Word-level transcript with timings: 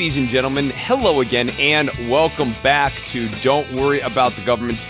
Ladies 0.00 0.16
and 0.16 0.30
gentlemen, 0.30 0.70
hello 0.70 1.20
again 1.20 1.50
and 1.58 1.90
welcome 2.08 2.54
back 2.62 2.94
to 3.08 3.28
Don't 3.42 3.70
Worry 3.74 4.00
About 4.00 4.32
the 4.32 4.42
Government. 4.42 4.86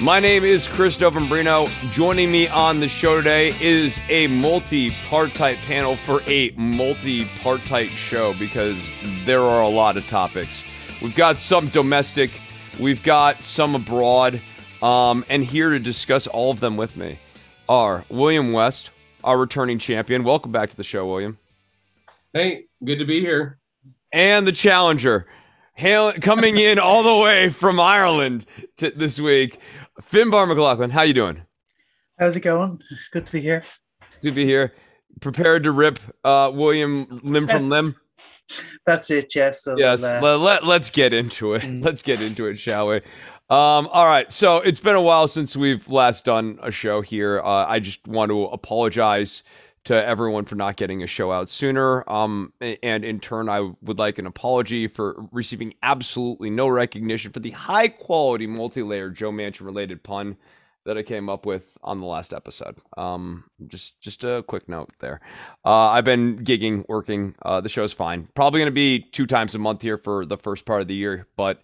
My 0.00 0.20
name 0.20 0.42
is 0.42 0.66
Chris 0.66 0.96
Dovimbrino. 0.96 1.68
Joining 1.90 2.32
me 2.32 2.48
on 2.48 2.80
the 2.80 2.88
show 2.88 3.18
today 3.18 3.52
is 3.60 4.00
a 4.08 4.26
multi-partite 4.28 5.58
panel 5.58 5.96
for 5.96 6.22
a 6.22 6.48
multi-partite 6.52 7.90
show 7.90 8.32
because 8.38 8.94
there 9.26 9.42
are 9.42 9.60
a 9.60 9.68
lot 9.68 9.98
of 9.98 10.06
topics. 10.06 10.64
We've 11.02 11.14
got 11.14 11.38
some 11.38 11.68
domestic, 11.68 12.30
we've 12.80 13.02
got 13.02 13.44
some 13.44 13.74
abroad, 13.74 14.40
um, 14.80 15.26
and 15.28 15.44
here 15.44 15.68
to 15.68 15.78
discuss 15.78 16.26
all 16.26 16.50
of 16.50 16.60
them 16.60 16.78
with 16.78 16.96
me 16.96 17.18
are 17.68 18.06
William 18.08 18.50
West, 18.54 18.92
our 19.22 19.36
returning 19.36 19.78
champion. 19.78 20.24
Welcome 20.24 20.52
back 20.52 20.70
to 20.70 20.76
the 20.76 20.84
show, 20.84 21.06
William. 21.06 21.36
Hey, 22.32 22.64
good 22.82 22.98
to 22.98 23.04
be 23.04 23.20
here. 23.20 23.58
And 24.14 24.46
the 24.46 24.52
challenger, 24.52 25.26
hail, 25.74 26.12
coming 26.12 26.56
in 26.56 26.78
all 26.78 27.02
the 27.02 27.20
way 27.20 27.48
from 27.48 27.80
Ireland 27.80 28.46
to, 28.76 28.92
this 28.92 29.18
week, 29.18 29.58
Finbar 30.00 30.46
McLaughlin. 30.46 30.90
How 30.90 31.02
you 31.02 31.12
doing? 31.12 31.42
How's 32.16 32.36
it 32.36 32.42
going? 32.42 32.80
It's 32.92 33.08
good 33.08 33.26
to 33.26 33.32
be 33.32 33.40
here. 33.40 33.64
Good 34.22 34.28
to 34.28 34.30
be 34.30 34.44
here. 34.44 34.72
Prepared 35.20 35.64
to 35.64 35.72
rip 35.72 35.98
uh, 36.22 36.52
William 36.54 37.22
limb 37.24 37.48
from 37.48 37.68
limb. 37.68 37.96
That's 38.86 39.10
it. 39.10 39.34
Yes. 39.34 39.66
Well, 39.66 39.80
yes. 39.80 40.04
Uh, 40.04 40.20
let, 40.22 40.36
let, 40.38 40.64
let's 40.64 40.90
get 40.90 41.12
into 41.12 41.54
it. 41.54 41.62
Mm. 41.62 41.84
Let's 41.84 42.02
get 42.04 42.22
into 42.22 42.46
it, 42.46 42.56
shall 42.56 42.86
we? 42.86 42.98
Um, 43.50 43.88
all 43.90 44.06
right. 44.06 44.32
So 44.32 44.58
it's 44.58 44.78
been 44.78 44.94
a 44.94 45.02
while 45.02 45.26
since 45.26 45.56
we've 45.56 45.88
last 45.88 46.24
done 46.24 46.60
a 46.62 46.70
show 46.70 47.00
here. 47.00 47.40
Uh, 47.40 47.66
I 47.66 47.80
just 47.80 48.06
want 48.06 48.30
to 48.30 48.44
apologize 48.44 49.42
to 49.84 50.06
everyone 50.06 50.44
for 50.46 50.54
not 50.54 50.76
getting 50.76 51.02
a 51.02 51.06
show 51.06 51.30
out 51.30 51.48
sooner. 51.48 52.08
Um, 52.10 52.52
and 52.60 53.04
in 53.04 53.20
turn, 53.20 53.48
I 53.48 53.72
would 53.82 53.98
like 53.98 54.18
an 54.18 54.26
apology 54.26 54.88
for 54.88 55.26
receiving 55.30 55.74
absolutely 55.82 56.50
no 56.50 56.68
recognition 56.68 57.32
for 57.32 57.40
the 57.40 57.50
high 57.50 57.88
quality 57.88 58.46
multi 58.46 58.82
layered 58.82 59.14
Joe 59.14 59.30
Manchin 59.30 59.66
related 59.66 60.02
pun 60.02 60.36
that 60.84 60.98
I 60.98 61.02
came 61.02 61.28
up 61.28 61.46
with 61.46 61.76
on 61.82 62.00
the 62.00 62.06
last 62.06 62.32
episode. 62.32 62.78
Um, 62.96 63.44
just 63.66 64.00
just 64.00 64.24
a 64.24 64.44
quick 64.46 64.68
note 64.68 64.90
there. 65.00 65.20
Uh, 65.64 65.88
I've 65.88 66.04
been 66.04 66.44
gigging, 66.44 66.84
working. 66.88 67.34
Uh, 67.42 67.60
the 67.60 67.68
show's 67.68 67.92
fine. 67.92 68.28
Probably 68.34 68.60
going 68.60 68.70
to 68.70 68.72
be 68.72 69.00
two 69.12 69.26
times 69.26 69.54
a 69.54 69.58
month 69.58 69.82
here 69.82 69.98
for 69.98 70.26
the 70.26 70.36
first 70.36 70.64
part 70.64 70.82
of 70.82 70.88
the 70.88 70.94
year, 70.94 71.26
but 71.36 71.62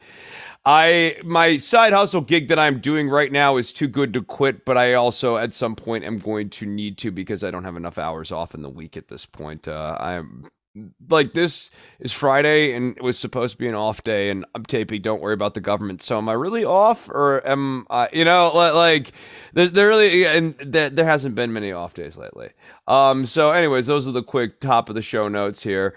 I 0.64 1.16
my 1.24 1.56
side 1.56 1.92
hustle 1.92 2.20
gig 2.20 2.48
that 2.48 2.58
I'm 2.58 2.80
doing 2.80 3.08
right 3.08 3.32
now 3.32 3.56
is 3.56 3.72
too 3.72 3.88
good 3.88 4.12
to 4.14 4.22
quit, 4.22 4.64
but 4.64 4.76
I 4.76 4.94
also 4.94 5.36
at 5.36 5.54
some 5.54 5.74
point 5.74 6.04
am 6.04 6.18
going 6.18 6.50
to 6.50 6.66
need 6.66 6.98
to 6.98 7.10
because 7.10 7.42
I 7.42 7.50
don't 7.50 7.64
have 7.64 7.76
enough 7.76 7.98
hours 7.98 8.30
off 8.30 8.54
in 8.54 8.62
the 8.62 8.70
week 8.70 8.96
at 8.96 9.08
this 9.08 9.24
point. 9.26 9.68
Uh, 9.68 9.96
I'm 9.98 10.50
like 11.08 11.32
this 11.32 11.70
is 11.98 12.12
Friday 12.12 12.74
and 12.74 12.96
it 12.96 13.02
was 13.02 13.18
supposed 13.18 13.52
to 13.52 13.58
be 13.58 13.66
an 13.66 13.74
off 13.74 14.04
day 14.04 14.30
and 14.30 14.44
I'm 14.54 14.64
taping 14.64 15.02
don't 15.02 15.20
worry 15.20 15.34
about 15.34 15.54
the 15.54 15.60
government 15.60 16.00
so 16.02 16.18
am 16.18 16.28
I 16.28 16.34
really 16.34 16.64
off 16.64 17.08
or 17.08 17.46
am 17.46 17.86
I 17.90 18.08
you 18.12 18.24
know 18.24 18.52
like 18.54 19.10
there, 19.52 19.68
there 19.68 19.88
really 19.88 20.26
and 20.26 20.54
there, 20.64 20.88
there 20.88 21.04
hasn't 21.04 21.34
been 21.34 21.52
many 21.52 21.72
off 21.72 21.94
days 21.94 22.16
lately 22.16 22.50
um 22.86 23.26
so 23.26 23.50
anyways 23.50 23.88
those 23.88 24.06
are 24.06 24.12
the 24.12 24.22
quick 24.22 24.60
top 24.60 24.88
of 24.88 24.94
the 24.94 25.02
show 25.02 25.26
notes 25.26 25.62
here 25.62 25.96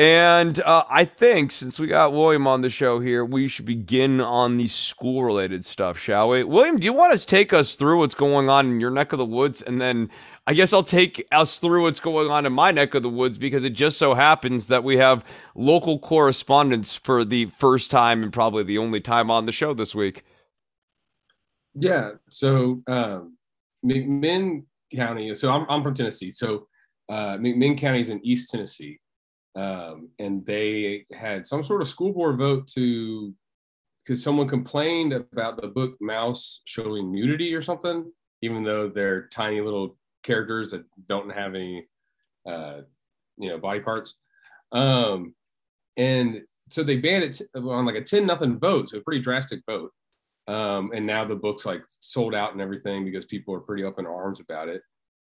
and 0.00 0.58
uh, 0.62 0.84
I 0.88 1.04
think 1.04 1.52
since 1.52 1.78
we 1.78 1.86
got 1.86 2.12
William 2.12 2.46
on 2.46 2.62
the 2.62 2.70
show 2.70 3.00
here, 3.00 3.22
we 3.22 3.48
should 3.48 3.66
begin 3.66 4.18
on 4.18 4.56
the 4.56 4.66
school 4.66 5.24
related 5.24 5.62
stuff, 5.62 5.98
shall 5.98 6.30
we? 6.30 6.42
William, 6.42 6.78
do 6.78 6.86
you 6.86 6.94
want 6.94 7.12
to 7.12 7.26
take 7.26 7.52
us 7.52 7.76
through 7.76 7.98
what's 7.98 8.14
going 8.14 8.48
on 8.48 8.66
in 8.66 8.80
your 8.80 8.90
neck 8.90 9.12
of 9.12 9.18
the 9.18 9.26
woods? 9.26 9.60
And 9.60 9.78
then 9.78 10.08
I 10.50 10.52
guess 10.52 10.72
I'll 10.72 10.82
take 10.82 11.24
us 11.30 11.60
through 11.60 11.82
what's 11.82 12.00
going 12.00 12.28
on 12.28 12.44
in 12.44 12.52
my 12.52 12.72
neck 12.72 12.96
of 12.96 13.04
the 13.04 13.08
woods 13.08 13.38
because 13.38 13.62
it 13.62 13.70
just 13.70 13.98
so 13.98 14.14
happens 14.14 14.66
that 14.66 14.82
we 14.82 14.96
have 14.96 15.24
local 15.54 16.00
correspondence 16.00 16.96
for 16.96 17.24
the 17.24 17.46
first 17.46 17.88
time 17.88 18.24
and 18.24 18.32
probably 18.32 18.64
the 18.64 18.76
only 18.76 19.00
time 19.00 19.30
on 19.30 19.46
the 19.46 19.52
show 19.52 19.74
this 19.74 19.94
week. 19.94 20.24
Yeah. 21.76 22.14
So, 22.30 22.82
um, 22.88 23.36
McMinn 23.86 24.64
County, 24.92 25.32
so 25.34 25.52
I'm, 25.52 25.66
I'm 25.70 25.84
from 25.84 25.94
Tennessee. 25.94 26.32
So, 26.32 26.66
uh, 27.08 27.36
McMinn 27.36 27.78
County 27.78 28.00
is 28.00 28.08
in 28.08 28.20
East 28.26 28.50
Tennessee 28.50 28.98
um, 29.54 30.08
and 30.18 30.44
they 30.46 31.06
had 31.12 31.46
some 31.46 31.62
sort 31.62 31.80
of 31.80 31.86
school 31.86 32.12
board 32.12 32.38
vote 32.38 32.66
to 32.74 33.32
because 34.04 34.20
someone 34.20 34.48
complained 34.48 35.12
about 35.12 35.62
the 35.62 35.68
book 35.68 35.96
Maus 36.02 36.58
showing 36.64 37.12
nudity 37.12 37.54
or 37.54 37.62
something, 37.62 38.10
even 38.42 38.64
though 38.64 38.88
they're 38.88 39.28
tiny 39.28 39.60
little 39.60 39.96
characters 40.22 40.70
that 40.70 40.84
don't 41.08 41.30
have 41.30 41.54
any, 41.54 41.86
uh, 42.48 42.80
you 43.36 43.48
know, 43.48 43.58
body 43.58 43.80
parts. 43.80 44.14
Um, 44.72 45.34
and 45.96 46.42
so 46.68 46.82
they 46.82 46.98
banned 46.98 47.24
it 47.24 47.40
on 47.54 47.86
like 47.86 47.96
a 47.96 48.02
10 48.02 48.26
nothing 48.26 48.58
vote. 48.58 48.88
So 48.88 48.98
a 48.98 49.02
pretty 49.02 49.22
drastic 49.22 49.60
vote. 49.66 49.92
Um, 50.46 50.90
and 50.94 51.06
now 51.06 51.24
the 51.24 51.34
book's 51.34 51.66
like 51.66 51.82
sold 52.00 52.34
out 52.34 52.52
and 52.52 52.60
everything 52.60 53.04
because 53.04 53.24
people 53.24 53.54
are 53.54 53.60
pretty 53.60 53.84
up 53.84 53.98
in 53.98 54.06
arms 54.06 54.40
about 54.40 54.68
it. 54.68 54.82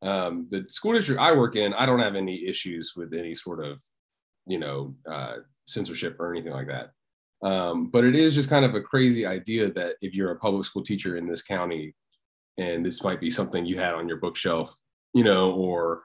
Um, 0.02 0.48
the 0.52 0.66
school 0.68 0.94
district 0.94 1.22
I 1.22 1.32
work 1.32 1.56
in, 1.56 1.74
I 1.74 1.86
don't 1.86 2.00
have 2.00 2.16
any 2.16 2.46
issues 2.46 2.94
with 2.96 3.14
any 3.14 3.34
sort 3.34 3.64
of 3.64 3.82
you 4.46 4.60
know 4.60 4.96
uh, 5.10 5.38
censorship 5.68 6.18
or 6.20 6.32
anything 6.32 6.54
like 6.54 6.68
that. 6.68 6.92
Um, 7.48 7.88
but 7.88 8.04
it 8.04 8.16
is 8.16 8.34
just 8.36 8.50
kind 8.50 8.66
of 8.66 8.76
a 8.76 8.82
crazy 8.82 9.26
idea 9.26 9.72
that 9.74 9.96
if 10.02 10.14
you're 10.14 10.32
a 10.32 10.40
public 10.40 10.66
school 10.66 10.84
teacher 10.84 11.18
in 11.18 11.28
this 11.28 11.42
county, 11.42 11.94
and 12.58 12.86
this 12.86 13.04
might 13.04 13.20
be 13.20 13.30
something 13.30 13.66
you 13.66 13.80
had 13.80 13.94
on 13.94 14.08
your 14.08 14.18
bookshelf, 14.18 14.76
you 15.14 15.24
know, 15.24 15.54
or 15.54 16.02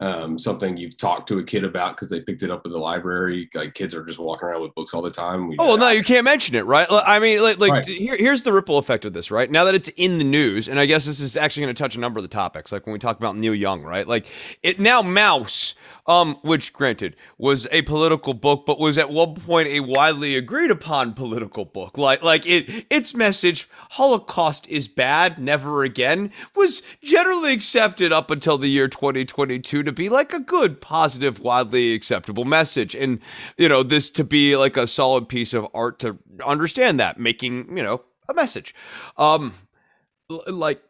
um, 0.00 0.38
something 0.38 0.76
you've 0.76 0.96
talked 0.96 1.28
to 1.28 1.38
a 1.38 1.44
kid 1.44 1.62
about 1.62 1.96
because 1.96 2.08
they 2.08 2.20
picked 2.20 2.42
it 2.42 2.50
up 2.50 2.62
at 2.64 2.72
the 2.72 2.78
library. 2.78 3.50
Like 3.54 3.74
kids 3.74 3.94
are 3.94 4.04
just 4.04 4.18
walking 4.18 4.48
around 4.48 4.62
with 4.62 4.74
books 4.74 4.94
all 4.94 5.02
the 5.02 5.10
time. 5.10 5.48
We, 5.48 5.56
oh 5.58 5.66
well, 5.68 5.78
no, 5.78 5.88
you 5.90 6.02
can't 6.02 6.24
mention 6.24 6.54
it, 6.56 6.64
right? 6.64 6.86
I 6.90 7.18
mean, 7.18 7.42
like, 7.42 7.58
like 7.58 7.72
right. 7.72 7.84
here, 7.84 8.16
here's 8.16 8.42
the 8.42 8.52
ripple 8.52 8.78
effect 8.78 9.04
of 9.04 9.12
this, 9.12 9.30
right? 9.30 9.50
Now 9.50 9.64
that 9.64 9.74
it's 9.74 9.90
in 9.96 10.18
the 10.18 10.24
news, 10.24 10.68
and 10.68 10.80
I 10.80 10.86
guess 10.86 11.04
this 11.04 11.20
is 11.20 11.36
actually 11.36 11.64
going 11.64 11.74
to 11.74 11.82
touch 11.82 11.96
a 11.96 12.00
number 12.00 12.18
of 12.18 12.22
the 12.22 12.28
topics, 12.28 12.72
like 12.72 12.86
when 12.86 12.94
we 12.94 12.98
talk 12.98 13.18
about 13.18 13.36
Neil 13.36 13.54
Young, 13.54 13.82
right? 13.82 14.08
Like 14.08 14.26
it 14.62 14.80
now 14.80 15.02
Maus, 15.02 15.74
um, 16.06 16.38
which 16.42 16.72
granted 16.72 17.14
was 17.38 17.68
a 17.70 17.82
political 17.82 18.34
book, 18.34 18.64
but 18.66 18.80
was 18.80 18.98
at 18.98 19.10
one 19.10 19.34
point 19.34 19.68
a 19.68 19.80
widely 19.80 20.34
agreed 20.34 20.70
upon 20.70 21.14
political 21.14 21.64
book. 21.64 21.96
Like, 21.96 22.22
like 22.22 22.46
it, 22.46 22.86
its 22.90 23.14
message, 23.14 23.68
Holocaust 23.90 24.66
is 24.68 24.88
bad, 24.88 25.38
never 25.38 25.84
again, 25.84 26.32
was 26.56 26.82
generally 27.02 27.52
accepted 27.52 28.12
up 28.12 28.30
until 28.30 28.58
the 28.58 28.68
year 28.68 28.88
2022 28.88 29.82
to 29.90 29.94
be 29.94 30.08
like 30.08 30.32
a 30.32 30.40
good, 30.40 30.80
positive, 30.80 31.40
widely 31.40 31.92
acceptable 31.94 32.44
message. 32.44 32.94
And, 32.94 33.20
you 33.56 33.68
know, 33.68 33.82
this 33.82 34.10
to 34.12 34.24
be 34.24 34.56
like 34.56 34.76
a 34.76 34.86
solid 34.86 35.28
piece 35.28 35.52
of 35.52 35.66
art 35.74 35.98
to 36.00 36.18
understand 36.44 37.00
that, 37.00 37.18
making, 37.18 37.76
you 37.76 37.82
know, 37.82 38.02
a 38.28 38.34
message. 38.34 38.74
Um, 39.16 39.54
like, 40.46 40.82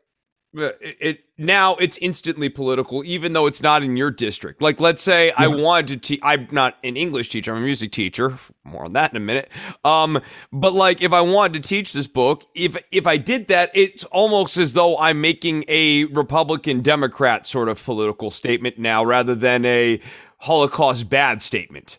it, 0.52 0.96
it, 1.00 1.20
now 1.38 1.76
it's 1.76 1.96
instantly 1.98 2.48
political 2.48 3.04
even 3.04 3.32
though 3.32 3.46
it's 3.46 3.62
not 3.62 3.82
in 3.82 3.96
your 3.96 4.10
district. 4.10 4.60
Like 4.60 4.80
let's 4.80 5.02
say 5.02 5.28
yeah. 5.28 5.34
i 5.38 5.46
wanted 5.46 5.88
to 5.88 5.96
teach 5.96 6.20
i'm 6.22 6.48
not 6.50 6.76
an 6.82 6.96
english 6.96 7.28
teacher 7.28 7.52
i'm 7.52 7.58
a 7.58 7.64
music 7.64 7.92
teacher 7.92 8.36
more 8.64 8.84
on 8.84 8.92
that 8.94 9.12
in 9.12 9.16
a 9.16 9.20
minute. 9.20 9.48
Um 9.84 10.20
but 10.52 10.72
like 10.72 11.02
if 11.02 11.12
i 11.12 11.20
wanted 11.20 11.62
to 11.62 11.68
teach 11.68 11.92
this 11.92 12.06
book 12.06 12.44
if 12.54 12.76
if 12.90 13.06
i 13.06 13.16
did 13.16 13.48
that 13.48 13.70
it's 13.74 14.04
almost 14.06 14.56
as 14.56 14.72
though 14.72 14.98
i'm 14.98 15.20
making 15.20 15.64
a 15.68 16.04
republican 16.06 16.82
democrat 16.82 17.46
sort 17.46 17.68
of 17.68 17.82
political 17.82 18.30
statement 18.30 18.78
now 18.78 19.04
rather 19.04 19.34
than 19.34 19.64
a 19.64 20.00
holocaust 20.38 21.08
bad 21.08 21.42
statement. 21.42 21.98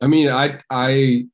I 0.00 0.08
mean 0.08 0.28
i 0.28 0.58
i 0.70 1.24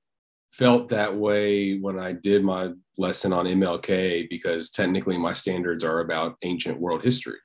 felt 0.53 0.89
that 0.89 1.17
way 1.17 1.79
when 1.79 1.99
i 1.99 2.13
did 2.13 2.45
my 2.45 2.73
lesson 2.99 3.33
on 3.33 3.47
MLK 3.47 4.29
because 4.29 4.71
technically 4.71 5.17
my 5.17 5.33
standards 5.33 5.85
are 5.85 6.01
about 6.01 6.37
ancient 6.43 6.79
world 6.79 7.03
history. 7.03 7.39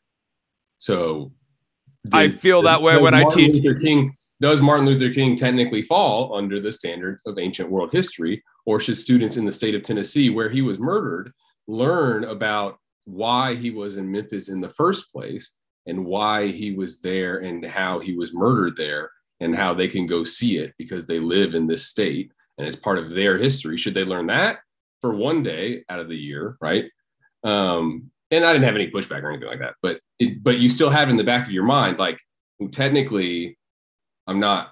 So 0.77 1.31
did, 2.05 2.15
I 2.15 2.29
feel 2.29 2.61
that 2.63 2.81
way 2.81 2.99
when 2.99 3.13
Martin 3.13 3.27
I 3.27 3.35
teach. 3.35 3.63
Luther 3.63 3.79
King, 3.79 4.15
does 4.39 4.61
Martin 4.61 4.85
Luther 4.85 5.13
King 5.13 5.35
technically 5.35 5.81
fall 5.81 6.35
under 6.35 6.59
the 6.59 6.71
standards 6.71 7.21
of 7.25 7.39
ancient 7.39 7.69
world 7.69 7.89
history, 7.91 8.44
or 8.65 8.79
should 8.79 8.97
students 8.97 9.38
in 9.38 9.45
the 9.45 9.51
state 9.51 9.75
of 9.75 9.83
Tennessee, 9.83 10.29
where 10.29 10.49
he 10.49 10.61
was 10.61 10.79
murdered, 10.79 11.31
learn 11.67 12.25
about 12.25 12.77
why 13.05 13.55
he 13.55 13.71
was 13.71 13.97
in 13.97 14.11
Memphis 14.11 14.49
in 14.49 14.61
the 14.61 14.69
first 14.69 15.11
place 15.11 15.57
and 15.85 16.05
why 16.05 16.47
he 16.47 16.73
was 16.73 17.01
there 17.01 17.39
and 17.39 17.65
how 17.65 17.99
he 17.99 18.13
was 18.13 18.33
murdered 18.33 18.75
there 18.75 19.09
and 19.39 19.55
how 19.55 19.73
they 19.73 19.88
can 19.88 20.05
go 20.05 20.23
see 20.23 20.57
it 20.57 20.73
because 20.77 21.05
they 21.05 21.19
live 21.19 21.55
in 21.55 21.67
this 21.67 21.88
state 21.88 22.31
and 22.57 22.67
it's 22.67 22.75
part 22.75 22.97
of 22.97 23.09
their 23.09 23.38
history? 23.38 23.77
Should 23.77 23.94
they 23.94 24.03
learn 24.03 24.25
that? 24.27 24.59
For 25.01 25.13
one 25.13 25.44
day 25.44 25.83
out 25.89 25.99
of 25.99 26.09
the 26.09 26.17
year, 26.17 26.57
right? 26.59 26.85
Um, 27.44 28.11
and 28.31 28.44
I 28.44 28.51
didn't 28.51 28.65
have 28.65 28.75
any 28.75 28.89
pushback 28.89 29.23
or 29.23 29.29
anything 29.29 29.47
like 29.47 29.59
that, 29.59 29.75
but 29.81 30.01
it, 30.19 30.44
but 30.44 30.57
you 30.57 30.69
still 30.69 30.89
have 30.89 31.09
in 31.09 31.17
the 31.17 31.23
back 31.23 31.45
of 31.45 31.51
your 31.51 31.63
mind, 31.63 31.99
like 31.99 32.19
technically, 32.71 33.57
I'm 34.25 34.39
not 34.39 34.71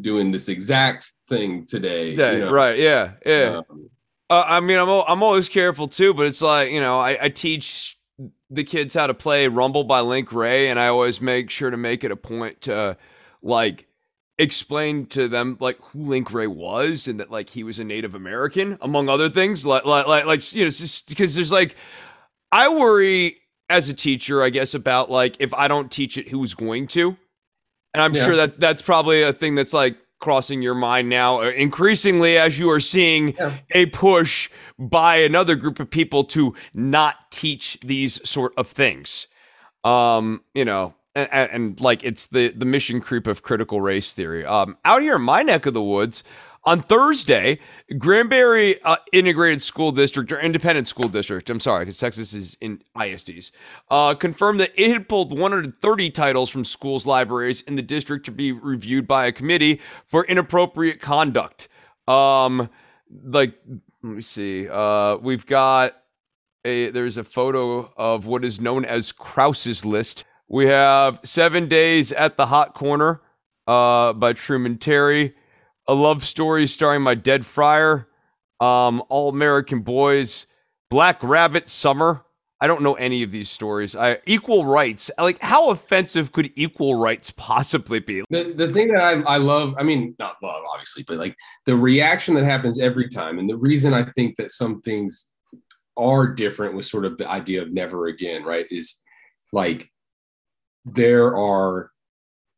doing 0.00 0.32
this 0.32 0.48
exact 0.48 1.08
thing 1.28 1.66
today. 1.66 2.14
Yeah, 2.14 2.32
you 2.32 2.38
know? 2.40 2.52
Right? 2.52 2.78
Yeah, 2.78 3.12
yeah. 3.24 3.62
Um, 3.70 3.90
uh, 4.28 4.44
I 4.46 4.60
mean, 4.60 4.78
I'm 4.78 4.88
I'm 4.88 5.22
always 5.22 5.48
careful 5.48 5.88
too, 5.88 6.14
but 6.14 6.26
it's 6.26 6.42
like 6.42 6.72
you 6.72 6.80
know, 6.80 6.98
I, 6.98 7.18
I 7.24 7.28
teach 7.28 7.96
the 8.50 8.64
kids 8.64 8.94
how 8.94 9.06
to 9.06 9.14
play 9.14 9.48
Rumble 9.48 9.84
by 9.84 10.00
Link 10.00 10.32
Wray, 10.32 10.68
and 10.68 10.80
I 10.80 10.88
always 10.88 11.20
make 11.20 11.50
sure 11.50 11.70
to 11.70 11.76
make 11.76 12.02
it 12.02 12.10
a 12.10 12.16
point 12.16 12.62
to 12.62 12.96
like 13.42 13.85
explained 14.38 15.10
to 15.10 15.28
them 15.28 15.56
like 15.60 15.78
who 15.80 16.00
Link 16.02 16.32
Wray 16.32 16.46
was 16.46 17.08
and 17.08 17.18
that 17.20 17.30
like 17.30 17.48
he 17.48 17.64
was 17.64 17.78
a 17.78 17.84
Native 17.84 18.14
American 18.14 18.76
among 18.82 19.08
other 19.08 19.30
things 19.30 19.64
like 19.64 19.84
like 19.86 20.06
like, 20.06 20.26
like 20.26 20.54
you 20.54 20.64
know 20.64 20.70
just 20.70 21.08
because 21.08 21.34
there's 21.34 21.52
like 21.52 21.74
I 22.52 22.68
worry 22.68 23.38
as 23.70 23.88
a 23.88 23.94
teacher 23.94 24.42
I 24.42 24.50
guess 24.50 24.74
about 24.74 25.10
like 25.10 25.36
if 25.40 25.54
I 25.54 25.68
don't 25.68 25.90
teach 25.90 26.18
it 26.18 26.28
who's 26.28 26.52
going 26.54 26.86
to 26.88 27.16
and 27.94 28.02
I'm 28.02 28.14
Yeah. 28.14 28.24
sure 28.24 28.36
that 28.36 28.60
that's 28.60 28.82
probably 28.82 29.22
a 29.22 29.32
thing 29.32 29.54
that's 29.54 29.72
like 29.72 29.96
crossing 30.20 30.60
your 30.60 30.74
mind 30.74 31.08
now 31.08 31.40
uh, 31.40 31.44
increasingly 31.50 32.36
as 32.36 32.58
you 32.58 32.70
are 32.70 32.80
seeing 32.80 33.34
Yeah. 33.38 33.56
a 33.70 33.86
push 33.86 34.50
by 34.78 35.16
another 35.16 35.54
group 35.54 35.80
of 35.80 35.88
people 35.90 36.24
to 36.24 36.54
not 36.74 37.30
teach 37.30 37.78
these 37.80 38.26
sort 38.28 38.52
of 38.58 38.66
things 38.68 39.28
um 39.84 40.42
you 40.54 40.64
know 40.64 40.94
and, 41.16 41.50
and, 41.50 41.80
like 41.80 42.04
it's 42.04 42.26
the 42.26 42.48
the 42.50 42.64
mission 42.64 43.00
creep 43.00 43.26
of 43.26 43.42
critical 43.42 43.80
race 43.80 44.14
theory 44.14 44.44
um 44.44 44.76
out 44.84 45.02
here 45.02 45.16
in 45.16 45.22
my 45.22 45.42
neck 45.42 45.66
of 45.66 45.74
the 45.74 45.82
woods 45.82 46.22
on 46.66 46.82
Thursday, 46.82 47.60
Granbury 47.96 48.82
uh, 48.82 48.96
Integrated 49.12 49.62
School 49.62 49.92
District 49.92 50.32
or 50.32 50.40
Independent 50.40 50.88
School 50.88 51.08
District, 51.08 51.48
I'm 51.48 51.60
sorry, 51.60 51.84
because 51.84 51.98
Texas 51.98 52.34
is 52.34 52.56
in 52.60 52.82
ISDs, 52.96 53.52
uh, 53.88 54.14
confirmed 54.14 54.58
that 54.58 54.72
it 54.74 54.90
had 54.90 55.08
pulled 55.08 55.38
130 55.38 56.10
titles 56.10 56.50
from 56.50 56.64
schools' 56.64 57.06
libraries 57.06 57.60
in 57.62 57.76
the 57.76 57.82
district 57.82 58.26
to 58.26 58.32
be 58.32 58.50
reviewed 58.50 59.06
by 59.06 59.26
a 59.26 59.32
committee 59.32 59.80
for 60.06 60.24
inappropriate 60.24 61.00
conduct. 61.00 61.68
Um, 62.08 62.68
like, 63.22 63.54
let 64.02 64.16
me 64.16 64.22
see. 64.22 64.68
Uh, 64.68 65.18
we've 65.18 65.46
got 65.46 66.02
a 66.64 66.90
there's 66.90 67.16
a 67.16 67.24
photo 67.24 67.92
of 67.96 68.26
what 68.26 68.44
is 68.44 68.60
known 68.60 68.84
as 68.84 69.12
Krause's 69.12 69.84
list. 69.84 70.24
We 70.48 70.66
have 70.66 71.20
Seven 71.24 71.68
Days 71.68 72.12
at 72.12 72.36
the 72.36 72.46
Hot 72.46 72.72
Corner 72.72 73.20
uh, 73.66 74.12
by 74.12 74.32
Truman 74.32 74.78
Terry, 74.78 75.34
a 75.88 75.94
love 75.94 76.24
story 76.24 76.68
starring 76.68 77.02
my 77.02 77.16
dead 77.16 77.44
friar, 77.44 78.06
um, 78.60 79.02
All 79.08 79.28
American 79.28 79.80
Boys, 79.80 80.46
Black 80.88 81.20
Rabbit 81.24 81.68
Summer. 81.68 82.24
I 82.60 82.68
don't 82.68 82.80
know 82.80 82.94
any 82.94 83.24
of 83.24 83.32
these 83.32 83.50
stories. 83.50 83.96
I 83.96 84.18
equal 84.24 84.64
rights. 84.64 85.10
Like, 85.18 85.40
how 85.40 85.70
offensive 85.70 86.30
could 86.30 86.52
equal 86.54 86.94
rights 86.94 87.30
possibly 87.32 87.98
be? 87.98 88.22
The, 88.30 88.54
the 88.56 88.68
thing 88.68 88.88
that 88.88 89.02
I, 89.02 89.20
I 89.22 89.36
love, 89.38 89.74
I 89.76 89.82
mean, 89.82 90.14
not 90.20 90.36
love, 90.42 90.62
obviously, 90.72 91.04
but 91.08 91.18
like 91.18 91.36
the 91.66 91.76
reaction 91.76 92.34
that 92.34 92.44
happens 92.44 92.78
every 92.78 93.08
time. 93.08 93.40
And 93.40 93.50
the 93.50 93.56
reason 93.56 93.92
I 93.92 94.04
think 94.04 94.36
that 94.36 94.52
some 94.52 94.80
things 94.82 95.28
are 95.96 96.28
different 96.28 96.74
with 96.74 96.86
sort 96.86 97.04
of 97.04 97.18
the 97.18 97.28
idea 97.28 97.62
of 97.62 97.72
never 97.72 98.06
again, 98.06 98.44
right? 98.44 98.66
Is 98.70 99.02
like 99.52 99.90
there 100.86 101.36
are, 101.36 101.90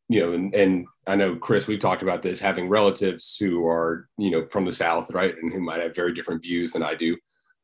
you 0.07 0.21
know, 0.21 0.33
and, 0.33 0.53
and 0.55 0.85
I 1.07 1.15
know, 1.15 1.35
Chris, 1.35 1.67
we've 1.67 1.79
talked 1.79 2.03
about 2.03 2.21
this 2.21 2.39
having 2.39 2.69
relatives 2.69 3.35
who 3.37 3.65
are, 3.67 4.07
you 4.17 4.29
know, 4.29 4.45
from 4.47 4.65
the 4.65 4.71
South, 4.71 5.11
right? 5.11 5.35
And 5.35 5.51
who 5.51 5.59
might 5.59 5.81
have 5.81 5.95
very 5.95 6.13
different 6.13 6.43
views 6.43 6.71
than 6.71 6.83
I 6.83 6.95
do. 6.95 7.17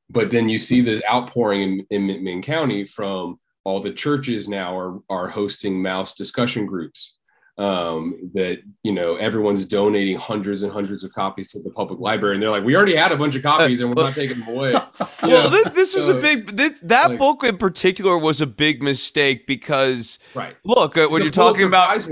But 0.09 0.31
then 0.31 0.49
you 0.49 0.57
see 0.57 0.81
this 0.81 1.01
outpouring 1.09 1.85
in, 1.89 2.09
in 2.09 2.41
County 2.41 2.85
from 2.85 3.39
all 3.63 3.79
the 3.79 3.93
churches 3.93 4.47
now 4.47 4.77
are, 4.77 4.99
are 5.09 5.27
hosting 5.27 5.81
Maus 5.81 6.15
discussion 6.15 6.65
groups 6.65 7.17
um, 7.57 8.31
that 8.33 8.59
you 8.83 8.91
know 8.91 9.15
everyone's 9.15 9.63
donating 9.65 10.17
hundreds 10.17 10.63
and 10.63 10.71
hundreds 10.71 11.03
of 11.03 11.13
copies 11.13 11.51
to 11.51 11.61
the 11.61 11.69
public 11.69 11.99
library, 11.99 12.35
and 12.35 12.43
they're 12.43 12.49
like, 12.51 12.63
"We 12.65 12.75
already 12.75 12.95
had 12.95 13.11
a 13.11 13.17
bunch 13.17 13.35
of 13.35 13.43
copies, 13.43 13.79
and 13.79 13.95
we're 13.95 14.03
not 14.03 14.13
taking 14.13 14.39
them 14.39 14.55
away." 14.55 14.75
Well, 15.23 15.49
this, 15.49 15.73
this 15.73 15.95
was 15.95 16.07
a 16.07 16.13
big. 16.13 16.55
This, 16.55 16.79
that 16.81 17.11
like- 17.11 17.19
book 17.19 17.43
in 17.43 17.57
particular 17.57 18.17
was 18.17 18.41
a 18.41 18.45
big 18.45 18.83
mistake 18.83 19.47
because 19.47 20.19
right. 20.35 20.55
look, 20.63 20.97
uh, 20.97 21.07
when 21.07 21.21
The 21.21 21.25
you're 21.25 21.31
talking 21.31 21.63
about 21.63 22.05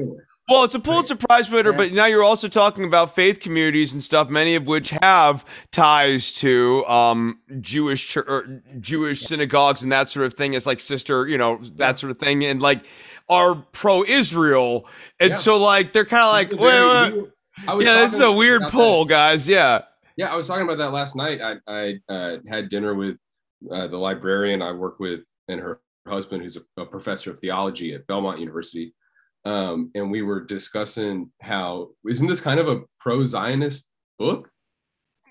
Well, 0.50 0.64
it's 0.64 0.76
a 0.76 0.80
Pulitzer 0.80 1.16
Prize 1.16 1.50
winner, 1.50 1.72
Yeah. 1.72 1.78
but 1.78 1.94
now 1.94 2.06
you're 2.06 2.24
also 2.24 2.48
talking 2.48 2.86
about 2.86 3.14
faith 3.16 3.40
communities 3.40 3.94
and 3.94 4.02
stuff, 4.04 4.30
many 4.30 4.56
of 4.56 4.66
which 4.68 4.90
have 5.02 5.46
ties 5.72 6.34
to 6.34 6.86
um, 6.88 7.40
Jewish 7.62 8.08
chur- 8.10 8.26
or 8.28 8.62
Jewish 8.80 9.22
synagogues 9.22 9.84
and 9.84 9.92
that 9.92 10.10
sort 10.10 10.26
of 10.26 10.34
thing. 10.34 10.54
It's 10.54 10.66
like 10.66 10.80
sister, 10.80 11.28
you 11.28 11.38
know, 11.38 11.60
that 11.76 12.00
sort 12.00 12.12
of 12.12 12.18
thing, 12.18 12.44
and 12.46 12.62
like 12.62 12.86
are 13.34 13.56
pro-Israel, 13.74 14.88
and 15.20 15.32
Yeah. 15.32 15.36
so 15.36 15.58
like 15.58 15.92
they're 15.94 16.06
kind 16.06 16.24
of 16.24 16.32
like, 16.32 16.50
This 16.50 16.60
wait, 16.60 16.70
is 16.70 16.82
a 16.82 17.04
wait, 17.04 17.14
weird- 17.14 17.32
I 17.68 17.74
was 17.76 17.86
yeah, 17.86 17.96
this 17.96 18.14
is 18.14 18.20
a 18.20 18.32
weird 18.32 18.62
about 18.64 18.72
that. 18.72 18.78
guys. 19.10 19.48
Yeah, 19.50 19.82
Yeah, 20.18 20.32
I 20.32 20.36
was 20.36 20.48
talking 20.48 20.64
about 20.64 20.78
that 20.80 20.92
last 20.92 21.16
night. 21.16 21.40
I, 21.42 21.56
I 21.68 22.00
uh, 22.10 22.38
had 22.48 22.70
dinner 22.70 22.94
with 22.96 23.18
uh, 23.72 23.88
the 23.88 23.98
librarian 23.98 24.62
I 24.62 24.72
work 24.72 25.00
with 25.00 25.22
and 25.48 25.60
her 25.60 25.80
husband, 26.08 26.42
who's 26.44 26.58
a, 26.58 26.82
a 26.82 26.86
professor 26.86 27.32
of 27.32 27.40
theology 27.40 27.94
at 27.94 28.06
Belmont 28.08 28.40
University. 28.40 28.94
Um, 29.46 29.92
and 29.94 30.10
we 30.10 30.22
were 30.22 30.42
discussing 30.42 31.30
how 31.42 31.90
isn't 32.10 32.28
this 32.28 32.40
kind 32.42 32.60
of 32.60 32.68
a 32.70 32.82
pro-Zionist 33.00 33.88
book? 34.18 34.50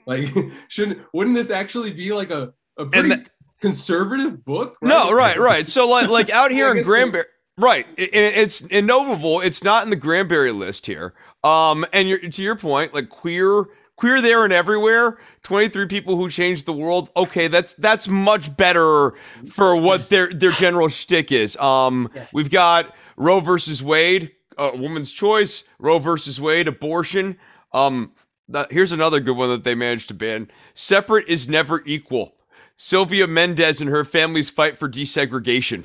Like, 0.06 0.28
shouldn't 0.68 1.00
wouldn't 1.12 1.34
this 1.36 1.50
actually 1.50 1.92
be 1.92 2.12
like 2.12 2.30
a, 2.30 2.52
a 2.78 2.86
pretty 2.86 3.08
that- 3.10 3.30
conservative 3.60 4.44
book? 4.44 4.76
no, 4.82 5.12
right, 5.12 5.36
right. 5.38 5.66
So 5.66 5.88
like, 5.88 6.08
like 6.08 6.30
out 6.40 6.50
here 6.50 6.70
in 6.70 6.76
guess 6.78 6.86
Granbury, 6.86 7.24
right? 7.58 7.86
It, 7.96 8.14
it- 8.14 8.36
it's 8.38 8.66
and 8.70 8.86
notable. 8.86 9.40
It's 9.40 9.62
not 9.64 9.84
in 9.84 9.90
the 9.90 9.96
Granbury 9.96 10.52
list 10.52 10.86
here. 10.86 11.14
Um, 11.44 11.84
and 11.92 12.08
you're, 12.08 12.18
to 12.18 12.42
your 12.42 12.56
point, 12.56 12.94
like 12.94 13.08
queer, 13.08 13.64
queer 13.96 14.20
there 14.22 14.44
and 14.44 14.52
everywhere. 14.52 15.18
Twenty 15.42 15.68
three 15.68 15.86
people 15.86 16.16
who 16.16 16.30
changed 16.30 16.66
the 16.66 16.72
world. 16.72 17.10
Okay, 17.16 17.48
that's 17.48 17.74
that's 17.74 18.06
much 18.08 18.56
better 18.56 19.12
for 19.48 19.74
what 19.76 20.08
their 20.08 20.32
their 20.32 20.50
general 20.50 20.88
shtick 20.88 21.32
is. 21.32 21.56
Um, 21.56 22.10
we've 22.32 22.50
got 22.50 22.94
Roe 23.16 23.40
versus 23.40 23.82
Wade, 23.82 24.30
a 24.56 24.76
woman's 24.76 25.10
choice. 25.10 25.64
Roe 25.80 25.98
versus 25.98 26.40
Wade, 26.40 26.68
abortion. 26.68 27.38
Um, 27.72 28.12
that, 28.48 28.70
here's 28.70 28.92
another 28.92 29.18
good 29.18 29.36
one 29.36 29.48
that 29.48 29.64
they 29.64 29.74
managed 29.74 30.08
to 30.08 30.14
ban. 30.14 30.48
Separate 30.74 31.26
is 31.26 31.48
never 31.48 31.82
equal. 31.86 32.36
Sylvia 32.76 33.26
Mendez 33.26 33.80
and 33.80 33.90
her 33.90 34.04
family's 34.04 34.50
fight 34.50 34.78
for 34.78 34.88
desegregation. 34.88 35.84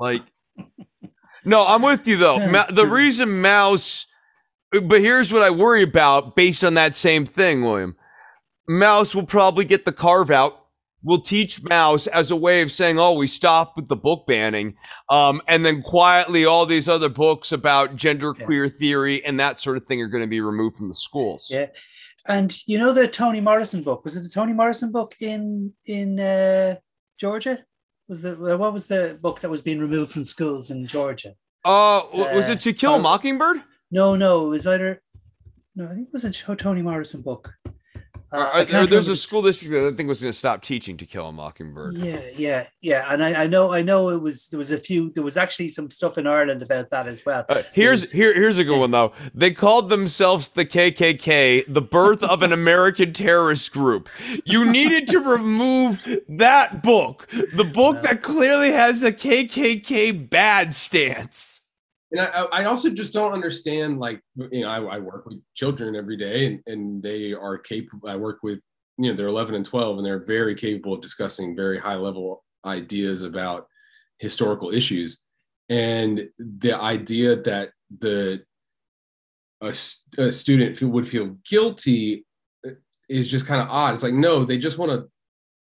Like, 0.00 0.22
no, 1.44 1.66
I'm 1.66 1.82
with 1.82 2.06
you 2.06 2.16
though. 2.16 2.46
Ma- 2.48 2.70
the 2.70 2.86
reason 2.86 3.28
Maus, 3.28 4.06
but 4.70 5.00
here's 5.00 5.32
what 5.32 5.42
I 5.42 5.50
worry 5.50 5.82
about 5.82 6.36
based 6.36 6.64
on 6.64 6.74
that 6.74 6.96
same 6.96 7.24
thing, 7.26 7.62
William. 7.62 7.96
Maus 8.68 9.14
will 9.14 9.26
probably 9.26 9.64
get 9.64 9.84
the 9.84 9.92
carve 9.92 10.30
out. 10.30 10.60
We'll 11.06 11.20
teach 11.20 11.62
Maus 11.62 12.08
as 12.08 12.30
a 12.30 12.36
way 12.36 12.62
of 12.62 12.70
saying, 12.72 12.98
"Oh, 12.98 13.12
we 13.12 13.26
stopped 13.26 13.76
with 13.76 13.88
the 13.88 13.96
book 13.96 14.26
banning," 14.26 14.74
um, 15.10 15.42
and 15.46 15.62
then 15.64 15.82
quietly, 15.82 16.46
all 16.46 16.64
these 16.64 16.88
other 16.88 17.10
books 17.10 17.52
about 17.52 17.94
gender 17.96 18.32
Yeah. 18.38 18.46
queer 18.46 18.68
theory 18.70 19.22
and 19.22 19.38
that 19.38 19.60
sort 19.60 19.76
of 19.76 19.84
thing 19.84 20.00
are 20.00 20.08
going 20.08 20.24
to 20.24 20.28
be 20.28 20.40
removed 20.40 20.78
from 20.78 20.88
the 20.88 20.94
schools. 20.94 21.48
Yeah. 21.50 21.66
And 22.26 22.56
you 22.66 22.78
know 22.78 22.94
the 22.94 23.06
Toni 23.06 23.42
Morrison 23.42 23.82
book? 23.82 24.02
Was 24.02 24.16
it 24.16 24.22
the 24.22 24.30
Toni 24.30 24.54
Morrison 24.54 24.90
book 24.92 25.14
in 25.20 25.74
in 25.84 26.18
uh, 26.18 26.76
Georgia? 27.20 27.58
Was 28.08 28.22
the 28.22 28.34
what 28.58 28.72
was 28.72 28.86
the 28.86 29.18
book 29.20 29.40
that 29.40 29.48
was 29.50 29.62
being 29.62 29.80
removed 29.80 30.12
from 30.12 30.24
schools 30.24 30.70
in 30.70 30.86
Georgia? 30.86 31.34
Uh, 31.64 32.02
was 32.12 32.48
Uh, 32.48 32.52
it 32.52 32.60
To 32.60 32.72
Kill 32.72 32.96
a. 32.96 32.98
Mockingbird? 32.98 33.62
No, 33.90 34.14
no, 34.16 34.46
it 34.46 34.50
was 34.50 34.66
either 34.66 35.00
no, 35.76 35.86
I 35.86 35.94
think 35.94 36.08
it 36.08 36.12
was 36.12 36.24
a 36.24 36.30
Toni 36.56 36.82
Morrison 36.82 37.22
book. 37.22 37.52
Uh, 38.32 38.64
there's 38.64 39.08
a 39.08 39.14
school 39.14 39.42
district 39.42 39.72
that 39.72 39.86
I 39.86 39.92
think 39.96 40.08
was 40.08 40.20
going 40.20 40.32
to 40.32 40.36
stop 40.38 40.62
teaching 40.62 40.96
To 40.96 41.06
Kill 41.06 41.28
a 41.28 41.32
Mockingbird. 41.32 41.96
Yeah, 41.96 42.20
yeah, 42.34 42.66
yeah. 42.80 43.06
And 43.12 43.22
I, 43.22 43.44
I 43.44 43.46
know 43.46 43.72
I 43.72 43.82
know 43.82 44.10
it 44.10 44.20
was 44.20 44.46
there 44.48 44.58
was 44.58 44.72
a 44.72 44.78
few 44.78 45.10
there 45.10 45.22
was 45.22 45.36
actually 45.36 45.68
some 45.68 45.90
stuff 45.90 46.18
in 46.18 46.26
Ireland 46.26 46.60
about 46.62 46.90
that 46.90 47.06
as 47.06 47.24
well. 47.24 47.44
Uh, 47.48 47.62
here's 47.72 48.00
There's- 48.00 48.10
here 48.10 48.34
here's 48.34 48.58
a 48.58 48.64
good 48.64 48.78
one 48.78 48.90
though. 48.90 49.12
They 49.34 49.52
called 49.52 49.88
themselves 49.88 50.48
the 50.48 50.64
KKK, 50.66 51.72
the 51.72 51.80
birth 51.82 52.22
of 52.24 52.42
an 52.42 52.52
American 52.52 53.12
terrorist 53.12 53.72
group. 53.72 54.08
You 54.44 54.64
needed 54.64 55.06
to 55.08 55.20
remove 55.20 56.02
that 56.28 56.82
book, 56.82 57.28
the 57.54 57.64
book 57.64 58.02
that 58.02 58.20
clearly 58.20 58.72
has 58.72 59.02
a 59.02 59.12
KKK 59.12 60.28
bad 60.28 60.74
stance. 60.74 61.60
And 62.14 62.20
I, 62.20 62.44
I 62.60 62.64
also 62.64 62.88
just 62.90 63.12
don't 63.12 63.32
understand 63.32 63.98
like 63.98 64.20
you 64.50 64.62
know 64.62 64.68
I, 64.68 64.96
I 64.96 64.98
work 64.98 65.26
with 65.26 65.40
children 65.54 65.94
every 65.96 66.16
day 66.16 66.46
and, 66.46 66.60
and 66.66 67.02
they 67.02 67.32
are 67.32 67.58
capable 67.58 68.08
i 68.08 68.16
work 68.16 68.38
with 68.42 68.60
you 68.98 69.10
know 69.10 69.16
they're 69.16 69.26
11 69.26 69.54
and 69.54 69.64
12 69.64 69.98
and 69.98 70.06
they're 70.06 70.24
very 70.24 70.54
capable 70.54 70.94
of 70.94 71.00
discussing 71.00 71.56
very 71.56 71.78
high 71.78 71.96
level 71.96 72.44
ideas 72.64 73.22
about 73.22 73.66
historical 74.18 74.70
issues. 74.70 75.22
And 75.68 76.28
the 76.38 76.74
idea 76.78 77.36
that 77.42 77.70
the 77.98 78.42
a 79.62 80.30
student 80.30 80.76
feel, 80.76 80.90
would 80.90 81.08
feel 81.08 81.36
guilty 81.48 82.26
uh, 82.66 82.72
is 83.08 83.28
just 83.28 83.46
kind 83.46 83.62
of 83.62 83.68
odd. 83.68 83.94
It's 83.94 84.04
like 84.04 84.12
no 84.12 84.44
they 84.44 84.58
just 84.58 84.76
want 84.78 84.92
to 84.92 85.08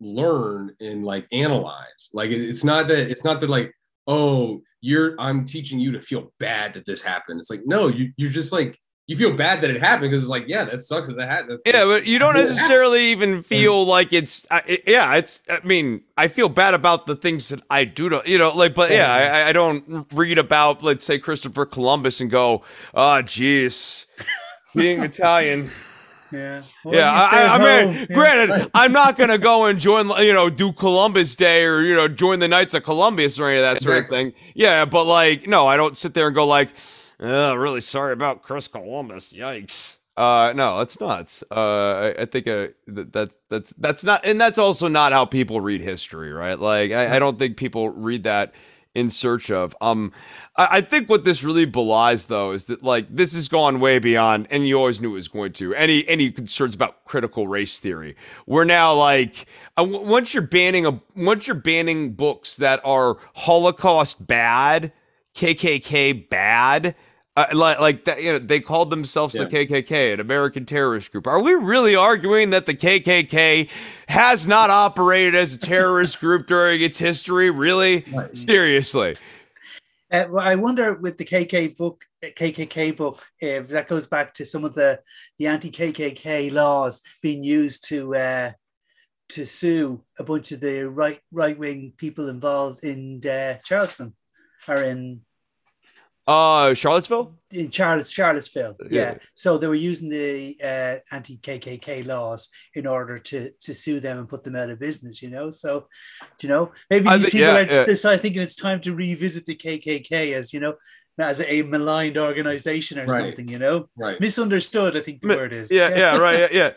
learn 0.01 0.75
and 0.81 1.05
like 1.05 1.27
analyze. 1.31 2.09
Like 2.13 2.29
it- 2.31 2.41
it's 2.41 2.63
not 2.65 2.87
that 2.89 3.09
it's 3.09 3.23
not 3.23 3.39
that 3.39 3.49
like 3.49 3.71
oh 4.07 4.61
you're 4.85 5.15
i'm 5.19 5.43
teaching 5.43 5.79
you 5.79 5.91
to 5.91 5.99
feel 5.99 6.31
bad 6.39 6.73
that 6.73 6.85
this 6.85 7.01
happened 7.01 7.39
it's 7.39 7.49
like 7.49 7.61
no 7.65 7.87
you, 7.87 8.11
you're 8.17 8.29
just 8.29 8.51
like 8.51 8.79
you 9.07 9.15
feel 9.15 9.33
bad 9.33 9.61
that 9.61 9.69
it 9.69 9.79
happened 9.79 10.09
because 10.09 10.23
it's 10.23 10.31
like, 10.31 10.45
yeah, 10.47 10.65
that 10.65 10.79
sucks 10.79 11.07
that 11.07 11.17
that 11.17 11.29
happened. 11.29 11.59
Yeah, 11.63 11.85
but 11.85 12.07
you 12.07 12.17
don't 12.17 12.33
necessarily 12.33 13.05
even 13.05 13.43
feel 13.43 13.85
like 13.85 14.11
it's. 14.13 14.47
Uh, 14.49 14.61
it, 14.65 14.83
yeah, 14.87 15.13
it's. 15.13 15.43
I 15.47 15.59
mean, 15.63 16.01
I 16.17 16.27
feel 16.27 16.49
bad 16.49 16.73
about 16.73 17.05
the 17.05 17.15
things 17.15 17.49
that 17.49 17.61
I 17.69 17.83
do 17.83 18.09
to, 18.09 18.23
you 18.25 18.39
know, 18.39 18.55
like. 18.55 18.73
But 18.73 18.89
yeah, 18.89 19.13
I, 19.13 19.49
I 19.49 19.53
don't 19.53 20.07
read 20.11 20.39
about, 20.39 20.81
let's 20.81 21.05
say, 21.05 21.19
Christopher 21.19 21.67
Columbus 21.67 22.19
and 22.19 22.31
go, 22.31 22.63
oh, 22.95 23.21
jeez, 23.21 24.05
being 24.75 25.03
Italian. 25.03 25.69
Yeah. 26.31 26.63
yeah, 26.85 27.11
I, 27.11 27.47
I 27.47 27.57
mean, 27.85 27.95
yeah. 27.95 28.05
granted, 28.15 28.71
I'm 28.73 28.91
not 28.91 29.17
gonna 29.17 29.37
go 29.37 29.65
and 29.65 29.79
join, 29.79 30.09
you 30.23 30.33
know, 30.33 30.49
do 30.49 30.71
Columbus 30.73 31.35
Day 31.35 31.63
or 31.63 31.81
you 31.81 31.93
know, 31.93 32.07
join 32.07 32.39
the 32.39 32.47
Knights 32.47 32.73
of 32.73 32.83
Columbus 32.83 33.39
or 33.39 33.47
any 33.47 33.57
of 33.57 33.63
that 33.63 33.81
sort 33.81 34.03
of 34.03 34.09
thing. 34.09 34.33
Yeah, 34.53 34.85
but 34.85 35.05
like, 35.05 35.47
no, 35.47 35.67
I 35.67 35.77
don't 35.77 35.97
sit 35.97 36.13
there 36.13 36.27
and 36.27 36.35
go 36.35 36.45
like, 36.45 36.69
oh, 37.19 37.53
really 37.55 37.81
sorry 37.81 38.13
about 38.13 38.41
Chris 38.41 38.67
Columbus. 38.67 39.33
Yikes. 39.33 39.97
Uh, 40.17 40.53
no, 40.55 40.79
it's 40.79 40.99
nuts. 40.99 41.43
Uh, 41.51 42.13
I, 42.17 42.21
I 42.21 42.25
think 42.25 42.47
uh, 42.47 42.67
that, 42.87 43.11
that 43.13 43.31
that's 43.49 43.73
that's 43.77 44.03
not, 44.03 44.25
and 44.25 44.39
that's 44.39 44.57
also 44.57 44.87
not 44.87 45.11
how 45.11 45.25
people 45.25 45.59
read 45.59 45.81
history, 45.81 46.31
right? 46.31 46.57
Like, 46.57 46.91
I, 46.91 47.17
I 47.17 47.19
don't 47.19 47.37
think 47.37 47.57
people 47.57 47.89
read 47.89 48.23
that 48.23 48.53
in 48.95 49.09
search 49.09 49.51
of. 49.51 49.75
Um, 49.81 50.11
I, 50.55 50.67
I, 50.71 50.81
think 50.81 51.09
what 51.09 51.25
this 51.25 51.43
really 51.43 51.65
belies, 51.65 52.25
though, 52.25 52.51
is 52.51 52.65
that 52.65 52.81
like 52.81 53.13
this 53.13 53.35
has 53.35 53.47
gone 53.47 53.79
way 53.79 53.99
beyond, 53.99 54.47
and 54.49 54.67
you 54.67 54.77
always 54.77 55.01
knew 55.01 55.11
it 55.11 55.15
was 55.15 55.27
going 55.27 55.53
to. 55.53 55.75
Any 55.75 56.07
any 56.07 56.31
concerns 56.31 56.73
about 56.73 57.05
critical 57.05 57.47
race 57.47 57.79
theory? 57.79 58.15
We're 58.47 58.63
now 58.63 58.93
like 58.93 59.45
uh, 59.77 59.83
once 59.83 60.33
you're 60.33 60.43
banning 60.43 60.85
a 60.85 60.99
once 61.15 61.45
you're 61.45 61.55
banning 61.55 62.13
books 62.13 62.57
that 62.57 62.81
are 62.83 63.17
Holocaust 63.35 64.25
bad, 64.25 64.93
KKK 65.35 66.29
bad 66.29 66.95
uh, 67.37 67.47
like, 67.53 67.79
like 67.79 68.05
that, 68.05 68.23
you 68.23 68.31
know, 68.31 68.39
they 68.39 68.61
called 68.61 68.89
themselves 68.89 69.35
yeah. 69.35 69.43
the 69.43 69.49
KKK, 69.49 70.13
an 70.13 70.19
American 70.19 70.65
terrorist 70.65 71.11
group. 71.11 71.27
Are 71.27 71.41
we 71.41 71.53
really 71.53 71.95
arguing 71.95 72.51
that 72.51 72.65
the 72.65 72.73
KKK 72.73 73.69
has 74.07 74.47
not 74.47 74.69
operated 74.69 75.35
as 75.35 75.53
a 75.53 75.57
terrorist 75.57 76.19
group 76.21 76.47
during 76.47 76.81
its 76.81 76.97
history? 76.97 77.49
Really, 77.49 78.05
right. 78.13 78.35
seriously? 78.37 79.17
Uh, 80.11 80.25
well, 80.29 80.47
I 80.47 80.55
wonder 80.55 80.93
with 80.93 81.17
the 81.17 81.25
KK 81.25 81.75
book, 81.75 82.05
KKK 82.23 82.95
book, 82.95 83.21
if 83.39 83.67
that 83.69 83.89
goes 83.89 84.07
back 84.07 84.33
to 84.35 84.45
some 84.45 84.63
of 84.63 84.73
the 84.73 85.01
the 85.37 85.47
anti 85.47 85.71
KKK 85.71 86.53
laws 86.53 87.01
being 87.21 87.43
used 87.43 87.89
to 87.89 88.15
uh, 88.15 88.51
to 89.29 89.45
sue 89.45 90.01
a 90.17 90.23
bunch 90.23 90.51
of 90.53 90.61
the 90.61 90.89
right 90.89 91.19
right 91.31 91.57
wing 91.57 91.91
people 91.97 92.29
involved 92.29 92.83
in 92.83 93.21
uh, 93.27 93.57
Charleston 93.63 94.13
or 94.67 94.83
in 94.83 95.21
uh, 96.27 96.73
Charlottesville. 96.73 97.35
In 97.51 97.69
Charlotte, 97.69 98.07
Charlottesville, 98.07 98.75
yeah. 98.89 99.01
yeah. 99.01 99.17
So 99.35 99.57
they 99.57 99.67
were 99.67 99.75
using 99.75 100.09
the 100.09 100.57
uh, 100.61 100.97
anti 101.15 101.37
KKK 101.37 102.05
laws 102.05 102.49
in 102.73 102.87
order 102.87 103.19
to 103.19 103.51
to 103.51 103.73
sue 103.73 103.99
them 103.99 104.17
and 104.17 104.27
put 104.27 104.43
them 104.43 104.55
out 104.55 104.69
of 104.69 104.79
business. 104.79 105.21
You 105.21 105.29
know, 105.29 105.51
so 105.51 105.87
you 106.41 106.49
know 106.49 106.71
maybe 106.89 107.09
these 107.09 107.21
th- 107.21 107.31
people 107.31 107.47
yeah, 107.47 107.57
are 107.57 107.61
yeah. 107.61 107.85
decide 107.85 108.21
thinking 108.21 108.41
it's 108.41 108.55
time 108.55 108.81
to 108.81 108.95
revisit 108.95 109.45
the 109.45 109.55
KKK 109.55 110.33
as 110.33 110.53
you 110.53 110.59
know 110.59 110.75
as 111.17 111.39
a 111.39 111.61
maligned 111.61 112.17
organization 112.17 112.99
or 112.99 113.05
right. 113.05 113.21
something. 113.21 113.47
You 113.47 113.59
know, 113.59 113.89
right? 113.95 114.19
Misunderstood. 114.19 114.97
I 114.97 115.01
think 115.01 115.21
the 115.21 115.27
word 115.27 115.53
is. 115.53 115.71
Yeah, 115.71 115.95
yeah, 115.95 116.17
right, 116.17 116.39
yeah, 116.39 116.47
yeah. 116.51 116.71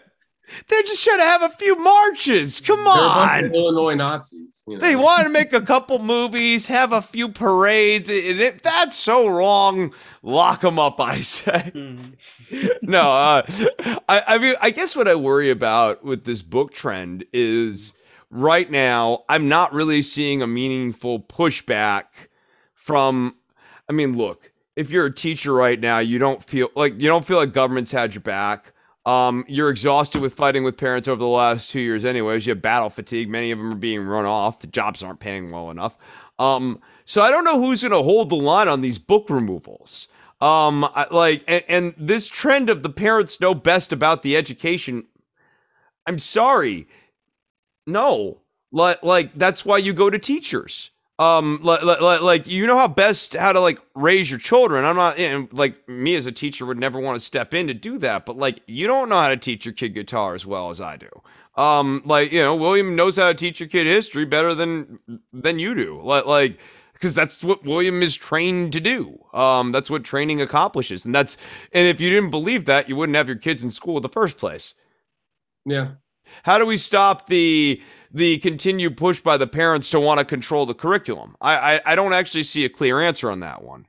They're 0.69 0.83
just 0.83 1.05
trying 1.05 1.19
to 1.19 1.25
have 1.25 1.43
a 1.43 1.50
few 1.50 1.76
marches. 1.76 2.61
Come 2.61 2.87
on, 2.87 3.55
Illinois 3.55 3.95
Nazis. 3.95 4.62
You 4.67 4.76
know? 4.76 4.81
They 4.81 4.97
want 4.97 5.25
to 5.25 5.28
make 5.28 5.52
a 5.52 5.61
couple 5.61 5.99
movies, 5.99 6.67
have 6.67 6.93
a 6.93 7.02
few 7.02 7.28
parades. 7.28 8.09
And 8.09 8.40
if 8.40 8.62
that's 8.62 8.97
so 8.97 9.28
wrong, 9.28 9.93
lock 10.23 10.62
them 10.62 10.78
up. 10.78 11.00
I 11.00 11.21
say. 11.21 11.73
Mm. 11.75 12.14
no, 12.83 13.11
uh, 13.11 13.43
I, 14.09 14.23
I 14.26 14.38
mean, 14.38 14.55
I 14.61 14.71
guess 14.71 14.97
what 14.97 15.09
I 15.09 15.14
worry 15.14 15.50
about 15.50 16.05
with 16.05 16.25
this 16.25 16.43
book 16.43 16.73
trend 16.73 17.25
is 17.33 17.93
right 18.31 18.71
now 18.71 19.25
I'm 19.28 19.49
not 19.49 19.73
really 19.73 20.02
seeing 20.02 20.43
a 20.43 20.47
meaningful 20.47 21.21
pushback 21.21 22.05
from. 22.75 23.37
I 23.88 23.93
mean, 23.93 24.17
look, 24.17 24.52
if 24.76 24.90
you're 24.90 25.07
a 25.07 25.14
teacher 25.14 25.52
right 25.52 25.81
now, 25.81 25.99
you 25.99 26.19
don't 26.19 26.43
feel 26.43 26.69
like 26.75 27.00
you 27.00 27.09
don't 27.09 27.25
feel 27.25 27.38
like 27.38 27.52
government's 27.52 27.90
had 27.90 28.14
your 28.14 28.23
back 28.23 28.73
um, 29.08 29.46
you're 29.48 29.70
exhausted 29.70 30.20
with 30.20 30.34
fighting 30.34 30.64
with 30.64 30.76
parents 30.76 31.08
over 31.08 31.18
the 31.18 31.26
last 31.26 31.70
two 31.70 31.80
years, 31.80 32.04
anyways. 32.04 32.46
You 32.46 32.50
have 32.50 32.60
battle 32.60 32.90
fatigue. 32.90 33.30
Many 33.30 33.50
of 33.50 33.58
them 33.58 33.72
are 33.72 33.76
being 33.76 34.02
run 34.02 34.26
off. 34.26 34.60
The 34.60 34.66
jobs 34.66 35.02
aren't 35.02 35.18
paying 35.18 35.50
well 35.50 35.70
enough. 35.70 35.96
Um, 36.38 36.78
so 37.06 37.22
I 37.22 37.30
don't 37.30 37.44
know 37.44 37.58
who's 37.58 37.80
going 37.80 37.92
to 37.92 38.02
hold 38.02 38.28
the 38.28 38.36
line 38.36 38.68
on 38.68 38.82
these 38.82 38.98
book 38.98 39.30
removals. 39.30 40.08
Um, 40.42 40.84
I, 40.84 41.06
like, 41.10 41.42
and, 41.48 41.64
and 41.68 41.94
this 41.96 42.28
trend 42.28 42.68
of 42.68 42.82
the 42.82 42.90
parents 42.90 43.40
know 43.40 43.54
best 43.54 43.94
about 43.94 44.22
the 44.22 44.36
education. 44.36 45.06
I'm 46.06 46.18
sorry. 46.18 46.86
No, 47.86 48.42
like, 48.70 49.02
like 49.02 49.30
that's 49.34 49.64
why 49.64 49.78
you 49.78 49.94
go 49.94 50.10
to 50.10 50.18
teachers 50.18 50.90
um 51.18 51.58
like, 51.62 51.82
like, 51.82 52.20
like 52.20 52.46
you 52.46 52.66
know 52.66 52.78
how 52.78 52.87
best 52.87 53.34
how 53.34 53.52
to 53.52 53.60
like 53.60 53.80
raise 53.94 54.30
your 54.30 54.38
children. 54.38 54.84
I'm 54.84 54.96
not 54.96 55.18
know, 55.18 55.48
like 55.50 55.88
me 55.88 56.14
as 56.14 56.26
a 56.26 56.32
teacher 56.32 56.64
would 56.64 56.78
never 56.78 57.00
want 57.00 57.16
to 57.16 57.20
step 57.25 57.52
in 57.54 57.66
to 57.66 57.75
do 57.75 57.98
that 57.98 58.25
but 58.25 58.37
like 58.37 58.60
you 58.66 58.87
don't 58.87 59.08
know 59.08 59.18
how 59.18 59.28
to 59.28 59.37
teach 59.37 59.66
your 59.66 59.72
kid 59.75 59.94
guitar 59.94 60.34
as 60.34 60.46
well 60.46 60.70
as 60.70 60.80
i 60.80 60.96
do. 60.96 61.08
Um 61.56 62.02
like 62.04 62.30
you 62.30 62.40
know 62.40 62.54
william 62.54 62.94
knows 62.94 63.16
how 63.16 63.28
to 63.28 63.34
teach 63.34 63.58
your 63.58 63.68
kid 63.68 63.87
history 63.87 64.25
better 64.25 64.54
than 64.54 65.00
than 65.32 65.58
you 65.58 65.75
do. 65.75 66.00
Like 66.02 66.26
like 66.26 66.58
because 66.92 67.14
that's 67.14 67.42
what 67.42 67.64
william 67.64 68.00
is 68.02 68.14
trained 68.14 68.72
to 68.75 68.80
do. 68.80 69.18
Um 69.34 69.72
that's 69.72 69.90
what 69.90 70.04
training 70.04 70.40
accomplishes 70.40 71.04
and 71.04 71.12
that's 71.12 71.37
and 71.72 71.88
if 71.88 72.00
you 72.00 72.10
didn't 72.10 72.30
believe 72.30 72.64
that 72.66 72.88
you 72.88 72.94
wouldn't 72.94 73.16
have 73.16 73.26
your 73.26 73.37
kids 73.37 73.64
in 73.64 73.70
school 73.70 73.96
in 73.96 74.02
the 74.02 74.08
first 74.08 74.37
place. 74.37 74.75
Yeah. 75.64 75.94
How 76.44 76.58
do 76.58 76.66
we 76.66 76.76
stop 76.76 77.26
the 77.26 77.82
the 78.12 78.38
continued 78.38 78.96
push 78.96 79.20
by 79.20 79.36
the 79.36 79.46
parents 79.46 79.90
to 79.90 80.00
want 80.00 80.18
to 80.18 80.24
control 80.24 80.66
the 80.66 80.74
curriculum? 80.74 81.36
I, 81.40 81.74
I, 81.74 81.80
I 81.86 81.94
don't 81.94 82.12
actually 82.12 82.44
see 82.44 82.64
a 82.64 82.68
clear 82.68 83.00
answer 83.00 83.30
on 83.30 83.40
that 83.40 83.62
one. 83.62 83.86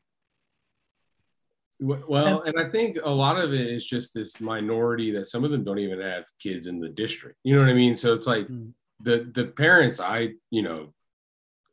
Well, 1.82 2.42
and 2.42 2.60
I 2.60 2.70
think 2.70 2.98
a 3.02 3.10
lot 3.10 3.40
of 3.40 3.54
it 3.54 3.68
is 3.68 3.86
just 3.86 4.14
this 4.14 4.42
minority 4.42 5.12
that 5.12 5.28
some 5.28 5.46
of 5.46 5.52
them 5.52 5.64
don't 5.64 5.80
even 5.80 6.02
have 6.02 6.26
kids 6.42 6.68
in 6.68 6.80
the 6.82 6.90
district. 6.90 7.38
You 7.44 7.56
know 7.56 7.62
what 7.62 7.70
I 7.70 7.74
mean? 7.74 7.96
So 7.96 8.14
it's 8.14 8.28
like 8.28 8.48
mm. 8.48 8.74
the 9.02 9.32
the 9.34 9.46
parents. 9.46 10.02
I 10.02 10.34
you 10.52 10.62
know, 10.62 10.94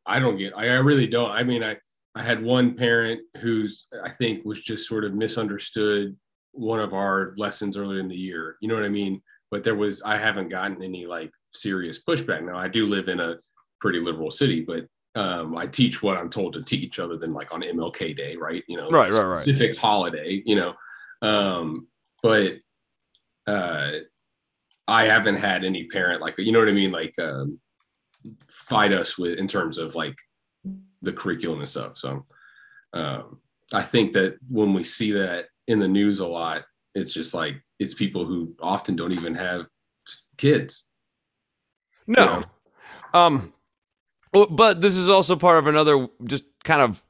I 0.06 0.20
don't 0.20 0.36
get. 0.36 0.52
I, 0.56 0.66
I 0.68 0.74
really 0.74 1.08
don't. 1.08 1.32
I 1.32 1.42
mean, 1.42 1.64
I 1.64 1.78
I 2.14 2.22
had 2.22 2.40
one 2.40 2.76
parent 2.76 3.20
who's 3.40 3.88
I 4.04 4.10
think 4.10 4.44
was 4.44 4.60
just 4.60 4.88
sort 4.88 5.04
of 5.04 5.12
misunderstood 5.12 6.16
one 6.52 6.80
of 6.80 6.94
our 6.94 7.34
lessons 7.36 7.76
earlier 7.76 7.98
in 7.98 8.08
the 8.08 8.14
year. 8.14 8.56
You 8.60 8.68
know 8.68 8.76
what 8.76 8.84
I 8.84 8.88
mean? 8.88 9.20
But 9.50 9.64
there 9.64 9.74
was 9.74 10.02
I 10.02 10.18
haven't 10.18 10.50
gotten 10.50 10.84
any 10.84 11.06
like 11.06 11.32
serious 11.56 12.02
pushback. 12.02 12.44
Now, 12.44 12.58
I 12.58 12.68
do 12.68 12.86
live 12.86 13.08
in 13.08 13.20
a 13.20 13.36
pretty 13.80 14.00
liberal 14.00 14.30
city, 14.30 14.62
but 14.66 14.86
um, 15.20 15.56
I 15.56 15.66
teach 15.66 16.02
what 16.02 16.16
I'm 16.16 16.28
told 16.28 16.52
to 16.54 16.62
teach, 16.62 16.98
other 16.98 17.16
than 17.16 17.32
like 17.32 17.52
on 17.52 17.62
MLK 17.62 18.16
Day, 18.16 18.36
right? 18.36 18.62
You 18.68 18.76
know, 18.76 18.90
right, 18.90 19.10
right, 19.10 19.42
specific 19.42 19.70
right. 19.70 19.78
holiday, 19.78 20.42
you 20.44 20.56
know. 20.56 20.74
Um, 21.22 21.88
but 22.22 22.54
uh, 23.46 23.92
I 24.86 25.04
haven't 25.04 25.36
had 25.36 25.64
any 25.64 25.84
parent 25.84 26.20
like 26.20 26.38
you 26.38 26.52
know 26.52 26.58
what 26.58 26.68
I 26.68 26.72
mean, 26.72 26.92
like 26.92 27.18
um, 27.18 27.58
fight 28.48 28.92
us 28.92 29.16
with 29.16 29.38
in 29.38 29.48
terms 29.48 29.78
of 29.78 29.94
like 29.94 30.16
the 31.02 31.12
curriculum 31.12 31.60
and 31.60 31.68
stuff. 31.68 31.96
So 31.96 32.26
um, 32.92 33.40
I 33.72 33.82
think 33.82 34.12
that 34.12 34.36
when 34.48 34.74
we 34.74 34.84
see 34.84 35.12
that 35.12 35.46
in 35.66 35.78
the 35.78 35.88
news 35.88 36.20
a 36.20 36.26
lot, 36.26 36.64
it's 36.94 37.12
just 37.12 37.34
like 37.34 37.54
it's 37.78 37.94
people 37.94 38.26
who 38.26 38.54
often 38.60 38.96
don't 38.96 39.12
even 39.12 39.34
have 39.34 39.66
kids 40.36 40.86
no. 42.06 42.44
Um, 43.14 43.52
but 44.32 44.80
this 44.80 44.96
is 44.96 45.08
also 45.08 45.36
part 45.36 45.58
of 45.58 45.66
another 45.66 46.08
just 46.24 46.44
kind 46.64 46.82
of 46.82 47.02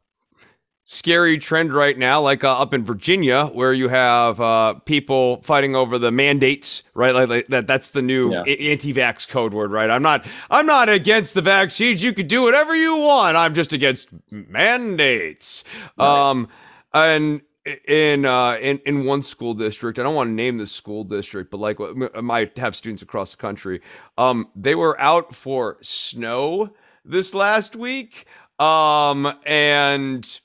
scary 0.88 1.36
trend 1.36 1.74
right 1.74 1.98
now, 1.98 2.20
like 2.20 2.44
uh, 2.44 2.58
up 2.60 2.72
in 2.72 2.84
Virginia, 2.84 3.46
where 3.46 3.72
you 3.72 3.88
have 3.88 4.40
uh, 4.40 4.74
people 4.84 5.42
fighting 5.42 5.74
over 5.74 5.98
the 5.98 6.12
mandates, 6.12 6.84
right? 6.94 7.12
Like, 7.12 7.28
like 7.28 7.48
that. 7.48 7.66
That's 7.66 7.90
the 7.90 8.02
new 8.02 8.32
yeah. 8.32 8.42
anti-vax 8.42 9.26
code 9.26 9.52
word, 9.52 9.72
right? 9.72 9.90
I'm 9.90 10.02
not. 10.02 10.24
I'm 10.48 10.66
not 10.66 10.88
against 10.88 11.34
the 11.34 11.42
vaccines. 11.42 12.04
You 12.04 12.12
could 12.12 12.28
do 12.28 12.42
whatever 12.42 12.76
you 12.76 12.96
want. 12.98 13.36
I'm 13.36 13.52
just 13.52 13.72
against 13.72 14.08
mandates. 14.30 15.64
Right. 15.98 16.30
Um, 16.30 16.48
and 16.94 17.40
in 17.86 18.24
uh 18.24 18.56
in 18.60 18.78
in 18.86 19.04
one 19.04 19.22
school 19.22 19.54
district 19.54 19.98
i 19.98 20.02
don't 20.02 20.14
want 20.14 20.28
to 20.28 20.34
name 20.34 20.56
the 20.56 20.66
school 20.66 21.04
district 21.04 21.50
but 21.50 21.58
like 21.58 21.78
i 22.14 22.20
might 22.20 22.56
have 22.58 22.76
students 22.76 23.02
across 23.02 23.32
the 23.32 23.36
country 23.36 23.80
um 24.18 24.48
they 24.54 24.74
were 24.74 24.98
out 25.00 25.34
for 25.34 25.78
snow 25.82 26.70
this 27.04 27.34
last 27.34 27.74
week 27.76 28.26
um 28.58 29.32
and 29.44 30.40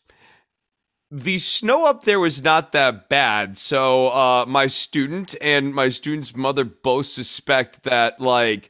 the 1.11 1.37
snow 1.39 1.85
up 1.85 2.05
there 2.05 2.21
was 2.21 2.41
not 2.41 2.71
that 2.71 3.09
bad. 3.09 3.57
So 3.57 4.07
uh 4.07 4.45
my 4.47 4.67
student 4.67 5.35
and 5.41 5.73
my 5.73 5.89
student's 5.89 6.35
mother 6.35 6.63
both 6.63 7.07
suspect 7.07 7.83
that 7.83 8.19
like 8.21 8.69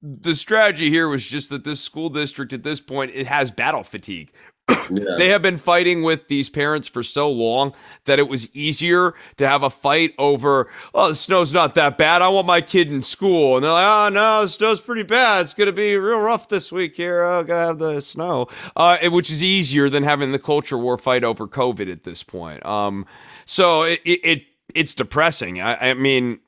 the 0.00 0.34
strategy 0.34 0.88
here 0.88 1.08
was 1.08 1.28
just 1.28 1.50
that 1.50 1.64
this 1.64 1.80
school 1.80 2.08
district 2.08 2.52
at 2.54 2.62
this 2.62 2.80
point 2.80 3.12
it 3.14 3.26
has 3.26 3.50
battle 3.50 3.84
fatigue 3.84 4.32
Yeah. 4.68 5.16
they 5.18 5.28
have 5.28 5.42
been 5.42 5.58
fighting 5.58 6.02
with 6.02 6.28
these 6.28 6.48
parents 6.48 6.88
for 6.88 7.02
so 7.02 7.30
long 7.30 7.74
that 8.04 8.18
it 8.18 8.28
was 8.28 8.54
easier 8.54 9.14
to 9.36 9.48
have 9.48 9.62
a 9.62 9.70
fight 9.70 10.14
over, 10.18 10.70
oh, 10.94 11.08
the 11.08 11.14
snow's 11.14 11.52
not 11.52 11.74
that 11.74 11.98
bad. 11.98 12.22
I 12.22 12.28
want 12.28 12.46
my 12.46 12.60
kid 12.60 12.90
in 12.90 13.02
school. 13.02 13.56
And 13.56 13.64
they're 13.64 13.72
like, 13.72 13.86
oh, 13.86 14.08
no, 14.12 14.42
the 14.42 14.48
snow's 14.48 14.80
pretty 14.80 15.02
bad. 15.02 15.42
It's 15.42 15.54
going 15.54 15.66
to 15.66 15.72
be 15.72 15.96
real 15.96 16.20
rough 16.20 16.48
this 16.48 16.72
week 16.72 16.96
here. 16.96 17.22
Oh, 17.22 17.44
got 17.44 17.60
to 17.60 17.66
have 17.68 17.78
the 17.78 18.00
snow, 18.00 18.48
uh, 18.76 18.98
which 19.10 19.30
is 19.30 19.42
easier 19.42 19.88
than 19.88 20.02
having 20.02 20.32
the 20.32 20.38
culture 20.38 20.78
war 20.78 20.98
fight 20.98 21.24
over 21.24 21.46
COVID 21.46 21.90
at 21.90 22.04
this 22.04 22.22
point. 22.22 22.64
Um, 22.64 23.06
so 23.44 23.82
it, 23.82 24.00
it 24.04 24.44
it's 24.74 24.94
depressing. 24.94 25.60
I, 25.60 25.90
I 25.90 25.94
mean, 25.94 26.40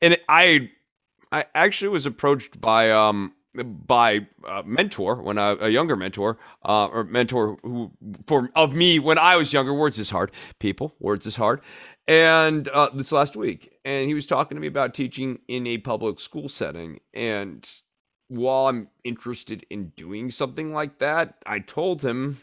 and 0.00 0.16
I, 0.28 0.70
I 1.32 1.44
actually 1.54 1.88
was 1.88 2.06
approached 2.06 2.60
by, 2.60 2.90
um, 2.90 3.32
by 3.54 4.26
a 4.46 4.62
mentor 4.62 5.22
when 5.22 5.38
I, 5.38 5.56
a 5.60 5.68
younger 5.68 5.96
mentor 5.96 6.38
uh, 6.64 6.86
or 6.86 7.04
mentor 7.04 7.58
who 7.62 7.92
for 8.26 8.50
of 8.54 8.74
me 8.74 8.98
when 8.98 9.18
I 9.18 9.36
was 9.36 9.52
younger. 9.52 9.74
Words 9.74 9.98
is 9.98 10.10
hard, 10.10 10.30
people. 10.58 10.94
Words 11.00 11.26
is 11.26 11.36
hard. 11.36 11.60
And 12.06 12.68
uh, 12.68 12.88
this 12.94 13.12
last 13.12 13.36
week, 13.36 13.72
and 13.84 14.08
he 14.08 14.14
was 14.14 14.26
talking 14.26 14.56
to 14.56 14.60
me 14.60 14.66
about 14.66 14.94
teaching 14.94 15.40
in 15.46 15.66
a 15.66 15.78
public 15.78 16.20
school 16.20 16.48
setting. 16.48 17.00
And 17.12 17.68
while 18.28 18.68
I'm 18.68 18.88
interested 19.04 19.66
in 19.68 19.92
doing 19.96 20.30
something 20.30 20.72
like 20.72 20.98
that, 21.00 21.34
I 21.44 21.58
told 21.58 22.02
him 22.02 22.38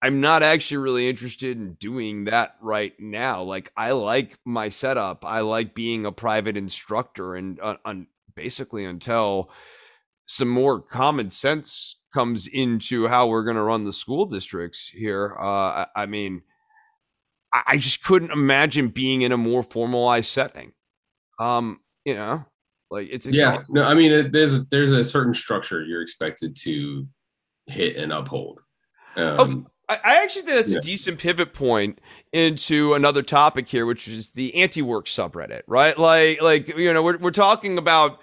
I'm 0.00 0.20
not 0.20 0.42
actually 0.42 0.78
really 0.78 1.08
interested 1.08 1.56
in 1.56 1.74
doing 1.74 2.24
that 2.24 2.56
right 2.60 2.92
now. 2.98 3.42
Like 3.42 3.72
I 3.76 3.92
like 3.92 4.38
my 4.44 4.68
setup. 4.68 5.24
I 5.24 5.40
like 5.40 5.74
being 5.74 6.04
a 6.04 6.12
private 6.12 6.56
instructor, 6.56 7.36
and 7.36 7.60
uh, 7.60 7.76
on 7.84 8.08
basically 8.34 8.84
until 8.84 9.50
some 10.26 10.48
more 10.48 10.80
common 10.80 11.30
sense 11.30 11.96
comes 12.12 12.46
into 12.46 13.08
how 13.08 13.26
we're 13.26 13.44
going 13.44 13.56
to 13.56 13.62
run 13.62 13.84
the 13.84 13.92
school 13.92 14.26
districts 14.26 14.88
here. 14.88 15.36
Uh, 15.38 15.44
I, 15.44 15.86
I, 15.96 16.06
mean, 16.06 16.42
I, 17.52 17.62
I, 17.68 17.76
just 17.78 18.04
couldn't 18.04 18.30
imagine 18.30 18.88
being 18.88 19.22
in 19.22 19.32
a 19.32 19.36
more 19.36 19.62
formalized 19.62 20.30
setting. 20.30 20.72
Um, 21.40 21.80
you 22.04 22.14
know, 22.14 22.44
like 22.90 23.08
it's 23.10 23.26
exhausting. 23.26 23.76
yeah. 23.76 23.82
No, 23.82 23.88
I 23.88 23.94
mean, 23.94 24.12
it, 24.12 24.32
there's 24.32 24.64
there's 24.66 24.92
a 24.92 25.02
certain 25.02 25.34
structure 25.34 25.82
you're 25.82 26.02
expected 26.02 26.54
to 26.56 27.06
hit 27.66 27.96
and 27.96 28.12
uphold. 28.12 28.60
Um, 29.16 29.36
oh, 29.38 29.70
I 29.88 30.22
actually 30.22 30.42
think 30.42 30.56
that's 30.56 30.72
yeah. 30.72 30.78
a 30.78 30.82
decent 30.82 31.18
pivot 31.18 31.52
point 31.52 32.00
into 32.32 32.94
another 32.94 33.22
topic 33.22 33.68
here, 33.68 33.84
which 33.84 34.08
is 34.08 34.30
the 34.30 34.54
anti-work 34.54 35.06
subreddit, 35.06 35.62
right? 35.66 35.98
Like, 35.98 36.40
like 36.40 36.68
you 36.68 36.92
know, 36.92 37.02
we're 37.02 37.18
we're 37.18 37.30
talking 37.30 37.78
about 37.78 38.20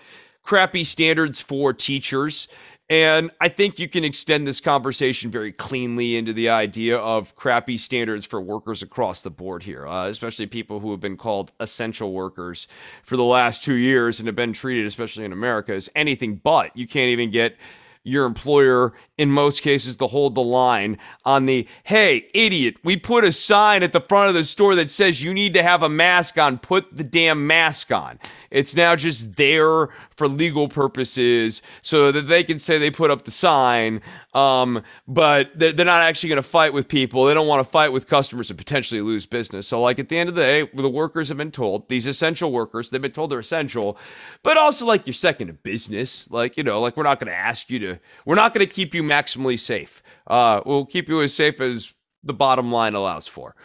crappy 0.50 0.84
standards 0.84 1.40
for 1.40 1.72
teachers. 1.74 2.48
And 2.90 3.30
I 3.40 3.50
think 3.50 3.78
you 3.78 3.88
can 3.88 4.04
extend 4.04 4.48
this 4.48 4.60
conversation 4.60 5.30
very 5.30 5.52
cleanly 5.52 6.18
into 6.18 6.34
the 6.34 6.50
idea 6.50 6.98
of 6.98 7.36
crappy 7.36 7.78
standards 7.78 8.26
for 8.26 8.42
workers 8.42 8.82
across 8.82 9.22
the 9.22 9.30
board 9.30 9.62
here, 9.62 9.88
uh, 9.88 10.08
especially 10.08 10.48
people 10.48 10.80
who 10.80 10.90
have 10.90 11.00
been 11.00 11.18
called 11.18 11.52
essential 11.60 12.14
workers 12.14 12.68
for 13.04 13.16
the 13.16 13.24
last 13.24 13.62
two 13.62 13.76
years 13.76 14.20
and 14.20 14.26
have 14.26 14.36
been 14.36 14.52
treated, 14.52 14.88
especially 14.88 15.24
in 15.24 15.34
America, 15.34 15.76
as 15.76 15.88
anything 15.96 16.38
but. 16.38 16.76
You 16.76 16.88
can't 16.88 17.10
even 17.10 17.30
get 17.30 17.56
your 18.04 18.26
employer, 18.26 18.94
in 19.20 19.30
most 19.30 19.62
cases, 19.62 19.98
to 19.98 20.08
hold 20.08 20.34
the 20.34 20.42
line 20.42 20.98
on 21.26 21.46
the 21.46 21.68
hey, 21.84 22.26
idiot, 22.34 22.78
we 22.86 22.96
put 22.96 23.26
a 23.26 23.34
sign 23.34 23.84
at 23.84 23.92
the 23.92 24.00
front 24.00 24.30
of 24.30 24.34
the 24.34 24.46
store 24.46 24.76
that 24.76 24.90
says 24.90 25.22
you 25.22 25.34
need 25.34 25.54
to 25.54 25.62
have 25.62 25.84
a 25.84 25.90
mask 25.90 26.38
on, 26.38 26.58
put 26.58 26.96
the 26.96 27.04
damn 27.04 27.46
mask 27.46 27.92
on. 27.92 28.18
It's 28.50 28.78
now 28.78 28.96
just 28.96 29.36
there 29.36 29.90
for 30.16 30.28
legal 30.28 30.68
purposes 30.70 31.62
so 31.82 32.12
that 32.12 32.24
they 32.24 32.44
can 32.44 32.60
say 32.60 32.78
they 32.78 32.90
put 32.92 33.12
up 33.12 33.26
the 33.26 33.32
sign, 33.32 34.02
um, 34.34 34.84
but 35.08 35.52
they're, 35.54 35.72
they're 35.72 35.86
not 35.86 36.02
actually 36.02 36.30
going 36.30 36.42
to 36.42 36.48
fight 36.48 36.74
with 36.74 36.88
people. 36.88 37.26
They 37.26 37.34
don't 37.34 37.48
want 37.48 37.66
to 37.66 37.70
fight 37.70 37.92
with 37.92 38.08
customers 38.08 38.50
and 38.50 38.58
potentially 38.58 39.02
lose 39.02 39.26
business. 39.26 39.68
So, 39.68 39.82
like 39.82 40.00
at 40.00 40.10
the 40.10 40.18
end 40.18 40.30
of 40.30 40.36
the 40.36 40.42
day, 40.42 40.70
the 40.74 40.90
workers 40.90 41.28
have 41.28 41.38
been 41.38 41.52
told, 41.52 41.90
these 41.90 42.08
essential 42.08 42.52
workers, 42.52 42.90
they've 42.90 43.02
been 43.02 43.12
told 43.12 43.32
they're 43.32 43.40
essential, 43.40 43.98
but 44.44 44.58
also 44.58 44.86
like 44.86 45.06
you're 45.06 45.14
second 45.14 45.48
to 45.48 45.54
business. 45.54 46.30
Like, 46.32 46.58
you 46.58 46.64
know, 46.64 46.80
like 46.80 46.98
we're 46.98 47.04
not 47.04 47.20
going 47.20 47.32
to 47.32 47.38
ask 47.38 47.70
you 47.70 47.80
to, 47.80 48.00
we're 48.26 48.36
not 48.36 48.54
going 48.54 48.66
to 48.66 48.74
keep 48.74 48.94
you 48.94 49.04
maximally 49.10 49.58
safe. 49.58 50.04
Uh, 50.28 50.62
we'll 50.66 50.86
keep 50.86 51.10
you 51.10 51.22
as 51.22 51.34
safe 51.34 51.60
as 51.60 51.94
the 52.24 52.34
bottom 52.34 52.72
line 52.72 52.94
allows 52.94 53.28
for. 53.28 53.56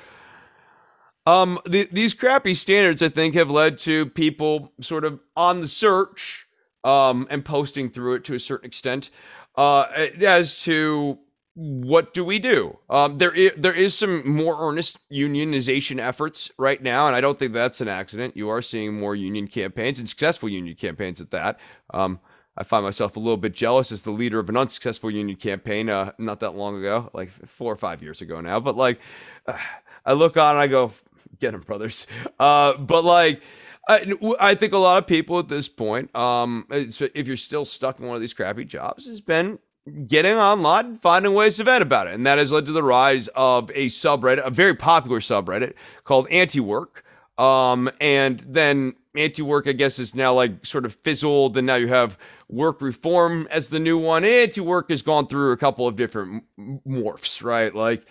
Um, 1.26 1.59
the, 1.66 1.88
these 1.90 2.14
crappy 2.14 2.54
standards, 2.54 3.02
I 3.02 3.09
think, 3.09 3.35
have 3.35 3.50
led 3.50 3.78
to 3.80 4.07
people 4.07 4.72
sort 4.80 5.04
of 5.04 5.20
on 5.37 5.61
the 5.61 5.68
search 5.68 6.46
um, 6.85 7.26
and 7.30 7.44
posting 7.44 7.88
through 7.90 8.14
it 8.14 8.24
to 8.24 8.35
a 8.35 8.40
certain 8.40 8.66
extent 8.66 9.11
uh, 9.57 9.85
as 10.22 10.62
to 10.62 11.18
what 11.54 12.12
do 12.12 12.24
we 12.24 12.38
do? 12.40 12.78
Um, 12.90 13.18
there, 13.18 13.33
is, 13.33 13.52
there 13.57 13.72
is 13.72 13.96
some 13.96 14.28
more 14.28 14.57
earnest 14.59 14.98
unionization 15.11 16.00
efforts 16.00 16.50
right 16.59 16.83
now, 16.83 17.07
and 17.07 17.14
I 17.14 17.20
don't 17.20 17.38
think 17.38 17.52
that's 17.52 17.80
an 17.80 17.88
accident. 17.88 18.37
You 18.37 18.48
are 18.48 18.61
seeing 18.61 18.98
more 18.98 19.14
union 19.14 19.46
campaigns 19.46 20.00
and 20.00 20.09
successful 20.09 20.48
union 20.48 20.74
campaigns 20.74 21.20
at 21.20 21.30
that. 21.30 21.61
Um, 21.92 22.18
I 22.57 22.62
find 22.62 22.85
myself 22.85 23.17
a 23.17 23.21
little 23.21 23.37
bit 23.37 23.53
jealous 23.53 23.90
as 23.90 24.03
the 24.03 24.11
leader 24.11 24.38
of 24.38 24.49
an 24.49 24.57
unsuccessful 24.57 25.11
union 25.11 25.37
campaign 25.37 25.88
uh, 25.88 26.12
not 26.19 26.40
that 26.40 26.55
long 26.55 26.79
ago, 26.79 27.11
like 27.12 27.31
four 27.31 27.73
or 27.73 27.77
five 27.77 28.03
years 28.03 28.21
ago 28.23 28.40
now. 28.40 28.61
But 28.61 28.77
like, 28.77 29.01
uh, 29.47 29.57
I 30.07 30.12
look 30.12 30.37
on 30.37 30.57
and 30.57 30.59
I 30.59 30.67
go, 30.67 30.93
get 31.40 31.53
them, 31.53 31.62
brothers. 31.62 32.07
Uh, 32.38 32.77
but 32.77 33.05
like, 33.05 33.40
I, 33.88 34.14
I 34.38 34.55
think 34.55 34.75
a 34.75 34.79
lot 34.79 34.99
of 35.03 35.07
people 35.07 35.38
at 35.38 35.49
this 35.49 35.69
point, 35.69 36.14
um, 36.14 36.67
if 36.71 37.27
you're 37.27 37.37
still 37.38 37.64
stuck 37.64 38.01
in 38.01 38.07
one 38.07 38.14
of 38.14 38.21
these 38.21 38.35
crappy 38.35 38.67
jobs, 38.67 39.07
has 39.07 39.23
been 39.23 39.59
getting 40.07 40.35
online 40.35 40.87
and 40.87 41.01
finding 41.01 41.35
ways 41.35 41.57
to 41.59 41.64
vent 41.64 41.83
about 41.83 42.07
it. 42.07 42.14
And 42.14 42.27
that 42.27 42.38
has 42.38 42.53
led 42.53 42.67
to 42.67 42.73
the 42.73 42.83
rise 42.83 43.29
of 43.29 43.71
a 43.75 43.87
subreddit, 43.87 44.47
a 44.47 44.51
very 44.51 44.75
popular 44.75 45.21
subreddit 45.21 45.75
called 46.05 46.29
Anti 46.29 46.61
Work. 46.61 47.05
Um, 47.37 47.90
and 48.01 48.40
then 48.40 48.95
anti 49.14 49.42
work, 49.42 49.66
I 49.66 49.72
guess, 49.72 49.98
is 49.98 50.14
now 50.14 50.35
like 50.35 50.64
sort 50.64 50.85
of 50.85 50.94
fizzled. 50.94 51.57
And 51.57 51.66
now 51.66 51.77
you 51.77 51.88
have 51.88 52.18
work 52.48 52.81
reform 52.81 53.48
as 53.50 53.68
the 53.68 53.79
new 53.79 53.98
one. 53.98 54.24
Anti 54.24 54.61
work 54.61 54.90
has 54.90 55.03
gone 55.03 55.27
through 55.27 55.53
a 55.53 55.57
couple 55.57 55.87
of 55.87 55.96
different 55.96 56.44
morphs, 56.59 57.42
right? 57.42 57.74
Like, 57.74 58.07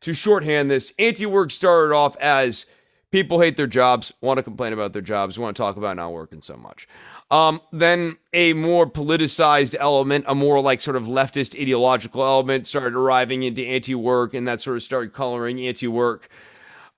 to 0.00 0.14
shorthand 0.14 0.70
this, 0.70 0.92
anti 0.98 1.26
work 1.26 1.50
started 1.50 1.94
off 1.94 2.16
as 2.18 2.66
people 3.10 3.40
hate 3.40 3.56
their 3.56 3.66
jobs, 3.66 4.12
want 4.20 4.38
to 4.38 4.42
complain 4.42 4.72
about 4.72 4.92
their 4.92 5.02
jobs, 5.02 5.38
want 5.38 5.56
to 5.56 5.62
talk 5.62 5.76
about 5.76 5.96
not 5.96 6.12
working 6.12 6.40
so 6.40 6.56
much. 6.56 6.88
Um, 7.30 7.60
then 7.72 8.16
a 8.32 8.54
more 8.54 8.90
politicized 8.90 9.76
element, 9.78 10.24
a 10.26 10.34
more 10.34 10.60
like 10.60 10.80
sort 10.80 10.96
of 10.96 11.04
leftist 11.04 11.60
ideological 11.60 12.22
element 12.22 12.66
started 12.66 12.94
arriving 12.94 13.44
into 13.44 13.64
anti 13.64 13.94
work, 13.94 14.34
and 14.34 14.48
that 14.48 14.60
sort 14.60 14.76
of 14.76 14.82
started 14.82 15.12
coloring 15.12 15.60
anti 15.60 15.86
work. 15.86 16.28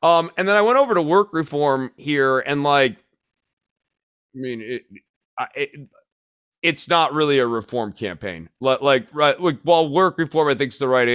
Um, 0.03 0.31
and 0.37 0.49
then 0.49 0.57
I 0.57 0.63
went 0.63 0.79
over 0.79 0.95
to 0.95 1.03
work 1.03 1.33
reform 1.33 1.93
here, 1.97 2.41
and 2.41 2.63
like, 2.63 3.05
mean, 4.39 4.61
it, 4.61 4.83
it, 5.55 5.89
it's 6.63 6.89
not 6.89 7.13
really 7.13 7.39
a 7.39 7.47
reform 7.47 7.93
campaign. 7.93 8.49
Like, 8.61 9.09
right, 9.13 9.41
like, 9.41 9.61
while 9.63 9.89
work 9.91 10.19
reform, 10.19 10.49
I 10.49 10.55
think 10.55 10.73
is 10.73 10.79
the 10.79 10.89
right 10.89 11.09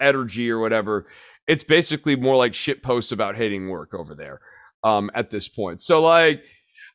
energy 0.00 0.50
or 0.50 0.58
whatever. 0.58 1.06
It's 1.46 1.64
basically 1.64 2.16
more 2.16 2.36
like 2.36 2.54
shit 2.54 2.82
posts 2.82 3.12
about 3.12 3.36
hating 3.36 3.68
work 3.68 3.94
over 3.94 4.14
there, 4.14 4.40
um, 4.84 5.10
at 5.14 5.30
this 5.30 5.48
point. 5.48 5.80
So 5.80 6.02
like, 6.02 6.42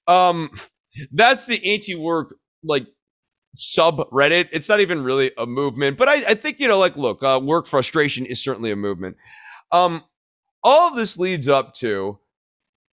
um, 0.07 0.49
that's 1.11 1.45
the 1.45 1.73
anti-work 1.73 2.35
like 2.63 2.85
subreddit. 3.57 4.49
It's 4.51 4.69
not 4.69 4.79
even 4.79 5.03
really 5.03 5.31
a 5.37 5.45
movement, 5.45 5.97
but 5.97 6.09
I, 6.09 6.15
I 6.27 6.33
think 6.33 6.59
you 6.59 6.67
know, 6.67 6.77
like, 6.77 6.97
look, 6.97 7.23
uh, 7.23 7.39
work 7.41 7.65
frustration 7.67 8.25
is 8.25 8.43
certainly 8.43 8.71
a 8.71 8.75
movement. 8.75 9.17
Um, 9.71 10.03
all 10.63 10.89
of 10.89 10.95
this 10.95 11.17
leads 11.17 11.47
up 11.47 11.73
to 11.75 12.19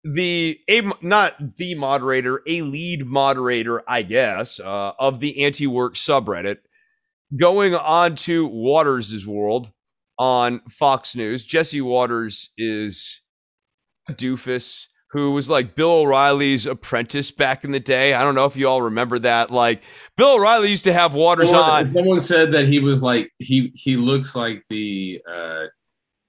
the 0.04 0.60
a 0.70 0.82
not 1.02 1.56
the 1.58 1.76
moderator, 1.76 2.42
a 2.48 2.62
lead 2.62 3.06
moderator, 3.06 3.84
I 3.88 4.04
guess, 4.04 4.60
uh, 4.60 4.94
of 5.00 5.20
the 5.20 5.44
anti-work 5.44 5.96
subreddit, 5.96 6.58
going 7.36 7.76
on 7.76 8.16
to 8.18 8.48
Watters' 8.48 9.26
world 9.26 9.72
on 10.18 10.62
Fox 10.70 11.16
News. 11.16 11.44
Jesse 11.44 11.82
Watters 11.82 12.50
is 12.58 13.22
a 14.10 14.14
doofus 14.14 14.86
who 15.12 15.32
was 15.32 15.50
like 15.50 15.76
Bill 15.76 15.92
O'Reilly's 15.92 16.66
apprentice 16.66 17.32
back 17.32 17.64
in 17.64 17.72
the 17.72 17.80
day. 17.80 18.14
I 18.14 18.24
don't 18.24 18.36
know 18.36 18.46
if 18.46 18.58
you 18.58 18.68
all 18.68 18.82
remember 18.82 19.20
that. 19.20 19.52
Like 19.52 19.84
Bill 20.16 20.36
O'Reilly 20.36 20.70
used 20.70 20.84
to 20.84 20.94
have 20.94 21.14
Watters 21.14 21.50
someone, 21.50 21.70
on. 21.70 21.88
Someone 21.88 22.22
said 22.22 22.52
that 22.54 22.68
he 22.68 22.80
was 22.80 23.02
like 23.02 23.32
he 23.40 23.72
he 23.74 23.96
looks 23.96 24.36
like 24.36 24.64
the 24.70 25.22
uh 25.30 25.66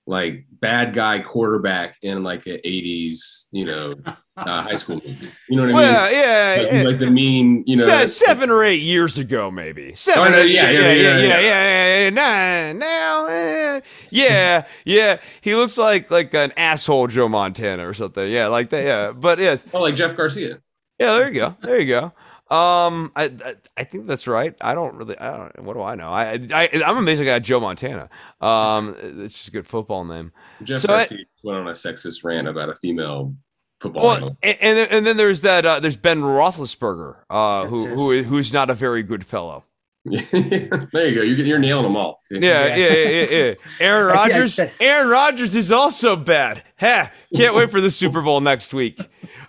like 0.08 0.46
bad 0.50 0.94
guy 0.94 1.18
quarterback 1.18 1.98
in 2.00 2.22
like 2.22 2.46
an 2.46 2.58
80s, 2.64 3.48
you 3.52 3.66
know, 3.66 3.94
uh, 4.38 4.62
high 4.62 4.76
school 4.76 4.96
movie. 4.96 5.28
You 5.50 5.56
know 5.56 5.70
what 5.70 5.84
I 5.84 6.10
mean? 6.10 6.22
Yeah, 6.22 6.56
like, 6.62 6.72
yeah. 6.72 6.82
Like 6.82 6.98
the 6.98 7.10
mean, 7.10 7.62
you 7.66 7.76
know, 7.76 7.84
seven, 7.84 8.08
seven 8.08 8.50
or 8.50 8.64
eight 8.64 8.80
years 8.80 9.18
ago, 9.18 9.50
maybe. 9.50 9.94
Seven, 9.94 10.22
oh, 10.22 10.36
no, 10.36 10.42
yeah, 10.42 10.70
yeah, 10.70 10.80
yeah, 10.80 10.92
yeah, 10.92 11.18
yeah, 11.18 11.40
yeah, 11.40 11.98
yeah, 12.04 12.10
Nah, 12.10 12.72
now, 12.72 13.26
eh, 13.26 13.80
yeah, 14.10 14.64
yeah. 14.86 15.18
He 15.42 15.54
looks 15.54 15.76
like 15.76 16.10
like 16.10 16.32
an 16.32 16.52
asshole 16.56 17.08
Joe 17.08 17.28
Montana 17.28 17.86
or 17.86 17.92
something. 17.92 18.30
Yeah, 18.30 18.46
like 18.46 18.70
that. 18.70 18.84
Yeah, 18.84 19.12
but 19.12 19.38
yes. 19.38 19.66
Oh, 19.74 19.82
like 19.82 19.94
Jeff 19.94 20.16
Garcia. 20.16 20.60
Yeah, 20.98 21.18
there 21.18 21.28
you 21.28 21.34
go. 21.34 21.56
There 21.60 21.78
you 21.78 21.86
go. 21.86 22.12
Um, 22.50 23.12
I, 23.14 23.24
I, 23.44 23.54
I 23.76 23.84
think 23.84 24.06
that's 24.06 24.26
right. 24.26 24.54
I 24.60 24.74
don't 24.74 24.94
really. 24.96 25.18
I 25.18 25.36
don't. 25.36 25.62
What 25.64 25.74
do 25.74 25.82
I 25.82 25.94
know? 25.94 26.08
I, 26.08 26.40
I 26.52 26.82
I'm 26.84 26.96
amazed 26.96 27.20
I 27.20 27.24
got 27.24 27.42
Joe 27.42 27.60
Montana. 27.60 28.08
Um, 28.40 28.96
it's 28.98 29.34
just 29.34 29.48
a 29.48 29.50
good 29.50 29.66
football 29.66 30.04
name. 30.04 30.32
Jeff 30.62 30.80
so 30.80 30.94
I, 30.94 31.06
went 31.42 31.58
on 31.58 31.68
a 31.68 31.72
sexist 31.72 32.24
rant 32.24 32.48
about 32.48 32.70
a 32.70 32.74
female 32.74 33.34
football. 33.80 34.06
Well, 34.06 34.36
and, 34.42 34.56
and, 34.60 34.78
and 34.90 35.06
then 35.06 35.18
there's 35.18 35.42
that. 35.42 35.66
Uh, 35.66 35.80
there's 35.80 35.98
Ben 35.98 36.20
Roethlisberger, 36.20 37.22
uh, 37.28 37.66
who 37.66 37.86
who 37.86 38.22
who's 38.22 38.52
not 38.52 38.70
a 38.70 38.74
very 38.74 39.02
good 39.02 39.26
fellow. 39.26 39.64
there 40.04 40.20
you 40.30 40.68
go. 40.88 41.22
You're, 41.22 41.24
you're 41.24 41.58
nailing 41.58 41.82
them 41.82 41.96
all. 41.96 42.22
Yeah, 42.30 42.74
yeah, 42.74 42.92
yeah, 42.92 43.26
yeah. 43.30 43.54
Aaron 43.80 44.06
Rodgers. 44.06 44.60
Aaron 44.80 45.08
Rodgers 45.08 45.54
is 45.54 45.70
also 45.70 46.16
bad. 46.16 46.62
Ha! 46.80 47.10
Can't 47.34 47.54
wait 47.54 47.70
for 47.70 47.80
the 47.80 47.90
Super 47.90 48.22
Bowl 48.22 48.40
next 48.40 48.72
week. 48.74 48.98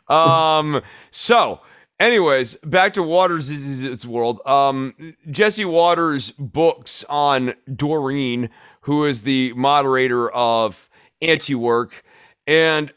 Um. 0.10 0.82
So 1.12 1.62
Anyways, 2.00 2.56
back 2.64 2.94
to 2.94 3.04
Watters' 3.04 4.08
world. 4.08 4.40
Um, 4.46 4.96
Jesse 5.30 5.66
Watters 5.66 6.32
books 6.32 7.04
on 7.10 7.54
Doreen, 7.76 8.50
who 8.82 9.04
is 9.04 9.24
the 9.24 9.52
moderator 9.54 10.30
of 10.32 10.90
Anti 11.22 11.56
Work, 11.56 12.06
and 12.48 12.94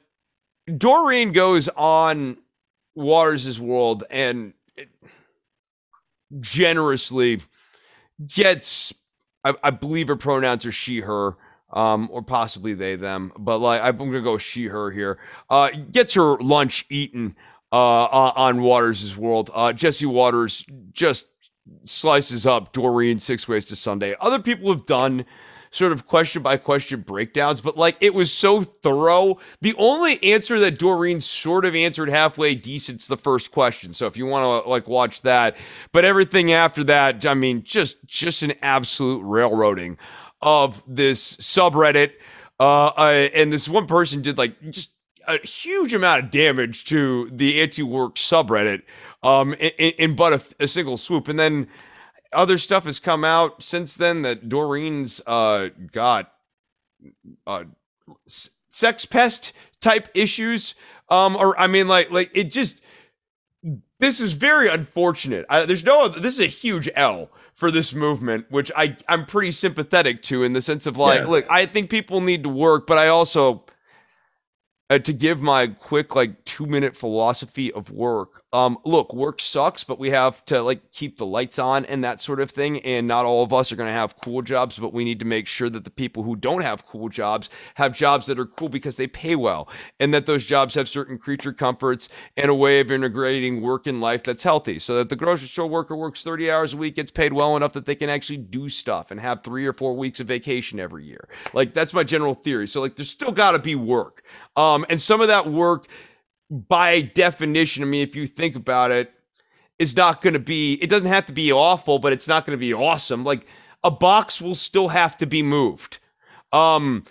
Doreen 0.79 1.33
goes 1.33 1.69
on 1.69 2.39
Watters' 2.95 3.59
world 3.59 4.05
and 4.09 4.53
generously 6.39 7.41
gets, 8.25 8.95
I, 9.43 9.55
I, 9.65 9.71
believe 9.71 10.07
her 10.09 10.17
pronouns 10.17 10.65
are 10.65 10.73
she, 10.73 11.01
her, 11.01 11.37
um, 11.73 12.09
or 12.13 12.23
possibly 12.23 12.75
they, 12.75 12.95
them, 12.95 13.33
but 13.37 13.59
like 13.59 13.83
I'm 13.83 13.99
gonna 13.99 14.21
go 14.21 14.39
she, 14.39 14.67
her 14.67 14.93
here. 14.93 15.19
Uh, 15.51 15.71
gets 15.91 16.15
her 16.15 16.37
lunch 16.37 16.87
eaten 16.89 17.35
uh, 17.73 18.33
on 18.37 18.63
Watters' 18.63 19.17
world. 19.17 19.51
Uh, 19.55 19.73
Jesse 19.73 20.07
Watters 20.07 20.65
just 20.93 21.27
slices 21.85 22.47
up 22.47 22.73
Doreen 22.73 23.19
six 23.19 23.49
ways 23.49 23.67
to 23.67 23.77
Sunday. 23.77 24.15
Other 24.21 24.39
people 24.39 24.71
have 24.71 24.87
done 24.87 25.25
sort 25.71 25.93
of 25.93 26.07
question 26.07 26.43
by 26.43 26.59
question 26.59 27.01
breakdowns, 27.01 27.61
but 27.61 27.77
like 27.77 27.97
it 28.01 28.15
was 28.15 28.33
so 28.33 28.61
thorough. 28.61 29.39
The 29.63 29.75
only 29.79 30.23
answer 30.23 30.61
that 30.61 30.79
Doreen 30.79 31.21
sort 31.21 31.65
of 31.65 31.75
answered 31.75 32.11
halfway 32.11 32.55
decent's 32.55 33.09
the 33.09 33.17
first 33.17 33.51
question. 33.51 33.95
So 33.95 34.07
if 34.07 34.17
you 34.17 34.27
want 34.27 34.65
to 34.65 34.69
like 34.69 34.87
watch 34.87 35.23
that, 35.23 35.57
but 35.91 36.05
everything 36.05 36.53
after 36.53 36.85
that, 36.85 37.25
I 37.27 37.35
mean, 37.35 37.63
just 37.63 38.05
just 38.07 38.43
an 38.43 38.53
absolute 38.63 39.23
railroading 39.23 39.97
of 40.43 40.83
this 40.87 41.37
subreddit. 41.39 42.13
Uh, 42.61 42.87
uh 42.87 43.29
and 43.35 43.53
this 43.53 43.69
one 43.69 43.87
person 43.87 44.21
did 44.21 44.39
like 44.39 44.61
just 44.71 44.92
a 45.27 45.39
huge 45.47 45.95
amount 45.95 46.25
of 46.25 46.31
damage 46.31 46.85
to 46.87 47.29
the 47.31 47.61
anti-work 47.61 48.17
subreddit 48.17 48.83
um, 49.23 49.55
in, 49.55 49.93
in 49.99 50.17
but 50.17 50.33
a, 50.33 50.65
a, 50.65 50.69
single 50.69 50.97
swoop. 50.97 51.29
And 51.29 51.39
then 51.39 51.69
other 52.33 52.59
stuff 52.59 52.85
has 52.85 52.99
come 52.99 53.25
out 53.25 53.63
since 53.63 53.95
then 53.95 54.23
that 54.23 54.49
Doreen's 54.49 55.21
uh, 55.27 55.69
got 55.93 56.33
uh, 57.47 57.65
sex 58.71 59.05
pest 59.05 59.53
type 59.81 60.09
issues. 60.15 60.75
Um, 61.09 61.37
or 61.37 61.59
I 61.59 61.67
mean, 61.67 61.89
like, 61.89 62.11
like 62.11 62.31
it 62.35 62.51
just 62.51 62.81
this 63.99 64.21
is 64.21 64.33
very 64.33 64.69
unfortunate. 64.69 65.47
I, 65.49 65.65
there's 65.65 65.85
no 65.85 66.09
this 66.09 66.35
is 66.35 66.41
a 66.41 66.47
huge 66.47 66.89
L 66.95 67.31
for 67.55 67.71
this 67.71 67.95
movement, 67.95 68.47
which 68.51 68.73
I 68.75 68.97
I'm 69.09 69.27
pretty 69.27 69.53
sympathetic 69.53 70.23
to 70.25 70.43
in 70.43 70.55
the 70.55 70.63
sense 70.63 70.87
of 70.87 70.97
like, 70.97 71.21
yeah. 71.21 71.27
look, 71.27 71.47
I 71.49 71.67
think 71.67 71.91
people 71.91 72.21
need 72.21 72.43
to 72.43 72.49
work, 72.49 72.87
but 72.87 72.99
I 72.99 73.09
also 73.09 73.65
uh, 74.93 74.99
to 74.99 75.13
give 75.13 75.41
my 75.41 75.67
quick 75.69 76.15
like 76.15 76.45
two 76.45 76.67
minute 76.67 76.97
philosophy 76.97 77.73
of 77.73 77.91
work 77.91 78.42
um 78.53 78.77
look 78.85 79.15
work 79.15 79.41
sucks 79.41 79.83
but 79.83 79.99
we 79.99 80.11
have 80.11 80.45
to 80.45 80.61
like 80.61 80.91
keep 80.93 81.17
the 81.17 81.25
lights 81.25 81.59
on 81.59 81.85
and 81.87 82.05
that 82.05 82.21
sort 82.21 82.41
of 82.41 82.51
thing 82.51 82.81
and 82.81 83.07
not 83.07 83.25
all 83.25 83.43
of 83.43 83.53
us 83.53 83.73
are 83.73 83.77
going 83.77 83.89
to 83.89 83.93
have 83.93 84.17
cool 84.19 84.43
jobs 84.43 84.79
but 84.79 84.93
we 84.93 85.05
need 85.05 85.19
to 85.19 85.25
make 85.25 85.47
sure 85.47 85.71
that 85.71 85.85
the 85.85 85.91
people 85.91 86.23
who 86.23 86.37
don't 86.37 86.63
have 86.63 86.87
cool 86.87 87.09
jobs 87.09 87.49
have 87.77 87.97
jobs 87.97 88.27
that 88.27 88.39
are 88.39 88.47
cool 88.47 88.69
because 88.69 88.97
they 88.97 89.07
pay 89.07 89.35
well 89.35 89.69
and 90.01 90.13
that 90.13 90.27
those 90.27 90.45
jobs 90.45 90.75
have 90.75 90.89
certain 90.89 91.17
creature 91.17 91.53
comforts 91.53 92.09
and 92.37 92.51
a 92.51 92.55
way 92.55 92.81
of 92.81 92.93
integrating 92.93 93.63
work 93.63 93.87
and 93.87 94.01
life 94.01 94.23
that's 94.23 94.43
healthy 94.43 94.79
so 94.79 94.97
that 94.97 95.09
the 95.09 95.17
grocery 95.17 95.49
store 95.49 95.67
worker 95.67 95.97
works 95.97 96.23
30 96.23 96.51
hours 96.51 96.75
a 96.75 96.77
week 96.77 96.97
gets 96.97 97.11
paid 97.11 97.33
well 97.33 97.57
enough 97.57 97.73
that 97.73 97.87
they 97.87 97.95
can 97.95 98.11
actually 98.11 98.37
do 98.37 98.69
stuff 98.69 99.11
and 99.11 99.21
have 99.21 99.43
3 99.43 99.67
or 99.67 99.73
4 99.73 99.97
weeks 99.97 100.21
of 100.21 100.27
vacation 100.27 100.79
every 100.79 101.05
year. 101.05 101.29
Like 101.55 101.73
that's 101.73 101.95
my 101.95 102.05
general 102.05 102.35
theory 102.35 102.69
so 102.69 102.81
like 102.81 102.97
there's 102.97 103.11
still 103.11 103.33
got 103.33 103.53
to 103.53 103.59
be 103.59 103.75
work. 103.75 104.23
Um 104.57 104.85
and 104.91 105.01
some 105.01 105.21
of 105.21 105.29
that 105.29 105.51
work 105.51 105.89
by 106.53 107.01
definition, 107.01 107.83
I 107.83 107.87
mean, 107.87 108.07
if 108.07 108.15
you 108.15 108.27
think 108.27 108.55
about 108.55 108.91
it, 108.91 109.11
is 109.79 109.97
not 109.97 110.21
going 110.21 110.35
to 110.35 110.39
be, 110.39 110.75
it 110.75 110.91
doesn't 110.91 111.09
have 111.09 111.27
to 111.27 111.33
be 111.33 111.51
awful, 111.51 111.99
but 111.99 112.13
it's 112.13 112.29
not 112.29 112.45
going 112.45 112.57
to 112.57 112.61
be 112.61 112.75
awesome. 112.75 113.25
Like 113.25 113.47
a 113.83 113.91
box 113.91 114.41
will 114.41 114.55
still 114.55 114.89
have 114.89 115.17
to 115.17 115.27
be 115.27 115.43
moved. 115.43 115.99
Um, 116.53 117.05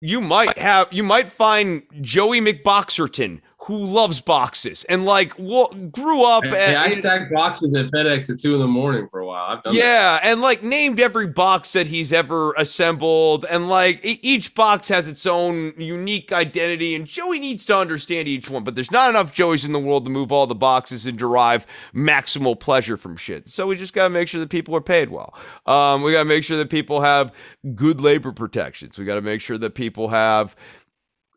you 0.00 0.20
might 0.20 0.58
have, 0.58 0.92
you 0.92 1.02
might 1.02 1.28
find 1.28 1.82
Joey 2.00 2.40
McBoxerton 2.40 3.40
who 3.64 3.78
loves 3.78 4.20
boxes 4.20 4.82
and 4.84 5.04
like 5.04 5.32
what 5.34 5.92
grew 5.92 6.24
up. 6.24 6.44
At, 6.44 6.76
I 6.76 6.90
stacked 6.90 7.32
boxes 7.32 7.76
at 7.76 7.86
FedEx 7.86 8.28
at 8.28 8.40
two 8.40 8.54
in 8.54 8.60
the 8.60 8.66
morning 8.66 9.06
for 9.06 9.20
a 9.20 9.26
while. 9.26 9.62
yeah, 9.70 9.82
that. 9.82 10.24
and 10.24 10.40
like 10.40 10.64
named 10.64 10.98
every 10.98 11.28
box 11.28 11.72
that 11.74 11.86
he's 11.86 12.12
ever 12.12 12.54
assembled, 12.54 13.44
and 13.48 13.68
like 13.68 14.00
each 14.02 14.56
box 14.56 14.88
has 14.88 15.06
its 15.06 15.26
own 15.26 15.74
unique 15.76 16.32
identity, 16.32 16.96
and 16.96 17.06
Joey 17.06 17.38
needs 17.38 17.64
to 17.66 17.76
understand 17.76 18.26
each 18.26 18.50
one. 18.50 18.64
But 18.64 18.74
there's 18.74 18.90
not 18.90 19.10
enough 19.10 19.32
Joeys 19.32 19.64
in 19.64 19.72
the 19.72 19.78
world 19.78 20.04
to 20.04 20.10
move 20.10 20.32
all 20.32 20.48
the 20.48 20.56
boxes 20.56 21.06
and 21.06 21.16
derive 21.16 21.64
maximal 21.94 22.58
pleasure 22.58 22.96
from 22.96 23.16
shit. 23.16 23.48
So 23.48 23.68
we 23.68 23.76
just 23.76 23.94
gotta 23.94 24.10
make 24.10 24.26
sure 24.26 24.40
that 24.40 24.50
people 24.50 24.74
are 24.74 24.80
paid 24.80 25.10
well. 25.10 25.34
Um, 25.66 26.02
we 26.02 26.10
gotta 26.10 26.24
make 26.24 26.42
sure 26.42 26.56
that 26.58 26.70
people 26.70 27.00
have 27.02 27.32
good 27.76 28.00
labor 28.00 28.32
protections. 28.32 28.98
We 28.98 29.04
gotta 29.04 29.22
make 29.22 29.40
sure 29.40 29.58
that 29.58 29.76
people 29.76 30.08
have 30.08 30.56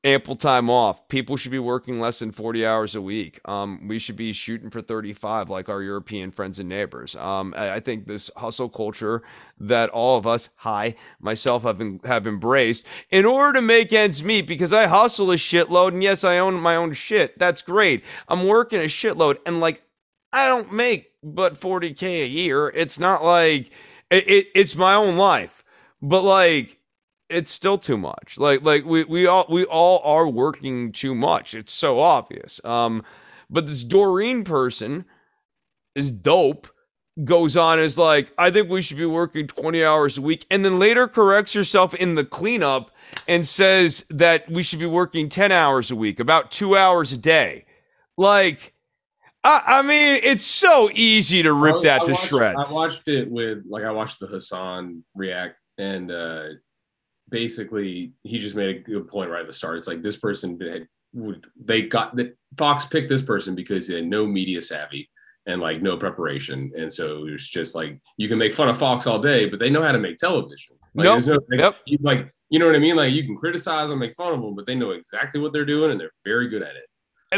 ample 0.05 0.35
time 0.35 0.69
off. 0.69 1.07
People 1.07 1.35
should 1.35 1.51
be 1.51 1.59
working 1.59 1.99
less 1.99 2.19
than 2.19 2.31
40 2.31 2.65
hours 2.65 2.95
a 2.95 3.01
week. 3.01 3.41
Um, 3.45 3.87
we 3.87 3.97
should 3.97 4.15
be 4.15 4.31
shooting 4.31 4.69
for 4.69 4.79
35 4.79 5.49
like 5.49 5.67
our 5.67 5.81
European 5.81 6.31
friends 6.31 6.59
and 6.59 6.69
neighbors. 6.69 7.15
Um, 7.15 7.53
I, 7.57 7.79
think 7.79 8.05
this 8.05 8.29
hustle 8.37 8.69
culture 8.69 9.23
that 9.59 9.89
all 9.89 10.17
of 10.17 10.27
us, 10.27 10.49
hi, 10.57 10.95
myself 11.19 11.63
have, 11.63 11.81
have 12.05 12.27
embraced 12.27 12.85
in 13.09 13.25
order 13.25 13.53
to 13.53 13.61
make 13.61 13.91
ends 13.91 14.23
meet 14.23 14.47
because 14.47 14.71
I 14.71 14.85
hustle 14.85 15.31
a 15.31 15.35
shitload 15.35 15.89
and 15.89 16.03
yes, 16.03 16.23
I 16.23 16.37
own 16.37 16.53
my 16.53 16.75
own 16.75 16.93
shit. 16.93 17.37
That's 17.39 17.63
great. 17.63 18.03
I'm 18.27 18.45
working 18.47 18.79
a 18.79 18.83
shitload 18.83 19.39
and 19.45 19.59
like 19.59 19.81
I 20.31 20.47
don't 20.47 20.71
make 20.71 21.11
but 21.23 21.55
40K 21.55 22.23
a 22.23 22.27
year. 22.27 22.67
It's 22.69 22.99
not 22.99 23.23
like 23.23 23.71
it, 24.11 24.29
it 24.29 24.47
it's 24.53 24.75
my 24.75 24.93
own 24.93 25.17
life. 25.17 25.63
But 26.01 26.21
like 26.21 26.79
it's 27.35 27.51
still 27.51 27.77
too 27.77 27.97
much. 27.97 28.37
Like 28.37 28.63
like 28.63 28.85
we 28.85 29.03
we 29.03 29.27
all 29.27 29.45
we 29.49 29.65
all 29.65 30.01
are 30.03 30.27
working 30.27 30.91
too 30.91 31.13
much. 31.13 31.53
It's 31.53 31.73
so 31.73 31.99
obvious. 31.99 32.61
Um, 32.63 33.03
but 33.49 33.67
this 33.67 33.83
Doreen 33.83 34.43
person 34.43 35.05
is 35.95 36.11
dope. 36.11 36.67
Goes 37.23 37.55
on 37.55 37.79
is 37.79 37.97
like, 37.97 38.33
I 38.37 38.51
think 38.51 38.69
we 38.69 38.81
should 38.81 38.97
be 38.97 39.05
working 39.05 39.47
20 39.47 39.85
hours 39.85 40.17
a 40.17 40.21
week, 40.21 40.45
and 40.51 40.65
then 40.65 40.79
later 40.79 41.07
corrects 41.07 41.53
herself 41.53 41.95
in 41.95 42.15
the 42.15 42.25
cleanup 42.25 42.91
and 43.25 43.47
says 43.47 44.05
that 44.09 44.49
we 44.51 44.63
should 44.63 44.79
be 44.79 44.85
working 44.85 45.29
10 45.29 45.49
hours 45.49 45.91
a 45.91 45.95
week, 45.95 46.19
about 46.19 46.51
two 46.51 46.75
hours 46.75 47.13
a 47.13 47.17
day. 47.17 47.65
Like, 48.17 48.73
I, 49.45 49.61
I 49.65 49.81
mean, 49.81 50.19
it's 50.23 50.43
so 50.43 50.89
easy 50.93 51.41
to 51.43 51.53
rip 51.53 51.77
I, 51.77 51.81
that 51.83 52.01
I 52.01 52.03
to 52.03 52.11
watched, 52.11 52.25
shreds. 52.25 52.71
I 52.71 52.73
watched 52.73 53.07
it 53.07 53.31
with 53.31 53.63
like 53.69 53.85
I 53.85 53.91
watched 53.91 54.19
the 54.19 54.27
Hasan 54.27 55.05
react 55.13 55.55
and 55.77 56.11
uh 56.11 56.47
basically 57.29 58.13
he 58.23 58.39
just 58.39 58.55
made 58.55 58.75
a 58.75 58.79
good 58.79 59.07
point 59.07 59.29
right 59.29 59.41
at 59.41 59.47
the 59.47 59.53
start. 59.53 59.77
It's 59.77 59.87
like 59.87 60.01
this 60.01 60.17
person 60.17 60.59
would 61.13 61.45
they 61.59 61.83
got 61.83 62.15
that 62.17 62.37
Fox 62.57 62.85
picked 62.85 63.09
this 63.09 63.21
person 63.21 63.55
because 63.55 63.87
they 63.87 63.95
had 63.95 64.05
no 64.05 64.25
media 64.25 64.61
savvy 64.61 65.09
and 65.45 65.61
like 65.61 65.81
no 65.81 65.97
preparation, 65.97 66.71
and 66.77 66.93
so 66.93 67.25
it's 67.27 67.47
just 67.47 67.75
like 67.75 67.99
you 68.17 68.27
can 68.27 68.37
make 68.37 68.53
fun 68.53 68.69
of 68.69 68.77
Fox 68.77 69.07
all 69.07 69.19
day, 69.19 69.47
but 69.47 69.59
they 69.59 69.69
know 69.69 69.81
how 69.81 69.91
to 69.91 69.99
make 69.99 70.17
television. 70.17 70.75
Like, 70.93 71.05
nope. 71.05 71.25
no, 71.25 71.33
like, 71.49 71.59
yep. 71.59 71.75
you, 71.85 71.97
like 72.01 72.31
you 72.49 72.59
know 72.59 72.65
what 72.65 72.75
I 72.75 72.79
mean? 72.79 72.95
Like 72.95 73.13
you 73.13 73.23
can 73.23 73.37
criticize 73.37 73.89
them, 73.89 73.99
make 73.99 74.15
fun 74.15 74.33
of 74.33 74.41
them, 74.41 74.55
but 74.55 74.65
they 74.65 74.75
know 74.75 74.91
exactly 74.91 75.39
what 75.39 75.53
they're 75.53 75.65
doing, 75.65 75.91
and 75.91 75.99
they're 75.99 76.13
very 76.23 76.47
good 76.47 76.61
at 76.61 76.75
it. 76.75 76.85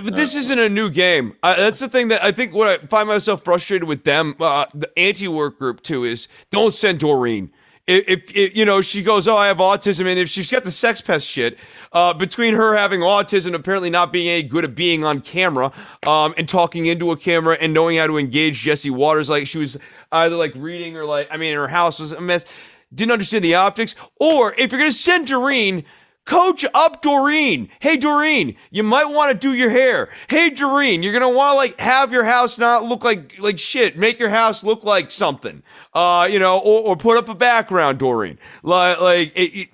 But 0.03 0.15
this 0.15 0.35
uh, 0.35 0.39
isn't 0.39 0.59
a 0.59 0.69
new 0.69 0.89
game. 0.89 1.35
Uh, 1.41 1.55
that's 1.55 1.79
the 1.79 1.89
thing 1.89 2.09
that 2.09 2.23
I 2.23 2.31
think 2.31 2.53
what 2.53 2.67
I 2.67 2.85
find 2.85 3.07
myself 3.07 3.43
frustrated 3.43 3.87
with 3.87 4.03
them, 4.03 4.35
uh, 4.39 4.65
the 4.73 4.91
anti-work 4.97 5.57
group 5.57 5.81
too, 5.81 6.03
is 6.03 6.27
don't 6.51 6.73
send 6.73 6.99
Doreen 6.99 7.51
if, 7.87 8.35
if, 8.35 8.55
you 8.55 8.65
know 8.65 8.81
she 8.81 9.01
goes, 9.01 9.27
oh, 9.27 9.37
I 9.37 9.47
have 9.47 9.57
autism, 9.57 10.07
and 10.07 10.19
if 10.19 10.29
she's 10.29 10.51
got 10.51 10.63
the 10.63 10.71
sex 10.71 10.99
pest 10.99 11.25
shit, 11.25 11.57
uh, 11.93 12.13
between 12.13 12.53
her 12.53 12.75
having 12.75 12.99
autism, 12.99 13.55
apparently 13.55 13.89
not 13.89 14.11
being 14.11 14.27
any 14.27 14.43
good 14.43 14.65
at 14.65 14.75
being 14.75 15.05
on 15.05 15.21
camera, 15.21 15.71
um, 16.05 16.33
and 16.37 16.47
talking 16.49 16.85
into 16.85 17.11
a 17.11 17.17
camera 17.17 17.57
and 17.59 17.73
knowing 17.73 17.97
how 17.97 18.07
to 18.07 18.17
engage 18.17 18.59
Jesse 18.59 18.89
Watters, 18.89 19.29
like 19.29 19.47
she 19.47 19.57
was 19.57 19.77
either 20.11 20.35
like 20.35 20.53
reading 20.55 20.97
or 20.97 21.05
like, 21.05 21.27
I 21.31 21.37
mean, 21.37 21.55
her 21.55 21.67
house 21.67 21.99
was 21.99 22.11
a 22.11 22.19
mess, 22.19 22.45
didn't 22.93 23.11
understand 23.11 23.43
the 23.43 23.55
optics, 23.55 23.95
or 24.17 24.53
if 24.55 24.71
you're 24.71 24.79
gonna 24.79 24.91
send 24.91 25.27
Doreen, 25.27 25.85
Coach 26.27 26.65
up 26.73 27.01
Doreen. 27.01 27.69
Hey 27.79 27.95
Doreen, 27.95 28.57
you 28.69 28.83
might 28.83 29.05
want 29.05 29.31
to 29.31 29.37
do 29.37 29.53
your 29.53 29.69
hair. 29.69 30.09
Hey 30.29 30.49
Doreen, 30.49 31.01
you're 31.01 31.13
gonna 31.13 31.29
want 31.29 31.53
to 31.53 31.55
like 31.55 31.79
have 31.79 32.11
your 32.11 32.25
house 32.25 32.57
not 32.57 32.83
look 32.83 33.05
like 33.05 33.39
like 33.39 33.57
shit. 33.57 33.97
Make 33.97 34.19
your 34.19 34.29
house 34.29 34.61
look 34.61 34.83
like 34.83 35.09
something. 35.09 35.63
Uh, 35.93 36.27
you 36.29 36.37
know, 36.37 36.59
or, 36.59 36.81
or 36.81 36.97
put 36.97 37.17
up 37.17 37.29
a 37.29 37.33
background, 37.33 37.99
Doreen. 37.99 38.37
Like 38.61 38.99
like 38.99 39.31
it, 39.37 39.55
it, 39.55 39.69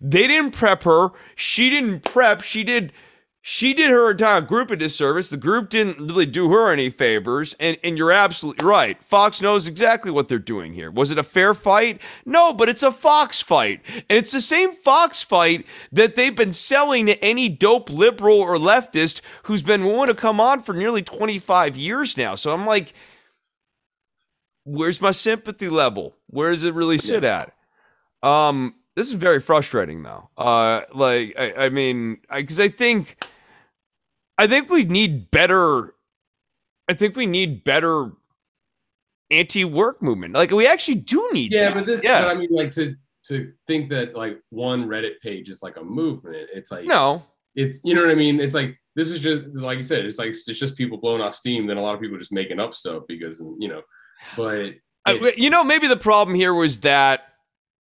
they 0.00 0.26
didn't 0.26 0.50
prep 0.50 0.82
her. 0.82 1.10
She 1.36 1.70
didn't 1.70 2.00
prep. 2.00 2.42
She 2.42 2.64
did 2.64 2.92
she 3.46 3.74
did 3.74 3.90
her 3.90 4.10
entire 4.10 4.40
group 4.40 4.70
a 4.70 4.76
disservice. 4.76 5.28
The 5.28 5.36
group 5.36 5.68
didn't 5.68 5.98
really 5.98 6.24
do 6.24 6.50
her 6.50 6.72
any 6.72 6.88
favors. 6.88 7.54
And, 7.60 7.76
and 7.84 7.98
you're 7.98 8.10
absolutely 8.10 8.64
right. 8.64 9.04
Fox 9.04 9.42
knows 9.42 9.68
exactly 9.68 10.10
what 10.10 10.28
they're 10.28 10.38
doing 10.38 10.72
here. 10.72 10.90
Was 10.90 11.10
it 11.10 11.18
a 11.18 11.22
fair 11.22 11.52
fight? 11.52 12.00
No, 12.24 12.54
but 12.54 12.70
it's 12.70 12.82
a 12.82 12.90
Fox 12.90 13.42
fight. 13.42 13.82
And 14.08 14.16
it's 14.16 14.32
the 14.32 14.40
same 14.40 14.74
Fox 14.74 15.22
fight 15.22 15.66
that 15.92 16.16
they've 16.16 16.34
been 16.34 16.54
selling 16.54 17.04
to 17.04 17.22
any 17.22 17.50
dope 17.50 17.90
liberal 17.90 18.40
or 18.40 18.56
leftist 18.56 19.20
who's 19.42 19.62
been 19.62 19.84
willing 19.84 20.08
to 20.08 20.14
come 20.14 20.40
on 20.40 20.62
for 20.62 20.72
nearly 20.72 21.02
25 21.02 21.76
years 21.76 22.16
now. 22.16 22.36
So 22.36 22.50
I'm 22.50 22.64
like, 22.64 22.94
where's 24.64 25.02
my 25.02 25.10
sympathy 25.10 25.68
level? 25.68 26.16
Where 26.28 26.50
does 26.50 26.64
it 26.64 26.72
really 26.72 26.96
sit 26.96 27.24
at? 27.24 27.52
Um, 28.22 28.76
this 28.96 29.08
is 29.08 29.16
very 29.16 29.40
frustrating 29.40 30.02
though. 30.02 30.30
Uh, 30.38 30.80
like, 30.94 31.34
I, 31.38 31.52
I 31.66 31.68
mean, 31.68 32.20
because 32.34 32.58
I, 32.58 32.64
I 32.64 32.68
think 32.70 33.18
I 34.38 34.46
think 34.46 34.70
we 34.70 34.84
need 34.84 35.30
better. 35.30 35.94
I 36.88 36.94
think 36.94 37.16
we 37.16 37.26
need 37.26 37.64
better 37.64 38.12
anti-work 39.30 40.02
movement. 40.02 40.34
Like 40.34 40.50
we 40.50 40.66
actually 40.66 40.96
do 40.96 41.28
need. 41.32 41.52
Yeah, 41.52 41.66
that. 41.66 41.74
but 41.74 41.86
this. 41.86 42.04
Yeah. 42.04 42.22
But 42.22 42.28
I 42.28 42.34
mean, 42.34 42.50
like 42.50 42.70
to 42.72 42.94
to 43.26 43.52
think 43.66 43.88
that 43.90 44.14
like 44.14 44.40
one 44.50 44.86
Reddit 44.86 45.20
page 45.22 45.48
is 45.48 45.62
like 45.62 45.76
a 45.76 45.84
movement. 45.84 46.48
It's 46.52 46.70
like 46.70 46.84
no. 46.84 47.22
It's 47.54 47.80
you 47.84 47.94
know 47.94 48.02
what 48.02 48.10
I 48.10 48.16
mean. 48.16 48.40
It's 48.40 48.54
like 48.54 48.78
this 48.96 49.10
is 49.10 49.20
just 49.20 49.46
like 49.54 49.76
you 49.76 49.82
said. 49.82 50.04
It's 50.04 50.18
like 50.18 50.28
it's 50.28 50.44
just 50.44 50.76
people 50.76 50.98
blowing 50.98 51.22
off 51.22 51.34
steam. 51.34 51.66
Then 51.66 51.76
a 51.76 51.82
lot 51.82 51.94
of 51.94 52.00
people 52.00 52.18
just 52.18 52.32
making 52.32 52.60
up 52.60 52.74
stuff 52.74 53.04
because 53.08 53.40
you 53.58 53.68
know. 53.68 53.82
But 54.36 54.74
you 55.36 55.50
know, 55.50 55.64
maybe 55.64 55.86
the 55.86 55.96
problem 55.96 56.34
here 56.34 56.54
was 56.54 56.80
that 56.80 57.33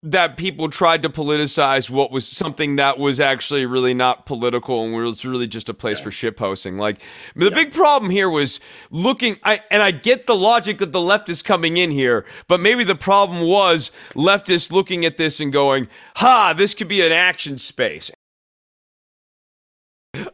that 0.04 0.36
people 0.36 0.70
tried 0.70 1.02
to 1.02 1.10
politicize 1.10 1.90
what 1.90 2.12
was 2.12 2.28
something 2.28 2.76
that 2.76 3.00
was 3.00 3.22
actually 3.22 3.66
really 3.66 3.94
not 3.94 4.26
political 4.26 4.84
and 4.84 4.94
was 4.94 5.24
really 5.24 5.48
just 5.48 5.70
a 5.70 5.74
place 5.74 5.98
yeah. 5.98 6.04
for 6.04 6.12
shit 6.12 6.36
posting. 6.36 6.78
Like 6.78 7.02
the 7.38 7.46
yeah. 7.46 7.56
big 7.56 7.72
problem 7.72 8.12
here 8.12 8.30
was 8.30 8.60
looking 8.92 9.38
I 9.44 9.62
and 9.72 9.82
I 9.82 9.92
get 9.92 10.28
the 10.28 10.36
logic 10.36 10.80
that 10.80 10.92
the 10.92 11.02
left 11.02 11.30
is 11.30 11.42
coming 11.42 11.78
in 11.78 11.90
here, 11.90 12.26
but 12.50 12.60
maybe 12.60 12.84
the 12.84 12.96
problem 12.96 13.48
was 13.48 13.92
leftists 14.14 14.74
looking 14.74 15.06
at 15.06 15.16
this 15.16 15.40
and 15.40 15.54
going, 15.54 15.88
"Ha, 16.18 16.54
this 16.56 16.74
could 16.74 16.90
be 16.90 17.02
an 17.02 17.14
action 17.14 17.58
space." 17.58 18.12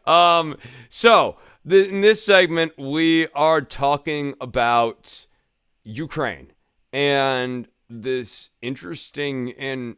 Um 0.05 0.57
so 0.89 1.37
the, 1.63 1.87
in 1.87 2.01
this 2.01 2.25
segment 2.25 2.73
we 2.79 3.27
are 3.35 3.61
talking 3.61 4.33
about 4.41 5.27
Ukraine 5.83 6.53
and 6.91 7.67
this 7.89 8.49
interesting 8.61 9.53
and 9.53 9.95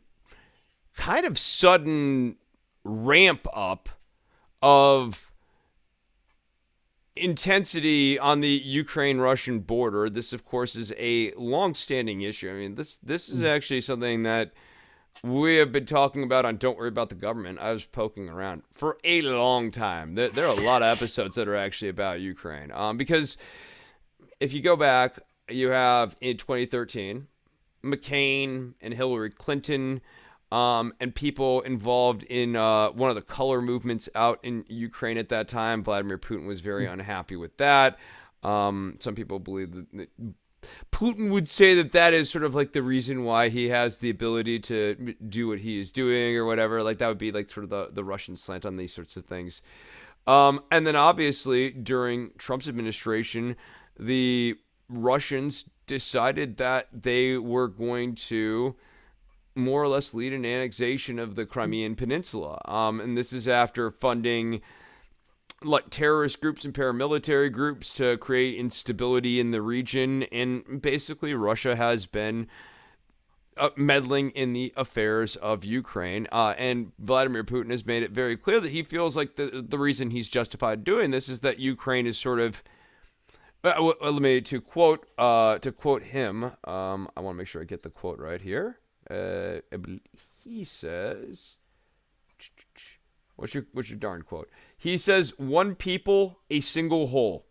kind 0.95 1.25
of 1.25 1.37
sudden 1.37 2.37
ramp 2.83 3.47
up 3.53 3.89
of 4.61 5.31
intensity 7.15 8.17
on 8.17 8.39
the 8.39 8.47
Ukraine-Russian 8.47 9.59
border. 9.59 10.09
This, 10.09 10.33
of 10.33 10.45
course, 10.45 10.75
is 10.75 10.93
a 10.97 11.33
long-standing 11.33 12.21
issue. 12.21 12.49
I 12.49 12.53
mean, 12.53 12.75
this 12.75 12.97
this 12.97 13.29
is 13.29 13.39
hmm. 13.39 13.45
actually 13.45 13.81
something 13.81 14.23
that 14.23 14.51
we 15.23 15.57
have 15.57 15.71
been 15.71 15.85
talking 15.85 16.23
about 16.23 16.45
on 16.45 16.57
Don't 16.57 16.77
Worry 16.77 16.87
About 16.87 17.09
the 17.09 17.15
Government. 17.15 17.59
I 17.59 17.73
was 17.73 17.85
poking 17.85 18.29
around 18.29 18.63
for 18.73 18.97
a 19.03 19.21
long 19.21 19.71
time. 19.71 20.15
There, 20.15 20.29
there 20.29 20.47
are 20.47 20.57
a 20.57 20.63
lot 20.63 20.81
of 20.81 20.97
episodes 20.97 21.35
that 21.35 21.47
are 21.47 21.55
actually 21.55 21.89
about 21.89 22.21
Ukraine. 22.21 22.71
Um, 22.71 22.97
because 22.97 23.37
if 24.39 24.53
you 24.53 24.61
go 24.61 24.75
back, 24.75 25.19
you 25.49 25.69
have 25.69 26.15
in 26.21 26.37
2013, 26.37 27.27
McCain 27.83 28.73
and 28.81 28.93
Hillary 28.93 29.31
Clinton 29.31 30.01
um, 30.51 30.93
and 30.99 31.15
people 31.15 31.61
involved 31.61 32.23
in 32.23 32.55
uh, 32.55 32.89
one 32.89 33.09
of 33.09 33.15
the 33.15 33.21
color 33.21 33.61
movements 33.61 34.09
out 34.15 34.39
in 34.43 34.65
Ukraine 34.67 35.17
at 35.17 35.29
that 35.29 35.47
time. 35.47 35.83
Vladimir 35.83 36.17
Putin 36.17 36.45
was 36.45 36.59
very 36.59 36.87
hmm. 36.87 36.93
unhappy 36.93 37.35
with 37.35 37.55
that. 37.57 37.97
Um, 38.43 38.97
some 38.99 39.15
people 39.15 39.39
believe 39.39 39.71
that, 39.93 40.09
Putin 40.91 41.31
would 41.31 41.49
say 41.49 41.73
that 41.73 41.91
that 41.93 42.13
is 42.13 42.29
sort 42.29 42.43
of 42.43 42.53
like 42.53 42.71
the 42.71 42.83
reason 42.83 43.23
why 43.23 43.49
he 43.49 43.69
has 43.69 43.97
the 43.97 44.11
ability 44.11 44.59
to 44.59 45.15
do 45.27 45.47
what 45.47 45.59
he 45.59 45.79
is 45.79 45.91
doing 45.91 46.37
or 46.37 46.45
whatever. 46.45 46.83
Like 46.83 46.99
that 46.99 47.07
would 47.07 47.17
be 47.17 47.31
like 47.31 47.49
sort 47.49 47.63
of 47.63 47.71
the, 47.71 47.89
the 47.91 48.03
Russian 48.03 48.35
slant 48.35 48.63
on 48.63 48.77
these 48.77 48.93
sorts 48.93 49.15
of 49.15 49.23
things. 49.23 49.63
Um, 50.27 50.61
and 50.69 50.85
then 50.85 50.95
obviously 50.95 51.71
during 51.71 52.31
Trump's 52.37 52.67
administration, 52.67 53.55
the 53.97 54.55
Russians 54.87 55.65
decided 55.87 56.57
that 56.57 56.87
they 56.91 57.37
were 57.37 57.67
going 57.67 58.15
to 58.15 58.75
more 59.55 59.83
or 59.83 59.87
less 59.87 60.13
lead 60.13 60.33
an 60.33 60.45
annexation 60.45 61.19
of 61.19 61.35
the 61.35 61.45
Crimean 61.45 61.95
Peninsula. 61.95 62.61
Um, 62.65 62.99
and 63.01 63.17
this 63.17 63.33
is 63.33 63.47
after 63.47 63.91
funding 63.91 64.61
like 65.63 65.89
terrorist 65.89 66.41
groups 66.41 66.65
and 66.65 66.73
paramilitary 66.73 67.51
groups 67.51 67.93
to 67.95 68.17
create 68.17 68.57
instability 68.57 69.39
in 69.39 69.51
the 69.51 69.61
region. 69.61 70.23
And 70.23 70.81
basically, 70.81 71.33
Russia 71.33 71.75
has 71.75 72.05
been 72.05 72.47
uh, 73.57 73.69
meddling 73.75 74.31
in 74.31 74.53
the 74.53 74.73
affairs 74.75 75.35
of 75.35 75.63
Ukraine. 75.63 76.27
Uh, 76.31 76.55
and 76.57 76.93
Vladimir 76.97 77.43
Putin 77.43 77.69
has 77.69 77.85
made 77.85 78.01
it 78.01 78.11
very 78.11 78.37
clear 78.37 78.59
that 78.59 78.71
he 78.71 78.81
feels 78.83 79.15
like 79.15 79.35
the 79.35 79.63
the 79.67 79.77
reason 79.77 80.09
he's 80.09 80.29
justified 80.29 80.83
doing 80.83 81.11
this 81.11 81.29
is 81.29 81.41
that 81.41 81.59
Ukraine 81.59 82.07
is 82.07 82.17
sort 82.17 82.39
of 82.39 82.63
uh, 83.63 83.93
let 84.01 84.21
me 84.21 84.41
to 84.41 84.61
quote 84.61 85.07
uh, 85.17 85.59
to 85.59 85.71
quote 85.71 86.03
him. 86.03 86.45
Um, 86.63 87.09
I 87.15 87.21
want 87.21 87.35
to 87.35 87.37
make 87.37 87.47
sure 87.47 87.61
I 87.61 87.65
get 87.65 87.83
the 87.83 87.89
quote 87.89 88.19
right 88.19 88.41
here. 88.41 88.79
Uh, 89.09 89.59
he 90.43 90.63
says, 90.63 91.57
"What's 93.35 93.53
your 93.53 93.65
what's 93.73 93.89
your 93.89 93.99
darn 93.99 94.23
quote?" 94.23 94.49
He 94.77 94.97
says, 94.97 95.37
"One 95.37 95.75
people, 95.75 96.39
a 96.49 96.59
single 96.59 97.07
whole." 97.07 97.45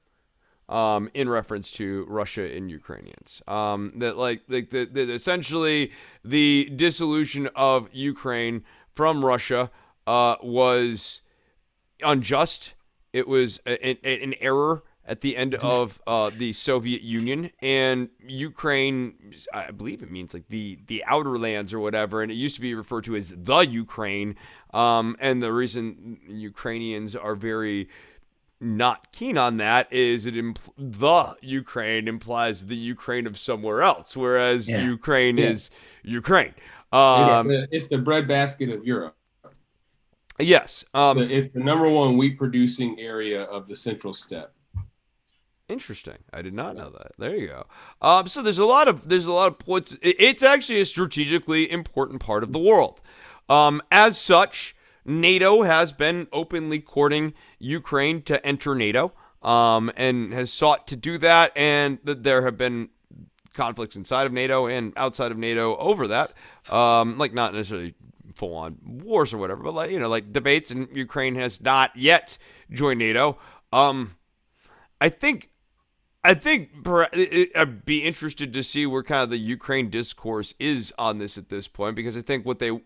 Um, 0.69 1.11
in 1.15 1.29
reference 1.29 1.73
to 1.73 2.07
Russia 2.09 2.49
and 2.49 2.71
Ukrainians, 2.71 3.43
um, 3.49 3.93
that 3.97 4.17
like 4.17 4.43
like 4.47 4.71
the, 4.71 4.85
the, 4.85 5.13
essentially 5.13 5.91
the 6.25 6.71
dissolution 6.77 7.49
of 7.57 7.89
Ukraine 7.93 8.63
from 8.95 9.25
Russia 9.25 9.73
uh, 10.07 10.37
was 10.41 11.23
unjust. 12.05 12.75
It 13.13 13.27
was 13.27 13.61
a, 13.67 13.85
a, 13.85 14.23
an 14.23 14.35
error 14.41 14.85
at 15.11 15.23
the 15.23 15.37
end 15.37 15.57
of 15.57 16.01
uh, 16.07 16.31
the 16.35 16.53
Soviet 16.53 17.03
Union 17.03 17.51
and 17.61 18.09
Ukraine. 18.25 19.35
I 19.53 19.73
believe 19.73 20.03
it 20.05 20.11
means 20.11 20.33
like 20.33 20.49
the 20.49 20.79
the 20.87 21.03
outer 21.05 21.37
lands 21.37 21.75
or 21.75 21.81
whatever, 21.81 22.23
and 22.23 22.31
it 22.31 22.37
used 22.37 22.55
to 22.55 22.61
be 22.61 22.75
referred 22.75 23.05
to 23.05 23.17
as 23.17 23.35
the 23.37 23.59
Ukraine. 23.59 24.37
Um, 24.73 25.17
and 25.19 25.43
the 25.43 25.53
reason 25.53 26.21
Ukrainians 26.29 27.17
are 27.17 27.35
very 27.35 27.89
not 28.61 29.11
keen 29.11 29.37
on 29.37 29.57
that 29.57 29.93
is 29.93 30.27
it 30.27 30.35
impl- 30.35 30.73
the 30.79 31.35
Ukraine 31.43 32.07
implies 32.07 32.67
the 32.67 32.77
Ukraine 32.77 33.27
of 33.27 33.37
somewhere 33.37 33.83
else, 33.83 34.17
whereas 34.17 34.69
yeah. 34.69 34.85
Ukraine 34.85 35.39
yeah. 35.39 35.47
is 35.47 35.71
Ukraine. 36.05 36.55
Um, 36.93 37.51
it's, 37.51 37.71
the, 37.71 37.77
it's 37.77 37.89
the 37.89 37.99
breadbasket 37.99 38.69
of 38.69 38.85
Europe. 38.87 39.17
Yes, 40.39 40.85
um, 40.95 41.19
it's 41.19 41.51
the 41.51 41.61
number 41.61 41.89
one 41.89 42.17
wheat 42.17 42.39
producing 42.39 42.99
area 43.01 43.43
of 43.43 43.67
the 43.67 43.75
Central 43.75 44.15
Steppe. 44.15 44.55
Interesting. 45.71 46.19
I 46.33 46.43
did 46.43 46.53
not 46.53 46.75
know 46.75 46.91
that. 46.91 47.13
There 47.17 47.37
you 47.37 47.47
go. 47.47 47.67
Um, 48.03 48.27
so 48.27 48.43
there's 48.43 48.59
a 48.59 48.67
lot 48.67 48.89
of 48.89 49.09
there's 49.09 49.27
a 49.27 49.33
lot 49.33 49.49
of 49.49 49.59
points. 49.59 49.97
It's 50.03 50.43
actually 50.43 50.81
a 50.81 50.85
strategically 50.85 51.71
important 51.71 52.21
part 52.21 52.43
of 52.43 52.53
the 52.53 52.59
world. 52.59 53.01
Um, 53.49 53.81
as 53.91 54.19
such, 54.19 54.75
NATO 55.05 55.63
has 55.63 55.93
been 55.93 56.27
openly 56.33 56.81
courting 56.81 57.35
Ukraine 57.61 58.23
to 58.23 58.45
enter 58.45 58.75
NATO, 58.75 59.13
um, 59.43 59.93
and 59.97 60.33
has 60.33 60.53
sought 60.53 60.89
to 60.89 60.97
do 60.97 61.19
that. 61.19 61.53
And 61.57 61.99
there 62.03 62.45
have 62.45 62.57
been 62.57 62.89
conflicts 63.55 63.95
inside 63.95 64.27
of 64.27 64.33
NATO 64.33 64.67
and 64.67 64.93
outside 64.97 65.31
of 65.31 65.39
NATO 65.39 65.77
over 65.77 66.09
that. 66.09 66.33
Um, 66.69 67.17
like 67.17 67.33
not 67.33 67.55
necessarily 67.55 67.95
full 68.35 68.57
on 68.57 68.79
wars 68.85 69.33
or 69.33 69.39
whatever, 69.39 69.63
but 69.63 69.75
like 69.75 69.93
you 69.93 70.01
know, 70.01 70.09
like 70.09 70.33
debates. 70.33 70.73
And 70.73 70.89
Ukraine 70.97 71.37
has 71.37 71.61
not 71.61 71.95
yet 71.95 72.39
joined 72.73 72.99
NATO. 72.99 73.39
Um, 73.73 74.17
I 75.01 75.09
think 75.09 75.50
I 76.23 76.35
think 76.35 76.87
I'd 76.87 77.85
be 77.87 78.05
interested 78.05 78.53
to 78.53 78.63
see 78.63 78.85
where 78.85 79.03
kind 79.03 79.23
of 79.23 79.31
the 79.31 79.39
Ukraine 79.39 79.89
discourse 79.89 80.53
is 80.59 80.93
on 80.99 81.19
this 81.19 81.39
at 81.39 81.49
this 81.49 81.67
point 81.67 81.97
because 81.97 82.17
I 82.17 82.21
think 82.21 82.45
what 82.45 82.59
they 82.59 82.79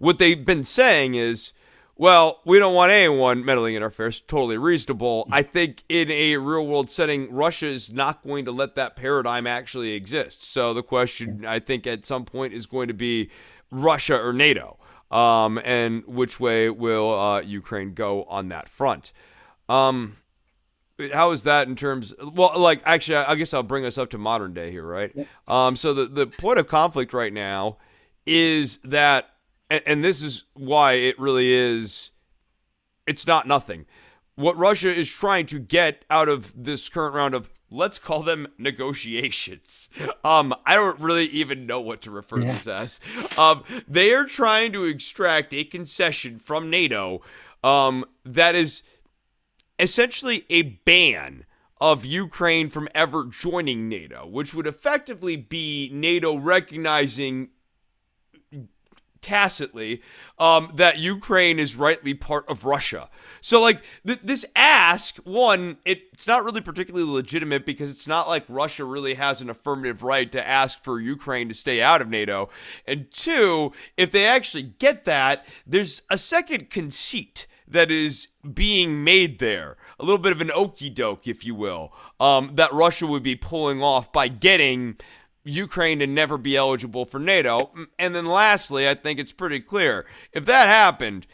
what 0.00 0.18
they've 0.18 0.44
been 0.44 0.64
saying 0.64 1.14
is, 1.14 1.52
well, 1.96 2.40
we 2.44 2.58
don't 2.58 2.74
want 2.74 2.90
anyone 2.90 3.44
meddling 3.44 3.76
in 3.76 3.82
our 3.82 3.88
affairs. 3.88 4.20
Totally 4.20 4.58
reasonable. 4.58 5.28
I 5.30 5.42
think 5.42 5.84
in 5.88 6.10
a 6.10 6.36
real 6.38 6.66
world 6.66 6.90
setting, 6.90 7.32
Russia 7.32 7.66
is 7.66 7.92
not 7.92 8.24
going 8.24 8.44
to 8.46 8.52
let 8.52 8.74
that 8.74 8.96
paradigm 8.96 9.46
actually 9.46 9.92
exist. 9.92 10.44
So 10.44 10.74
the 10.74 10.82
question 10.82 11.46
I 11.46 11.60
think 11.60 11.86
at 11.86 12.04
some 12.04 12.24
point 12.24 12.54
is 12.54 12.66
going 12.66 12.88
to 12.88 12.94
be 12.94 13.30
Russia 13.70 14.20
or 14.20 14.32
NATO. 14.32 14.78
Um, 15.12 15.60
and 15.64 16.04
which 16.06 16.40
way 16.40 16.70
will 16.70 17.18
uh, 17.18 17.40
Ukraine 17.40 17.94
go 17.94 18.24
on 18.24 18.48
that 18.48 18.68
front? 18.68 19.12
Um, 19.68 20.16
how 21.12 21.32
is 21.32 21.44
that 21.44 21.68
in 21.68 21.76
terms? 21.76 22.14
Well, 22.22 22.58
like 22.58 22.82
actually, 22.84 23.16
I 23.16 23.34
guess 23.34 23.54
I'll 23.54 23.62
bring 23.62 23.84
us 23.84 23.98
up 23.98 24.10
to 24.10 24.18
modern 24.18 24.54
day 24.54 24.70
here, 24.70 24.86
right? 24.86 25.14
Um, 25.48 25.76
so 25.76 25.94
the 25.94 26.06
the 26.06 26.26
point 26.26 26.58
of 26.58 26.68
conflict 26.68 27.12
right 27.12 27.32
now 27.32 27.78
is 28.26 28.78
that, 28.84 29.30
and, 29.70 29.82
and 29.86 30.04
this 30.04 30.22
is 30.22 30.44
why 30.54 30.94
it 30.94 31.18
really 31.18 31.52
is. 31.52 32.10
It's 33.06 33.26
not 33.26 33.46
nothing. 33.46 33.86
What 34.36 34.56
Russia 34.56 34.94
is 34.94 35.08
trying 35.08 35.46
to 35.46 35.58
get 35.58 36.04
out 36.08 36.28
of 36.28 36.52
this 36.56 36.88
current 36.88 37.14
round 37.14 37.34
of 37.34 37.50
let's 37.70 37.98
call 37.98 38.22
them 38.22 38.48
negotiations. 38.58 39.88
Um, 40.24 40.54
I 40.66 40.74
don't 40.74 41.00
really 41.00 41.26
even 41.26 41.66
know 41.66 41.80
what 41.80 42.02
to 42.02 42.10
refer 42.10 42.40
yeah. 42.40 42.46
to 42.46 42.52
this 42.52 42.66
as. 42.66 43.00
Um, 43.38 43.64
they 43.88 44.12
are 44.12 44.24
trying 44.24 44.72
to 44.72 44.84
extract 44.84 45.54
a 45.54 45.64
concession 45.64 46.38
from 46.38 46.70
NATO 46.70 47.22
um, 47.62 48.04
that 48.24 48.54
is 48.54 48.82
essentially 49.80 50.44
a 50.50 50.62
ban 50.62 51.44
of 51.80 52.04
Ukraine 52.04 52.68
from 52.68 52.88
ever 52.94 53.24
joining 53.24 53.88
NATO, 53.88 54.26
which 54.26 54.54
would 54.54 54.66
effectively 54.66 55.36
be 55.36 55.90
NATO 55.92 56.36
recognizing 56.36 57.48
tacitly 59.20 60.02
um, 60.38 60.72
that 60.74 60.98
Ukraine 60.98 61.58
is 61.58 61.76
rightly 61.76 62.14
part 62.14 62.48
of 62.48 62.64
Russia. 62.64 63.10
So, 63.40 63.60
like, 63.60 63.82
th- 64.06 64.20
this 64.22 64.46
ask, 64.56 65.16
one, 65.18 65.78
it, 65.84 66.02
it's 66.12 66.26
not 66.26 66.44
really 66.44 66.60
particularly 66.60 67.10
legitimate 67.10 67.66
because 67.66 67.90
it's 67.90 68.06
not 68.06 68.28
like 68.28 68.44
Russia 68.48 68.84
really 68.84 69.14
has 69.14 69.40
an 69.40 69.50
affirmative 69.50 70.02
right 70.02 70.30
to 70.32 70.46
ask 70.46 70.82
for 70.82 71.00
Ukraine 71.00 71.48
to 71.48 71.54
stay 71.54 71.82
out 71.82 72.00
of 72.00 72.08
NATO. 72.08 72.48
And 72.86 73.10
two, 73.10 73.72
if 73.96 74.10
they 74.10 74.26
actually 74.26 74.62
get 74.62 75.04
that, 75.04 75.46
there's 75.66 76.02
a 76.10 76.18
second 76.18 76.70
conceit 76.70 77.46
that 77.70 77.90
is 77.90 78.28
being 78.54 79.04
made 79.04 79.38
there. 79.38 79.76
A 79.98 80.04
little 80.04 80.18
bit 80.18 80.32
of 80.32 80.40
an 80.40 80.50
okey 80.52 80.90
doke, 80.90 81.26
if 81.26 81.44
you 81.44 81.54
will, 81.54 81.92
um, 82.18 82.52
that 82.54 82.72
Russia 82.72 83.06
would 83.06 83.22
be 83.22 83.36
pulling 83.36 83.82
off 83.82 84.12
by 84.12 84.28
getting 84.28 84.96
Ukraine 85.44 86.00
to 86.00 86.06
never 86.06 86.36
be 86.36 86.56
eligible 86.56 87.04
for 87.04 87.18
NATO. 87.18 87.72
And 87.98 88.14
then 88.14 88.26
lastly, 88.26 88.88
I 88.88 88.94
think 88.94 89.18
it's 89.18 89.32
pretty 89.32 89.60
clear 89.60 90.06
if 90.32 90.44
that 90.46 90.68
happened, 90.68 91.26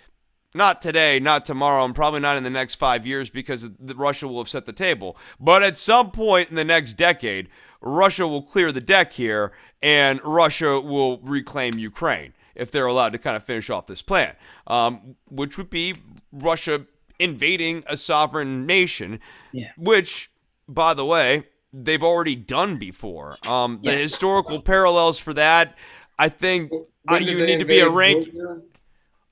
not 0.55 0.81
today, 0.81 1.19
not 1.19 1.45
tomorrow, 1.45 1.85
and 1.85 1.95
probably 1.95 2.21
not 2.21 2.37
in 2.37 2.45
the 2.45 2.51
next 2.51 2.77
five 2.77 3.07
years 3.07 3.31
because 3.31 3.69
Russia 3.81 4.29
will 4.29 4.39
have 4.39 4.49
set 4.49 4.65
the 4.65 4.73
table. 4.73 5.17
But 5.41 5.63
at 5.63 5.79
some 5.79 6.11
point 6.11 6.51
in 6.51 6.57
the 6.57 6.65
next 6.65 6.95
decade, 6.95 7.49
Russia 7.81 8.27
will 8.27 8.43
clear 8.43 8.73
the 8.73 8.81
deck 8.81 9.13
here 9.13 9.53
and 9.83 10.21
Russia 10.25 10.81
will 10.81 11.19
reclaim 11.19 11.79
Ukraine 11.79 12.33
if 12.55 12.71
they're 12.71 12.87
allowed 12.87 13.13
to 13.13 13.19
kind 13.19 13.37
of 13.37 13.45
finish 13.45 13.69
off 13.69 13.87
this 13.87 14.03
plan, 14.03 14.35
um, 14.67 15.17
which 15.29 15.59
would 15.59 15.71
be 15.71 15.95
Russia 16.37 16.87
invading 17.19 17.85
a 17.87 17.97
sovereign 17.97 18.67
nation, 18.67 19.21
yeah. 19.53 19.71
which, 19.77 20.31
by 20.69 20.95
the 20.95 21.05
way, 21.05 21.45
they've 21.73 22.03
already 22.03 22.35
done 22.35 22.77
before. 22.77 23.37
Um, 23.47 23.81
the 23.83 23.93
historical 23.93 24.61
parallels 24.61 25.19
for 25.19 25.35
that, 25.35 25.77
I 26.19 26.29
think 26.29 26.73
uh, 27.09 27.17
you 27.17 27.45
need 27.45 27.59
to 27.59 27.65
be 27.65 27.81
a 27.81 27.89
rank. 27.89 28.33
Georgia? 28.33 28.63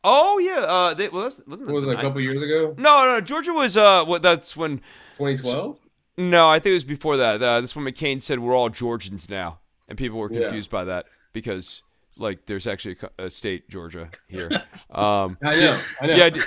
Oh 0.07 0.39
yeah, 0.39 0.61
uh, 0.61 0.93
they, 0.93 1.09
well, 1.09 1.23
that's, 1.23 1.41
was 1.47 1.87
it 1.87 1.99
a 1.99 2.01
couple 2.01 2.21
years 2.21 2.43
ago? 2.43 2.75
No, 2.77 3.07
no, 3.07 3.21
Georgia 3.23 3.55
was 3.55 3.75
uh, 3.75 4.05
what? 4.05 4.21
That's 4.21 4.55
when 4.55 4.79
2012. 5.17 5.79
No, 6.19 6.49
I 6.49 6.59
think 6.59 6.73
it 6.73 6.75
was 6.75 6.85
before 6.85 7.17
that. 7.17 7.37
Uh, 7.37 7.61
that's 7.61 7.75
when 7.75 7.87
McCain 7.87 8.23
said 8.23 8.39
we're 8.39 8.55
all 8.55 8.69
Georgians 8.69 9.31
now, 9.31 9.61
and 9.89 9.97
people 9.97 10.19
were 10.19 10.29
confused 10.29 10.71
yeah. 10.71 10.79
by 10.79 10.85
that 10.85 11.07
because 11.33 11.83
like 12.17 12.47
there's 12.47 12.67
actually 12.67 12.97
a, 13.19 13.31
state 13.31 13.69
Georgia 13.69 14.11
here. 14.29 14.51
Um, 14.91 15.37
I 15.43 15.57
know, 15.57 15.81
I 16.01 16.07
know. 16.07 16.15
Yeah, 16.15 16.31
did, 16.31 16.45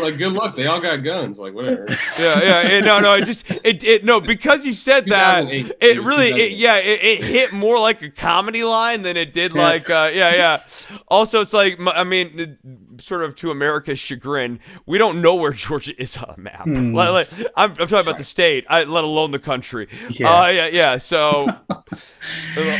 like 0.00 0.16
good 0.16 0.32
luck. 0.32 0.56
They 0.56 0.66
all 0.66 0.80
got 0.80 0.98
guns. 0.98 1.38
Like 1.38 1.52
whatever. 1.52 1.86
Yeah, 2.18 2.42
yeah. 2.42 2.62
It, 2.62 2.84
no, 2.84 2.98
no. 3.00 3.14
It 3.14 3.26
just 3.26 3.50
it, 3.50 3.84
it 3.84 4.04
no 4.04 4.20
because 4.20 4.64
you 4.64 4.72
said 4.72 5.06
that 5.06 5.46
it 5.48 6.02
really 6.02 6.28
it, 6.28 6.52
yeah 6.52 6.76
it, 6.76 7.02
it, 7.02 7.24
hit 7.24 7.52
more 7.52 7.78
like 7.78 8.00
a 8.00 8.08
comedy 8.08 8.64
line 8.64 9.02
than 9.02 9.16
it 9.18 9.32
did 9.32 9.54
like 9.54 9.90
uh, 9.90 10.10
yeah 10.14 10.34
yeah. 10.34 10.60
Also, 11.08 11.40
it's 11.40 11.52
like 11.52 11.78
I 11.80 12.04
mean, 12.04 12.58
sort 12.98 13.22
of 13.22 13.34
to 13.36 13.50
America's 13.50 13.98
chagrin, 13.98 14.60
we 14.86 14.98
don't 14.98 15.20
know 15.20 15.34
where 15.34 15.52
Georgia 15.52 16.00
is 16.00 16.16
on 16.16 16.32
the 16.36 16.40
map. 16.42 16.64
Hmm. 16.64 16.94
Like, 16.94 17.10
like, 17.10 17.46
I'm, 17.56 17.70
I'm 17.72 17.76
talking 17.76 18.00
about 18.00 18.18
the 18.18 18.24
state, 18.24 18.64
I, 18.68 18.84
let 18.84 19.04
alone 19.04 19.30
the 19.30 19.38
country. 19.38 19.88
Yeah, 20.10 20.30
uh, 20.30 20.46
yeah, 20.48 20.66
yeah. 20.68 20.98
So 20.98 21.44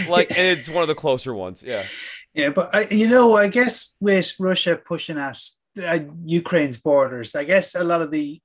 like 0.09 0.31
it's 0.31 0.69
one 0.69 0.83
of 0.83 0.89
the 0.89 0.95
closer 0.95 1.35
ones. 1.35 1.63
Yeah. 1.63 1.85
Yeah, 2.35 2.51
but 2.51 2.75
I, 2.75 2.87
you 2.91 3.09
know, 3.09 3.37
I 3.37 3.49
guess 3.49 3.97
with 4.01 4.35
Russia 4.39 4.77
pushing 4.77 5.19
at 5.19 5.41
uh, 5.85 5.99
Ukraine's 6.25 6.77
borders, 6.77 7.35
I 7.35 7.45
guess 7.45 7.75
a 7.75 7.85
lot 7.85 8.03
of 8.03 8.11
the 8.11 8.41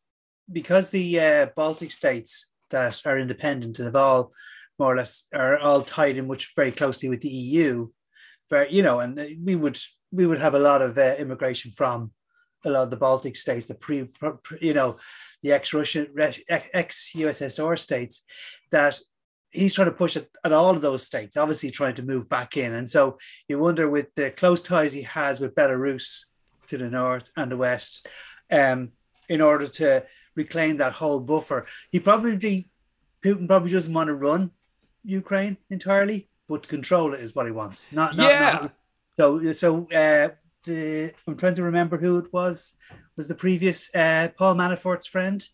because 0.52 0.90
the 0.90 1.20
uh, 1.20 1.46
Baltic 1.56 1.92
states 1.92 2.50
that 2.70 3.02
are 3.06 3.18
independent 3.18 3.80
and 3.80 3.86
have 3.86 3.96
all 3.96 4.32
more 4.78 4.94
or 4.94 4.98
less 4.98 5.26
are 5.34 5.58
all 5.58 5.82
tied 5.82 6.18
in 6.18 6.28
much 6.28 6.54
very 6.56 6.72
closely 6.72 7.10
with 7.10 7.22
the 7.22 7.30
EU, 7.30 7.88
but 8.50 8.72
you 8.72 8.84
know, 8.84 9.00
and 9.00 9.20
we 9.44 9.56
would 9.56 9.78
we 10.12 10.26
would 10.26 10.40
have 10.40 10.56
a 10.56 10.60
lot 10.60 10.82
of 10.82 10.98
uh, 10.98 11.16
immigration 11.18 11.72
from 11.72 12.12
a 12.64 12.70
lot 12.70 12.84
of 12.84 12.90
the 12.90 12.98
Baltic 12.98 13.36
states, 13.36 13.68
the 13.68 13.76
pre, 13.76 14.06
pre 14.06 14.58
you 14.60 14.74
know, 14.74 14.98
the 15.44 15.52
ex-Russian 15.52 16.08
ex-USSR 16.18 17.78
states 17.78 18.24
that 18.72 19.00
he's 19.56 19.74
trying 19.74 19.90
to 19.90 19.96
push 19.96 20.16
it 20.16 20.30
at 20.44 20.52
all 20.52 20.72
of 20.72 20.82
those 20.82 21.06
states, 21.06 21.38
obviously 21.38 21.72
trying 21.72 21.96
to 21.96 22.04
move 22.04 22.30
back 22.30 22.58
in. 22.58 22.74
And 22.74 22.90
so 22.90 23.18
you 23.48 23.60
wonder 23.60 23.90
with 23.90 24.14
the 24.16 24.32
close 24.32 24.62
ties 24.62 24.94
he 24.94 25.04
has 25.04 25.40
with 25.40 25.56
Belarus 25.56 26.26
to 26.68 26.78
the 26.78 26.90
north 26.90 27.30
and 27.36 27.52
the 27.52 27.58
west, 27.58 28.08
um, 28.52 28.92
in 29.30 29.42
order 29.42 29.68
to 29.68 30.06
reclaim 30.36 30.78
that 30.78 30.94
whole 30.94 31.20
buffer, 31.20 31.66
he 31.92 32.00
probably 32.00 32.70
Putin 33.24 33.48
probably 33.48 33.72
doesn't 33.72 33.94
want 33.94 34.08
to 34.08 34.14
run 34.14 34.52
Ukraine 35.04 35.58
entirely, 35.70 36.30
but 36.48 36.64
to 36.64 36.70
control 36.70 37.14
it 37.14 37.22
is 37.22 37.34
what 37.34 37.48
he 37.48 37.52
wants. 37.52 37.88
Not, 37.92 38.16
not 38.16 38.30
yeah. 38.30 38.60
Not, 38.62 38.74
so 39.18 39.52
so 39.54 39.88
uh, 39.92 40.30
the, 40.64 41.14
I'm 41.28 41.38
trying 41.38 41.56
to 41.56 41.64
remember 41.64 41.98
who 41.98 42.18
it 42.18 42.32
was. 42.32 42.74
Was 43.18 43.28
the 43.28 43.36
previous 43.36 43.94
uh, 43.96 44.30
Paul 44.38 44.56
Manafort's 44.56 45.08
friend? 45.08 45.48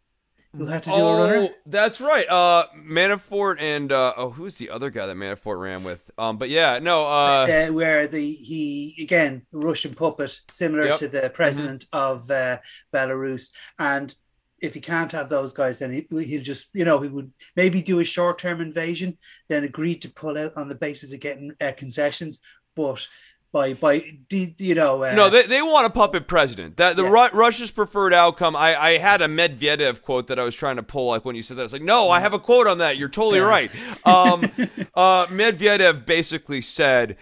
Who 0.55 0.65
had 0.65 0.83
to 0.83 0.89
do 0.89 0.95
oh, 0.95 1.07
a 1.07 1.31
runner. 1.33 1.49
That's 1.65 2.01
right. 2.01 2.27
Uh, 2.27 2.67
Manafort 2.77 3.57
and 3.59 3.91
uh, 3.91 4.13
oh, 4.17 4.29
who's 4.29 4.57
the 4.57 4.69
other 4.69 4.89
guy 4.89 5.05
that 5.05 5.15
Manafort 5.15 5.59
ran 5.59 5.83
with? 5.83 6.11
Um, 6.17 6.37
but 6.37 6.49
yeah, 6.49 6.79
no. 6.79 7.05
Uh, 7.05 7.67
uh 7.69 7.73
where 7.73 8.07
the 8.07 8.31
he 8.31 8.95
again 9.01 9.45
Russian 9.51 9.93
puppet, 9.93 10.37
similar 10.49 10.87
yep. 10.87 10.97
to 10.97 11.07
the 11.07 11.29
president 11.33 11.85
mm-hmm. 11.93 11.97
of 11.97 12.31
uh, 12.31 12.57
Belarus, 12.93 13.49
and 13.79 14.15
if 14.61 14.75
he 14.75 14.79
can't 14.79 15.11
have 15.11 15.27
those 15.27 15.53
guys, 15.53 15.79
then 15.79 15.91
he, 15.91 16.07
will 16.11 16.23
just, 16.41 16.69
you 16.73 16.85
know, 16.85 16.99
he 16.99 17.09
would 17.09 17.31
maybe 17.55 17.81
do 17.81 17.99
a 17.99 18.03
short 18.03 18.37
term 18.37 18.61
invasion, 18.61 19.17
then 19.49 19.63
agree 19.63 19.95
to 19.95 20.09
pull 20.13 20.37
out 20.37 20.55
on 20.55 20.69
the 20.69 20.75
basis 20.75 21.13
of 21.13 21.19
getting 21.19 21.51
uh, 21.59 21.71
concessions. 21.75 22.39
But 22.75 23.07
by 23.51 23.73
by 23.73 24.03
you 24.29 24.75
know 24.75 25.03
uh, 25.03 25.13
no 25.13 25.29
they, 25.29 25.43
they 25.43 25.61
want 25.61 25.85
a 25.85 25.89
puppet 25.89 26.27
president. 26.27 26.77
That 26.77 26.95
the 26.95 27.03
yeah. 27.03 27.29
Ru- 27.31 27.39
russia's 27.39 27.71
preferred 27.71 28.13
outcome 28.13 28.55
I, 28.55 28.75
I 28.75 28.97
had 28.97 29.21
a 29.21 29.27
medvedev 29.27 30.01
quote 30.01 30.27
that 30.27 30.39
i 30.39 30.43
was 30.43 30.55
trying 30.55 30.77
to 30.77 30.83
pull 30.83 31.07
like 31.07 31.25
when 31.25 31.35
you 31.35 31.43
said 31.43 31.57
that. 31.57 31.61
I 31.61 31.63
was 31.63 31.73
like 31.73 31.81
no 31.81 32.09
i 32.09 32.19
have 32.19 32.33
a 32.33 32.39
quote 32.39 32.67
on 32.67 32.77
that. 32.79 32.97
You're 32.97 33.09
totally 33.09 33.39
yeah. 33.39 33.45
right. 33.45 33.71
Um, 34.05 34.43
uh, 34.95 35.25
medvedev 35.27 36.05
basically 36.05 36.61
said 36.61 37.17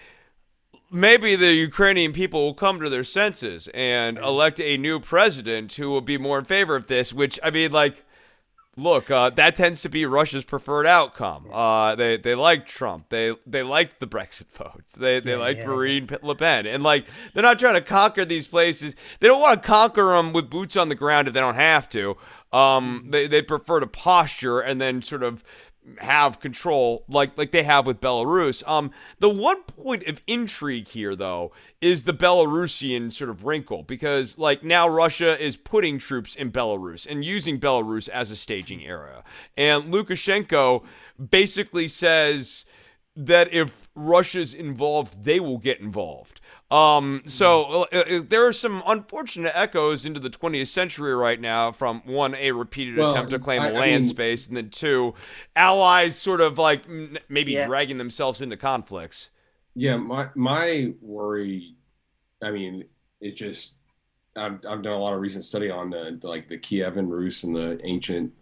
maybe 0.90 1.36
the 1.36 1.52
ukrainian 1.52 2.12
people 2.12 2.44
will 2.44 2.54
come 2.54 2.80
to 2.80 2.88
their 2.88 3.04
senses 3.04 3.68
and 3.74 4.18
elect 4.18 4.60
a 4.60 4.76
new 4.76 5.00
president 5.00 5.72
who 5.74 5.90
will 5.90 6.00
be 6.00 6.18
more 6.18 6.38
in 6.38 6.44
favor 6.44 6.76
of 6.76 6.86
this 6.86 7.12
which 7.12 7.38
i 7.42 7.50
mean 7.50 7.72
like 7.72 8.04
look, 8.82 9.10
uh, 9.10 9.30
that 9.30 9.56
tends 9.56 9.82
to 9.82 9.88
be 9.88 10.06
Russia's 10.06 10.44
preferred 10.44 10.86
outcome. 10.86 11.46
Uh, 11.52 11.94
they 11.94 12.16
they 12.16 12.34
like 12.34 12.66
Trump. 12.66 13.08
They 13.08 13.34
they 13.46 13.62
like 13.62 13.98
the 13.98 14.06
Brexit 14.06 14.50
votes. 14.52 14.94
They 14.94 15.20
they 15.20 15.32
yeah, 15.32 15.36
like 15.36 15.58
yeah, 15.58 15.66
Marine. 15.66 16.08
Le 16.22 16.34
Pen, 16.34 16.66
and 16.66 16.82
like 16.82 17.06
they're 17.32 17.42
not 17.42 17.58
trying 17.58 17.74
to 17.74 17.80
conquer 17.80 18.24
these 18.24 18.46
places. 18.46 18.96
They 19.20 19.28
don't 19.28 19.40
want 19.40 19.62
to 19.62 19.66
conquer 19.66 20.06
them 20.16 20.32
with 20.32 20.50
boots 20.50 20.76
on 20.76 20.88
the 20.88 20.94
ground 20.94 21.28
if 21.28 21.34
they 21.34 21.40
don't 21.40 21.54
have 21.54 21.88
to. 21.90 22.16
Um, 22.52 23.00
mm-hmm. 23.00 23.10
they 23.10 23.26
they 23.28 23.42
prefer 23.42 23.80
to 23.80 23.86
posture 23.86 24.60
and 24.60 24.80
then 24.80 25.02
sort 25.02 25.22
of 25.22 25.44
have 25.98 26.40
control 26.40 27.04
like 27.08 27.36
like 27.36 27.50
they 27.50 27.62
have 27.62 27.86
with 27.86 28.00
Belarus. 28.00 28.66
Um, 28.66 28.90
the 29.18 29.28
one 29.28 29.62
point 29.62 30.06
of 30.06 30.22
intrigue 30.26 30.88
here, 30.88 31.14
though, 31.16 31.52
is 31.80 32.04
the 32.04 32.14
Belarusian 32.14 33.12
sort 33.12 33.30
of 33.30 33.44
wrinkle 33.44 33.82
because 33.82 34.38
like 34.38 34.62
now 34.62 34.88
Russia 34.88 35.42
is 35.42 35.56
putting 35.56 35.98
troops 35.98 36.34
in 36.34 36.50
Belarus 36.50 37.06
and 37.06 37.24
using 37.24 37.58
Belarus 37.58 38.08
as 38.08 38.30
a 38.30 38.36
staging 38.36 38.84
area, 38.84 39.22
and 39.56 39.92
Lukashenko 39.92 40.84
basically 41.30 41.88
says 41.88 42.64
that 43.16 43.52
if 43.52 43.88
Russia's 43.94 44.54
involved, 44.54 45.24
they 45.24 45.40
will 45.40 45.58
get 45.58 45.80
involved. 45.80 46.40
Um, 46.70 47.22
so 47.26 47.86
uh, 47.92 47.96
uh, 47.96 48.20
there 48.28 48.46
are 48.46 48.52
some 48.52 48.82
unfortunate 48.86 49.52
echoes 49.56 50.06
into 50.06 50.20
the 50.20 50.30
20th 50.30 50.68
century 50.68 51.14
right 51.14 51.40
now 51.40 51.72
from 51.72 52.00
one, 52.04 52.36
a 52.36 52.52
repeated 52.52 52.96
well, 52.96 53.10
attempt 53.10 53.30
to 53.32 53.40
claim 53.40 53.62
I, 53.62 53.70
land 53.70 53.82
I 53.82 53.98
mean, 53.98 54.04
space, 54.04 54.46
and 54.46 54.56
then 54.56 54.70
two, 54.70 55.14
allies 55.56 56.16
sort 56.16 56.40
of 56.40 56.58
like 56.58 56.84
maybe 57.28 57.52
yeah. 57.52 57.66
dragging 57.66 57.98
themselves 57.98 58.40
into 58.40 58.56
conflicts. 58.56 59.30
Yeah, 59.74 59.96
my 59.96 60.28
my 60.36 60.92
worry, 61.00 61.74
I 62.42 62.52
mean, 62.52 62.84
it 63.20 63.34
just 63.34 63.76
I've, 64.36 64.64
I've 64.68 64.82
done 64.82 64.92
a 64.92 64.98
lot 64.98 65.14
of 65.14 65.20
recent 65.20 65.44
study 65.44 65.70
on 65.70 65.90
the, 65.90 66.20
like 66.22 66.48
the 66.48 66.58
Kievan 66.58 67.08
Rus 67.08 67.42
and 67.42 67.54
the 67.54 67.80
ancient 67.84 68.32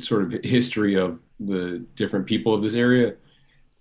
sort 0.00 0.22
of 0.22 0.42
history 0.42 0.96
of 0.96 1.18
the 1.38 1.84
different 1.96 2.26
people 2.26 2.54
of 2.54 2.62
this 2.62 2.74
area, 2.74 3.14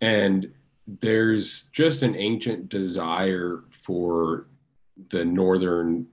and 0.02 0.52
there's 0.88 1.64
just 1.74 2.04
an 2.04 2.16
ancient 2.16 2.70
desire 2.70 3.64
for 3.88 4.48
the 5.12 5.24
northern 5.24 6.06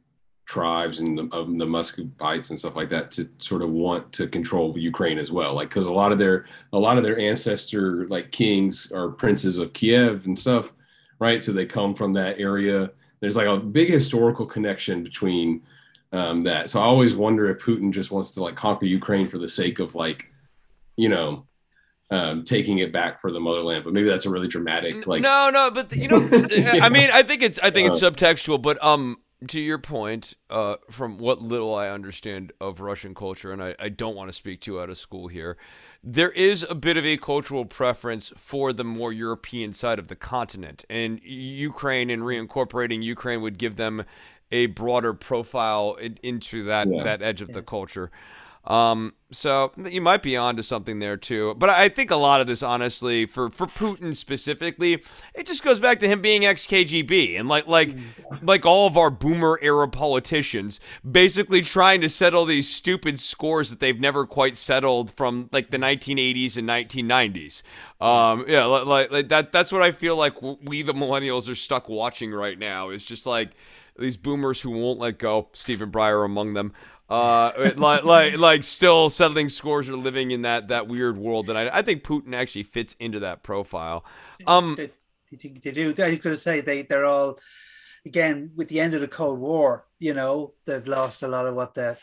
tribes 0.47 1.01
and 1.01 1.19
the, 1.19 1.25
the 1.59 1.67
Muscovites 1.67 2.51
and 2.51 2.59
stuff 2.59 2.77
like 2.77 2.89
that 2.91 3.11
to 3.11 3.29
sort 3.39 3.63
of 3.63 3.71
want 3.71 4.13
to 4.13 4.29
control 4.29 4.79
Ukraine 4.79 5.19
as 5.19 5.33
well. 5.33 5.55
Like, 5.55 5.71
because 5.71 5.87
a 5.87 5.93
lot 5.93 6.13
of 6.13 6.19
their 6.19 6.47
a 6.73 6.79
lot 6.79 6.99
of 6.99 7.03
their 7.03 7.19
ancestor 7.19 8.07
like 8.09 8.31
kings 8.31 8.93
are 8.93 9.09
princes 9.09 9.59
of 9.59 9.73
Kiev 9.73 10.27
and 10.27 10.39
stuff, 10.39 10.73
right? 11.19 11.43
So 11.43 11.51
they 11.53 11.67
come 11.67 11.95
from 11.95 12.13
that 12.13 12.39
area. 12.39 12.91
There's 13.19 13.37
like 13.37 13.49
a 13.49 13.59
big 13.59 13.91
historical 13.91 14.47
connection 14.47 15.03
between 15.03 15.63
um, 16.13 16.45
that. 16.45 16.71
So 16.71 16.81
I 16.81 16.85
always 16.85 17.17
wonder 17.17 17.51
if 17.51 17.59
Putin 17.59 17.91
just 17.91 18.13
wants 18.13 18.31
to 18.33 18.43
like 18.43 18.55
conquer 18.55 18.87
Ukraine 18.87 19.27
for 19.27 19.39
the 19.39 19.49
sake 19.49 19.81
of 19.81 19.97
like, 19.97 20.31
you 20.97 21.09
know, 21.09 21.47
um, 22.15 22.45
taking 22.45 22.79
it 22.79 22.93
back 22.93 23.21
for 23.21 23.31
the 23.33 23.41
motherland. 23.41 23.85
But 23.85 23.93
maybe 23.93 24.09
that's 24.09 24.27
a 24.27 24.31
really 24.31 24.49
dramatic 24.49 25.07
like. 25.07 25.23
No, 25.23 25.51
no, 25.51 25.71
but 25.71 25.95
you 25.95 26.09
know, 26.09 26.29
I 26.33 26.89
mean, 26.89 27.11
I 27.11 27.23
think 27.23 27.43
it's 27.43 27.59
I 27.59 27.71
think 27.71 27.89
it's 27.89 28.03
uh, 28.03 28.11
subtextual, 28.11 28.63
but 28.63 28.83
um, 28.83 29.19
to 29.49 29.61
your 29.61 29.79
point, 29.79 30.35
uh, 30.49 30.77
from 30.91 31.19
what 31.19 31.43
little 31.43 31.75
I 31.75 31.91
understand 31.91 32.53
of 32.61 32.81
Russian 32.81 33.15
culture, 33.15 33.53
and 33.53 33.63
I, 33.63 33.75
I 33.79 33.89
don't 33.89 34.15
want 34.15 34.29
to 34.29 34.33
speak 34.33 34.61
too 34.61 34.81
out 34.81 34.91
of 34.91 34.97
school 34.97 35.29
here, 35.29 35.57
there 36.03 36.31
is 36.31 36.65
a 36.69 36.75
bit 36.75 36.97
of 36.97 37.05
a 37.05 37.17
cultural 37.17 37.65
preference 37.65 38.33
for 38.37 38.73
the 38.73 38.85
more 38.85 39.13
European 39.13 39.75
side 39.75 39.99
of 39.99 40.09
the 40.09 40.17
continent, 40.17 40.85
and 40.89 41.21
Ukraine 41.23 42.11
and 42.11 42.23
reincorporating 42.23 43.03
Ukraine 43.03 43.43
would 43.43 43.59
give 43.59 43.77
them 43.77 44.05
a 44.53 44.67
broader 44.67 45.15
profile 45.15 45.95
in, 45.95 46.19
into 46.23 46.65
that 46.65 46.87
yeah. 46.89 47.03
that 47.03 47.23
edge 47.23 47.43
of 47.43 47.49
yeah. 47.49 47.57
the 47.57 47.63
culture. 47.63 48.11
Um, 48.67 49.13
so 49.31 49.73
you 49.91 50.01
might 50.01 50.23
be 50.23 50.37
onto 50.37 50.63
something 50.63 50.99
there 50.99 51.17
too. 51.17 51.55
But 51.59 51.69
I 51.71 51.89
think 51.89 52.11
a 52.11 52.17
lot 52.17 52.41
of 52.41 52.47
this, 52.47 52.63
honestly, 52.63 53.27
for 53.27 53.51
for 53.51 53.67
Putin 53.67 54.17
specifically, 54.17 55.03
it 55.35 55.47
just 55.47 55.63
goes 55.63 55.81
back 55.81 55.99
to 56.01 56.09
him 56.09 56.23
being 56.23 56.47
ex 56.47 56.67
KGB 56.67 57.39
and 57.39 57.49
like 57.49 57.67
like 57.67 57.95
like 58.43 58.65
all 58.65 58.87
of 58.87 58.97
our 58.97 59.11
boomer 59.11 59.59
era 59.61 59.89
politicians, 59.89 60.81
basically 61.09 61.61
trying 61.61 62.01
to 62.01 62.09
settle 62.09 62.45
these 62.47 62.69
stupid 62.69 63.21
scores 63.21 63.71
that 63.71 63.81
they've 63.81 64.01
never 64.01 64.25
quite 64.25 64.57
settled 64.57 65.11
from 65.13 65.51
like 65.53 65.71
the 65.71 65.79
1980s 65.79 66.57
and 66.57 66.69
1990s. 66.69 67.63
Um, 68.01 68.45
yeah, 68.49 68.65
like, 68.65 69.11
like 69.11 69.29
that. 69.29 69.53
That's 69.53 69.73
what 69.73 69.83
I 69.83 69.93
feel 69.93 70.17
like 70.17 70.41
we 70.41 70.83
the 70.83 70.95
millennials 70.95 71.51
are 71.51 71.55
stuck 71.55 71.89
watching 71.89 72.33
right 72.33 72.59
now. 72.59 72.89
Is 72.91 73.05
just 73.05 73.27
like 73.27 73.51
these 73.99 74.17
boomers 74.17 74.61
who 74.61 74.71
won't 74.71 74.99
let 74.99 75.19
go. 75.19 75.49
Stephen 75.53 75.91
Breyer 75.91 76.25
among 76.25 76.55
them 76.55 76.73
uh, 77.09 77.53
like 77.77 78.05
like 78.05 78.39
like 78.39 78.65
still 78.65 79.11
settling 79.11 79.49
scores 79.49 79.89
or 79.89 79.97
living 79.97 80.31
in 80.31 80.43
that 80.43 80.69
that 80.69 80.89
weird 80.89 81.19
world. 81.19 81.49
And 81.49 81.59
I, 81.59 81.71
I 81.73 81.83
think 81.83 82.03
Putin 82.03 82.35
actually 82.35 82.63
fits 82.63 82.97
into 82.99 83.21
that 83.21 83.43
profile. 83.43 84.05
Um, 84.47 84.75
they, 84.77 84.91
they 85.31 85.71
do. 85.71 85.89
I 85.89 85.89
was 85.89 85.97
going 85.97 86.19
to 86.19 86.37
say 86.37 86.61
they 86.61 86.83
they're 86.83 87.05
all 87.05 87.39
again 88.07 88.51
with 88.57 88.69
the 88.69 88.81
end 88.81 88.95
of 88.95 89.01
the 89.01 89.09
Cold 89.09 89.39
War. 89.39 89.87
You 89.99 90.15
know, 90.15 90.55
they've 90.65 90.87
lost 90.87 91.23
a 91.23 91.29
lot 91.29 91.47
of 91.47 91.55
what 91.55 91.75
the 91.75 91.99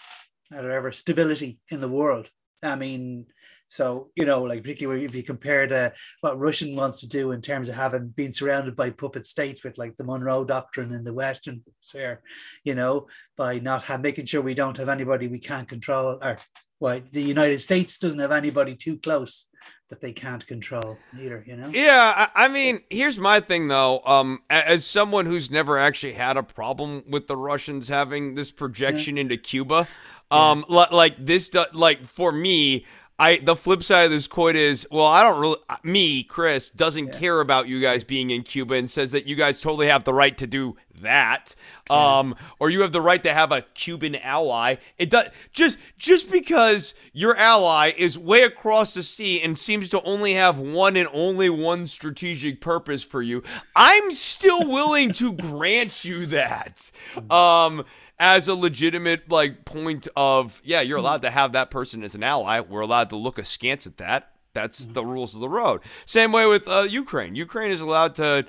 whatever 0.50 0.92
stability 0.92 1.60
in 1.70 1.82
the 1.82 1.90
world. 1.90 2.30
I 2.62 2.76
mean, 2.76 3.26
so, 3.72 4.10
you 4.16 4.26
know, 4.26 4.44
like 4.44 4.64
particularly 4.64 5.06
if 5.06 5.16
you 5.16 5.24
compare 5.24 5.66
to 5.66 5.94
what 6.20 6.38
Russian 6.38 6.76
wants 6.76 7.00
to 7.00 7.08
do 7.08 7.32
in 7.32 7.40
terms 7.40 7.70
of 7.70 7.76
having 7.76 8.10
been 8.10 8.34
surrounded 8.34 8.76
by 8.76 8.90
puppet 8.90 9.26
states 9.26 9.64
with 9.64 9.78
like 9.78 9.96
the 9.96 10.04
Monroe 10.04 10.44
Doctrine 10.44 10.92
in 10.92 11.06
the 11.06 11.14
Western 11.14 11.64
sphere, 11.80 12.22
you 12.66 12.76
know, 12.76 13.08
by 13.38 13.60
not 13.60 13.84
have, 13.86 14.02
making 14.02 14.26
sure 14.26 14.42
we 14.42 14.56
don't 14.56 14.76
have 14.76 14.90
anybody 14.90 15.30
we 15.30 15.40
can't 15.40 15.70
control, 15.70 16.20
or 16.22 16.38
why 16.80 17.02
the 17.14 17.22
United 17.22 17.62
States 17.62 17.98
doesn't 17.98 18.20
have 18.20 18.34
anybody 18.34 18.76
too 18.76 18.98
close 18.98 19.48
that 19.90 20.02
they 20.02 20.12
can't 20.12 20.46
control 20.46 20.98
either, 21.18 21.42
you 21.48 21.56
know? 21.56 21.70
Yeah, 21.70 22.28
I 22.36 22.50
mean, 22.50 22.82
here's 22.90 23.20
my 23.20 23.40
thing 23.40 23.70
though. 23.70 24.02
Um, 24.06 24.40
as 24.50 24.86
someone 24.86 25.26
who's 25.26 25.50
never 25.50 25.78
actually 25.78 26.14
had 26.14 26.36
a 26.36 26.44
problem 26.44 27.06
with 27.08 27.28
the 27.28 27.38
Russians 27.38 27.88
having 27.88 28.36
this 28.36 28.52
projection 28.52 29.16
yeah. 29.16 29.22
into 29.22 29.38
Cuba, 29.38 29.88
um, 30.30 30.66
yeah. 30.70 30.88
like 30.92 31.26
this, 31.26 31.50
like 31.72 32.06
for 32.06 32.34
me, 32.34 32.86
I 33.22 33.38
the 33.38 33.56
flip 33.56 33.84
side 33.84 34.06
of 34.06 34.12
this 34.12 34.26
coin 34.26 34.56
is 34.56 34.88
well, 34.90 35.06
I 35.06 35.24
don't 35.24 35.40
really 35.40 35.58
me 35.84 36.24
Chris 36.24 36.72
doesn't 36.72 37.14
yeah. 37.14 37.20
care 37.20 37.40
about 37.40 37.68
you 37.68 37.80
guys 37.80 38.04
being 38.04 38.32
in 38.32 38.42
Cuba 38.42 38.74
and 38.74 38.90
says 38.90 39.12
that 39.12 39.28
you 39.28 39.36
guys 39.36 39.62
totally 39.62 39.88
have 39.88 40.06
the 40.06 40.14
right 40.14 40.36
to 40.40 40.48
do 40.48 40.76
that, 41.02 41.54
yeah. 41.90 42.20
um, 42.20 42.36
or 42.58 42.72
you 42.72 42.82
have 42.82 42.92
the 42.92 43.02
right 43.02 43.22
to 43.22 43.32
have 43.32 43.52
a 43.52 43.62
Cuban 43.76 44.16
ally. 44.16 44.78
It 44.98 45.12
does 45.12 45.28
just 45.52 45.78
just 46.00 46.32
because 46.32 46.96
your 47.14 47.38
ally 47.38 47.92
is 47.96 48.18
way 48.18 48.42
across 48.42 48.96
the 48.96 49.04
sea 49.04 49.40
and 49.40 49.58
seems 49.58 49.90
to 49.90 50.02
only 50.02 50.34
have 50.34 50.58
one 50.58 50.96
and 50.96 51.08
only 51.14 51.50
one 51.52 51.86
strategic 51.86 52.60
purpose 52.60 53.04
for 53.04 53.22
you. 53.22 53.44
I'm 53.76 54.12
still 54.14 54.68
willing 54.68 55.12
to 55.14 55.34
grant 55.34 56.04
you 56.04 56.26
that. 56.28 56.92
Um, 57.30 57.86
as 58.22 58.48
a 58.48 58.54
legitimate 58.54 59.30
like 59.30 59.66
point 59.66 60.08
of 60.16 60.62
yeah, 60.64 60.80
you're 60.80 61.00
allowed 61.00 61.24
to 61.24 61.32
have 61.32 61.52
that 61.54 61.72
person 61.72 62.04
as 62.04 62.14
an 62.14 62.24
ally. 62.24 62.60
We're 62.60 62.82
allowed 62.82 63.10
to 63.10 63.16
look 63.16 63.40
askance 63.40 63.88
at 63.88 63.98
that. 63.98 64.32
That's 64.54 64.86
the 64.86 65.04
rules 65.04 65.34
of 65.34 65.42
the 65.42 65.50
road. 65.50 65.82
Same 66.06 66.32
way 66.32 66.46
with 66.46 66.68
uh, 66.68 66.86
Ukraine. 66.88 67.36
Ukraine 67.36 67.72
is 67.72 67.82
allowed 67.82 68.16
to 68.16 68.46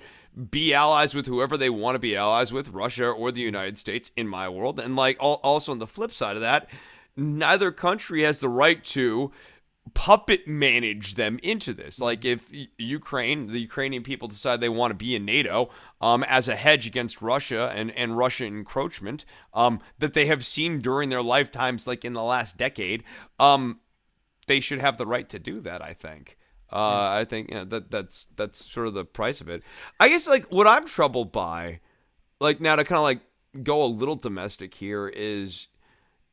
be 0.50 0.74
allies 0.74 1.14
with 1.14 1.26
whoever 1.26 1.56
they 1.56 1.70
want 1.70 1.94
to 1.94 1.98
be 1.98 2.16
allies 2.16 2.52
with, 2.52 2.68
Russia 2.68 3.08
or 3.08 3.32
the 3.32 3.40
United 3.40 3.78
States, 3.78 4.10
in 4.16 4.28
my 4.28 4.48
world. 4.48 4.78
And 4.78 4.94
like 4.94 5.16
also 5.20 5.72
on 5.72 5.78
the 5.78 5.86
flip 5.86 6.10
side 6.10 6.36
of 6.36 6.42
that, 6.42 6.68
neither 7.16 7.72
country 7.72 8.22
has 8.22 8.40
the 8.40 8.48
right 8.48 8.82
to 8.84 9.30
puppet 9.94 10.46
manage 10.46 11.14
them 11.14 11.38
into 11.42 11.74
this. 11.74 12.00
Like 12.00 12.24
if 12.24 12.50
Ukraine, 12.78 13.48
the 13.48 13.60
Ukrainian 13.60 14.02
people 14.02 14.28
decide 14.28 14.60
they 14.60 14.68
want 14.68 14.90
to 14.92 14.96
be 14.96 15.16
in 15.16 15.24
NATO 15.24 15.70
um, 16.00 16.24
as 16.24 16.48
a 16.48 16.56
hedge 16.56 16.86
against 16.86 17.20
Russia 17.20 17.72
and, 17.74 17.90
and 17.96 18.16
Russian 18.16 18.46
encroachment 18.46 19.24
um, 19.52 19.80
that 19.98 20.14
they 20.14 20.26
have 20.26 20.46
seen 20.46 20.80
during 20.80 21.08
their 21.08 21.22
lifetimes, 21.22 21.86
like 21.86 22.04
in 22.04 22.12
the 22.12 22.22
last 22.22 22.56
decade, 22.56 23.02
um, 23.38 23.80
they 24.46 24.60
should 24.60 24.80
have 24.80 24.98
the 24.98 25.06
right 25.06 25.28
to 25.28 25.38
do 25.38 25.60
that. 25.60 25.82
I 25.82 25.94
think. 25.94 26.36
Uh, 26.72 27.20
I 27.20 27.26
think 27.28 27.50
you 27.50 27.56
know, 27.56 27.64
that 27.66 27.90
that's 27.90 28.28
that's 28.36 28.64
sort 28.64 28.86
of 28.86 28.94
the 28.94 29.04
price 29.04 29.42
of 29.42 29.48
it. 29.48 29.62
I 30.00 30.08
guess 30.08 30.26
like 30.26 30.46
what 30.46 30.66
I'm 30.66 30.86
troubled 30.86 31.30
by, 31.30 31.80
like 32.40 32.60
now 32.60 32.76
to 32.76 32.84
kind 32.84 32.96
of 32.96 33.02
like 33.02 33.20
go 33.62 33.82
a 33.82 33.86
little 33.86 34.16
domestic 34.16 34.72
here 34.74 35.08
is 35.08 35.66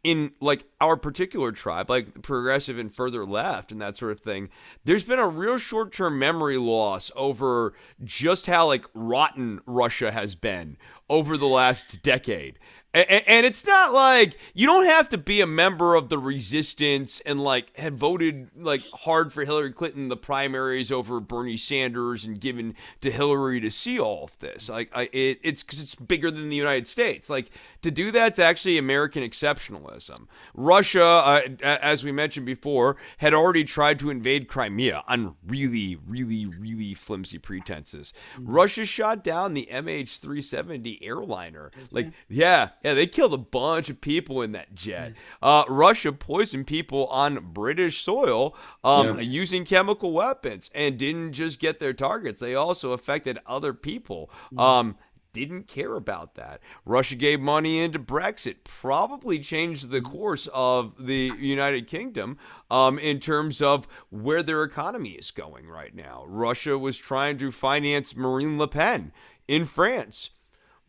in 0.04 0.32
like 0.40 0.66
our 0.80 0.96
particular 0.96 1.52
tribe, 1.52 1.90
like 1.90 2.22
progressive 2.22 2.78
and 2.78 2.94
further 2.94 3.26
left 3.26 3.72
and 3.72 3.82
that 3.82 3.98
sort 3.98 4.12
of 4.12 4.20
thing, 4.20 4.50
there's 4.86 5.04
been 5.04 5.20
a 5.20 5.28
real 5.28 5.58
short 5.58 5.92
term 5.92 6.18
memory 6.18 6.58
loss 6.58 7.12
over 7.16 7.74
just 8.04 8.46
how 8.46 8.68
like 8.68 8.86
rotten 8.94 9.60
Russia 9.66 10.12
has 10.12 10.36
been 10.36 10.78
over 11.10 11.38
the 11.38 11.48
last 11.48 12.02
decade. 12.02 12.60
And 12.92 13.46
it's 13.46 13.68
not 13.68 13.94
like 13.94 14.36
you 14.56 14.66
don't 14.66 14.86
have 14.86 15.10
to 15.10 15.18
be 15.20 15.42
a 15.42 15.46
member 15.46 15.94
of 15.94 16.10
the 16.10 16.18
resistance 16.18 17.20
and 17.24 17.40
like 17.40 17.78
had 17.78 17.96
voted 17.96 18.50
like 18.58 18.82
hard 18.90 19.32
for 19.32 19.46
Hillary 19.46 19.72
Clinton 19.72 20.04
in 20.04 20.10
the 20.10 20.18
primaries 20.18 20.92
over 20.92 21.20
Bernie 21.20 21.56
Sanders 21.56 22.26
and 22.26 22.42
given 22.42 22.74
to 23.02 23.12
Hillary 23.12 23.60
to 23.62 23.70
see 23.70 24.00
all 24.00 24.24
of 24.24 24.40
this. 24.40 24.70
Like 24.70 24.90
I, 24.92 25.04
it, 25.14 25.40
it's 25.44 25.62
because 25.62 25.84
it's 25.84 25.94
bigger 25.94 26.32
than 26.32 26.50
the 26.50 26.56
United 26.56 26.88
States. 26.88 27.30
Like 27.30 27.52
to 27.84 27.92
do 27.92 28.12
that's 28.12 28.40
actually 28.40 28.80
American 28.80 29.22
exceptionalism. 29.22 30.26
Russia, 30.56 31.04
uh, 31.04 31.42
as 31.62 32.04
we 32.04 32.12
mentioned 32.12 32.48
before, 32.48 32.98
had 33.20 33.36
already 33.36 33.64
tried 33.64 34.00
to 34.00 34.10
invade 34.10 34.48
Crimea 34.48 35.04
on 35.08 35.36
really, 35.46 36.00
really, 36.08 36.48
really 36.48 36.96
flimsy 36.96 37.38
pretenses. 37.38 38.14
Mm-hmm. 38.34 38.52
Russia 38.52 38.84
shot 38.84 39.24
down 39.24 39.54
the 39.54 39.70
MH370 39.72 40.98
airliner. 41.04 41.70
Like 41.92 42.12
yeah 42.28 42.70
yeah, 42.84 42.94
they 42.94 43.08
killed 43.08 43.34
a 43.34 43.38
bunch 43.38 43.90
of 43.90 44.02
people 44.02 44.42
in 44.42 44.52
that 44.54 44.74
jet. 44.74 45.14
Uh, 45.42 45.64
Russia 45.68 46.12
poisoned 46.12 46.68
people 46.68 47.08
on 47.08 47.52
British 47.54 48.02
soil 48.02 48.56
um, 48.84 49.18
yeah. 49.18 49.22
using 49.22 49.66
chemical 49.66 50.12
weapons 50.12 50.70
and 50.74 50.98
didn't 50.98 51.34
just 51.34 51.60
get 51.60 51.80
their 51.80 51.94
targets, 51.94 52.40
they 52.40 52.56
also 52.56 52.92
affected 52.92 53.40
other 53.46 53.74
people. 53.74 54.30
Um, 54.58 54.96
didn't 55.32 55.68
care 55.68 55.96
about 55.96 56.36
that. 56.36 56.60
Russia 56.86 57.16
gave 57.16 57.40
money 57.40 57.80
into 57.80 58.00
Brexit, 58.00 58.64
probably 58.64 59.40
changed 59.40 59.90
the 59.90 60.02
course 60.02 60.50
of 60.54 60.94
the 61.06 61.32
United 61.38 61.88
Kingdom 61.88 62.38
um, 62.72 62.98
in 62.98 63.20
terms 63.20 63.62
of 63.62 63.88
where 64.10 64.42
their 64.42 64.64
economy 64.64 65.12
is 65.12 65.30
going 65.32 65.68
right 65.68 65.94
now. 65.94 66.24
Russia 66.28 66.78
was 66.78 66.98
trying 66.98 67.38
to 67.38 67.52
finance 67.52 68.16
Marine 68.16 68.58
Le 68.58 68.68
Pen 68.68 69.12
in 69.48 69.66
France 69.66 70.32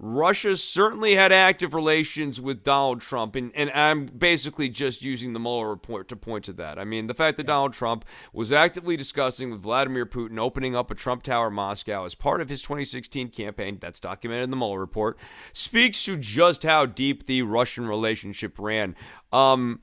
Russia 0.03 0.57
certainly 0.57 1.15
had 1.15 1.31
active 1.31 1.75
relations 1.75 2.41
with 2.41 2.65
Donald 2.65 3.03
Trump, 3.03 3.37
and, 3.37 3.55
and 3.55 3.71
I'm 3.73 4.07
basically 4.07 4.71
just 4.71 5.05
using 5.05 5.35
the 5.35 5.41
Mueller 5.41 5.69
report 5.69 6.09
to 6.09 6.17
point 6.17 6.47
to 6.47 6.55
that. 6.55 6.79
I 6.79 6.85
mean, 6.85 7.07
the 7.07 7.13
fact 7.13 7.37
that 7.37 7.47
Donald 7.47 7.75
Trump 7.75 8.07
was 8.33 8.51
actively 8.51 8.97
discussing 8.97 9.51
with 9.51 9.61
Vladimir 9.61 10.07
Putin 10.07 10.39
opening 10.39 10.75
up 10.75 10.91
a 10.91 10.95
Trump 10.95 11.23
Tower 11.23 11.49
in 11.49 11.55
Moscow 11.55 12.07
as 12.07 12.15
part 12.15 12.41
of 12.41 12.49
his 12.49 12.63
2016 12.63 13.29
campaign, 13.29 13.77
that's 13.79 14.01
documented 14.01 14.45
in 14.45 14.51
the 14.51 14.57
Mueller 14.57 14.81
report, 14.81 15.19
speaks 15.53 16.03
to 16.07 16.17
just 16.17 16.63
how 16.63 16.87
deep 16.87 17.27
the 17.27 17.43
Russian 17.43 17.87
relationship 17.87 18.59
ran. 18.59 18.97
Um, 19.35 19.83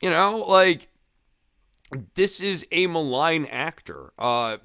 you 0.00 0.08
know, 0.08 0.38
like 0.38 0.88
this 2.14 2.40
is 2.40 2.66
a 2.72 2.86
malign 2.86 3.44
actor 3.44 4.14
uh, 4.18 4.56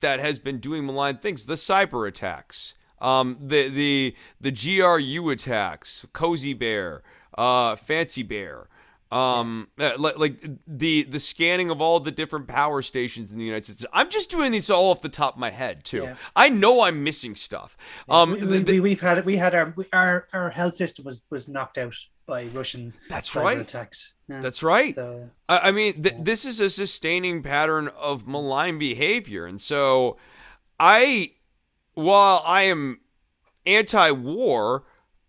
that 0.00 0.20
has 0.20 0.38
been 0.38 0.58
doing 0.58 0.84
malign 0.84 1.16
things. 1.16 1.46
The 1.46 1.54
cyber 1.54 2.06
attacks, 2.06 2.74
um, 3.00 3.36
the 3.40 3.68
the 3.68 4.14
the 4.40 4.50
GRU 4.50 5.30
attacks, 5.30 6.06
Cozy 6.12 6.54
Bear, 6.54 7.02
uh, 7.36 7.76
Fancy 7.76 8.22
Bear, 8.22 8.68
um. 9.10 9.68
Uh, 9.78 9.92
like, 9.98 10.18
like 10.18 10.50
the 10.66 11.04
the 11.04 11.20
scanning 11.20 11.70
of 11.70 11.80
all 11.80 12.00
the 12.00 12.10
different 12.10 12.46
power 12.46 12.82
stations 12.82 13.32
in 13.32 13.38
the 13.38 13.44
United 13.44 13.64
States. 13.64 13.86
I'm 13.92 14.10
just 14.10 14.30
doing 14.30 14.52
these 14.52 14.68
all 14.70 14.90
off 14.90 15.00
the 15.00 15.08
top 15.08 15.34
of 15.34 15.40
my 15.40 15.50
head 15.50 15.84
too. 15.84 16.02
Yeah. 16.02 16.16
I 16.36 16.48
know 16.48 16.82
I'm 16.82 17.02
missing 17.04 17.34
stuff. 17.34 17.76
Um, 18.08 18.32
we, 18.32 18.62
we, 18.62 18.80
we've 18.80 19.00
had 19.00 19.24
we 19.24 19.36
had 19.36 19.54
our 19.54 19.74
our 19.92 20.28
our 20.32 20.50
health 20.50 20.76
system 20.76 21.04
was 21.04 21.22
was 21.30 21.48
knocked 21.48 21.78
out 21.78 21.94
by 22.26 22.44
Russian 22.46 22.92
that's 23.08 23.34
right 23.34 23.58
attacks. 23.58 24.14
Yeah. 24.28 24.40
That's 24.40 24.62
right. 24.62 24.94
So, 24.94 25.30
I, 25.48 25.58
I, 25.58 25.70
mean, 25.70 26.02
th- 26.02 26.16
this 26.20 26.44
is 26.44 26.60
a 26.60 26.68
sustaining 26.68 27.42
pattern 27.42 27.88
of 27.88 28.28
malign 28.28 28.78
behavior, 28.78 29.46
and 29.46 29.58
so 29.58 30.18
I 30.78 31.32
while 31.98 32.42
I 32.46 32.62
am 32.62 33.00
anti-war, 33.66 34.84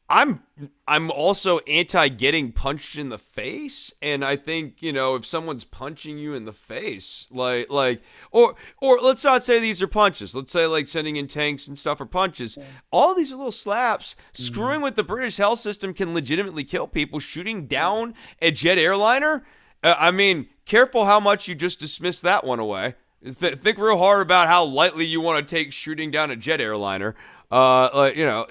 I'm 0.08 0.44
I'm 0.88 1.10
also 1.12 1.60
anti 1.60 2.10
getting 2.10 2.52
punched 2.52 2.96
in 2.96 3.10
the 3.10 3.18
face, 3.18 3.92
and 4.02 4.24
I 4.24 4.36
think 4.36 4.82
you 4.82 4.94
know 4.94 5.16
if 5.16 5.26
someone's 5.26 5.64
punching 5.64 6.18
you 6.18 6.34
in 6.34 6.46
the 6.46 6.54
face, 6.54 7.28
like 7.32 7.70
like 7.70 8.02
or 8.32 8.56
or 8.82 9.00
let's 9.00 9.24
not 9.24 9.44
say 9.44 9.60
these 9.60 9.82
are 9.82 9.88
punches. 9.88 10.36
Let's 10.36 10.52
say 10.52 10.68
like 10.68 10.88
sending 10.88 11.16
in 11.16 11.28
tanks 11.28 11.68
and 11.68 11.78
stuff 11.78 12.02
are 12.02 12.06
punches. 12.06 12.58
All 12.92 13.16
these 13.16 13.32
are 13.32 13.36
little 13.36 13.52
slaps. 13.52 14.16
Mm-hmm. 14.16 14.44
Screwing 14.44 14.82
with 14.82 14.96
the 14.96 15.04
British 15.04 15.38
health 15.38 15.60
system 15.60 15.94
can 15.94 16.14
legitimately 16.14 16.64
kill 16.64 16.88
people. 16.88 17.20
Shooting 17.20 17.66
down 17.66 18.14
a 18.42 18.52
jet 18.52 18.78
airliner. 18.78 19.46
Uh, 19.84 19.96
I 19.98 20.12
mean, 20.12 20.50
careful 20.66 21.06
how 21.06 21.20
much 21.20 21.48
you 21.48 21.56
just 21.56 21.80
dismiss 21.80 22.22
that 22.22 22.44
one 22.44 22.60
away. 22.60 22.96
Th- 23.24 23.56
think 23.56 23.78
real 23.78 23.98
hard 23.98 24.22
about 24.22 24.48
how 24.48 24.64
lightly 24.66 25.06
you 25.06 25.22
want 25.22 25.46
to 25.46 25.56
take 25.56 25.74
shooting 25.74 26.12
down 26.12 26.32
a 26.32 26.36
jet 26.36 26.62
airliner. 26.62 27.16
Uh, 27.52 28.12
you 28.16 28.26
know, 28.26 28.48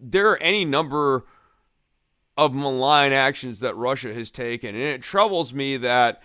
there 0.00 0.30
are 0.30 0.38
any 0.38 0.64
number 0.64 1.24
of 2.36 2.54
malign 2.54 3.12
actions 3.12 3.60
that 3.60 3.76
Russia 3.76 4.14
has 4.14 4.30
taken, 4.30 4.74
and 4.74 4.84
it 4.84 5.02
troubles 5.02 5.52
me 5.52 5.76
that 5.76 6.22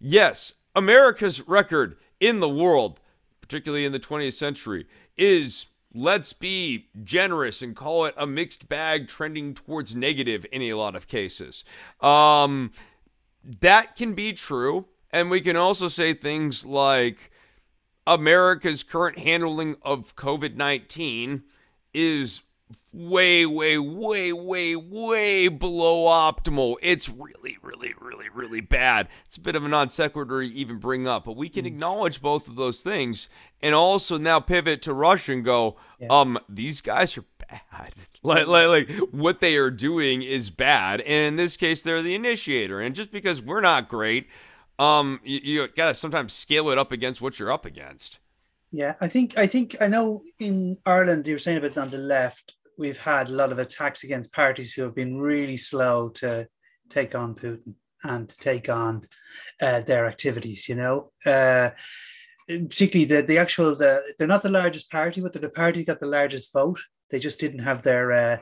yes, 0.00 0.54
America's 0.74 1.46
record 1.46 1.96
in 2.18 2.40
the 2.40 2.48
world, 2.48 3.00
particularly 3.40 3.84
in 3.84 3.92
the 3.92 4.00
20th 4.00 4.34
century, 4.34 4.86
is 5.16 5.66
let's 5.94 6.32
be 6.32 6.88
generous 7.02 7.62
and 7.62 7.74
call 7.74 8.04
it 8.04 8.14
a 8.16 8.26
mixed 8.26 8.68
bag 8.68 9.08
trending 9.08 9.54
towards 9.54 9.94
negative 9.94 10.46
in 10.52 10.62
a 10.62 10.74
lot 10.74 10.94
of 10.94 11.08
cases. 11.08 11.64
Um, 12.00 12.72
that 13.44 13.96
can 13.96 14.14
be 14.14 14.32
true. 14.32 14.86
And 15.12 15.30
we 15.30 15.40
can 15.40 15.56
also 15.56 15.88
say 15.88 16.14
things 16.14 16.64
like 16.64 17.30
America's 18.06 18.82
current 18.82 19.18
handling 19.18 19.76
of 19.82 20.14
COVID 20.16 20.54
19 20.54 21.42
is 21.92 22.42
way, 22.92 23.46
way, 23.46 23.78
way, 23.78 24.32
way, 24.32 24.76
way 24.76 25.48
below 25.48 26.04
optimal. 26.04 26.76
It's 26.82 27.08
really, 27.08 27.56
really, 27.62 27.94
really, 28.00 28.28
really 28.32 28.60
bad. 28.60 29.08
It's 29.26 29.36
a 29.36 29.40
bit 29.40 29.56
of 29.56 29.64
a 29.64 29.68
non 29.68 29.90
sequitur 29.90 30.42
to 30.42 30.46
even 30.46 30.78
bring 30.78 31.06
up, 31.06 31.24
but 31.24 31.36
we 31.36 31.48
can 31.48 31.64
mm. 31.64 31.68
acknowledge 31.68 32.22
both 32.22 32.48
of 32.48 32.56
those 32.56 32.82
things 32.82 33.28
and 33.62 33.74
also 33.74 34.18
now 34.18 34.40
pivot 34.40 34.82
to 34.82 34.92
Russia 34.92 35.32
and 35.32 35.44
go, 35.44 35.76
yeah. 35.98 36.08
um, 36.10 36.38
these 36.48 36.80
guys 36.80 37.16
are 37.18 37.24
bad. 37.48 37.92
like, 38.22 38.46
like, 38.46 38.68
like 38.68 38.90
what 39.10 39.40
they 39.40 39.56
are 39.56 39.70
doing 39.70 40.22
is 40.22 40.50
bad. 40.50 41.00
And 41.02 41.26
in 41.26 41.36
this 41.36 41.56
case, 41.56 41.82
they're 41.82 42.02
the 42.02 42.14
initiator. 42.14 42.80
And 42.80 42.94
just 42.94 43.10
because 43.10 43.42
we're 43.42 43.60
not 43.60 43.88
great, 43.88 44.28
um, 44.80 45.20
you, 45.22 45.40
you 45.42 45.68
got 45.68 45.88
to 45.88 45.94
sometimes 45.94 46.32
scale 46.32 46.70
it 46.70 46.78
up 46.78 46.90
against 46.90 47.20
what 47.20 47.38
you're 47.38 47.52
up 47.52 47.66
against. 47.66 48.18
Yeah, 48.72 48.94
I 49.00 49.08
think 49.08 49.36
I 49.36 49.46
think 49.46 49.76
I 49.80 49.88
know 49.88 50.22
in 50.38 50.78
Ireland 50.86 51.26
you 51.26 51.34
were 51.34 51.38
saying 51.38 51.58
about 51.58 51.76
on 51.76 51.90
the 51.90 51.98
left, 51.98 52.54
we've 52.78 52.96
had 52.96 53.28
a 53.28 53.34
lot 53.34 53.52
of 53.52 53.58
attacks 53.58 54.04
against 54.04 54.32
parties 54.32 54.72
who 54.72 54.82
have 54.82 54.94
been 54.94 55.20
really 55.20 55.56
slow 55.56 56.08
to 56.20 56.48
take 56.88 57.14
on 57.14 57.34
Putin 57.34 57.74
and 58.04 58.28
to 58.28 58.36
take 58.38 58.70
on 58.70 59.06
uh, 59.60 59.80
their 59.80 60.06
activities. 60.06 60.68
You 60.68 60.76
know, 60.76 61.12
uh, 61.26 61.70
particularly 62.46 63.04
the 63.04 63.22
the 63.22 63.38
actual 63.38 63.76
the, 63.76 64.02
they're 64.18 64.28
not 64.28 64.42
the 64.42 64.48
largest 64.48 64.90
party, 64.90 65.20
but 65.20 65.32
the 65.34 65.50
party 65.50 65.84
got 65.84 66.00
the 66.00 66.06
largest 66.06 66.52
vote. 66.54 66.80
They 67.10 67.18
just 67.18 67.40
didn't 67.40 67.64
have 67.64 67.82
their 67.82 68.12
uh, 68.12 68.38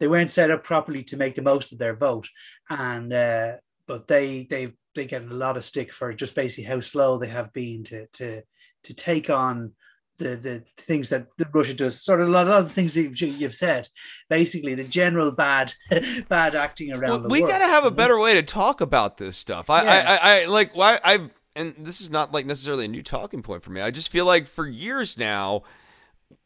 they 0.00 0.08
weren't 0.08 0.32
set 0.32 0.50
up 0.50 0.64
properly 0.64 1.04
to 1.04 1.16
make 1.16 1.36
the 1.36 1.42
most 1.42 1.72
of 1.72 1.78
their 1.78 1.96
vote, 1.96 2.28
and 2.68 3.12
uh, 3.12 3.52
but 3.86 4.08
they 4.08 4.44
they 4.50 4.72
they 4.94 5.06
get 5.06 5.22
a 5.22 5.34
lot 5.34 5.56
of 5.56 5.64
stick 5.64 5.92
for 5.92 6.12
just 6.12 6.34
basically 6.34 6.64
how 6.64 6.80
slow 6.80 7.18
they 7.18 7.28
have 7.28 7.52
been 7.52 7.84
to 7.84 8.06
to 8.08 8.42
to 8.84 8.94
take 8.94 9.30
on 9.30 9.72
the, 10.18 10.36
the 10.36 10.62
things 10.76 11.08
that 11.08 11.26
Russia 11.52 11.74
does, 11.74 12.02
sort 12.02 12.20
of 12.20 12.28
a 12.28 12.30
lot, 12.30 12.46
of 12.46 12.70
things 12.70 12.94
that 12.94 13.20
you've, 13.20 13.54
said. 13.54 13.88
Basically, 14.28 14.74
the 14.74 14.84
general 14.84 15.32
bad 15.32 15.72
bad 16.28 16.54
acting 16.54 16.92
around 16.92 17.10
well, 17.10 17.18
the 17.20 17.28
we 17.28 17.40
world. 17.40 17.48
We 17.48 17.58
got 17.58 17.66
to 17.66 17.72
have 17.72 17.84
a 17.84 17.90
better 17.90 18.18
way 18.18 18.34
to 18.34 18.42
talk 18.42 18.80
about 18.80 19.16
this 19.16 19.36
stuff. 19.36 19.70
I, 19.70 19.82
yeah. 19.82 19.90
I, 19.90 20.00
I, 20.02 20.42
I, 20.42 20.44
like 20.46 20.76
why 20.76 21.00
I 21.02 21.28
and 21.54 21.74
this 21.78 22.00
is 22.00 22.10
not 22.10 22.32
like 22.32 22.46
necessarily 22.46 22.86
a 22.86 22.88
new 22.88 23.02
talking 23.02 23.42
point 23.42 23.62
for 23.62 23.70
me. 23.70 23.80
I 23.80 23.90
just 23.90 24.10
feel 24.10 24.24
like 24.24 24.46
for 24.46 24.66
years 24.66 25.18
now, 25.18 25.62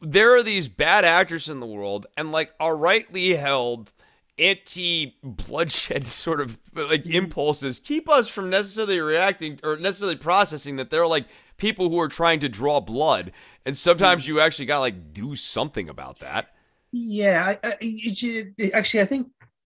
there 0.01 0.35
are 0.35 0.43
these 0.43 0.67
bad 0.67 1.05
actors 1.05 1.49
in 1.49 1.59
the 1.59 1.65
world, 1.65 2.07
and 2.15 2.31
like 2.31 2.53
are 2.59 2.77
rightly 2.77 3.35
held 3.35 3.93
anti-bloodshed 4.39 6.05
sort 6.05 6.41
of 6.41 6.59
like 6.75 7.03
mm-hmm. 7.03 7.13
impulses 7.13 7.79
keep 7.79 8.07
us 8.07 8.27
from 8.27 8.49
necessarily 8.49 8.99
reacting 8.99 9.59
or 9.63 9.77
necessarily 9.77 10.15
processing 10.15 10.75
that 10.75 10.89
they're 10.89 11.07
like 11.07 11.25
people 11.57 11.89
who 11.89 11.99
are 11.99 12.07
trying 12.07 12.39
to 12.39 12.47
draw 12.47 12.79
blood 12.79 13.31
and 13.67 13.75
sometimes 13.75 14.23
mm. 14.23 14.27
you 14.29 14.39
actually 14.39 14.65
got 14.65 14.75
to 14.75 14.81
like 14.81 15.13
do 15.13 15.35
something 15.35 15.89
about 15.89 16.19
that. 16.19 16.53
Yeah, 16.93 17.53
I, 17.61 17.67
I, 17.67 18.69
actually, 18.73 19.01
I 19.01 19.05
think 19.05 19.27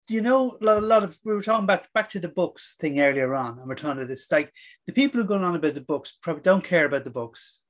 you 0.08 0.22
know 0.22 0.56
a 0.62 0.80
lot 0.80 1.04
of 1.04 1.18
we 1.26 1.34
were 1.34 1.42
talking 1.42 1.66
back 1.66 1.92
back 1.92 2.08
to 2.10 2.20
the 2.20 2.28
books 2.28 2.76
thing 2.80 3.02
earlier 3.02 3.34
on, 3.34 3.58
and 3.58 3.68
we're 3.68 3.74
talking 3.74 3.98
about 3.98 4.08
this. 4.08 4.32
Like 4.32 4.54
the 4.86 4.94
people 4.94 5.20
who 5.20 5.26
are 5.26 5.28
going 5.28 5.44
on 5.44 5.56
about 5.56 5.74
the 5.74 5.82
books 5.82 6.20
probably 6.22 6.44
don't 6.44 6.64
care 6.64 6.86
about 6.86 7.04
the 7.04 7.10
books, 7.10 7.64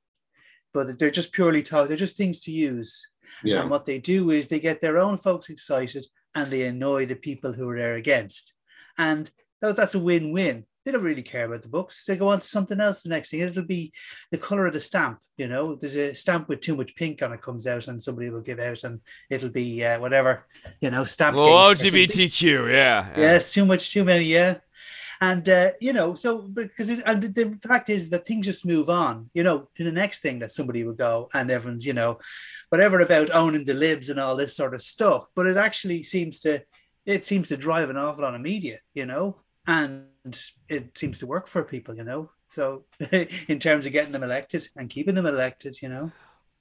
but 0.73 0.99
they're 0.99 1.09
just 1.09 1.31
purely 1.31 1.63
talk. 1.63 1.87
They're 1.87 1.95
just 1.95 2.17
things 2.17 2.41
to 2.41 2.51
use. 2.51 3.07
Yeah. 3.41 3.61
And 3.61 3.69
what 3.69 3.85
they 3.85 3.97
do 3.97 4.31
is 4.31 4.49
they 4.49 4.59
get 4.59 4.81
their 4.81 4.97
own 4.97 5.17
folks 5.17 5.49
excited 5.49 6.05
and 6.35 6.51
they 6.51 6.63
annoy 6.63 7.05
the 7.05 7.15
people 7.15 7.53
who 7.53 7.69
are 7.69 7.77
there 7.77 7.95
against, 7.95 8.53
and 8.97 9.29
that's 9.61 9.95
a 9.95 9.99
win-win 9.99 10.65
they 10.89 10.93
don't 10.93 11.03
really 11.03 11.21
care 11.21 11.45
about 11.45 11.61
the 11.61 11.67
books. 11.67 12.05
They 12.05 12.17
go 12.17 12.29
on 12.29 12.39
to 12.39 12.47
something 12.47 12.79
else 12.79 13.03
the 13.03 13.09
next 13.09 13.29
thing. 13.29 13.41
It'll 13.41 13.63
be 13.63 13.93
the 14.31 14.37
color 14.37 14.65
of 14.65 14.73
the 14.73 14.79
stamp. 14.79 15.19
You 15.37 15.47
know, 15.47 15.75
there's 15.75 15.95
a 15.95 16.13
stamp 16.13 16.49
with 16.49 16.61
too 16.61 16.75
much 16.75 16.95
pink 16.95 17.21
on 17.21 17.31
it 17.31 17.41
comes 17.41 17.67
out, 17.67 17.87
and 17.87 18.01
somebody 18.01 18.29
will 18.29 18.41
give 18.41 18.59
out, 18.59 18.83
and 18.83 18.99
it'll 19.29 19.49
be 19.49 19.83
uh, 19.83 19.99
whatever. 19.99 20.47
You 20.81 20.89
know, 20.89 21.03
stamp. 21.03 21.35
Well, 21.35 21.47
LGBTQ, 21.47 22.71
yeah, 22.71 23.09
yeah. 23.11 23.19
Yes, 23.19 23.53
too 23.53 23.65
much, 23.65 23.91
too 23.91 24.03
many, 24.03 24.25
yeah. 24.25 24.55
And 25.21 25.47
uh, 25.49 25.71
you 25.81 25.91
know, 25.91 26.15
so 26.15 26.43
because 26.43 26.89
it, 26.89 27.03
and 27.05 27.21
the 27.21 27.59
fact 27.67 27.89
is 27.89 28.09
that 28.09 28.25
things 28.25 28.45
just 28.45 28.65
move 28.65 28.89
on, 28.89 29.29
you 29.33 29.43
know, 29.43 29.67
to 29.75 29.83
the 29.83 29.91
next 29.91 30.19
thing 30.21 30.39
that 30.39 30.51
somebody 30.51 30.83
will 30.85 30.93
go, 30.93 31.29
and 31.33 31.51
everyone's, 31.51 31.85
you 31.85 31.93
know, 31.93 32.19
whatever 32.69 33.01
about 33.01 33.29
owning 33.31 33.65
the 33.65 33.73
libs 33.73 34.09
and 34.09 34.19
all 34.19 34.35
this 34.35 34.55
sort 34.55 34.73
of 34.73 34.81
stuff. 34.81 35.27
But 35.35 35.47
it 35.47 35.57
actually 35.57 36.03
seems 36.03 36.39
to, 36.41 36.61
it 37.05 37.25
seems 37.25 37.49
to 37.49 37.57
drive 37.57 37.89
an 37.89 37.97
awful 37.97 38.23
lot 38.23 38.35
of 38.35 38.41
media, 38.41 38.79
you 38.93 39.05
know, 39.05 39.37
and 39.67 40.05
it 40.69 40.97
seems 40.97 41.19
to 41.19 41.27
work 41.27 41.47
for 41.47 41.63
people, 41.65 41.95
you 41.95 42.05
know. 42.05 42.29
So 42.51 42.85
in 43.11 43.59
terms 43.59 43.85
of 43.85 43.91
getting 43.91 44.13
them 44.13 44.23
elected 44.23 44.67
and 44.77 44.89
keeping 44.89 45.15
them 45.15 45.25
elected, 45.25 45.81
you 45.81 45.89
know. 45.89 46.11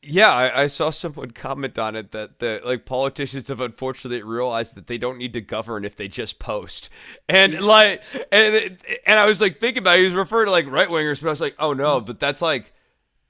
Yeah, 0.02 0.32
I, 0.32 0.62
I, 0.62 0.66
saw 0.68 0.90
someone 0.90 1.32
comment 1.32 1.76
on 1.76 1.96
it 1.96 2.12
that 2.12 2.38
the 2.38 2.60
like 2.64 2.86
politicians 2.86 3.48
have 3.48 3.60
unfortunately 3.60 4.22
realized 4.22 4.76
that 4.76 4.86
they 4.86 4.96
don't 4.96 5.18
need 5.18 5.32
to 5.32 5.40
govern 5.40 5.84
if 5.84 5.96
they 5.96 6.06
just 6.06 6.38
post, 6.38 6.88
and 7.28 7.60
like, 7.60 8.04
and 8.30 8.78
and 9.04 9.18
I 9.18 9.26
was 9.26 9.40
like 9.40 9.58
thinking 9.58 9.82
about 9.82 9.96
it, 9.96 10.02
he 10.02 10.04
was 10.04 10.14
referring 10.14 10.46
to 10.46 10.52
like 10.52 10.70
right 10.70 10.88
wingers, 10.88 11.20
but 11.20 11.28
I 11.28 11.32
was 11.32 11.40
like, 11.40 11.56
oh 11.58 11.72
no, 11.72 12.00
mm. 12.00 12.06
but 12.06 12.20
that's 12.20 12.40
like 12.40 12.72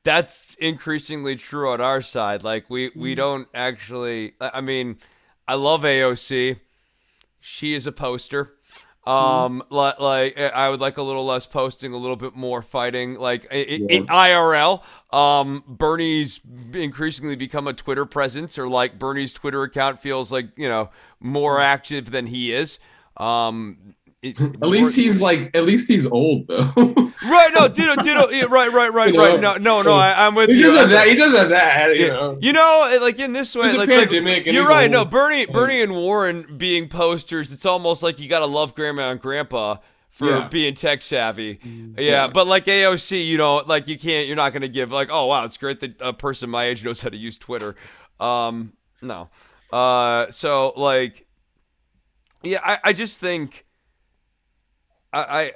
that's 0.04 0.56
increasingly 0.56 1.36
true 1.36 1.70
on 1.70 1.80
our 1.80 2.02
side. 2.02 2.44
Like 2.44 2.68
we 2.68 2.90
we 2.94 3.14
mm. 3.14 3.16
don't 3.16 3.48
actually. 3.54 4.34
I 4.38 4.60
mean, 4.60 4.98
I 5.46 5.54
love 5.54 5.82
AOC. 5.82 6.60
She 7.40 7.72
is 7.72 7.86
a 7.86 7.92
poster. 7.92 8.57
Um, 9.08 9.62
mm. 9.62 9.66
like, 9.70 9.98
like 10.00 10.38
I 10.38 10.68
would 10.68 10.80
like 10.80 10.98
a 10.98 11.02
little 11.02 11.24
less 11.24 11.46
posting, 11.46 11.94
a 11.94 11.96
little 11.96 12.16
bit 12.16 12.36
more 12.36 12.60
fighting. 12.60 13.14
Like 13.14 13.46
in, 13.50 13.88
in 13.88 14.06
IRL, 14.06 14.82
um, 15.14 15.64
Bernie's 15.66 16.40
increasingly 16.74 17.34
become 17.34 17.66
a 17.66 17.72
Twitter 17.72 18.04
presence, 18.04 18.58
or 18.58 18.68
like 18.68 18.98
Bernie's 18.98 19.32
Twitter 19.32 19.62
account 19.62 19.98
feels 19.98 20.30
like 20.30 20.50
you 20.56 20.68
know 20.68 20.90
more 21.20 21.56
mm. 21.56 21.62
active 21.62 22.10
than 22.10 22.26
he 22.26 22.52
is. 22.52 22.78
Um, 23.16 23.94
it, 24.20 24.40
at 24.40 24.66
least 24.66 24.96
he's 24.96 25.20
like, 25.20 25.50
at 25.54 25.64
least 25.64 25.86
he's 25.86 26.04
old 26.04 26.48
though. 26.48 26.58
right? 26.76 27.50
No, 27.54 27.68
ditto, 27.68 27.94
ditto. 28.02 28.30
Yeah, 28.30 28.46
right, 28.50 28.72
right, 28.72 28.92
right, 28.92 29.12
you 29.14 29.20
right. 29.20 29.40
Know? 29.40 29.52
No, 29.54 29.82
no, 29.82 29.82
no. 29.82 29.92
I, 29.94 30.26
am 30.26 30.34
with 30.34 30.50
he 30.50 30.56
you. 30.56 30.64
Doesn't 30.64 30.90
that, 30.90 31.06
he 31.06 31.14
doesn't 31.14 31.50
that. 31.50 31.96
You 31.96 32.08
know. 32.08 32.38
You 32.40 32.52
know, 32.52 32.98
like 33.00 33.20
in 33.20 33.32
this 33.32 33.54
way, 33.54 33.72
like, 33.74 33.88
like 33.88 34.10
you're 34.10 34.66
right. 34.66 34.84
Old. 34.84 34.90
No, 34.92 35.04
Bernie, 35.04 35.46
Bernie 35.46 35.82
and 35.82 35.92
Warren 35.92 36.56
being 36.56 36.88
posters. 36.88 37.52
It's 37.52 37.64
almost 37.64 38.02
like 38.02 38.18
you 38.18 38.28
gotta 38.28 38.46
love 38.46 38.74
Grandma 38.74 39.12
and 39.12 39.20
Grandpa 39.20 39.76
for 40.10 40.30
yeah. 40.30 40.48
being 40.48 40.74
tech 40.74 41.00
savvy. 41.00 41.56
Mm, 41.56 41.94
yeah, 41.96 42.02
yeah, 42.02 42.28
but 42.28 42.48
like 42.48 42.64
AOC, 42.64 43.24
you 43.24 43.38
know, 43.38 43.62
like 43.66 43.86
you 43.86 43.96
can't. 43.96 44.26
You're 44.26 44.36
not 44.36 44.52
gonna 44.52 44.66
give 44.66 44.90
like, 44.90 45.10
oh 45.12 45.26
wow, 45.26 45.44
it's 45.44 45.56
great 45.56 45.78
that 45.78 46.00
a 46.00 46.12
person 46.12 46.50
my 46.50 46.64
age 46.64 46.84
knows 46.84 47.00
how 47.00 47.08
to 47.08 47.16
use 47.16 47.38
Twitter. 47.38 47.76
Um, 48.18 48.72
no. 49.00 49.28
Uh, 49.72 50.28
so 50.30 50.72
like, 50.74 51.24
yeah, 52.42 52.58
I, 52.64 52.78
I 52.82 52.92
just 52.92 53.20
think 53.20 53.64
I, 55.12 55.20
I, 55.20 55.52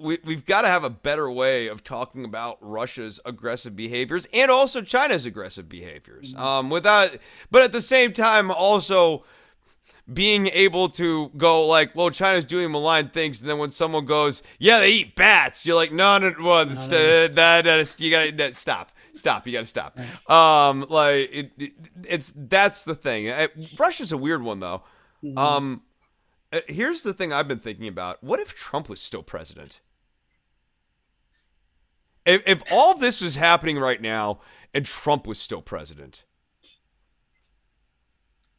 we, 0.00 0.18
we've 0.24 0.44
got 0.44 0.62
to 0.62 0.68
have 0.68 0.84
a 0.84 0.90
better 0.90 1.30
way 1.30 1.68
of 1.68 1.84
talking 1.84 2.24
about 2.24 2.58
Russia's 2.60 3.20
aggressive 3.24 3.76
behaviors 3.76 4.26
and 4.32 4.50
also 4.50 4.82
China's 4.82 5.26
aggressive 5.26 5.68
behaviors. 5.68 6.34
Mm-hmm. 6.34 6.42
Um, 6.42 6.70
without, 6.70 7.16
but 7.50 7.62
at 7.62 7.72
the 7.72 7.80
same 7.80 8.12
time, 8.12 8.50
also 8.50 9.24
being 10.12 10.48
able 10.48 10.88
to 10.90 11.30
go 11.36 11.66
like, 11.66 11.94
well, 11.94 12.10
China's 12.10 12.44
doing 12.44 12.70
malign 12.70 13.08
things, 13.08 13.40
and 13.40 13.48
then 13.48 13.58
when 13.58 13.70
someone 13.70 14.04
goes, 14.04 14.42
yeah, 14.58 14.80
they 14.80 14.90
eat 14.90 15.14
bats, 15.14 15.64
you're 15.64 15.76
like, 15.76 15.92
no, 15.92 16.18
no, 16.18 16.34
well, 16.40 16.66
no, 16.66 16.72
no. 16.72 17.28
That, 17.28 17.64
that, 17.64 18.00
you 18.00 18.10
gotta 18.10 18.52
stop, 18.52 18.90
stop, 19.14 19.46
you 19.46 19.52
gotta 19.52 19.66
stop. 19.66 19.98
Um, 20.28 20.86
like 20.88 21.32
it, 21.32 21.52
it, 21.56 21.72
it's 22.08 22.32
that's 22.34 22.84
the 22.84 22.94
thing. 22.94 23.32
Russia's 23.78 24.12
a 24.12 24.16
weird 24.16 24.42
one 24.42 24.58
though. 24.58 24.82
Mm-hmm. 25.22 25.38
Um 25.38 25.82
uh, 25.84 25.91
here's 26.66 27.02
the 27.02 27.14
thing 27.14 27.32
I've 27.32 27.48
been 27.48 27.58
thinking 27.58 27.88
about. 27.88 28.22
What 28.22 28.40
if 28.40 28.54
Trump 28.54 28.88
was 28.88 29.00
still 29.00 29.22
president? 29.22 29.80
If, 32.24 32.42
if 32.46 32.62
all 32.70 32.96
this 32.96 33.20
was 33.20 33.36
happening 33.36 33.78
right 33.78 34.00
now 34.00 34.40
and 34.72 34.84
Trump 34.84 35.26
was 35.26 35.38
still 35.38 35.62
president, 35.62 36.24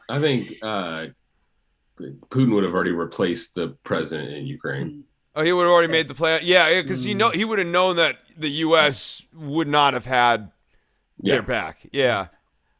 I 0.10 0.20
think 0.20 0.58
uh, 0.62 1.08
Putin 2.00 2.54
would 2.54 2.64
have 2.64 2.74
already 2.74 2.92
replaced 2.92 3.56
the 3.56 3.70
president 3.84 4.34
in 4.34 4.46
Ukraine. 4.46 5.06
Oh, 5.36 5.44
he 5.44 5.52
would 5.52 5.64
have 5.64 5.72
already 5.72 5.92
made 5.92 6.08
the 6.08 6.14
plan. 6.14 6.42
Yeah, 6.44 6.82
because 6.82 7.04
he 7.04 7.14
know 7.14 7.30
he 7.30 7.46
would 7.46 7.58
have 7.58 7.68
known 7.68 7.96
that 7.96 8.18
the 8.38 8.50
U.S. 8.50 9.24
would 9.34 9.68
not 9.68 9.94
have 9.94 10.06
had 10.06 10.52
yeah. 11.18 11.36
their 11.36 11.42
back. 11.42 11.88
Yeah, 11.92 12.28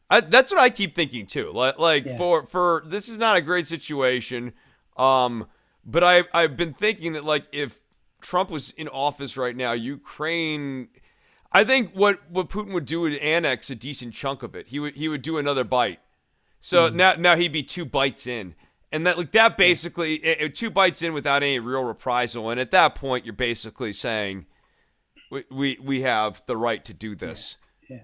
I, 0.08 0.20
that's 0.20 0.52
what 0.52 0.60
I 0.60 0.70
keep 0.70 0.94
thinking 0.94 1.26
too. 1.26 1.50
Like, 1.52 1.78
like 1.78 2.06
yeah. 2.06 2.16
for 2.16 2.46
for 2.46 2.84
this 2.86 3.08
is 3.08 3.18
not 3.18 3.36
a 3.36 3.40
great 3.40 3.66
situation. 3.66 4.52
Um, 4.96 5.46
but 5.84 6.04
I 6.04 6.24
I've 6.32 6.56
been 6.56 6.74
thinking 6.74 7.12
that 7.12 7.24
like 7.24 7.44
if 7.52 7.80
Trump 8.20 8.50
was 8.50 8.70
in 8.72 8.88
office 8.88 9.36
right 9.36 9.54
now, 9.54 9.72
Ukraine. 9.72 10.88
I 11.52 11.62
think 11.62 11.92
what, 11.92 12.18
what 12.28 12.48
Putin 12.48 12.72
would 12.72 12.84
do 12.84 13.02
would 13.02 13.14
annex 13.18 13.70
a 13.70 13.76
decent 13.76 14.12
chunk 14.12 14.42
of 14.42 14.56
it. 14.56 14.68
He 14.68 14.80
would 14.80 14.96
he 14.96 15.08
would 15.08 15.22
do 15.22 15.38
another 15.38 15.62
bite. 15.62 16.00
So 16.60 16.90
mm. 16.90 16.94
now 16.94 17.14
now 17.14 17.36
he'd 17.36 17.52
be 17.52 17.62
two 17.62 17.84
bites 17.84 18.26
in, 18.26 18.54
and 18.90 19.06
that 19.06 19.18
like 19.18 19.30
that 19.32 19.56
basically 19.56 20.14
it, 20.16 20.40
it, 20.40 20.54
two 20.54 20.70
bites 20.70 21.02
in 21.02 21.12
without 21.12 21.42
any 21.42 21.58
real 21.60 21.84
reprisal. 21.84 22.50
And 22.50 22.58
at 22.58 22.70
that 22.72 22.94
point, 22.94 23.24
you're 23.24 23.34
basically 23.34 23.92
saying 23.92 24.46
we 25.30 25.44
we, 25.50 25.78
we 25.80 26.00
have 26.00 26.42
the 26.46 26.56
right 26.56 26.84
to 26.86 26.94
do 26.94 27.14
this. 27.14 27.56
Yeah, 27.88 28.00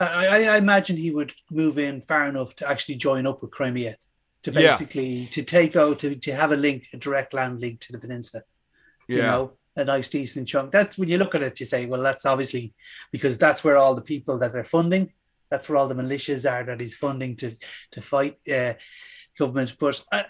yeah. 0.00 0.06
I, 0.06 0.48
I 0.48 0.56
imagine 0.58 0.96
he 0.96 1.12
would 1.12 1.32
move 1.50 1.78
in 1.78 2.00
far 2.00 2.24
enough 2.24 2.56
to 2.56 2.68
actually 2.68 2.96
join 2.96 3.26
up 3.26 3.40
with 3.40 3.52
Crimea 3.52 3.96
to 4.42 4.52
basically 4.52 5.06
yeah. 5.06 5.28
to 5.30 5.42
take 5.42 5.76
out 5.76 6.00
to, 6.00 6.14
to 6.16 6.34
have 6.34 6.52
a 6.52 6.56
link, 6.56 6.88
a 6.92 6.96
direct 6.96 7.32
land 7.32 7.60
link 7.60 7.80
to 7.80 7.92
the 7.92 7.98
peninsula. 7.98 8.42
Yeah. 9.08 9.16
You 9.16 9.22
know, 9.22 9.52
a 9.76 9.84
nice 9.84 10.08
decent 10.08 10.48
chunk. 10.48 10.70
That's 10.70 10.98
when 10.98 11.08
you 11.08 11.18
look 11.18 11.34
at 11.34 11.42
it, 11.42 11.60
you 11.60 11.66
say, 11.66 11.86
well, 11.86 12.02
that's 12.02 12.26
obviously 12.26 12.74
because 13.10 13.38
that's 13.38 13.64
where 13.64 13.76
all 13.76 13.94
the 13.94 14.02
people 14.02 14.38
that 14.38 14.52
they're 14.52 14.64
funding, 14.64 15.12
that's 15.50 15.68
where 15.68 15.78
all 15.78 15.88
the 15.88 15.94
militias 15.94 16.50
are 16.50 16.64
that 16.64 16.80
he's 16.80 16.96
funding 16.96 17.36
to 17.36 17.54
to 17.92 18.00
fight 18.00 18.36
uh, 18.52 18.74
government. 19.38 19.76
But 19.78 20.02
I, 20.12 20.26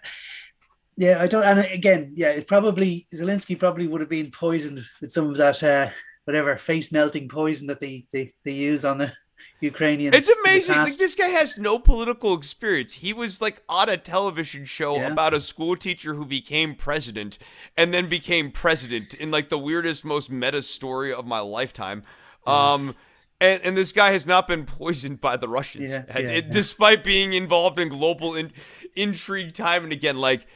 yeah, 0.96 1.20
I 1.20 1.26
don't. 1.26 1.44
And 1.44 1.60
again, 1.60 2.12
yeah, 2.16 2.30
it's 2.30 2.44
probably 2.44 3.06
Zelensky 3.12 3.58
probably 3.58 3.86
would 3.86 4.00
have 4.00 4.10
been 4.10 4.30
poisoned 4.30 4.84
with 5.00 5.10
some 5.10 5.28
of 5.30 5.36
that 5.38 5.62
uh, 5.62 5.90
whatever 6.24 6.54
face 6.56 6.92
melting 6.92 7.28
poison 7.28 7.66
that 7.68 7.80
they 7.80 8.06
they, 8.12 8.34
they 8.44 8.52
use 8.52 8.84
on 8.84 8.98
the 8.98 9.12
Ukrainians. 9.62 10.14
It's 10.14 10.28
amazing. 10.40 10.76
Like 10.76 10.96
this 10.96 11.14
guy 11.14 11.28
has 11.28 11.56
no 11.56 11.78
political 11.78 12.34
experience. 12.34 12.94
He 12.94 13.12
was 13.12 13.40
like 13.40 13.62
on 13.68 13.88
a 13.88 13.96
television 13.96 14.64
show 14.64 14.96
yeah. 14.96 15.06
about 15.06 15.32
a 15.32 15.40
school 15.40 15.76
teacher 15.76 16.14
who 16.14 16.26
became 16.26 16.74
president 16.74 17.38
and 17.76 17.94
then 17.94 18.08
became 18.08 18.50
president 18.50 19.14
in 19.14 19.30
like 19.30 19.48
the 19.48 19.58
weirdest, 19.58 20.04
most 20.04 20.30
meta 20.30 20.62
story 20.62 21.12
of 21.12 21.26
my 21.26 21.40
lifetime. 21.40 22.02
Um, 22.46 22.96
and, 23.40 23.62
and 23.62 23.76
this 23.76 23.92
guy 23.92 24.12
has 24.12 24.26
not 24.26 24.48
been 24.48 24.64
poisoned 24.64 25.20
by 25.20 25.36
the 25.36 25.48
Russians, 25.48 25.90
yeah, 25.90 26.04
yeah, 26.08 26.30
it, 26.30 26.50
despite 26.50 27.04
being 27.04 27.32
involved 27.32 27.78
in 27.78 27.88
global 27.88 28.34
in, 28.34 28.52
intrigue 28.94 29.54
time 29.54 29.84
and 29.84 29.92
again. 29.92 30.16
Like 30.16 30.46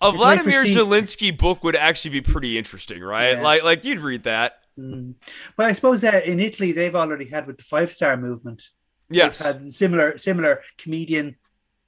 a 0.00 0.12
Vladimir 0.12 0.64
Zelensky 0.64 1.36
book 1.36 1.64
would 1.64 1.76
actually 1.76 2.12
be 2.12 2.20
pretty 2.20 2.58
interesting, 2.58 3.02
right? 3.02 3.40
Like, 3.40 3.64
like 3.64 3.84
you'd 3.84 4.00
read 4.00 4.24
that. 4.24 4.62
Mm. 4.78 5.14
But 5.56 5.66
I 5.66 5.72
suppose 5.72 6.00
that 6.02 6.26
in 6.26 6.40
Italy 6.40 6.72
they've 6.72 6.94
already 6.94 7.26
had 7.26 7.46
with 7.46 7.58
the 7.58 7.64
five 7.64 7.90
star 7.90 8.16
movement. 8.16 8.62
Yes, 9.08 9.38
they've 9.38 9.46
had 9.46 9.72
similar 9.72 10.18
similar 10.18 10.62
comedian 10.78 11.36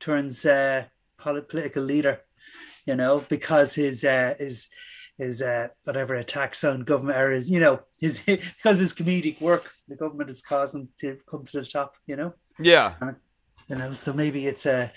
turns 0.01 0.47
uh, 0.47 0.85
political 1.19 1.83
leader. 1.83 2.21
You 2.87 2.97
know, 2.97 3.25
because 3.29 3.75
his 3.75 4.05
uh, 4.05 4.35
his 4.39 4.69
his 5.19 5.43
uh, 5.43 5.69
whatever 5.85 6.15
attacks 6.15 6.65
on 6.65 6.85
government 6.85 7.19
or 7.19 7.31
his 7.31 7.51
you 7.51 7.61
know 7.61 7.81
his 7.99 8.21
because 8.27 8.77
of 8.77 8.79
his 8.79 8.95
comedic 8.95 9.41
work, 9.41 9.71
the 9.89 9.97
government 9.97 10.31
is 10.31 10.41
causing 10.41 10.89
to 11.01 11.19
come 11.29 11.45
to 11.45 11.61
the 11.61 11.67
top. 11.67 11.97
You 12.07 12.17
know. 12.17 12.35
Yeah. 12.59 12.95
you 13.69 13.77
know, 13.77 13.93
so 13.93 14.13
maybe 14.13 14.47
it's 14.47 14.67
a 14.67 14.85
uh, 14.85 14.89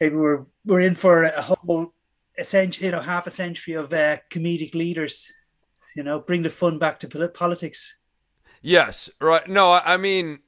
maybe 0.00 0.16
we're 0.16 0.44
we're 0.64 0.80
in 0.80 0.94
for 0.94 1.24
a 1.24 1.42
whole 1.42 1.94
a 2.36 2.44
century, 2.44 2.86
you 2.86 2.92
know, 2.92 3.00
half 3.00 3.26
a 3.26 3.30
century 3.30 3.74
of 3.74 3.92
uh, 3.92 4.18
comedic 4.30 4.74
leaders 4.74 5.30
you 5.94 6.02
know, 6.02 6.18
bring 6.18 6.42
the 6.42 6.50
fun 6.50 6.78
back 6.78 7.00
to 7.00 7.28
politics. 7.28 7.96
Yes, 8.62 9.10
right. 9.20 9.48
No, 9.48 9.72
I 9.72 9.96
mean, 9.96 10.40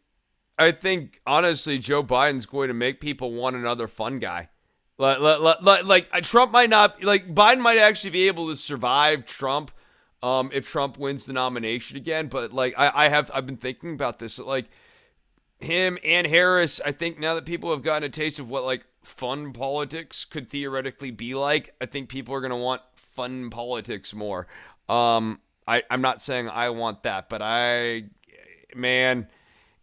I 0.58 0.72
think 0.72 1.20
honestly, 1.26 1.78
Joe 1.78 2.02
Biden's 2.02 2.46
going 2.46 2.68
to 2.68 2.74
make 2.74 3.00
people 3.00 3.32
want 3.32 3.56
another 3.56 3.86
fun 3.86 4.18
guy. 4.18 4.48
Like, 4.98 5.20
like, 5.20 5.60
like, 5.62 5.84
like 5.84 6.08
uh, 6.12 6.20
Trump 6.22 6.52
might 6.52 6.70
not 6.70 7.02
like 7.04 7.34
Biden 7.34 7.60
might 7.60 7.78
actually 7.78 8.10
be 8.10 8.28
able 8.28 8.48
to 8.48 8.56
survive 8.56 9.26
Trump, 9.26 9.70
um, 10.22 10.50
if 10.54 10.66
Trump 10.66 10.98
wins 10.98 11.26
the 11.26 11.34
nomination 11.34 11.98
again. 11.98 12.28
But 12.28 12.52
like, 12.52 12.74
I, 12.78 12.90
I 12.94 13.08
have 13.10 13.30
I've 13.34 13.44
been 13.44 13.58
thinking 13.58 13.92
about 13.92 14.18
this. 14.18 14.38
Like, 14.38 14.66
him 15.60 15.98
and 16.02 16.26
Harris. 16.26 16.80
I 16.84 16.92
think 16.92 17.18
now 17.18 17.34
that 17.34 17.44
people 17.44 17.70
have 17.70 17.82
gotten 17.82 18.04
a 18.04 18.08
taste 18.08 18.38
of 18.38 18.48
what 18.48 18.64
like 18.64 18.86
fun 19.02 19.52
politics 19.52 20.24
could 20.24 20.48
theoretically 20.48 21.10
be 21.10 21.34
like, 21.34 21.74
I 21.80 21.86
think 21.86 22.08
people 22.08 22.34
are 22.34 22.40
gonna 22.40 22.56
want 22.56 22.82
fun 22.96 23.50
politics 23.50 24.14
more. 24.14 24.46
Um, 24.88 25.40
I, 25.66 25.82
I'm 25.90 26.00
not 26.00 26.22
saying 26.22 26.48
I 26.48 26.70
want 26.70 27.02
that, 27.02 27.28
but 27.28 27.42
I, 27.42 28.04
man, 28.74 29.28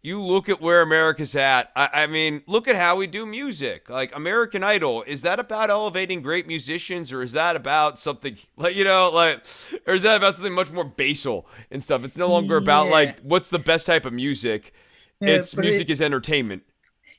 you 0.04 0.20
look 0.20 0.50
at 0.50 0.60
where 0.60 0.82
America's 0.82 1.34
at. 1.34 1.72
I, 1.74 1.88
I, 1.92 2.06
mean, 2.06 2.42
look 2.46 2.68
at 2.68 2.76
how 2.76 2.96
we 2.96 3.06
do 3.06 3.24
music. 3.24 3.88
Like 3.88 4.14
American 4.14 4.62
Idol, 4.62 5.02
is 5.02 5.22
that 5.22 5.40
about 5.40 5.70
elevating 5.70 6.20
great 6.20 6.46
musicians, 6.46 7.10
or 7.10 7.22
is 7.22 7.32
that 7.32 7.56
about 7.56 7.98
something 7.98 8.36
like 8.56 8.76
you 8.76 8.84
know, 8.84 9.10
like, 9.12 9.46
or 9.86 9.94
is 9.94 10.02
that 10.02 10.16
about 10.16 10.34
something 10.34 10.52
much 10.52 10.70
more 10.70 10.84
basal 10.84 11.48
and 11.70 11.82
stuff? 11.82 12.04
It's 12.04 12.18
no 12.18 12.28
longer 12.28 12.58
about 12.58 12.88
like 12.88 13.18
what's 13.20 13.48
the 13.48 13.58
best 13.58 13.86
type 13.86 14.04
of 14.04 14.12
music. 14.12 14.74
Yeah, 15.20 15.36
it's 15.36 15.56
music 15.56 15.88
it, 15.88 15.92
is 15.92 16.02
entertainment. 16.02 16.64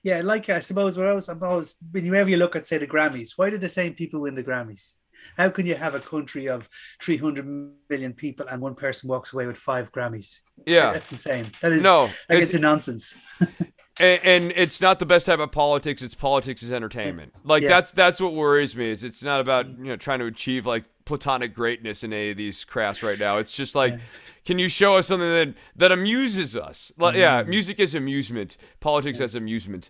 Yeah, 0.04 0.22
like 0.22 0.50
I 0.50 0.60
suppose 0.60 0.96
what 0.96 1.08
I 1.08 1.14
was, 1.14 1.28
I'm 1.28 1.42
always 1.42 1.74
whenever 1.92 2.30
you 2.30 2.38
look 2.38 2.56
at 2.56 2.68
say 2.68 2.78
the 2.78 2.86
Grammys, 2.86 3.32
why 3.36 3.50
did 3.50 3.62
the 3.62 3.70
same 3.70 3.96
people 3.96 4.22
win 4.22 4.36
the 4.36 4.44
Grammys? 4.44 4.98
How 5.38 5.50
can 5.50 5.66
you 5.66 5.76
have 5.76 5.96
a 5.96 6.00
country 6.00 6.48
of 6.48 6.70
300 7.02 7.46
million 7.90 8.14
people 8.14 8.46
and 8.50 8.62
one 8.62 8.76
person 8.76 9.10
walks 9.10 9.34
away 9.34 9.46
with 9.46 9.58
five 9.58 9.92
Grammys? 9.92 10.42
Yeah. 10.66 10.94
That's 10.94 11.12
insane. 11.12 11.46
That 11.62 11.72
is, 11.72 11.84
no, 11.84 12.04
like 12.30 12.40
it's, 12.40 12.50
it's 12.50 12.56
a 12.56 12.60
nonsense. 12.60 13.16
and, 14.00 14.22
and, 14.24 14.54
it's 14.56 14.82
not 14.82 15.00
the 15.00 15.06
best 15.06 15.26
type 15.26 15.40
of 15.40 15.52
politics. 15.52 16.02
It's 16.02 16.16
politics 16.16 16.64
as 16.64 16.72
entertainment. 16.72 17.34
Like 17.44 17.64
yeah. 17.64 17.70
that's 17.70 17.92
that's 17.92 18.20
what 18.20 18.34
worries 18.34 18.76
me. 18.76 18.90
Is 18.90 19.04
it's 19.04 19.24
not 19.24 19.40
about 19.40 19.68
you 19.68 19.86
know 19.86 19.96
trying 19.96 20.20
to 20.20 20.26
achieve 20.26 20.66
like 20.66 20.84
platonic 21.06 21.54
greatness 21.54 22.04
in 22.04 22.12
any 22.12 22.32
of 22.32 22.38
these 22.38 22.66
crafts 22.66 23.04
right 23.04 23.18
now. 23.18 23.38
It's 23.38 23.56
just 23.56 23.76
like, 23.76 23.94
yeah. 23.94 24.00
can 24.44 24.60
you 24.60 24.68
show 24.68 24.98
us 24.98 25.08
something 25.08 25.30
that 25.30 25.54
that 25.78 25.92
amuses 25.92 26.58
us? 26.58 26.92
Like, 26.98 27.14
mm-hmm. 27.14 27.22
yeah, 27.22 27.44
music 27.44 27.80
is 27.80 27.96
amusement. 27.96 28.58
Politics 28.80 29.20
yeah. 29.20 29.26
as 29.26 29.36
amusement. 29.36 29.90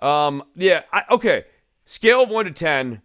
Um, 0.00 0.44
yeah. 0.54 0.82
I, 0.92 1.04
okay. 1.10 1.44
Scale 1.84 2.22
of 2.22 2.28
one 2.28 2.44
to 2.44 2.52
ten 2.52 3.02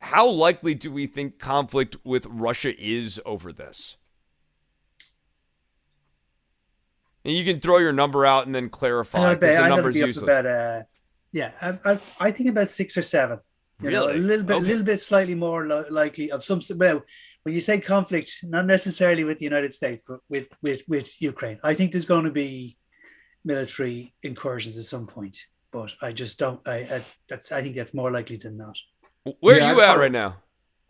how 0.00 0.28
likely 0.28 0.74
do 0.74 0.90
we 0.90 1.06
think 1.06 1.38
conflict 1.38 1.96
with 2.04 2.26
Russia 2.26 2.72
is 2.78 3.20
over 3.24 3.52
this? 3.52 3.96
And 7.24 7.34
you 7.34 7.44
can 7.44 7.60
throw 7.60 7.78
your 7.78 7.92
number 7.92 8.24
out 8.24 8.46
and 8.46 8.54
then 8.54 8.68
clarify 8.68 9.34
because 9.34 9.56
the 9.56 9.68
numbers 9.68 9.96
useless. 9.96 10.22
About, 10.22 10.46
uh, 10.46 10.82
yeah, 11.32 11.50
I, 11.60 11.92
I, 11.92 11.98
I, 12.20 12.30
think 12.30 12.50
about 12.50 12.68
six 12.68 12.96
or 12.96 13.02
seven. 13.02 13.40
You 13.80 13.88
really? 13.88 14.06
know, 14.06 14.12
a 14.12 14.14
little 14.16 14.44
bit, 14.44 14.54
a 14.54 14.56
okay. 14.58 14.66
little 14.66 14.84
bit, 14.84 15.00
slightly 15.00 15.34
more 15.34 15.66
likely 15.90 16.30
of 16.30 16.44
some. 16.44 16.60
Well, 16.76 17.02
when 17.42 17.54
you 17.54 17.60
say 17.60 17.80
conflict, 17.80 18.44
not 18.44 18.64
necessarily 18.64 19.24
with 19.24 19.38
the 19.38 19.44
United 19.44 19.74
States, 19.74 20.04
but 20.06 20.20
with 20.28 20.46
with 20.62 20.82
with 20.86 21.20
Ukraine, 21.20 21.58
I 21.64 21.74
think 21.74 21.90
there's 21.90 22.06
going 22.06 22.24
to 22.24 22.30
be 22.30 22.78
military 23.44 24.14
incursions 24.22 24.78
at 24.78 24.84
some 24.84 25.06
point. 25.06 25.36
But 25.72 25.94
I 26.00 26.12
just 26.12 26.38
don't. 26.38 26.60
I, 26.66 26.76
I 26.76 27.04
that's. 27.28 27.50
I 27.50 27.60
think 27.60 27.74
that's 27.74 27.92
more 27.92 28.12
likely 28.12 28.36
than 28.36 28.56
not. 28.56 28.78
Where 29.40 29.58
yeah, 29.58 29.70
are 29.70 29.74
you 29.74 29.80
I'd 29.80 29.82
at 29.82 29.86
probably, 29.86 30.02
right 30.02 30.12
now? 30.12 30.36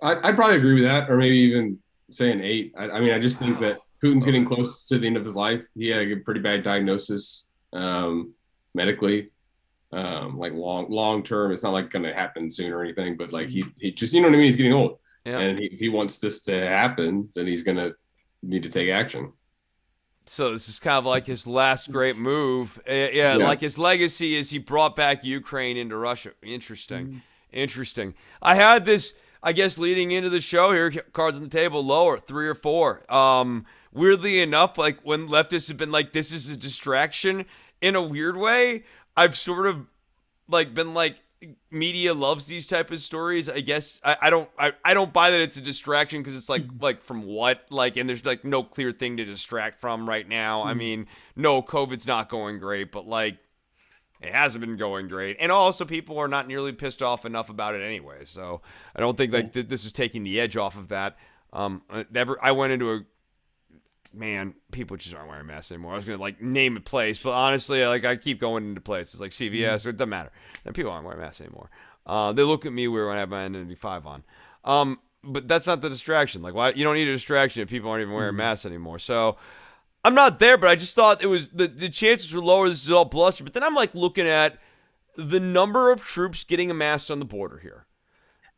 I, 0.03 0.14
would 0.14 0.37
probably 0.37 0.57
agree 0.57 0.74
with 0.74 0.84
that, 0.84 1.11
or 1.11 1.16
maybe 1.16 1.37
even 1.37 1.78
say 2.11 2.30
an 2.32 2.41
eight. 2.43 2.74
I, 2.76 2.91
I 2.91 3.01
mean, 3.01 3.12
I 3.12 3.18
just 3.18 3.39
think 3.39 3.59
that 3.61 3.78
Putin's 4.03 4.24
getting 4.24 4.45
close 4.45 4.87
to 4.87 4.99
the 4.99 5.07
end 5.07 5.16
of 5.16 5.24
his 5.24 5.34
life. 5.34 5.66
He 5.74 5.89
had 5.89 6.07
a 6.09 6.16
pretty 6.16 6.41
bad 6.41 6.62
diagnosis 6.62 7.49
um, 7.72 8.34
medically. 8.74 9.30
Um, 9.93 10.37
like 10.37 10.53
long 10.53 10.91
long 10.91 11.22
term, 11.22 11.53
it's 11.53 11.62
not 11.62 11.72
like 11.72 11.91
going 11.91 12.03
to 12.03 12.12
happen 12.12 12.51
soon 12.51 12.72
or 12.72 12.82
anything, 12.82 13.16
but 13.16 13.32
like 13.32 13.49
he 13.49 13.64
he 13.80 13.93
just 13.93 14.12
you 14.12 14.20
know 14.20 14.28
what 14.28 14.34
I 14.34 14.39
mean. 14.39 14.47
He's 14.47 14.57
getting 14.57 14.72
old, 14.72 14.99
yeah. 15.24 15.39
and 15.39 15.59
he, 15.59 15.66
if 15.66 15.78
he 15.78 15.89
wants 15.89 16.18
this 16.18 16.43
to 16.45 16.66
happen, 16.66 17.30
then 17.34 17.47
he's 17.47 17.62
going 17.62 17.76
to 17.76 17.95
need 18.43 18.64
to 18.64 18.68
take 18.68 18.91
action. 18.91 19.32
So 20.26 20.51
this 20.51 20.68
is 20.68 20.80
kind 20.80 20.97
of 20.97 21.07
like 21.07 21.24
his 21.24 21.47
last 21.47 21.93
great 21.93 22.16
move. 22.16 22.78
Uh, 22.78 22.93
yeah, 22.93 23.09
yeah, 23.11 23.34
like 23.37 23.61
his 23.61 23.78
legacy 23.78 24.34
is 24.34 24.51
he 24.51 24.59
brought 24.59 24.97
back 24.97 25.24
Ukraine 25.24 25.76
into 25.76 25.97
Russia. 25.97 26.32
Interesting, 26.43 27.07
mm-hmm. 27.07 27.18
Interesting. 27.53 28.15
I 28.43 28.55
had 28.55 28.85
this. 28.85 29.15
I 29.43 29.53
guess 29.53 29.79
leading 29.79 30.11
into 30.11 30.29
the 30.29 30.41
show 30.41 30.73
here, 30.73 30.91
cards 31.13 31.37
on 31.37 31.45
the 31.45 31.49
table, 31.49 31.85
lower 31.85 32.19
three 32.19 32.49
or 32.49 32.55
four. 32.57 33.05
Um, 33.13 33.65
weirdly 33.93 34.41
enough, 34.41 34.77
like 34.77 34.99
when 35.03 35.29
leftists 35.29 35.69
have 35.69 35.77
been 35.77 35.93
like, 35.93 36.13
this 36.13 36.33
is 36.33 36.51
a 36.51 36.57
distraction 36.57 37.47
in 37.81 37.95
a 37.95 38.03
weird 38.03 38.37
way, 38.37 38.83
I've 39.17 39.37
sort 39.37 39.67
of 39.67 39.87
like 40.49 40.75
been 40.75 40.95
like, 40.95 41.17
media 41.71 42.15
loves 42.15 42.47
these 42.47 42.67
type 42.67 42.91
of 42.91 42.99
stories. 42.99 43.49
I 43.49 43.61
guess 43.61 44.01
I, 44.03 44.17
I 44.23 44.31
don't 44.31 44.49
I, 44.59 44.73
I 44.85 44.95
don't 44.95 45.13
buy 45.13 45.31
that 45.31 45.41
it's 45.41 45.57
a 45.57 45.61
distraction 45.61 46.21
because 46.21 46.35
it's 46.35 46.49
like 46.49 46.65
like 46.81 47.03
from 47.03 47.25
what 47.25 47.67
like 47.71 47.97
and 47.97 48.09
there's 48.09 48.25
like 48.25 48.45
no 48.45 48.63
clear 48.63 48.91
thing 48.91 49.19
to 49.19 49.25
distract 49.25 49.81
from 49.81 50.09
right 50.09 50.27
now. 50.27 50.63
I 50.63 50.75
mean, 50.75 51.07
no, 51.37 51.63
COVID's 51.63 52.07
not 52.07 52.29
going 52.29 52.59
great, 52.59 52.91
but 52.91 53.07
like 53.07 53.37
it 54.21 54.33
hasn't 54.33 54.61
been 54.64 54.77
going 54.77 55.09
great, 55.09 55.37
and 55.41 55.53
also 55.53 55.85
people 55.85 56.19
are 56.19 56.29
not 56.29 56.49
nearly 56.49 56.73
pissed 56.73 57.03
off 57.03 57.25
enough 57.25 57.51
about 57.51 57.75
it 57.75 57.83
anyway. 57.83 58.25
So 58.25 58.62
I 58.95 59.01
don't 59.01 59.17
think 59.17 59.33
like 59.33 59.53
th- 59.53 59.69
this 59.69 59.85
is 59.85 59.93
taking 59.93 60.23
the 60.23 60.41
edge 60.41 60.57
off 60.57 60.77
of 60.77 60.89
that. 60.89 61.17
Um, 61.53 61.83
never 62.11 62.43
I 62.43 62.53
went 62.53 62.73
into 62.73 62.93
a 62.93 63.01
man, 64.12 64.55
people 64.73 64.97
just 64.97 65.14
aren't 65.14 65.29
wearing 65.29 65.47
masks 65.47 65.71
anymore. 65.71 65.93
I 65.93 65.97
was 65.97 66.05
gonna 66.05 66.21
like 66.21 66.41
name 66.41 66.77
a 66.77 66.81
place, 66.81 67.23
but 67.23 67.33
honestly, 67.33 67.85
like 67.87 68.05
I 68.05 68.17
keep 68.17 68.41
going 68.41 68.69
into 68.69 68.81
places 68.81 69.21
like 69.21 69.31
CVS. 69.31 69.53
Mm-hmm. 69.53 69.89
It 69.91 69.97
doesn't 69.97 70.09
matter. 70.09 70.33
And 70.64 70.75
people 70.75 70.91
aren't 70.91 71.05
wearing 71.05 71.21
masks 71.21 71.41
anymore. 71.41 71.71
Uh, 72.07 72.33
they 72.33 72.43
look 72.43 72.67
at 72.67 72.73
me 72.73 72.89
weird 72.89 73.09
when 73.09 73.17
I 73.17 73.21
have 73.21 73.29
my 73.29 73.49
N95 73.49 74.07
on. 74.07 74.25
Um, 74.64 75.01
but 75.25 75.49
that's 75.49 75.67
not 75.67 75.81
the 75.81 75.89
distraction. 75.89 76.41
Like, 76.41 76.55
why 76.55 76.71
you 76.71 76.85
don't 76.85 76.95
need 76.95 77.09
a 77.09 77.12
distraction 77.12 77.62
if 77.62 77.69
people 77.69 77.91
aren't 77.91 78.03
even 78.03 78.14
wearing 78.14 78.31
mm-hmm. 78.31 78.39
masks 78.39 78.64
anymore. 78.64 78.99
So 78.99 79.37
I'm 80.07 80.15
not 80.15 80.39
there, 80.39 80.57
but 80.57 80.71
I 80.71 80.77
just 80.77 80.95
thought 80.95 81.21
it 81.21 81.27
was 81.27 81.49
the 81.49 81.67
the 81.67 81.89
chances 81.89 82.33
were 82.33 82.41
lower. 82.41 82.69
This 82.69 82.85
is 82.85 82.93
all 82.93 83.05
bluster. 83.05 83.43
But 83.43 83.55
then 83.55 83.65
I'm 83.65 83.75
like 83.75 83.93
looking 83.93 84.29
at 84.29 84.57
the 85.17 85.41
number 85.41 85.91
of 85.91 86.05
troops 86.05 86.45
getting 86.45 86.71
amassed 86.71 87.11
on 87.11 87.19
the 87.19 87.25
border 87.25 87.59
here. 87.59 87.87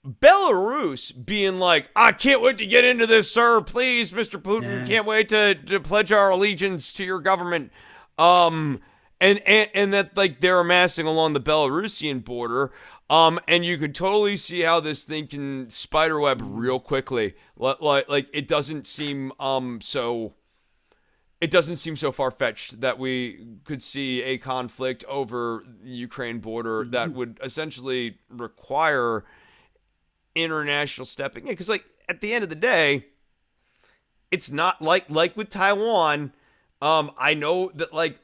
Belarus 0.07 1.11
being 1.25 1.59
like, 1.59 1.89
I 1.97 2.13
can't 2.13 2.43
wait 2.43 2.59
to 2.59 2.67
get 2.67 2.85
into 2.85 3.07
this, 3.07 3.31
sir. 3.31 3.63
Please, 3.63 4.13
Mr. 4.13 4.39
Putin, 4.41 4.81
yeah. 4.81 4.85
can't 4.85 5.07
wait 5.07 5.31
to, 5.31 5.55
to 5.55 5.81
pledge 5.81 6.13
our 6.13 6.31
allegiance 6.31 6.93
to 6.95 7.05
your 7.05 7.19
government. 7.19 7.73
Um, 8.19 8.81
and, 9.19 9.41
and 9.47 9.71
and 9.75 9.95
that 9.95 10.19
like 10.19 10.41
they're 10.41 10.61
amassing 10.61 11.07
along 11.07 11.33
the 11.33 11.41
Belarusian 11.41 12.25
border. 12.25 12.73
Um, 13.09 13.41
and 13.49 13.65
you 13.65 13.79
can 13.79 13.95
totally 13.95 14.37
see 14.37 14.61
how 14.61 14.81
this 14.81 15.05
thing 15.05 15.29
can 15.29 15.71
spiderweb 15.71 16.43
real 16.45 16.79
quickly. 16.79 17.37
Like, 17.57 17.81
like, 17.81 18.09
like 18.11 18.29
it 18.35 18.47
doesn't 18.49 18.87
seem 18.87 19.33
um 19.41 19.81
so. 19.81 20.35
It 21.41 21.53
doesn't 21.53 21.77
seem 21.77 21.95
so 21.95 22.11
far 22.11 22.33
fetched 22.33 22.81
that 22.81 22.99
we 22.99 23.47
could 23.65 23.83
see 23.83 24.23
a 24.23 24.39
conflict 24.39 25.05
over 25.07 25.65
the 25.83 25.91
Ukraine 25.91 26.41
border 26.41 26.85
that 26.87 27.09
mm-hmm. 27.09 27.19
would 27.19 27.41
essentially 27.43 28.19
require 28.29 29.25
international 30.35 31.05
stepping 31.05 31.45
in. 31.45 31.51
Because 31.51 31.69
like 31.69 31.85
at 32.09 32.21
the 32.21 32.33
end 32.33 32.43
of 32.43 32.51
the 32.51 32.57
day 32.57 33.07
it's 34.31 34.51
not 34.51 34.83
like 34.83 35.09
like 35.09 35.37
with 35.37 35.51
taiwan. 35.51 36.33
Um 36.83 37.13
i 37.19 37.35
know 37.35 37.71
that 37.75 37.93
like 37.93 38.19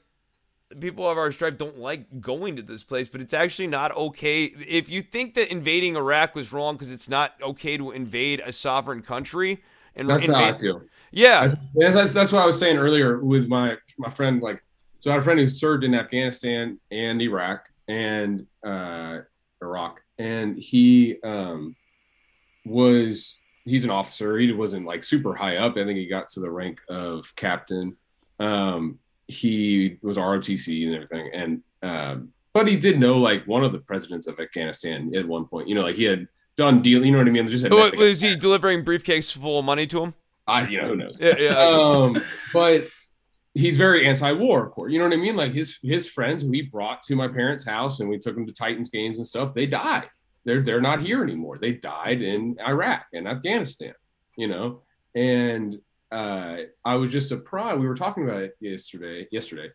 people 0.80 1.08
of 1.08 1.16
our 1.16 1.30
stripe 1.30 1.56
don't 1.56 1.78
like 1.78 2.20
going 2.20 2.56
to 2.56 2.62
this 2.62 2.82
place 2.82 3.08
but 3.08 3.20
it's 3.20 3.34
actually 3.34 3.68
not 3.68 3.96
okay. 3.96 4.44
If 4.44 4.88
you 4.88 5.02
think 5.02 5.34
that 5.34 5.50
invading 5.50 5.96
iraq 5.96 6.34
was 6.34 6.52
wrong 6.52 6.74
because 6.74 6.90
it's 6.90 7.08
not 7.08 7.34
okay 7.42 7.76
to 7.76 7.90
invade 7.90 8.40
a 8.44 8.52
sovereign 8.52 9.02
country 9.02 9.62
and 9.96 10.08
that's 10.08 10.24
invade, 10.24 10.36
how 10.36 10.54
i 10.54 10.58
feel 10.58 10.82
yeah 11.10 11.54
that's, 11.74 12.12
that's 12.12 12.32
what 12.32 12.42
i 12.42 12.46
was 12.46 12.58
saying 12.58 12.76
earlier 12.76 13.18
with 13.18 13.48
my 13.48 13.76
my 13.98 14.10
friend 14.10 14.42
like 14.42 14.62
so 14.98 15.10
i 15.10 15.14
had 15.14 15.20
a 15.20 15.22
friend 15.22 15.38
who 15.38 15.46
served 15.46 15.84
in 15.84 15.94
afghanistan 15.94 16.78
and 16.90 17.20
iraq 17.22 17.68
and 17.88 18.46
uh 18.66 19.18
iraq 19.62 20.00
and 20.18 20.58
he 20.58 21.16
um 21.22 21.76
was 22.64 23.36
he's 23.64 23.84
an 23.84 23.90
officer. 23.90 24.38
He 24.38 24.52
wasn't 24.52 24.86
like 24.86 25.04
super 25.04 25.34
high 25.34 25.56
up. 25.56 25.72
I 25.72 25.84
think 25.84 25.98
he 25.98 26.06
got 26.06 26.28
to 26.28 26.40
the 26.40 26.50
rank 26.50 26.80
of 26.88 27.34
captain. 27.36 27.96
Um, 28.38 28.98
he 29.26 29.98
was 30.02 30.18
ROTC 30.18 30.86
and 30.86 30.94
everything, 30.94 31.30
and 31.32 31.62
um, 31.82 32.32
but 32.52 32.68
he 32.68 32.76
did 32.76 33.00
know 33.00 33.18
like 33.18 33.46
one 33.46 33.64
of 33.64 33.72
the 33.72 33.78
presidents 33.78 34.26
of 34.26 34.38
Afghanistan 34.38 35.12
at 35.14 35.26
one 35.26 35.46
point. 35.46 35.68
You 35.68 35.74
know, 35.74 35.82
like 35.82 35.96
he 35.96 36.04
had 36.04 36.28
done 36.56 36.82
deal. 36.82 37.04
You 37.04 37.12
know 37.12 37.18
what 37.18 37.28
I 37.28 37.30
mean? 37.30 37.48
Just 37.48 37.64
had 37.64 37.72
was 37.72 38.20
he 38.20 38.36
delivering 38.36 38.84
briefcase 38.84 39.30
full 39.30 39.58
of 39.58 39.64
money 39.64 39.86
to 39.88 40.02
him? 40.02 40.14
I, 40.46 40.68
you 40.68 40.80
know, 40.80 40.88
who 40.88 40.96
knows? 40.96 41.16
Yeah, 41.20 41.36
yeah. 41.38 41.54
Um, 41.56 42.14
but 42.52 42.88
he's 43.54 43.76
very 43.76 44.06
anti-war, 44.06 44.62
of 44.62 44.72
course. 44.72 44.92
You 44.92 44.98
know 44.98 45.06
what 45.06 45.14
I 45.14 45.18
mean? 45.18 45.36
Like 45.36 45.52
his 45.52 45.78
his 45.82 46.08
friends 46.08 46.42
who 46.42 46.50
he 46.50 46.62
brought 46.62 47.02
to 47.04 47.16
my 47.16 47.28
parents' 47.28 47.64
house, 47.64 48.00
and 48.00 48.08
we 48.08 48.18
took 48.18 48.34
them 48.34 48.46
to 48.46 48.52
Titans 48.52 48.90
games 48.90 49.18
and 49.18 49.26
stuff. 49.26 49.54
They 49.54 49.66
died 49.66 50.08
they're 50.44 50.62
they're 50.62 50.80
not 50.80 51.02
here 51.02 51.22
anymore. 51.22 51.58
They 51.58 51.72
died 51.72 52.22
in 52.22 52.56
Iraq 52.60 53.06
and 53.12 53.26
Afghanistan, 53.26 53.94
you 54.36 54.48
know. 54.48 54.82
And 55.14 55.78
uh, 56.12 56.56
I 56.84 56.96
was 56.96 57.12
just 57.12 57.28
surprised. 57.28 57.80
We 57.80 57.86
were 57.86 57.94
talking 57.94 58.24
about 58.24 58.42
it 58.42 58.56
yesterday, 58.60 59.26
yesterday, 59.30 59.70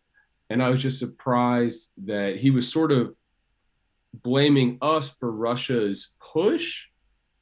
and 0.48 0.62
I 0.62 0.70
was 0.70 0.80
just 0.80 0.98
surprised 0.98 1.90
that 2.04 2.36
he 2.36 2.50
was 2.50 2.70
sort 2.70 2.92
of 2.92 3.14
blaming 4.12 4.78
us 4.82 5.10
for 5.10 5.30
Russia's 5.30 6.14
push. 6.20 6.86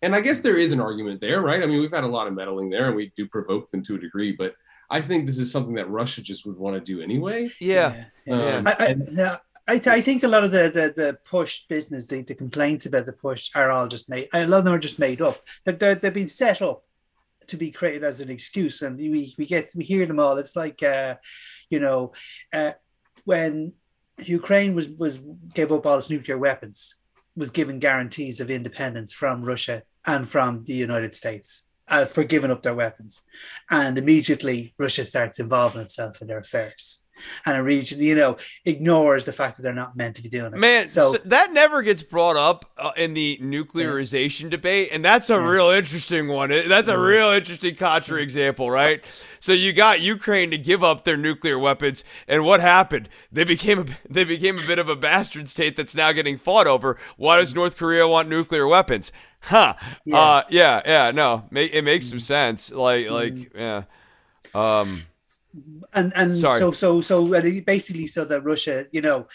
And 0.02 0.14
I 0.14 0.20
guess 0.20 0.40
there 0.40 0.56
is 0.56 0.72
an 0.72 0.80
argument 0.80 1.20
there, 1.20 1.40
right? 1.40 1.62
I 1.62 1.66
mean, 1.66 1.80
we've 1.80 1.92
had 1.92 2.04
a 2.04 2.08
lot 2.08 2.26
of 2.26 2.34
meddling 2.34 2.70
there, 2.70 2.86
and 2.86 2.96
we 2.96 3.12
do 3.16 3.26
provoke 3.26 3.70
them 3.70 3.82
to 3.84 3.96
a 3.96 3.98
degree, 3.98 4.32
but 4.32 4.54
I 4.90 5.00
think 5.00 5.26
this 5.26 5.38
is 5.38 5.50
something 5.50 5.74
that 5.74 5.90
Russia 5.90 6.22
just 6.22 6.46
would 6.46 6.56
want 6.56 6.76
to 6.76 6.80
do 6.80 7.02
anyway. 7.02 7.50
Yeah, 7.60 8.04
yeah. 8.24 8.56
Um, 8.56 8.66
I, 8.66 8.72
I, 8.78 9.38
I, 9.66 9.78
th- 9.78 9.88
I 9.88 10.00
think 10.00 10.22
a 10.22 10.28
lot 10.28 10.44
of 10.44 10.50
the, 10.50 10.70
the, 10.70 10.92
the 11.02 11.18
push 11.28 11.66
business, 11.68 12.06
the, 12.06 12.22
the 12.22 12.34
complaints 12.34 12.86
about 12.86 13.04
the 13.04 13.12
push 13.12 13.50
are 13.54 13.70
all 13.70 13.86
just 13.86 14.08
made. 14.08 14.28
A 14.32 14.46
lot 14.46 14.60
of 14.60 14.64
them 14.64 14.74
are 14.74 14.78
just 14.78 14.98
made 14.98 15.20
up. 15.20 15.36
They're, 15.64 15.74
they're, 15.74 15.94
they've 15.94 16.14
been 16.14 16.28
set 16.28 16.62
up 16.62 16.84
to 17.48 17.56
be 17.56 17.70
created 17.70 18.04
as 18.04 18.20
an 18.20 18.30
excuse, 18.30 18.80
and 18.82 18.96
we, 18.96 19.34
we 19.36 19.46
get 19.46 19.70
we 19.74 19.84
hear 19.84 20.06
them 20.06 20.20
all. 20.20 20.38
It's 20.38 20.56
like, 20.56 20.82
uh, 20.82 21.16
you 21.68 21.80
know, 21.80 22.12
uh, 22.52 22.72
when 23.24 23.74
Ukraine 24.24 24.74
was 24.74 24.88
was 24.88 25.20
gave 25.54 25.72
up 25.72 25.86
all 25.86 25.98
its 25.98 26.10
nuclear 26.10 26.38
weapons, 26.38 26.96
was 27.36 27.50
given 27.50 27.78
guarantees 27.78 28.40
of 28.40 28.50
independence 28.50 29.12
from 29.12 29.44
Russia 29.44 29.82
and 30.04 30.28
from 30.28 30.64
the 30.64 30.74
United 30.74 31.14
States. 31.14 31.64
Uh, 31.90 32.04
for 32.04 32.22
giving 32.22 32.50
up 32.50 32.62
their 32.62 32.74
weapons, 32.74 33.22
and 33.70 33.96
immediately 33.96 34.74
Russia 34.78 35.02
starts 35.02 35.40
involving 35.40 35.80
itself 35.80 36.20
in 36.20 36.28
their 36.28 36.36
affairs 36.36 37.02
and 37.46 37.56
a 37.56 37.62
region, 37.62 38.00
you 38.00 38.14
know, 38.14 38.36
ignores 38.64 39.24
the 39.24 39.32
fact 39.32 39.56
that 39.56 39.62
they're 39.62 39.74
not 39.74 39.96
meant 39.96 40.16
to 40.16 40.22
be 40.22 40.28
doing 40.28 40.52
it. 40.52 40.58
Man, 40.58 40.88
so, 40.88 41.12
so 41.12 41.18
that 41.24 41.52
never 41.52 41.82
gets 41.82 42.02
brought 42.02 42.36
up 42.36 42.70
uh, 42.76 42.92
in 42.96 43.14
the 43.14 43.38
nuclearization 43.42 44.44
yeah. 44.44 44.48
debate, 44.50 44.88
and 44.92 45.04
that's 45.04 45.30
a 45.30 45.34
yeah. 45.34 45.48
real 45.48 45.68
interesting 45.70 46.28
one. 46.28 46.50
That's 46.50 46.88
a 46.88 46.98
real 46.98 47.30
interesting 47.30 47.74
counterexample, 47.74 48.70
right? 48.70 49.04
So 49.40 49.52
you 49.52 49.72
got 49.72 50.00
Ukraine 50.00 50.50
to 50.50 50.58
give 50.58 50.82
up 50.82 51.04
their 51.04 51.16
nuclear 51.16 51.58
weapons, 51.58 52.04
and 52.26 52.44
what 52.44 52.60
happened? 52.60 53.08
They 53.32 53.44
became 53.44 53.80
a, 53.80 53.86
they 54.08 54.24
became 54.24 54.58
a 54.58 54.66
bit 54.66 54.78
of 54.78 54.88
a 54.88 54.96
bastard 54.96 55.48
state 55.48 55.76
that's 55.76 55.94
now 55.94 56.12
getting 56.12 56.38
fought 56.38 56.66
over. 56.66 56.98
Why 57.16 57.38
does 57.38 57.54
North 57.54 57.76
Korea 57.76 58.06
want 58.08 58.28
nuclear 58.28 58.66
weapons? 58.66 59.12
Huh? 59.40 59.74
Yeah, 60.04 60.18
uh, 60.18 60.42
yeah, 60.50 60.82
yeah. 60.84 61.10
No, 61.12 61.44
it 61.52 61.84
makes 61.84 62.08
some 62.08 62.18
mm-hmm. 62.18 62.22
sense. 62.22 62.72
Like, 62.72 63.08
like, 63.08 63.34
mm-hmm. 63.34 63.58
yeah. 63.58 63.82
Um, 64.54 65.04
and 65.92 66.12
and 66.14 66.36
Sorry. 66.36 66.58
so 66.58 66.72
so 66.72 67.00
so 67.00 67.26
basically 67.62 68.06
so 68.06 68.24
that 68.24 68.42
Russia, 68.42 68.86
you 68.92 69.00
know, 69.00 69.26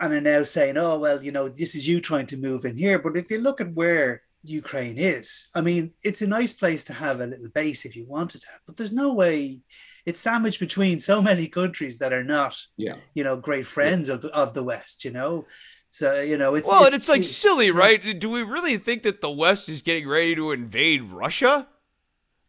and 0.00 0.12
are 0.12 0.20
now 0.20 0.42
saying, 0.42 0.76
oh 0.76 0.98
well, 0.98 1.22
you 1.22 1.32
know, 1.32 1.48
this 1.48 1.74
is 1.74 1.86
you 1.86 2.00
trying 2.00 2.26
to 2.26 2.36
move 2.36 2.64
in 2.64 2.76
here. 2.76 2.98
But 2.98 3.16
if 3.16 3.30
you 3.30 3.38
look 3.38 3.60
at 3.60 3.74
where 3.74 4.22
Ukraine 4.42 4.98
is. 4.98 5.48
I 5.54 5.60
mean, 5.60 5.92
it's 6.02 6.22
a 6.22 6.26
nice 6.26 6.52
place 6.52 6.84
to 6.84 6.94
have 6.94 7.20
a 7.20 7.26
little 7.26 7.48
base 7.48 7.84
if 7.84 7.94
you 7.94 8.06
wanted 8.06 8.40
to, 8.42 8.46
but 8.66 8.76
there's 8.76 8.92
no 8.92 9.12
way 9.12 9.60
it's 10.06 10.20
sandwiched 10.20 10.60
between 10.60 10.98
so 10.98 11.20
many 11.20 11.46
countries 11.46 11.98
that 11.98 12.12
are 12.12 12.24
not, 12.24 12.58
yeah. 12.76 12.96
you 13.14 13.22
know, 13.22 13.36
great 13.36 13.66
friends 13.66 14.08
yeah. 14.08 14.14
of 14.14 14.22
the, 14.22 14.28
of 14.28 14.54
the 14.54 14.62
West. 14.62 15.04
You 15.04 15.10
know, 15.10 15.46
so 15.90 16.20
you 16.20 16.38
know, 16.38 16.54
it's 16.54 16.68
well, 16.68 16.86
and 16.86 16.94
it's 16.94 17.08
like 17.08 17.24
silly, 17.24 17.70
right? 17.70 18.18
Do 18.18 18.30
we 18.30 18.42
really 18.42 18.78
think 18.78 19.02
that 19.02 19.20
the 19.20 19.30
West 19.30 19.68
is 19.68 19.82
getting 19.82 20.08
ready 20.08 20.34
to 20.36 20.52
invade 20.52 21.02
Russia? 21.02 21.68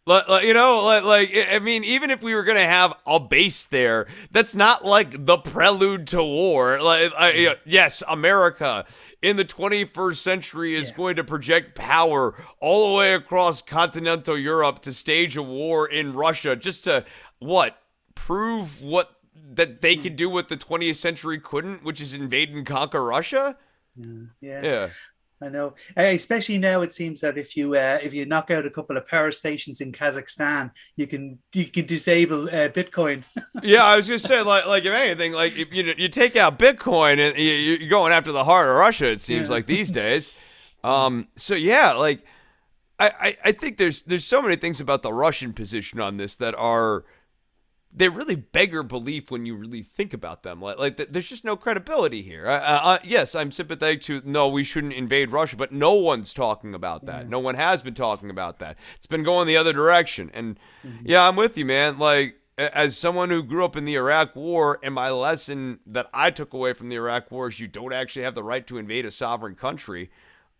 Like, 0.07 0.27
like, 0.27 0.45
you 0.45 0.55
know, 0.55 0.83
like, 0.83 1.03
like 1.03 1.47
I 1.51 1.59
mean, 1.59 1.83
even 1.83 2.09
if 2.09 2.23
we 2.23 2.33
were 2.33 2.43
gonna 2.43 2.59
have 2.59 2.95
a 3.05 3.19
base 3.19 3.65
there, 3.65 4.07
that's 4.31 4.55
not 4.55 4.83
like 4.83 5.25
the 5.25 5.37
prelude 5.37 6.07
to 6.07 6.23
war. 6.23 6.81
Like, 6.81 7.11
I, 7.17 7.31
mm-hmm. 7.31 7.69
yes, 7.69 8.01
America 8.07 8.85
in 9.21 9.37
the 9.37 9.45
21st 9.45 10.15
century 10.15 10.73
is 10.73 10.89
yeah. 10.89 10.97
going 10.97 11.15
to 11.17 11.23
project 11.23 11.75
power 11.75 12.33
all 12.59 12.89
the 12.89 12.97
way 12.97 13.13
across 13.13 13.61
continental 13.61 14.37
Europe 14.37 14.79
to 14.79 14.93
stage 14.93 15.37
a 15.37 15.43
war 15.43 15.87
in 15.87 16.13
Russia, 16.13 16.55
just 16.55 16.83
to 16.85 17.05
what 17.37 17.77
prove 18.15 18.81
what 18.81 19.11
that 19.53 19.81
they 19.81 19.95
mm. 19.95 20.03
can 20.03 20.15
do 20.15 20.29
what 20.29 20.49
the 20.49 20.57
20th 20.57 20.95
century 20.95 21.39
couldn't, 21.39 21.83
which 21.83 22.01
is 22.01 22.15
invade 22.15 22.49
and 22.49 22.65
conquer 22.65 23.03
Russia. 23.03 23.55
Mm. 23.99 24.29
Yeah. 24.41 24.61
Yeah. 24.63 24.71
yeah. 24.71 24.89
I 25.41 25.49
know, 25.49 25.73
uh, 25.97 26.03
especially 26.03 26.59
now. 26.59 26.81
It 26.81 26.93
seems 26.93 27.21
that 27.21 27.37
if 27.37 27.57
you 27.57 27.75
uh, 27.75 27.97
if 28.01 28.13
you 28.13 28.25
knock 28.25 28.51
out 28.51 28.65
a 28.65 28.69
couple 28.69 28.95
of 28.95 29.07
power 29.07 29.31
stations 29.31 29.81
in 29.81 29.91
Kazakhstan, 29.91 30.71
you 30.95 31.07
can 31.07 31.39
you 31.53 31.65
can 31.65 31.85
disable 31.85 32.43
uh, 32.43 32.69
Bitcoin. 32.69 33.23
yeah, 33.63 33.83
I 33.83 33.95
was 33.95 34.05
just 34.05 34.27
saying, 34.27 34.45
like 34.45 34.67
like 34.67 34.85
if 34.85 34.93
anything, 34.93 35.33
like 35.33 35.57
if, 35.57 35.73
you 35.73 35.93
you 35.97 36.09
take 36.09 36.35
out 36.35 36.59
Bitcoin 36.59 37.17
and 37.17 37.37
you're 37.37 37.89
going 37.89 38.13
after 38.13 38.31
the 38.31 38.43
heart 38.43 38.69
of 38.69 38.75
Russia. 38.75 39.07
It 39.07 39.21
seems 39.21 39.49
yeah. 39.49 39.55
like 39.55 39.65
these 39.65 39.91
days. 40.03 40.31
Um. 40.83 41.27
So 41.35 41.55
yeah, 41.55 41.93
like 41.93 42.23
I, 42.99 43.11
I 43.19 43.37
I 43.45 43.51
think 43.51 43.77
there's 43.77 44.03
there's 44.03 44.25
so 44.25 44.41
many 44.41 44.55
things 44.57 44.79
about 44.79 45.01
the 45.01 45.13
Russian 45.13 45.53
position 45.53 45.99
on 45.99 46.17
this 46.17 46.35
that 46.37 46.53
are 46.55 47.03
they 47.93 48.09
really 48.09 48.35
beggar 48.35 48.83
belief 48.83 49.31
when 49.31 49.45
you 49.45 49.55
really 49.55 49.83
think 49.83 50.13
about 50.13 50.43
them. 50.43 50.61
Like, 50.61 50.77
like 50.79 50.97
there's 51.11 51.27
just 51.27 51.43
no 51.43 51.57
credibility 51.57 52.21
here. 52.21 52.47
Uh, 52.47 52.59
uh, 52.59 52.97
yes, 53.03 53.35
I'm 53.35 53.51
sympathetic 53.51 54.01
to 54.03 54.21
no, 54.23 54.47
we 54.47 54.63
shouldn't 54.63 54.93
invade 54.93 55.31
Russia, 55.31 55.57
but 55.57 55.71
no 55.71 55.93
one's 55.93 56.33
talking 56.33 56.73
about 56.73 57.05
that. 57.05 57.27
No 57.27 57.39
one 57.39 57.55
has 57.55 57.81
been 57.81 57.93
talking 57.93 58.29
about 58.29 58.59
that. 58.59 58.77
It's 58.95 59.07
been 59.07 59.23
going 59.23 59.47
the 59.47 59.57
other 59.57 59.73
direction. 59.73 60.31
And 60.33 60.57
mm-hmm. 60.85 61.05
yeah, 61.05 61.27
I'm 61.27 61.35
with 61.35 61.57
you, 61.57 61.65
man. 61.65 61.99
Like, 61.99 62.35
as 62.57 62.97
someone 62.97 63.29
who 63.29 63.43
grew 63.43 63.65
up 63.65 63.75
in 63.75 63.85
the 63.85 63.95
Iraq 63.95 64.35
War, 64.35 64.79
and 64.83 64.93
my 64.93 65.09
lesson 65.09 65.79
that 65.85 66.09
I 66.13 66.29
took 66.31 66.53
away 66.53 66.73
from 66.73 66.89
the 66.89 66.95
Iraq 66.95 67.31
War 67.31 67.49
is 67.49 67.59
you 67.59 67.67
don't 67.67 67.93
actually 67.93 68.23
have 68.23 68.35
the 68.35 68.43
right 68.43 68.65
to 68.67 68.77
invade 68.77 69.05
a 69.05 69.11
sovereign 69.11 69.55
country. 69.55 70.11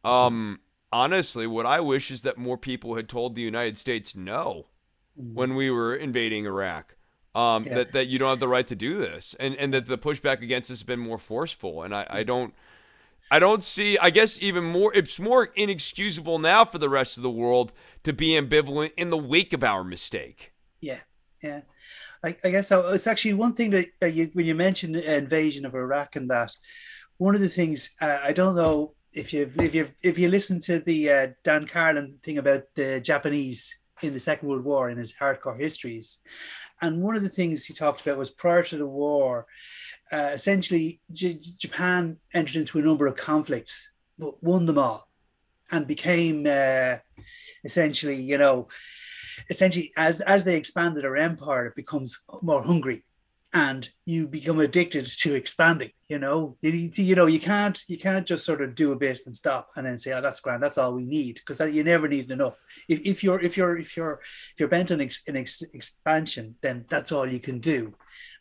Um, 0.04 0.62
honestly, 0.92 1.46
what 1.48 1.66
I 1.66 1.80
wish 1.80 2.10
is 2.10 2.24
that 2.24 2.38
more 2.38 2.58
people 2.58 2.96
had 2.96 3.08
told 3.08 3.36
the 3.36 3.42
United 3.42 3.78
States 3.78 4.16
no 4.16 4.68
mm-hmm. 5.20 5.36
when 5.36 5.56
we 5.56 5.70
were 5.70 5.96
invading 5.96 6.46
Iraq 6.46 6.96
um, 7.36 7.66
yeah. 7.66 7.76
that, 7.76 7.92
that 7.94 8.08
you 8.08 8.20
don't 8.20 8.30
have 8.30 8.40
the 8.40 8.48
right 8.48 8.68
to 8.68 8.76
do 8.76 8.98
this 8.98 9.36
and, 9.40 9.56
and 9.56 9.74
that 9.74 9.86
the 9.86 9.98
pushback 9.98 10.42
against 10.42 10.70
this 10.70 10.80
has 10.80 10.84
been 10.84 11.00
more 11.00 11.18
forceful. 11.18 11.84
And 11.84 11.96
I, 11.96 12.06
I 12.10 12.24
don't 12.24 12.54
I 13.30 13.40
don't 13.40 13.64
see 13.64 13.98
I 13.98 14.10
guess 14.10 14.42
even 14.42 14.64
more 14.64 14.94
it's 14.94 15.20
more 15.20 15.46
inexcusable 15.56 16.40
now 16.40 16.66
for 16.66 16.78
the 16.78 16.90
rest 16.90 17.18
of 17.18 17.24
the 17.24 17.32
world 17.32 17.72
to 18.04 18.14
be 18.14 18.30
ambivalent 18.32 18.92
in 18.98 19.10
the 19.10 19.18
wake 19.18 19.54
of 19.54 19.64
our 19.64 19.84
mistake. 19.84 20.52
Yeah. 20.82 21.00
Yeah. 21.42 21.62
I, 22.24 22.36
I 22.44 22.52
guess 22.52 22.68
so. 22.68 22.88
It's 22.90 23.08
actually 23.08 23.34
one 23.34 23.54
thing 23.54 23.72
that 23.72 23.88
uh, 24.02 24.06
you, 24.06 24.30
when 24.34 24.46
you 24.46 24.54
mentioned 24.54 24.96
invasion 24.96 25.66
of 25.66 25.74
Iraq 25.74 26.16
and 26.16 26.30
that, 26.30 26.56
one 27.18 27.36
of 27.36 27.42
the 27.42 27.50
things 27.50 27.92
uh, 28.02 28.20
I 28.24 28.34
don't 28.34 28.56
know 28.56 28.94
if 29.14 29.34
you 29.34 29.50
if 29.60 29.76
you 29.76 29.88
if 30.04 30.20
you 30.20 30.28
listen 30.28 30.60
to 30.62 30.80
the 30.80 31.10
uh, 31.10 31.28
Dan 31.44 31.66
Carlin 31.68 32.18
thing 32.24 32.38
about 32.38 32.64
the 32.76 33.02
Japanese 33.02 33.80
in 34.02 34.14
the 34.14 34.20
Second 34.20 34.50
World 34.50 34.64
War 34.64 34.90
in 34.90 34.98
his 34.98 35.14
hardcore 35.14 35.60
histories, 35.60 36.20
and 36.82 37.02
one 37.02 37.16
of 37.16 37.24
the 37.24 37.30
things 37.30 37.66
he 37.66 37.74
talked 37.74 38.02
about 38.02 38.18
was 38.18 38.30
prior 38.30 38.64
to 38.64 38.78
the 38.78 38.88
war, 38.88 39.46
uh, 40.12 40.32
essentially 40.34 41.00
J- 41.12 41.40
Japan 41.58 42.18
entered 42.34 42.58
into 42.58 42.80
a 42.80 42.82
number 42.82 43.08
of 43.08 43.16
conflicts, 43.16 43.92
but 44.18 44.42
won 44.44 44.66
them 44.66 44.78
all, 44.78 45.08
and 45.72 45.88
became 45.88 46.46
uh, 46.48 46.98
essentially, 47.64 48.22
you 48.22 48.38
know, 48.38 48.68
essentially 49.50 49.92
as 49.98 50.22
as 50.22 50.44
they 50.44 50.58
expanded 50.58 51.04
their 51.04 51.18
empire, 51.18 51.68
it 51.68 51.76
becomes 51.76 52.20
more 52.42 52.64
hungry 52.64 53.04
and 53.54 53.90
you 54.06 54.28
become 54.28 54.60
addicted 54.60 55.06
to 55.06 55.36
expanding 55.36 55.92
you 56.12 56.20
know? 56.20 56.58
You, 56.62 56.92
you 56.94 57.16
know 57.16 57.26
you 57.26 57.40
can't 57.40 57.82
you 57.88 57.98
can't 57.98 58.28
just 58.28 58.46
sort 58.46 58.62
of 58.62 58.76
do 58.76 58.92
a 58.92 58.98
bit 58.98 59.22
and 59.26 59.36
stop 59.36 59.70
and 59.78 59.88
then 59.88 59.98
say 59.98 60.12
oh 60.12 60.20
that's 60.20 60.42
grand 60.42 60.62
that's 60.62 60.78
all 60.78 60.94
we 60.94 61.06
need 61.06 61.36
because 61.36 61.62
you 61.74 61.86
never 61.86 62.10
need 62.10 62.30
enough. 62.30 62.56
If, 62.90 63.00
if 63.06 63.24
you're 63.24 63.40
if 63.40 63.56
you're 63.56 63.78
if 63.78 63.96
you're 63.96 64.20
if 64.54 64.56
you're 64.60 64.68
bent 64.68 64.92
on 64.92 65.00
ex, 65.00 65.22
an 65.28 65.38
ex, 65.38 65.62
expansion 65.74 66.56
then 66.62 66.84
that's 66.90 67.14
all 67.14 67.26
you 67.26 67.40
can 67.40 67.60
do 67.60 67.94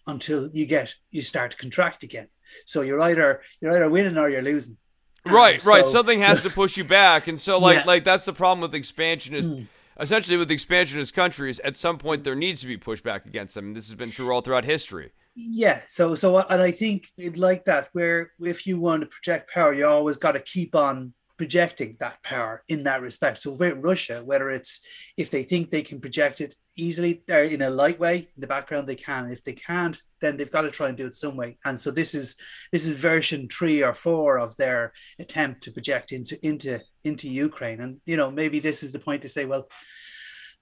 until 0.09 0.51
you 0.53 0.67
get 0.67 0.97
you 1.13 1.23
start 1.23 1.53
to 1.53 1.57
contract 1.59 2.03
again. 2.03 2.27
So 2.67 2.83
you're 2.83 3.01
either 3.01 3.41
you're 3.61 3.71
either 3.71 3.89
winning 3.89 4.19
or 4.19 4.29
you're 4.29 4.43
losing. 4.43 4.77
Right 5.25 5.65
right. 5.65 5.87
something 5.87 6.21
has 6.23 6.43
to 6.43 6.51
push 6.51 6.77
you 6.77 6.83
back. 6.83 7.29
And 7.29 7.39
so 7.39 7.59
like 7.59 7.79
yeah. 7.79 7.85
like 7.85 8.03
that's 8.03 8.25
the 8.25 8.33
problem 8.33 8.63
with 8.63 8.75
expansion 8.75 9.37
is 9.37 9.49
mm 9.49 9.67
essentially 10.01 10.37
with 10.37 10.51
expansionist 10.51 11.15
countries, 11.15 11.61
at 11.61 11.77
some 11.77 11.99
point 11.99 12.25
there 12.25 12.35
needs 12.35 12.61
to 12.63 12.67
be 12.67 12.79
pushback 12.79 13.27
against 13.27 13.55
them. 13.55 13.75
This 13.75 13.87
has 13.89 13.95
been 13.95 14.11
true 14.11 14.33
all 14.33 14.41
throughout 14.41 14.65
history. 14.65 15.13
Yeah. 15.35 15.81
So, 15.87 16.15
so, 16.15 16.37
uh, 16.37 16.47
and 16.51 16.61
I 16.61 16.71
think 16.71 17.09
it 17.17 17.37
like 17.37 17.65
that, 17.67 17.89
where 17.93 18.33
if 18.41 18.67
you 18.67 18.81
want 18.81 19.03
to 19.03 19.07
project 19.07 19.53
power, 19.53 19.73
you 19.73 19.87
always 19.87 20.17
got 20.17 20.33
to 20.33 20.41
keep 20.41 20.75
on 20.75 21.15
projecting 21.41 21.97
that 22.01 22.23
power 22.23 22.63
in 22.69 22.83
that 22.83 23.01
respect. 23.01 23.39
So 23.39 23.57
with 23.57 23.79
Russia, 23.79 24.21
whether 24.23 24.51
it's 24.51 24.83
if 25.17 25.31
they 25.31 25.43
think 25.43 25.71
they 25.71 25.81
can 25.81 25.99
project 25.99 26.43
it 26.43 26.55
easily 26.77 27.23
or 27.31 27.45
in 27.45 27.63
a 27.63 27.71
light 27.71 27.99
way 27.99 28.29
in 28.37 28.41
the 28.43 28.47
background, 28.47 28.87
they 28.87 28.95
can. 28.95 29.31
If 29.31 29.43
they 29.43 29.55
can't, 29.55 29.99
then 30.21 30.37
they've 30.37 30.51
got 30.51 30.63
to 30.63 30.71
try 30.71 30.89
and 30.89 30.99
do 30.99 31.07
it 31.07 31.15
some 31.15 31.37
way. 31.39 31.57
And 31.65 31.81
so 31.81 31.91
this 31.91 32.15
is 32.15 32.37
this 32.73 32.87
is 32.87 33.01
version 33.01 33.49
three 33.49 33.83
or 33.83 33.95
four 33.95 34.39
of 34.39 34.55
their 34.57 34.93
attempt 35.19 35.63
to 35.63 35.73
project 35.73 36.13
into 36.13 36.39
into 36.47 36.79
into 37.05 37.27
Ukraine. 37.27 37.81
And 37.81 38.03
you 38.05 38.19
know, 38.19 38.31
maybe 38.31 38.59
this 38.59 38.83
is 38.83 38.93
the 38.93 38.99
point 38.99 39.23
to 39.23 39.31
say, 39.31 39.47
well, 39.47 39.67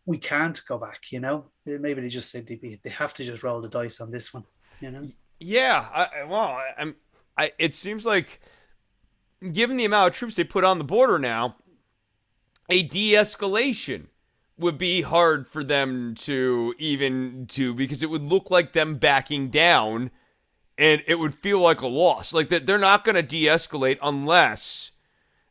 we 0.07 0.17
can't 0.17 0.63
go 0.69 0.79
back, 0.79 1.11
you 1.11 1.19
know. 1.19 1.51
Maybe 1.67 2.01
they 2.01 2.09
just 2.09 2.31
said 2.31 2.47
they 2.47 2.79
they 2.85 2.91
have 2.91 3.15
to 3.15 3.25
just 3.25 3.43
roll 3.43 3.61
the 3.61 3.69
dice 3.69 4.01
on 4.01 4.13
this 4.13 4.33
one, 4.33 4.45
you 4.81 4.93
know. 4.93 5.11
Yeah, 5.41 5.89
I, 5.93 6.23
well, 6.23 6.63
I'm 6.79 6.95
I 7.37 7.51
it 7.59 7.75
seems 7.75 8.07
like 8.07 8.41
given 9.53 9.77
the 9.77 9.85
amount 9.85 10.09
of 10.09 10.15
troops 10.15 10.37
they 10.37 10.45
put 10.45 10.65
on 10.65 10.79
the 10.79 10.85
border 10.85 11.19
now, 11.19 11.57
a 12.69 12.83
de-escalation 12.83 14.07
would 14.59 14.77
be 14.77 15.03
hard 15.03 15.47
for 15.47 15.63
them 15.63 16.15
to 16.17 16.75
even 16.79 17.45
do 17.45 17.73
because 17.73 18.03
it 18.03 18.11
would 18.11 18.25
look 18.25 18.51
like 18.51 18.73
them 18.73 18.97
backing 18.97 19.49
down 19.49 20.11
and 20.77 21.03
it 21.07 21.19
would 21.19 21.35
feel 21.35 21.61
like 21.61 21.81
a 21.81 21.87
loss. 21.87 22.33
Like 22.33 22.49
that 22.49 22.67
they're 22.67 22.79
not 22.79 23.05
going 23.05 23.17
to 23.17 23.23
de-escalate 23.23 23.99
unless 24.03 24.93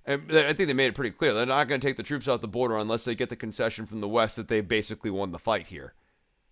I 0.07 0.17
think 0.17 0.57
they 0.57 0.73
made 0.73 0.88
it 0.88 0.95
pretty 0.95 1.11
clear 1.11 1.33
they're 1.33 1.45
not 1.45 1.67
going 1.67 1.81
to 1.81 1.88
take 1.88 1.97
the 1.97 2.03
troops 2.03 2.29
off 2.29 2.39
the 2.39 2.47
border 2.47 2.77
unless 2.77 3.03
they 3.03 3.13
get 3.13 3.27
the 3.29 3.35
concession 3.35 3.85
from 3.85 3.99
the 3.99 4.07
West 4.07 4.38
that 4.38 4.47
they've 4.47 4.65
basically 4.65 5.11
won 5.11 5.31
the 5.31 5.39
fight 5.39 5.67
here. 5.67 5.95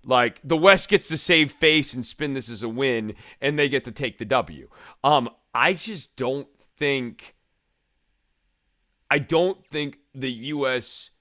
Like 0.03 0.41
the 0.43 0.57
West 0.57 0.89
gets 0.89 1.07
to 1.07 1.17
save 1.17 1.53
face 1.53 1.93
and 1.93 2.05
spin 2.05 2.33
this 2.33 2.49
as 2.49 2.63
a 2.63 2.69
win, 2.69 3.15
and 3.41 3.57
they 3.57 3.69
get 3.69 3.85
to 3.85 3.91
take 3.91 4.17
the 4.17 4.25
W. 4.25 4.69
Um, 5.03 5.29
I 5.53 5.73
just 5.73 6.15
don't 6.17 6.47
think 6.77 7.35
I 9.09 9.19
don't 9.19 9.65
think 9.67 9.99
the 10.13 10.31
US 10.31 11.11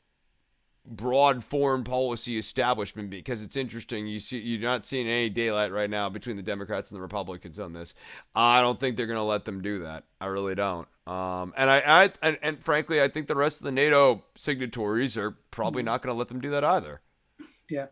broad 0.87 1.43
foreign 1.43 1.83
policy 1.83 2.37
establishment 2.37 3.09
because 3.09 3.43
it's 3.43 3.57
interesting 3.57 4.07
you 4.07 4.21
see 4.21 4.39
you're 4.39 4.61
not 4.61 4.85
seeing 4.85 5.09
any 5.09 5.31
daylight 5.31 5.73
right 5.73 5.89
now 5.89 6.11
between 6.11 6.37
the 6.37 6.43
Democrats 6.43 6.91
and 6.91 6.99
the 6.99 7.03
Republicans 7.03 7.59
on 7.59 7.73
this. 7.73 7.95
I 8.35 8.61
don't 8.61 8.79
think 8.79 8.97
they're 8.97 9.07
going 9.07 9.19
to 9.19 9.23
let 9.23 9.45
them 9.45 9.63
do 9.63 9.81
that. 9.81 10.05
I 10.21 10.27
really 10.27 10.55
don't. 10.55 10.87
Um, 11.07 11.53
and 11.57 11.71
I, 11.71 11.83
I 11.87 12.13
and, 12.23 12.39
and, 12.43 12.65
frankly, 12.65 13.01
I 13.01 13.09
think 13.09 13.27
the 13.27 13.35
rest 13.35 13.61
of 13.61 13.65
the 13.65 13.73
NATO 13.73 14.25
signatories 14.37 15.19
are 15.19 15.33
probably 15.51 15.81
mm-hmm. 15.81 15.87
not 15.87 16.03
going 16.03 16.15
to 16.15 16.19
let 16.19 16.29
them 16.29 16.41
do 16.41 16.51
that 16.51 16.65
either. 16.65 17.01
Yeah, 17.69 17.87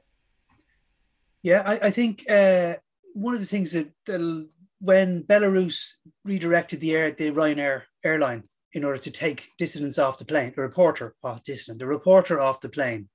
yeah. 1.42 1.62
I, 1.64 1.86
I 1.86 1.90
think 1.90 2.24
uh, 2.30 2.76
one 3.12 3.34
of 3.34 3.40
the 3.40 3.46
things 3.46 3.72
that, 3.72 3.90
that 4.06 4.48
when 4.82 5.22
Belarus 5.22 5.92
redirected 6.24 6.80
the 6.80 6.92
air, 6.92 7.12
the 7.12 7.30
Ryanair 7.30 7.82
airline 8.04 8.42
in 8.72 8.82
order 8.82 8.98
to 8.98 9.12
take 9.12 9.48
dissidents 9.56 9.96
off 9.96 10.18
the 10.18 10.24
plane, 10.24 10.52
the 10.56 10.62
reporter 10.62 11.14
off 11.22 11.44
dissident, 11.44 11.78
the 11.78 11.86
reporter 11.86 12.40
off 12.40 12.60
the 12.60 12.68
plane. 12.68 13.08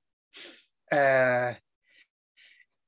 Uh, 0.90 1.52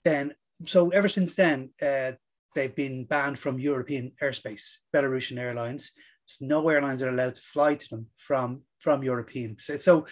then, 0.03 0.35
so 0.65 0.89
ever 0.91 1.11
since 1.11 1.35
then, 1.35 1.71
uh, 1.83 2.13
they've 2.55 2.75
been 2.75 3.05
banned 3.05 3.39
from 3.39 3.59
European 3.59 4.13
airspace, 4.23 4.77
Belarusian 4.97 5.39
airlines. 5.39 5.93
So 6.25 6.47
no 6.47 6.67
airlines 6.71 7.03
are 7.03 7.11
allowed 7.11 7.35
to 7.35 7.43
fly 7.43 7.75
to 7.75 7.89
them 7.91 8.07
from, 8.17 8.63
from 8.79 9.03
European. 9.03 9.59
So, 9.59 9.77
so 9.77 10.07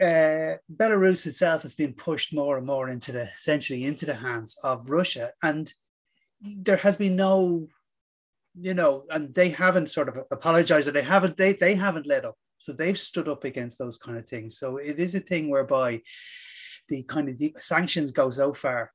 uh, 0.00 0.56
Belarus 0.74 1.26
itself 1.26 1.60
has 1.60 1.74
been 1.74 1.92
pushed 1.92 2.32
more 2.32 2.56
and 2.56 2.66
more 2.66 2.88
into 2.88 3.12
the 3.12 3.28
essentially 3.36 3.84
into 3.84 4.06
the 4.06 4.14
hands 4.14 4.56
of 4.62 4.88
Russia, 4.88 5.32
and 5.42 5.72
there 6.40 6.76
has 6.76 6.96
been 6.96 7.16
no, 7.16 7.66
you 8.58 8.74
know, 8.74 9.04
and 9.10 9.34
they 9.34 9.50
haven't 9.50 9.88
sort 9.88 10.08
of 10.08 10.18
apologized, 10.30 10.88
or 10.88 10.92
they 10.92 11.02
haven't 11.02 11.36
they 11.36 11.52
they 11.52 11.74
haven't 11.74 12.06
let 12.06 12.24
up. 12.24 12.36
So 12.58 12.72
they've 12.72 12.98
stood 12.98 13.28
up 13.28 13.44
against 13.44 13.78
those 13.78 13.98
kind 13.98 14.18
of 14.18 14.26
things. 14.26 14.58
So 14.58 14.78
it 14.78 14.98
is 14.98 15.14
a 15.14 15.20
thing 15.20 15.50
whereby 15.50 16.02
the 16.88 17.02
kind 17.04 17.28
of 17.28 17.38
the 17.38 17.54
sanctions 17.58 18.12
go 18.12 18.30
so 18.30 18.52
far, 18.52 18.92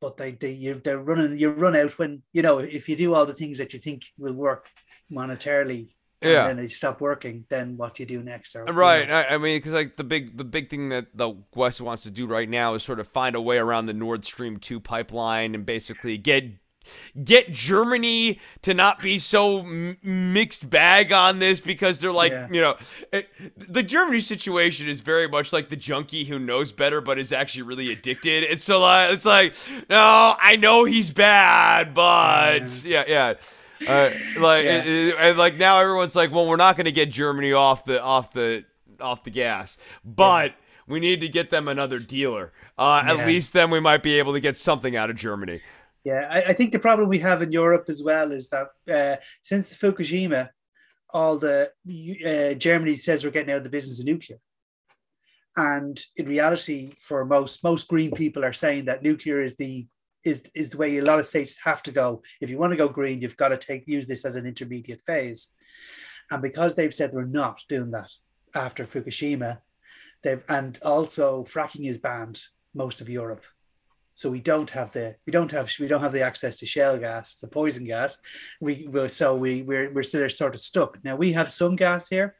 but 0.00 0.16
they 0.16 0.32
they 0.32 0.52
you, 0.52 0.80
they're 0.82 1.02
running 1.02 1.38
you 1.38 1.50
run 1.50 1.76
out 1.76 1.98
when 1.98 2.22
you 2.32 2.42
know 2.42 2.58
if 2.58 2.88
you 2.88 2.96
do 2.96 3.14
all 3.14 3.26
the 3.26 3.34
things 3.34 3.58
that 3.58 3.72
you 3.72 3.78
think 3.78 4.02
will 4.18 4.34
work 4.34 4.68
monetarily 5.10 5.90
yeah. 6.22 6.40
and 6.40 6.50
then 6.50 6.64
they 6.64 6.68
stop 6.68 7.00
working, 7.00 7.44
then 7.48 7.76
what 7.76 7.94
do 7.94 8.02
you 8.02 8.06
do 8.06 8.22
next? 8.22 8.54
Or, 8.54 8.64
right. 8.64 9.02
You 9.02 9.06
know? 9.08 9.14
I, 9.14 9.34
I, 9.34 9.38
mean, 9.38 9.58
because 9.58 9.72
like 9.72 9.96
the 9.96 10.04
big 10.04 10.36
the 10.36 10.44
big 10.44 10.70
thing 10.70 10.90
that 10.90 11.06
the 11.14 11.34
West 11.54 11.80
wants 11.80 12.04
to 12.04 12.10
do 12.10 12.26
right 12.26 12.48
now 12.48 12.74
is 12.74 12.82
sort 12.82 13.00
of 13.00 13.08
find 13.08 13.36
a 13.36 13.40
way 13.40 13.58
around 13.58 13.86
the 13.86 13.92
Nord 13.92 14.24
Stream 14.24 14.58
two 14.58 14.80
pipeline 14.80 15.54
and 15.54 15.66
basically 15.66 16.18
get 16.18 16.44
get 17.22 17.52
Germany 17.52 18.40
to 18.62 18.74
not 18.74 19.00
be 19.00 19.18
so 19.18 19.60
m- 19.60 19.98
mixed 20.02 20.68
bag 20.68 21.12
on 21.12 21.38
this 21.38 21.60
because 21.60 22.00
they're 22.00 22.12
like, 22.12 22.32
yeah. 22.32 22.48
you 22.50 22.60
know, 22.60 22.76
it, 23.12 23.28
the 23.56 23.82
Germany 23.82 24.20
situation 24.20 24.88
is 24.88 25.00
very 25.00 25.28
much 25.28 25.52
like 25.52 25.68
the 25.68 25.76
junkie 25.76 26.24
who 26.24 26.38
knows 26.38 26.72
better 26.72 27.00
but 27.00 27.18
is 27.18 27.32
actually 27.32 27.62
really 27.62 27.92
addicted. 27.92 28.44
It's 28.52 28.64
so 28.64 28.80
like 28.80 29.12
it's 29.12 29.24
like, 29.24 29.54
no, 29.88 30.34
I 30.38 30.56
know 30.56 30.84
he's 30.84 31.10
bad, 31.10 31.94
but 31.94 32.84
yeah, 32.84 33.04
yeah. 33.06 33.34
yeah. 33.80 33.88
Uh, 33.88 34.10
like 34.40 34.64
yeah. 34.64 34.78
it, 34.78 34.86
it, 34.86 35.14
and 35.18 35.38
like 35.38 35.56
now 35.56 35.78
everyone's 35.78 36.14
like, 36.14 36.30
well, 36.30 36.46
we're 36.46 36.56
not 36.56 36.76
going 36.76 36.84
to 36.84 36.92
get 36.92 37.10
Germany 37.10 37.52
off 37.52 37.84
the 37.84 38.02
off 38.02 38.32
the 38.32 38.64
off 39.00 39.24
the 39.24 39.30
gas, 39.30 39.78
but 40.04 40.54
we 40.86 41.00
need 41.00 41.20
to 41.20 41.28
get 41.28 41.50
them 41.50 41.68
another 41.68 41.98
dealer. 41.98 42.52
Uh. 42.78 43.02
At 43.04 43.26
least 43.26 43.52
then 43.52 43.70
we 43.70 43.80
might 43.80 44.02
be 44.02 44.18
able 44.18 44.32
to 44.32 44.40
get 44.40 44.56
something 44.56 44.96
out 44.96 45.10
of 45.10 45.16
Germany. 45.16 45.60
Yeah, 46.04 46.26
I, 46.28 46.42
I 46.50 46.52
think 46.52 46.72
the 46.72 46.78
problem 46.78 47.08
we 47.08 47.20
have 47.20 47.42
in 47.42 47.52
Europe 47.52 47.86
as 47.88 48.02
well 48.02 48.32
is 48.32 48.48
that 48.48 48.68
uh, 48.90 49.16
since 49.42 49.76
Fukushima, 49.76 50.48
all 51.10 51.38
the 51.38 51.70
uh, 52.26 52.54
Germany 52.54 52.96
says 52.96 53.24
we're 53.24 53.30
getting 53.30 53.52
out 53.52 53.58
of 53.58 53.64
the 53.64 53.70
business 53.70 54.00
of 54.00 54.06
nuclear. 54.06 54.38
And 55.56 56.02
in 56.16 56.26
reality, 56.26 56.94
for 56.98 57.24
most 57.24 57.62
most 57.62 57.86
green 57.88 58.10
people 58.10 58.44
are 58.44 58.54
saying 58.54 58.86
that 58.86 59.02
nuclear 59.02 59.42
is 59.42 59.56
the 59.56 59.86
is 60.24 60.42
is 60.54 60.70
the 60.70 60.78
way 60.78 60.96
a 60.96 61.04
lot 61.04 61.18
of 61.18 61.26
states 61.26 61.60
have 61.64 61.82
to 61.84 61.92
go. 61.92 62.22
If 62.40 62.48
you 62.48 62.58
want 62.58 62.72
to 62.72 62.76
go 62.76 62.88
green, 62.88 63.20
you've 63.20 63.36
got 63.36 63.48
to 63.48 63.58
take 63.58 63.86
use 63.86 64.06
this 64.06 64.24
as 64.24 64.36
an 64.36 64.46
intermediate 64.46 65.02
phase. 65.02 65.48
And 66.30 66.40
because 66.40 66.74
they've 66.74 66.94
said 66.94 67.12
we're 67.12 67.24
not 67.24 67.60
doing 67.68 67.90
that 67.90 68.10
after 68.54 68.84
Fukushima, 68.84 69.58
they've 70.22 70.42
and 70.48 70.78
also 70.82 71.44
fracking 71.44 71.86
is 71.86 71.98
banned 71.98 72.40
most 72.74 73.02
of 73.02 73.10
Europe. 73.10 73.44
So 74.14 74.30
we 74.30 74.40
don't 74.40 74.70
have 74.70 74.92
the 74.92 75.16
we 75.26 75.32
don't 75.32 75.50
have 75.52 75.70
we 75.80 75.88
don't 75.88 76.02
have 76.02 76.12
the 76.12 76.22
access 76.22 76.58
to 76.58 76.66
shale 76.66 76.98
gas, 76.98 77.36
the 77.36 77.48
poison 77.48 77.84
gas. 77.84 78.18
We 78.60 78.88
so 79.08 79.36
we 79.36 79.62
we're 79.62 79.92
we're 79.92 80.02
still 80.02 80.28
sort 80.28 80.54
of 80.54 80.60
stuck. 80.60 81.02
Now 81.04 81.16
we 81.16 81.32
have 81.32 81.50
some 81.50 81.76
gas 81.76 82.08
here, 82.08 82.36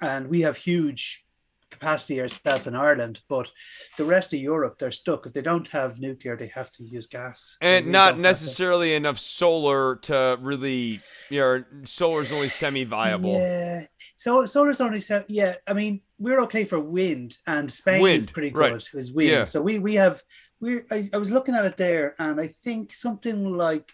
and 0.00 0.28
we 0.28 0.40
have 0.40 0.56
huge 0.56 1.24
capacity 1.72 2.20
ourselves 2.20 2.66
in 2.66 2.76
Ireland, 2.76 3.22
but 3.28 3.50
the 3.96 4.04
rest 4.04 4.32
of 4.32 4.38
Europe, 4.38 4.78
they're 4.78 4.92
stuck. 4.92 5.26
If 5.26 5.32
they 5.32 5.42
don't 5.42 5.66
have 5.68 5.98
nuclear, 5.98 6.36
they 6.36 6.48
have 6.48 6.70
to 6.72 6.84
use 6.84 7.06
gas. 7.06 7.56
And 7.60 7.86
not 7.86 8.18
necessarily 8.18 8.94
enough 8.94 9.18
solar 9.18 9.96
to 9.96 10.36
really, 10.40 11.00
you 11.30 11.40
know, 11.40 11.64
solar 11.84 12.22
is 12.22 12.30
only 12.30 12.50
semi-viable. 12.50 13.32
Yeah, 13.32 13.84
so 14.16 14.46
solar's 14.46 14.80
only 14.80 15.00
semi. 15.00 15.24
Yeah, 15.28 15.56
I 15.66 15.72
mean, 15.72 16.02
we're 16.18 16.42
okay 16.42 16.64
for 16.64 16.78
wind, 16.78 17.38
and 17.46 17.72
Spain 17.72 18.02
wind, 18.02 18.20
is 18.20 18.30
pretty 18.30 18.50
good. 18.50 18.72
Right. 18.72 18.88
Is 18.94 19.12
wind. 19.12 19.30
Yeah. 19.30 19.44
So 19.44 19.60
we 19.60 19.78
we 19.78 19.94
have 19.94 20.22
we. 20.62 20.80
I, 20.90 21.10
I 21.12 21.18
was 21.18 21.30
looking 21.30 21.54
at 21.54 21.66
it 21.66 21.76
there, 21.76 22.14
and 22.18 22.40
I 22.40 22.46
think 22.46 22.94
something 22.94 23.56
like 23.56 23.92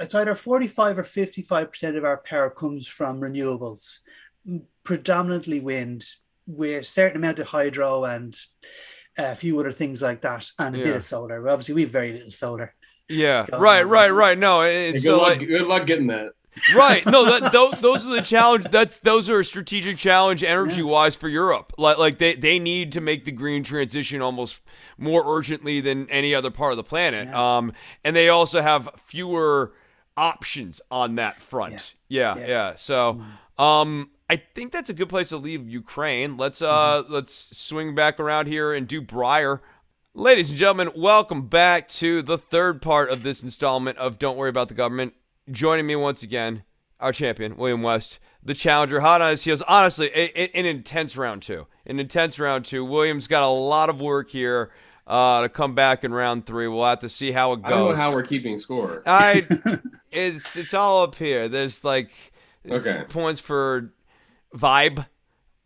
it's 0.00 0.14
either 0.14 0.34
45 0.34 0.98
or 0.98 1.04
55 1.04 1.70
percent 1.70 1.96
of 1.96 2.04
our 2.04 2.16
power 2.16 2.50
comes 2.50 2.88
from 2.88 3.20
renewables 3.20 3.98
predominantly 4.82 5.60
wind 5.60 6.02
with 6.46 6.80
a 6.80 6.84
certain 6.84 7.18
amount 7.18 7.38
of 7.38 7.46
hydro 7.46 8.04
and 8.04 8.34
uh, 9.18 9.24
a 9.24 9.34
few 9.34 9.58
other 9.60 9.72
things 9.72 10.02
like 10.02 10.22
that, 10.22 10.50
and 10.58 10.74
a 10.74 10.78
yeah. 10.78 10.84
bit 10.84 10.96
of 10.96 11.04
solar. 11.04 11.48
Obviously, 11.48 11.74
we 11.74 11.82
have 11.82 11.90
very 11.90 12.12
little 12.12 12.30
solar. 12.30 12.74
Yeah, 13.08 13.46
right, 13.52 13.86
right, 13.86 14.10
right. 14.10 14.38
No, 14.38 14.62
it's 14.62 15.00
good, 15.00 15.04
so 15.04 15.18
luck, 15.18 15.38
like, 15.38 15.46
good 15.46 15.66
luck 15.66 15.86
getting 15.86 16.06
that. 16.08 16.30
Right. 16.74 17.06
No, 17.06 17.24
that, 17.24 17.52
those, 17.52 17.72
those 17.80 18.06
are 18.06 18.14
the 18.14 18.22
challenge. 18.22 18.64
That's 18.70 18.98
those 19.00 19.30
are 19.30 19.40
a 19.40 19.44
strategic 19.44 19.96
challenge 19.96 20.42
energy 20.42 20.82
wise 20.82 21.14
for 21.14 21.28
Europe. 21.28 21.72
Like 21.78 21.98
like 21.98 22.18
they, 22.18 22.34
they 22.34 22.58
need 22.58 22.92
to 22.92 23.00
make 23.00 23.24
the 23.24 23.32
green 23.32 23.62
transition 23.62 24.20
almost 24.20 24.60
more 24.98 25.22
urgently 25.26 25.80
than 25.80 26.08
any 26.10 26.34
other 26.34 26.50
part 26.50 26.72
of 26.72 26.76
the 26.76 26.84
planet. 26.84 27.28
Yeah. 27.28 27.56
Um, 27.58 27.72
and 28.04 28.14
they 28.14 28.28
also 28.28 28.62
have 28.62 28.88
fewer 29.06 29.72
options 30.16 30.80
on 30.90 31.14
that 31.16 31.40
front. 31.40 31.94
Yeah, 32.08 32.36
yeah. 32.36 32.46
yeah. 32.46 32.74
So, 32.74 33.20
mm. 33.58 33.62
um, 33.62 34.10
I 34.28 34.36
think 34.36 34.70
that's 34.70 34.90
a 34.90 34.94
good 34.94 35.08
place 35.08 35.30
to 35.30 35.38
leave 35.38 35.68
Ukraine. 35.68 36.36
Let's 36.36 36.62
uh 36.62 37.02
mm-hmm. 37.02 37.12
let's 37.12 37.56
swing 37.56 37.94
back 37.94 38.20
around 38.20 38.46
here 38.46 38.72
and 38.72 38.86
do 38.86 39.02
Breyer. 39.02 39.60
Ladies 40.14 40.50
and 40.50 40.58
gentlemen, 40.58 40.90
welcome 40.96 41.46
back 41.46 41.88
to 41.88 42.22
the 42.22 42.36
third 42.36 42.82
part 42.82 43.10
of 43.10 43.22
this 43.22 43.42
installment 43.42 43.96
of 43.98 44.18
Don't 44.18 44.36
Worry 44.36 44.50
About 44.50 44.68
the 44.68 44.74
Government. 44.74 45.14
Joining 45.50 45.86
me 45.86 45.96
once 45.96 46.22
again, 46.22 46.62
our 47.00 47.12
champion, 47.12 47.56
William 47.56 47.82
West, 47.82 48.18
the 48.42 48.54
challenger, 48.54 49.00
hot 49.00 49.20
on 49.20 49.30
his 49.30 49.44
heels. 49.44 49.62
Honestly, 49.62 50.10
an 50.12 50.66
intense 50.66 51.16
round 51.16 51.42
two. 51.42 51.66
An 51.86 51.98
intense 51.98 52.38
round 52.38 52.64
two. 52.64 52.84
William's 52.84 53.26
got 53.26 53.42
a 53.42 53.48
lot 53.48 53.88
of 53.88 54.00
work 54.00 54.30
here 54.30 54.70
uh, 55.06 55.42
to 55.42 55.48
come 55.48 55.74
back 55.74 56.04
in 56.04 56.12
round 56.12 56.46
three. 56.46 56.68
We'll 56.68 56.84
have 56.84 57.00
to 57.00 57.08
see 57.08 57.32
how 57.32 57.52
it 57.52 57.62
goes. 57.62 57.66
I 57.66 57.70
don't 57.70 57.90
know 57.90 57.96
how 57.96 58.12
we're 58.12 58.22
keeping 58.22 58.58
score. 58.58 59.02
I, 59.06 59.44
it's 60.12 60.56
it's 60.56 60.72
all 60.72 61.02
up 61.02 61.16
here. 61.16 61.48
There's 61.48 61.82
like 61.82 62.10
okay. 62.68 63.04
points 63.08 63.40
for 63.40 63.92
vibe, 64.54 65.06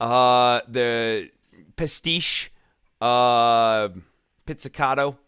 uh, 0.01 0.61
the 0.67 1.31
pastiche, 1.77 2.51
uh, 3.01 3.91
pizzicato, 4.47 5.19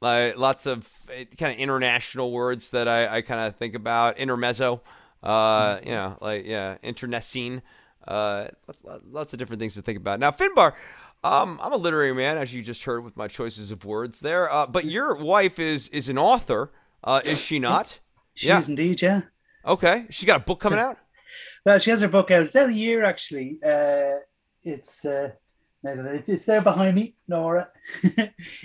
like 0.00 0.36
lots 0.36 0.66
of 0.66 0.88
eh, 1.12 1.24
kind 1.38 1.52
of 1.52 1.58
international 1.58 2.32
words 2.32 2.70
that 2.70 2.88
I, 2.88 3.16
I 3.16 3.22
kind 3.22 3.46
of 3.46 3.56
think 3.56 3.74
about. 3.74 4.18
Intermezzo, 4.18 4.82
uh, 5.22 5.78
you 5.82 5.90
know, 5.90 6.18
like 6.20 6.44
yeah, 6.44 6.76
internecine, 6.82 7.62
uh, 8.06 8.48
lots, 8.66 8.82
lots 9.10 9.32
of 9.32 9.38
different 9.38 9.60
things 9.60 9.74
to 9.74 9.82
think 9.82 9.98
about. 9.98 10.20
Now, 10.20 10.30
Finbar. 10.30 10.74
Um, 11.24 11.58
I'm 11.60 11.72
a 11.72 11.76
literary 11.76 12.14
man, 12.14 12.38
as 12.38 12.54
you 12.54 12.62
just 12.62 12.84
heard 12.84 13.02
with 13.02 13.16
my 13.16 13.26
choices 13.26 13.72
of 13.72 13.84
words 13.84 14.20
there. 14.20 14.52
Uh, 14.52 14.66
but 14.66 14.84
your 14.84 15.16
wife 15.16 15.58
is 15.58 15.88
is 15.88 16.08
an 16.08 16.18
author, 16.18 16.70
uh, 17.02 17.20
is 17.24 17.40
she 17.40 17.58
not? 17.58 17.98
She 18.34 18.48
yeah. 18.48 18.58
is 18.58 18.68
indeed, 18.68 19.02
yeah. 19.02 19.22
Okay, 19.64 20.06
she 20.10 20.26
got 20.26 20.42
a 20.42 20.44
book 20.44 20.60
coming 20.60 20.78
so, 20.78 20.84
out. 20.84 20.98
Well, 21.64 21.78
she 21.80 21.90
has 21.90 22.02
her 22.02 22.08
book 22.08 22.30
out. 22.30 22.42
It's 22.42 22.54
out 22.54 22.68
a 22.68 22.72
year 22.72 23.04
actually. 23.04 23.58
Uh, 23.64 24.20
it's 24.62 25.04
uh, 25.04 25.30
it's 25.86 26.44
there 26.44 26.62
behind 26.62 26.94
me, 26.94 27.16
Nora. 27.28 27.68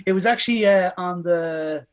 it 0.06 0.12
was 0.12 0.26
actually 0.26 0.66
uh, 0.66 0.90
on 0.96 1.22
the 1.22 1.86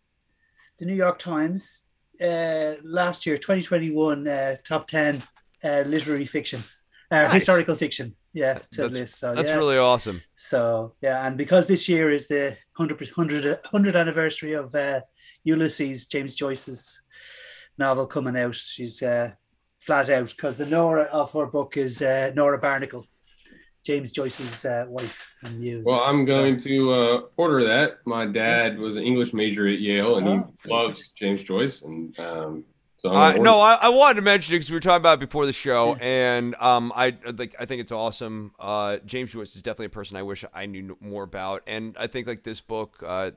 the 0.77 0.85
New 0.85 0.95
York 0.95 1.19
Times 1.19 1.83
uh, 2.21 2.75
last 2.83 3.25
year, 3.25 3.37
2021, 3.37 4.27
uh, 4.27 4.55
top 4.63 4.87
10 4.87 5.23
uh, 5.63 5.83
literary 5.85 6.25
fiction, 6.25 6.63
uh, 7.11 7.23
nice. 7.23 7.33
historical 7.33 7.75
fiction. 7.75 8.15
Yeah, 8.31 8.59
to 8.71 8.81
that's, 8.83 8.93
list. 8.93 9.19
So, 9.19 9.33
that's 9.33 9.49
yeah. 9.49 9.55
really 9.55 9.77
awesome. 9.77 10.21
So, 10.35 10.93
yeah, 11.01 11.25
and 11.25 11.37
because 11.37 11.67
this 11.67 11.89
year 11.89 12.11
is 12.11 12.27
the 12.27 12.57
100, 12.75 12.99
100, 13.15 13.45
100 13.45 13.95
anniversary 13.95 14.53
of 14.53 14.73
uh, 14.75 15.01
Ulysses, 15.43 16.05
James 16.05 16.35
Joyce's 16.35 17.01
novel 17.77 18.05
coming 18.05 18.37
out, 18.37 18.53
she's 18.53 19.01
uh, 19.01 19.31
flat 19.79 20.09
out 20.09 20.29
because 20.35 20.57
the 20.57 20.65
Nora 20.67 21.03
of 21.05 21.31
her 21.33 21.47
book 21.47 21.75
is 21.75 22.01
uh, 22.01 22.31
Nora 22.35 22.59
Barnacle, 22.59 23.07
James 23.89 24.11
Joyce's 24.11 24.65
uh, 24.65 24.85
wife 24.87 25.33
and 25.41 25.59
muse. 25.59 25.83
Well, 25.83 26.03
I'm 26.03 26.23
going 26.23 26.57
so. 26.57 26.67
to 26.67 26.91
uh, 26.91 27.21
order 27.37 27.63
that. 27.63 28.05
My 28.05 28.27
dad 28.27 28.77
was 28.77 28.97
an 28.97 29.03
English 29.03 29.33
major 29.33 29.67
at 29.67 29.79
Yale, 29.79 30.17
and 30.17 30.27
oh, 30.27 30.53
he 30.63 30.69
loves 30.69 31.07
James 31.07 31.41
Joyce, 31.41 31.81
and 31.81 32.17
um, 32.19 32.65
so 32.99 33.09
uh, 33.09 33.31
no, 33.33 33.59
I, 33.59 33.79
I, 33.81 33.89
wanted 33.89 34.17
to 34.17 34.21
mention 34.21 34.53
it 34.53 34.57
because 34.57 34.69
we 34.69 34.75
were 34.75 34.79
talking 34.79 35.01
about 35.01 35.17
it 35.17 35.21
before 35.21 35.47
the 35.47 35.53
show, 35.53 35.95
yeah. 35.95 36.03
and 36.03 36.55
um, 36.59 36.93
I 36.95 37.17
like 37.35 37.55
I 37.59 37.65
think 37.65 37.81
it's 37.81 37.91
awesome. 37.91 38.51
Uh, 38.59 38.99
James 39.07 39.31
Joyce 39.31 39.55
is 39.55 39.63
definitely 39.63 39.87
a 39.87 39.89
person 39.89 40.17
I 40.17 40.21
wish 40.21 40.45
I 40.53 40.67
knew 40.67 40.95
more 41.01 41.23
about, 41.23 41.63
and 41.65 41.95
I 41.97 42.05
think 42.05 42.27
like 42.27 42.43
this 42.43 42.61
book, 42.61 43.03
uh, 43.03 43.31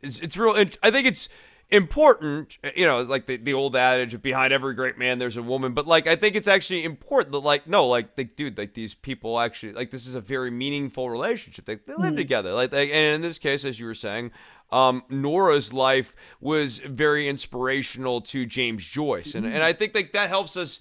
it's 0.00 0.20
it's 0.20 0.38
real. 0.38 0.54
I 0.82 0.90
think 0.90 1.06
it's 1.06 1.28
important, 1.72 2.58
you 2.76 2.86
know, 2.86 3.00
like 3.02 3.26
the, 3.26 3.36
the 3.38 3.54
old 3.54 3.74
adage 3.74 4.14
of 4.14 4.22
behind 4.22 4.52
every 4.52 4.74
great 4.74 4.98
man 4.98 5.18
there's 5.18 5.36
a 5.36 5.42
woman, 5.42 5.72
but 5.72 5.86
like 5.86 6.06
I 6.06 6.16
think 6.16 6.36
it's 6.36 6.46
actually 6.46 6.84
important 6.84 7.32
that 7.32 7.40
like 7.40 7.66
no, 7.66 7.86
like 7.86 8.10
like 8.16 8.36
dude, 8.36 8.58
like 8.58 8.74
these 8.74 8.94
people 8.94 9.40
actually 9.40 9.72
like 9.72 9.90
this 9.90 10.06
is 10.06 10.14
a 10.14 10.20
very 10.20 10.50
meaningful 10.50 11.10
relationship. 11.10 11.64
They, 11.64 11.76
they 11.76 11.94
live 11.94 12.14
mm. 12.14 12.16
together. 12.16 12.52
Like 12.52 12.70
they, 12.70 12.92
and 12.92 13.16
in 13.16 13.22
this 13.22 13.38
case, 13.38 13.64
as 13.64 13.80
you 13.80 13.86
were 13.86 13.94
saying, 13.94 14.30
um, 14.70 15.02
Nora's 15.08 15.72
life 15.72 16.14
was 16.40 16.78
very 16.78 17.28
inspirational 17.28 18.20
to 18.22 18.46
James 18.46 18.86
Joyce. 18.86 19.34
And 19.34 19.46
and 19.46 19.62
I 19.62 19.72
think 19.72 19.94
like 19.94 20.12
that 20.12 20.28
helps 20.28 20.56
us 20.56 20.80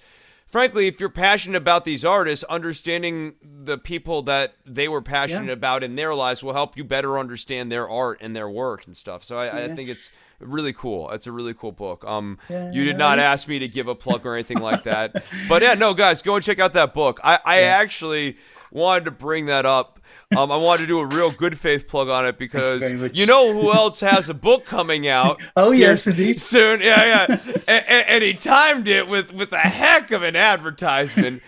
frankly, 0.51 0.87
if 0.87 0.99
you're 0.99 1.09
passionate 1.09 1.57
about 1.57 1.85
these 1.85 2.03
artists, 2.03 2.43
understanding 2.43 3.35
the 3.41 3.77
people 3.77 4.21
that 4.23 4.55
they 4.65 4.87
were 4.87 5.01
passionate 5.01 5.47
yeah. 5.47 5.53
about 5.53 5.83
in 5.83 5.95
their 5.95 6.13
lives 6.13 6.43
will 6.43 6.53
help 6.53 6.77
you 6.77 6.83
better 6.83 7.17
understand 7.17 7.71
their 7.71 7.89
art 7.89 8.17
and 8.21 8.35
their 8.35 8.49
work 8.49 8.85
and 8.85 8.95
stuff. 8.95 9.23
So 9.23 9.37
I, 9.37 9.45
yeah. 9.45 9.71
I 9.71 9.75
think 9.75 9.89
it's 9.89 10.11
really 10.41 10.73
cool. 10.73 11.09
It's 11.11 11.27
a 11.27 11.31
really 11.31 11.53
cool 11.53 11.71
book. 11.71 12.03
Um, 12.05 12.39
yeah, 12.49 12.71
you 12.71 12.83
did 12.83 12.97
not 12.97 13.19
ask 13.19 13.47
me 13.47 13.59
to 13.59 13.67
give 13.67 13.87
a 13.87 13.95
plug 13.95 14.25
or 14.25 14.33
anything 14.33 14.59
like 14.59 14.83
that, 14.83 15.23
but 15.49 15.61
yeah, 15.61 15.73
no, 15.73 15.93
guys, 15.93 16.21
go 16.21 16.35
and 16.35 16.43
check 16.43 16.59
out 16.59 16.73
that 16.73 16.93
book. 16.93 17.19
I, 17.23 17.39
I 17.45 17.59
yeah. 17.61 17.67
actually 17.67 18.37
wanted 18.71 19.05
to 19.05 19.11
bring 19.11 19.47
that 19.47 19.65
up. 19.65 19.99
Um, 20.35 20.49
I 20.49 20.55
wanted 20.55 20.83
to 20.83 20.87
do 20.87 20.99
a 20.99 21.05
real 21.05 21.29
good 21.29 21.59
faith 21.59 21.87
plug 21.87 22.07
on 22.07 22.25
it 22.25 22.37
because 22.37 22.89
you 23.17 23.25
know 23.25 23.51
who 23.51 23.73
else 23.73 23.99
has 23.99 24.29
a 24.29 24.33
book 24.33 24.65
coming 24.65 25.07
out? 25.07 25.41
oh 25.57 25.71
yes, 25.71 26.07
indeed. 26.07 26.41
Soon, 26.41 26.79
yeah, 26.79 27.25
yeah. 27.27 27.37
and, 27.67 28.07
and 28.07 28.23
he 28.23 28.33
timed 28.33 28.87
it 28.87 29.07
with 29.07 29.33
with 29.33 29.51
a 29.51 29.57
heck 29.57 30.11
of 30.11 30.23
an 30.23 30.37
advertisement 30.37 31.43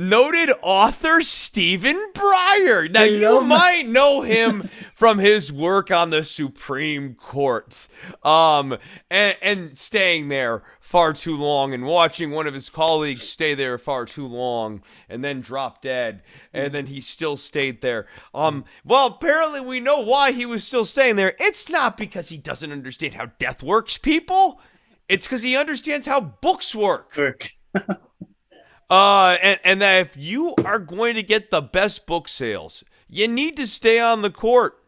noted 0.00 0.50
author 0.62 1.20
Stephen 1.22 2.10
Breyer. 2.14 2.90
Now, 2.90 3.04
you 3.04 3.40
might 3.44 3.86
know 3.86 4.22
him 4.22 4.68
from 4.94 5.18
his 5.18 5.52
work 5.52 5.90
on 5.90 6.10
the 6.10 6.24
Supreme 6.24 7.14
Court 7.14 7.86
um, 8.24 8.78
and, 9.10 9.36
and 9.42 9.78
staying 9.78 10.28
there 10.28 10.62
far 10.80 11.12
too 11.12 11.36
long 11.36 11.72
and 11.72 11.84
watching 11.84 12.32
one 12.32 12.48
of 12.48 12.54
his 12.54 12.68
colleagues 12.68 13.22
stay 13.22 13.54
there 13.54 13.78
far 13.78 14.04
too 14.04 14.26
long 14.26 14.82
and 15.08 15.22
then 15.22 15.40
drop 15.40 15.80
dead 15.80 16.20
and 16.52 16.72
then 16.72 16.86
he 16.86 17.00
still 17.00 17.36
stayed 17.36 17.80
there. 17.80 18.08
Um 18.34 18.64
well 18.84 19.06
apparently 19.06 19.60
we 19.60 19.78
know 19.78 20.00
why 20.00 20.32
he 20.32 20.44
was 20.44 20.66
still 20.66 20.84
staying 20.84 21.14
there. 21.14 21.34
It's 21.38 21.68
not 21.68 21.96
because 21.96 22.28
he 22.28 22.38
doesn't 22.38 22.72
understand 22.72 23.14
how 23.14 23.26
death 23.38 23.62
works 23.62 23.98
people. 23.98 24.60
It's 25.08 25.28
because 25.28 25.44
he 25.44 25.56
understands 25.56 26.08
how 26.08 26.20
books 26.20 26.74
work 26.74 27.16
Uh, 28.90 29.36
and, 29.40 29.60
and 29.62 29.80
that 29.80 30.00
if 30.00 30.16
you 30.16 30.54
are 30.64 30.80
going 30.80 31.14
to 31.14 31.22
get 31.22 31.50
the 31.50 31.60
best 31.60 32.06
book 32.06 32.26
sales, 32.26 32.82
you 33.08 33.28
need 33.28 33.56
to 33.56 33.66
stay 33.66 34.00
on 34.00 34.22
the 34.22 34.30
court. 34.30 34.82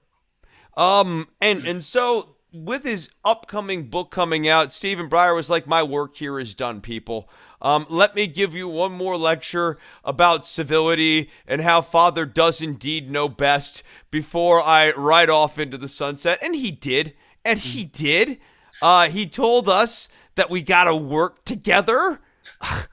Um, 0.76 1.28
and 1.40 1.64
and 1.66 1.84
so 1.84 2.36
with 2.52 2.82
his 2.82 3.10
upcoming 3.24 3.84
book 3.84 4.10
coming 4.10 4.48
out, 4.48 4.72
Stephen 4.72 5.08
Breyer 5.08 5.36
was 5.36 5.50
like, 5.50 5.66
"My 5.66 5.82
work 5.82 6.16
here 6.16 6.40
is 6.40 6.54
done, 6.54 6.80
people. 6.80 7.30
Um, 7.60 7.86
let 7.88 8.16
me 8.16 8.26
give 8.26 8.54
you 8.54 8.66
one 8.66 8.90
more 8.90 9.16
lecture 9.16 9.78
about 10.04 10.46
civility 10.46 11.30
and 11.46 11.60
how 11.60 11.80
Father 11.80 12.26
does 12.26 12.60
indeed 12.60 13.08
know 13.08 13.28
best 13.28 13.84
before 14.10 14.60
I 14.60 14.92
ride 14.92 15.30
off 15.30 15.58
into 15.58 15.78
the 15.78 15.88
sunset." 15.88 16.38
And 16.42 16.56
he 16.56 16.70
did, 16.70 17.14
and 17.44 17.58
he 17.58 17.84
did. 17.84 18.38
Uh, 18.80 19.08
he 19.08 19.26
told 19.26 19.68
us 19.68 20.08
that 20.34 20.50
we 20.50 20.60
got 20.62 20.84
to 20.84 20.96
work 20.96 21.44
together. 21.44 22.20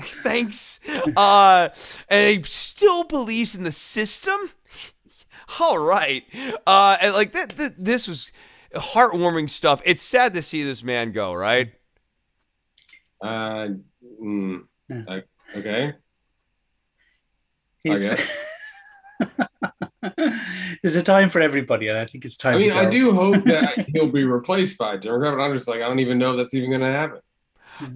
Thanks. 0.22 0.80
Uh, 1.16 1.68
and 2.08 2.36
he 2.36 2.42
still 2.42 3.04
believes 3.04 3.54
in 3.54 3.62
the 3.64 3.72
system. 3.72 4.38
All 5.60 5.78
right. 5.78 6.24
Uh, 6.66 6.96
and 7.00 7.14
like 7.14 7.32
that, 7.32 7.56
th- 7.56 7.72
this 7.78 8.06
was 8.06 8.30
heartwarming 8.74 9.48
stuff. 9.48 9.80
It's 9.84 10.02
sad 10.02 10.34
to 10.34 10.42
see 10.42 10.62
this 10.62 10.82
man 10.82 11.12
go. 11.12 11.32
Right. 11.32 11.72
Uh, 13.22 13.68
mm, 14.22 14.64
okay. 15.56 15.94
He's, 17.82 18.46
There's 20.82 20.96
a 20.96 21.02
time 21.02 21.28
for 21.30 21.40
everybody, 21.40 21.88
and 21.88 21.98
I 21.98 22.04
think 22.04 22.24
it's 22.24 22.36
time. 22.36 22.56
I 22.56 22.58
mean, 22.58 22.72
I 22.72 22.88
do 22.88 23.12
hope 23.12 23.42
that 23.44 23.88
he'll 23.92 24.10
be 24.10 24.24
replaced 24.24 24.78
by 24.78 24.96
Democrat, 24.96 25.40
I'm 25.40 25.52
just 25.54 25.68
like, 25.68 25.80
I 25.80 25.88
don't 25.88 25.98
even 25.98 26.18
know 26.18 26.32
if 26.32 26.36
that's 26.36 26.54
even 26.54 26.70
going 26.70 26.82
to 26.82 26.86
happen. 26.86 27.20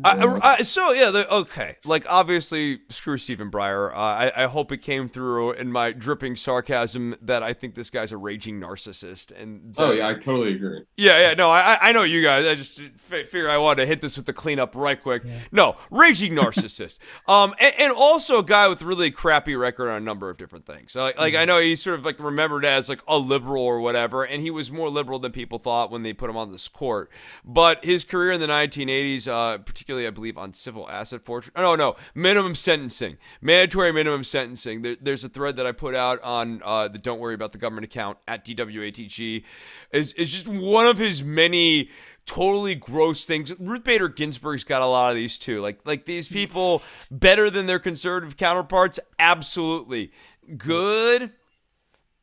I, 0.04 0.38
I, 0.42 0.62
so 0.62 0.92
yeah, 0.92 1.10
the, 1.10 1.32
okay. 1.34 1.76
Like 1.84 2.04
obviously, 2.08 2.80
screw 2.88 3.18
Stephen 3.18 3.50
Breyer. 3.50 3.92
Uh, 3.92 3.96
I, 3.96 4.32
I 4.36 4.46
hope 4.46 4.72
it 4.72 4.78
came 4.78 5.08
through 5.08 5.52
in 5.52 5.72
my 5.72 5.92
dripping 5.92 6.36
sarcasm 6.36 7.16
that 7.22 7.42
I 7.42 7.52
think 7.52 7.74
this 7.74 7.90
guy's 7.90 8.12
a 8.12 8.16
raging 8.16 8.60
narcissist. 8.60 9.32
And 9.40 9.74
that, 9.74 9.82
oh 9.82 9.92
yeah, 9.92 10.08
I 10.08 10.14
totally 10.14 10.54
agree. 10.54 10.84
Yeah, 10.96 11.20
yeah. 11.20 11.34
No, 11.34 11.50
I 11.50 11.78
I 11.80 11.92
know 11.92 12.02
you 12.02 12.22
guys. 12.22 12.46
I 12.46 12.54
just 12.54 12.78
figure 12.78 13.48
I 13.48 13.56
wanted 13.56 13.82
to 13.82 13.86
hit 13.86 14.00
this 14.00 14.16
with 14.16 14.26
the 14.26 14.32
cleanup 14.32 14.74
right 14.74 15.00
quick. 15.00 15.22
Yeah. 15.24 15.38
No, 15.50 15.76
raging 15.90 16.34
narcissist. 16.34 16.98
um, 17.28 17.54
and, 17.58 17.74
and, 17.78 17.92
also 17.92 18.38
a 18.38 18.42
guy 18.42 18.68
with 18.68 18.82
really 18.82 19.10
crappy 19.10 19.54
record 19.54 19.90
on 19.90 19.96
a 19.96 20.04
number 20.04 20.30
of 20.30 20.38
different 20.38 20.64
things. 20.64 20.92
So, 20.92 21.02
like, 21.02 21.14
mm-hmm. 21.14 21.22
like 21.22 21.34
I 21.34 21.44
know 21.44 21.60
he's 21.60 21.82
sort 21.82 21.98
of 21.98 22.04
like 22.04 22.18
remembered 22.18 22.64
as 22.64 22.88
like 22.88 23.00
a 23.06 23.18
liberal 23.18 23.62
or 23.62 23.80
whatever, 23.80 24.24
and 24.24 24.42
he 24.42 24.50
was 24.50 24.70
more 24.70 24.88
liberal 24.88 25.18
than 25.18 25.32
people 25.32 25.58
thought 25.58 25.90
when 25.90 26.02
they 26.02 26.12
put 26.12 26.30
him 26.30 26.36
on 26.36 26.52
this 26.52 26.68
court. 26.68 27.10
But 27.44 27.84
his 27.84 28.04
career 28.04 28.32
in 28.32 28.40
the 28.40 28.46
1980s. 28.46 29.28
Uh, 29.28 29.58
particularly 29.72 30.06
I 30.06 30.10
believe 30.10 30.36
on 30.36 30.52
civil 30.52 30.88
asset 30.90 31.24
forfeiture. 31.24 31.52
Oh, 31.56 31.62
no, 31.62 31.76
no, 31.76 31.96
minimum 32.14 32.54
sentencing, 32.54 33.16
mandatory 33.40 33.90
minimum 33.90 34.22
sentencing. 34.22 34.82
There, 34.82 34.96
there's 35.00 35.24
a 35.24 35.30
thread 35.30 35.56
that 35.56 35.66
I 35.66 35.72
put 35.72 35.94
out 35.94 36.22
on 36.22 36.60
uh, 36.62 36.88
the 36.88 36.98
Don't 36.98 37.18
Worry 37.20 37.34
About 37.34 37.52
the 37.52 37.58
Government 37.58 37.86
account 37.86 38.18
at 38.28 38.44
DWATG. 38.44 39.44
Is 39.92 40.12
is 40.12 40.30
just 40.30 40.46
one 40.46 40.86
of 40.86 40.98
his 40.98 41.22
many 41.22 41.88
totally 42.26 42.74
gross 42.74 43.26
things. 43.26 43.58
Ruth 43.58 43.82
Bader 43.82 44.08
Ginsburg's 44.08 44.62
got 44.62 44.82
a 44.82 44.86
lot 44.86 45.10
of 45.10 45.16
these 45.16 45.38
too. 45.38 45.62
Like 45.62 45.80
like 45.86 46.04
these 46.04 46.28
people 46.28 46.82
better 47.10 47.48
than 47.48 47.64
their 47.64 47.78
conservative 47.78 48.36
counterparts. 48.36 49.00
Absolutely 49.18 50.12
good. 50.58 51.32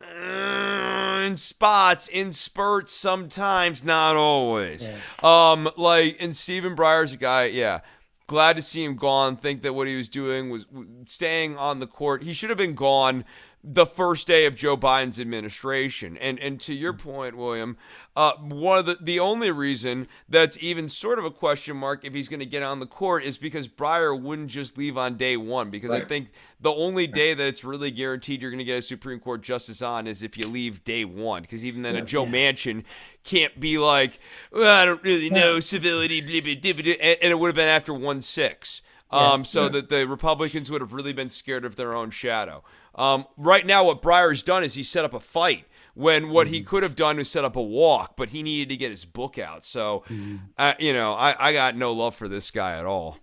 Uh, 0.09 1.21
in 1.25 1.37
spots, 1.37 2.07
in 2.07 2.33
spurts, 2.33 2.93
sometimes, 2.93 3.83
not 3.83 4.15
always. 4.15 4.87
Yeah. 4.87 5.51
Um, 5.51 5.69
like, 5.77 6.17
and 6.19 6.35
Stephen 6.35 6.75
Breyer's 6.75 7.13
a 7.13 7.17
guy, 7.17 7.45
yeah. 7.45 7.81
Glad 8.27 8.55
to 8.55 8.61
see 8.61 8.83
him 8.83 8.95
gone. 8.95 9.35
Think 9.35 9.61
that 9.63 9.73
what 9.73 9.87
he 9.87 9.95
was 9.95 10.07
doing 10.09 10.49
was 10.49 10.65
staying 11.05 11.57
on 11.57 11.79
the 11.79 11.87
court. 11.87 12.23
He 12.23 12.33
should 12.33 12.49
have 12.49 12.57
been 12.57 12.75
gone 12.75 13.25
the 13.63 13.85
first 13.85 14.25
day 14.25 14.45
of 14.45 14.55
Joe 14.55 14.77
Biden's 14.77 15.19
administration. 15.19 16.17
And 16.17 16.39
and 16.39 16.61
to 16.61 16.73
your 16.73 16.93
point, 16.93 17.35
William, 17.35 17.77
uh, 18.15 18.33
one 18.37 18.79
of 18.79 18.85
the 18.85 18.97
the 19.01 19.19
only 19.19 19.51
reason 19.51 20.07
that's 20.29 20.57
even 20.61 20.87
sort 20.87 21.19
of 21.19 21.25
a 21.25 21.31
question 21.31 21.75
mark 21.75 22.05
if 22.05 22.13
he's 22.13 22.29
going 22.29 22.39
to 22.39 22.45
get 22.45 22.63
on 22.63 22.79
the 22.79 22.85
court 22.85 23.23
is 23.23 23.37
because 23.37 23.67
Breyer 23.67 24.19
wouldn't 24.19 24.49
just 24.49 24.77
leave 24.77 24.97
on 24.97 25.17
day 25.17 25.35
one. 25.35 25.69
Because 25.69 25.91
right. 25.91 26.03
I 26.03 26.07
think 26.07 26.31
the 26.61 26.71
only 26.71 27.05
day 27.05 27.33
that 27.33 27.45
it's 27.45 27.63
really 27.63 27.91
guaranteed 27.91 28.41
you're 28.41 28.51
going 28.51 28.59
to 28.59 28.65
get 28.65 28.77
a 28.77 28.81
Supreme 28.81 29.19
Court 29.19 29.41
justice 29.41 29.81
on 29.81 30.07
is 30.07 30.23
if 30.23 30.37
you 30.37 30.47
leave 30.47 30.83
day 30.85 31.03
one. 31.03 31.41
Because 31.41 31.65
even 31.65 31.81
then, 31.81 31.95
yeah, 31.95 32.01
a 32.01 32.05
Joe 32.05 32.25
yeah. 32.25 32.31
Manchin 32.31 32.83
can't 33.25 33.59
be 33.59 33.77
like, 33.77 34.19
well, 34.53 34.81
I 34.81 34.85
don't 34.85 35.03
really 35.03 35.29
know 35.29 35.55
yeah. 35.55 35.59
civility, 35.59 36.21
blah, 36.21 36.41
blah, 36.41 36.81
blah, 36.81 36.93
and, 36.93 37.17
and 37.21 37.31
it 37.31 37.39
would 37.39 37.47
have 37.47 37.55
been 37.55 37.67
after 37.67 37.93
one 37.93 38.21
six. 38.21 38.81
Um, 39.11 39.43
so 39.43 39.69
that 39.69 39.89
the 39.89 40.07
Republicans 40.07 40.69
would 40.69 40.81
have 40.81 40.93
really 40.93 41.13
been 41.13 41.29
scared 41.29 41.65
of 41.65 41.75
their 41.75 41.95
own 41.95 42.11
shadow. 42.11 42.63
Um, 42.95 43.25
right 43.37 43.65
now, 43.65 43.85
what 43.85 44.01
Breyer's 44.01 44.43
done 44.43 44.63
is 44.63 44.73
he 44.73 44.83
set 44.83 45.05
up 45.05 45.13
a 45.13 45.19
fight 45.19 45.65
when 45.93 46.29
what 46.29 46.47
mm-hmm. 46.47 46.53
he 46.53 46.61
could 46.61 46.83
have 46.83 46.95
done 46.95 47.17
was 47.17 47.29
set 47.29 47.43
up 47.43 47.55
a 47.55 47.61
walk, 47.61 48.15
but 48.15 48.29
he 48.29 48.43
needed 48.43 48.69
to 48.69 48.77
get 48.77 48.91
his 48.91 49.05
book 49.05 49.37
out. 49.37 49.65
So, 49.65 50.03
mm-hmm. 50.07 50.37
uh, 50.57 50.73
you 50.79 50.93
know, 50.93 51.13
I, 51.13 51.49
I 51.49 51.53
got 51.53 51.75
no 51.75 51.93
love 51.93 52.15
for 52.15 52.27
this 52.27 52.51
guy 52.51 52.77
at 52.77 52.85
all. 52.85 53.17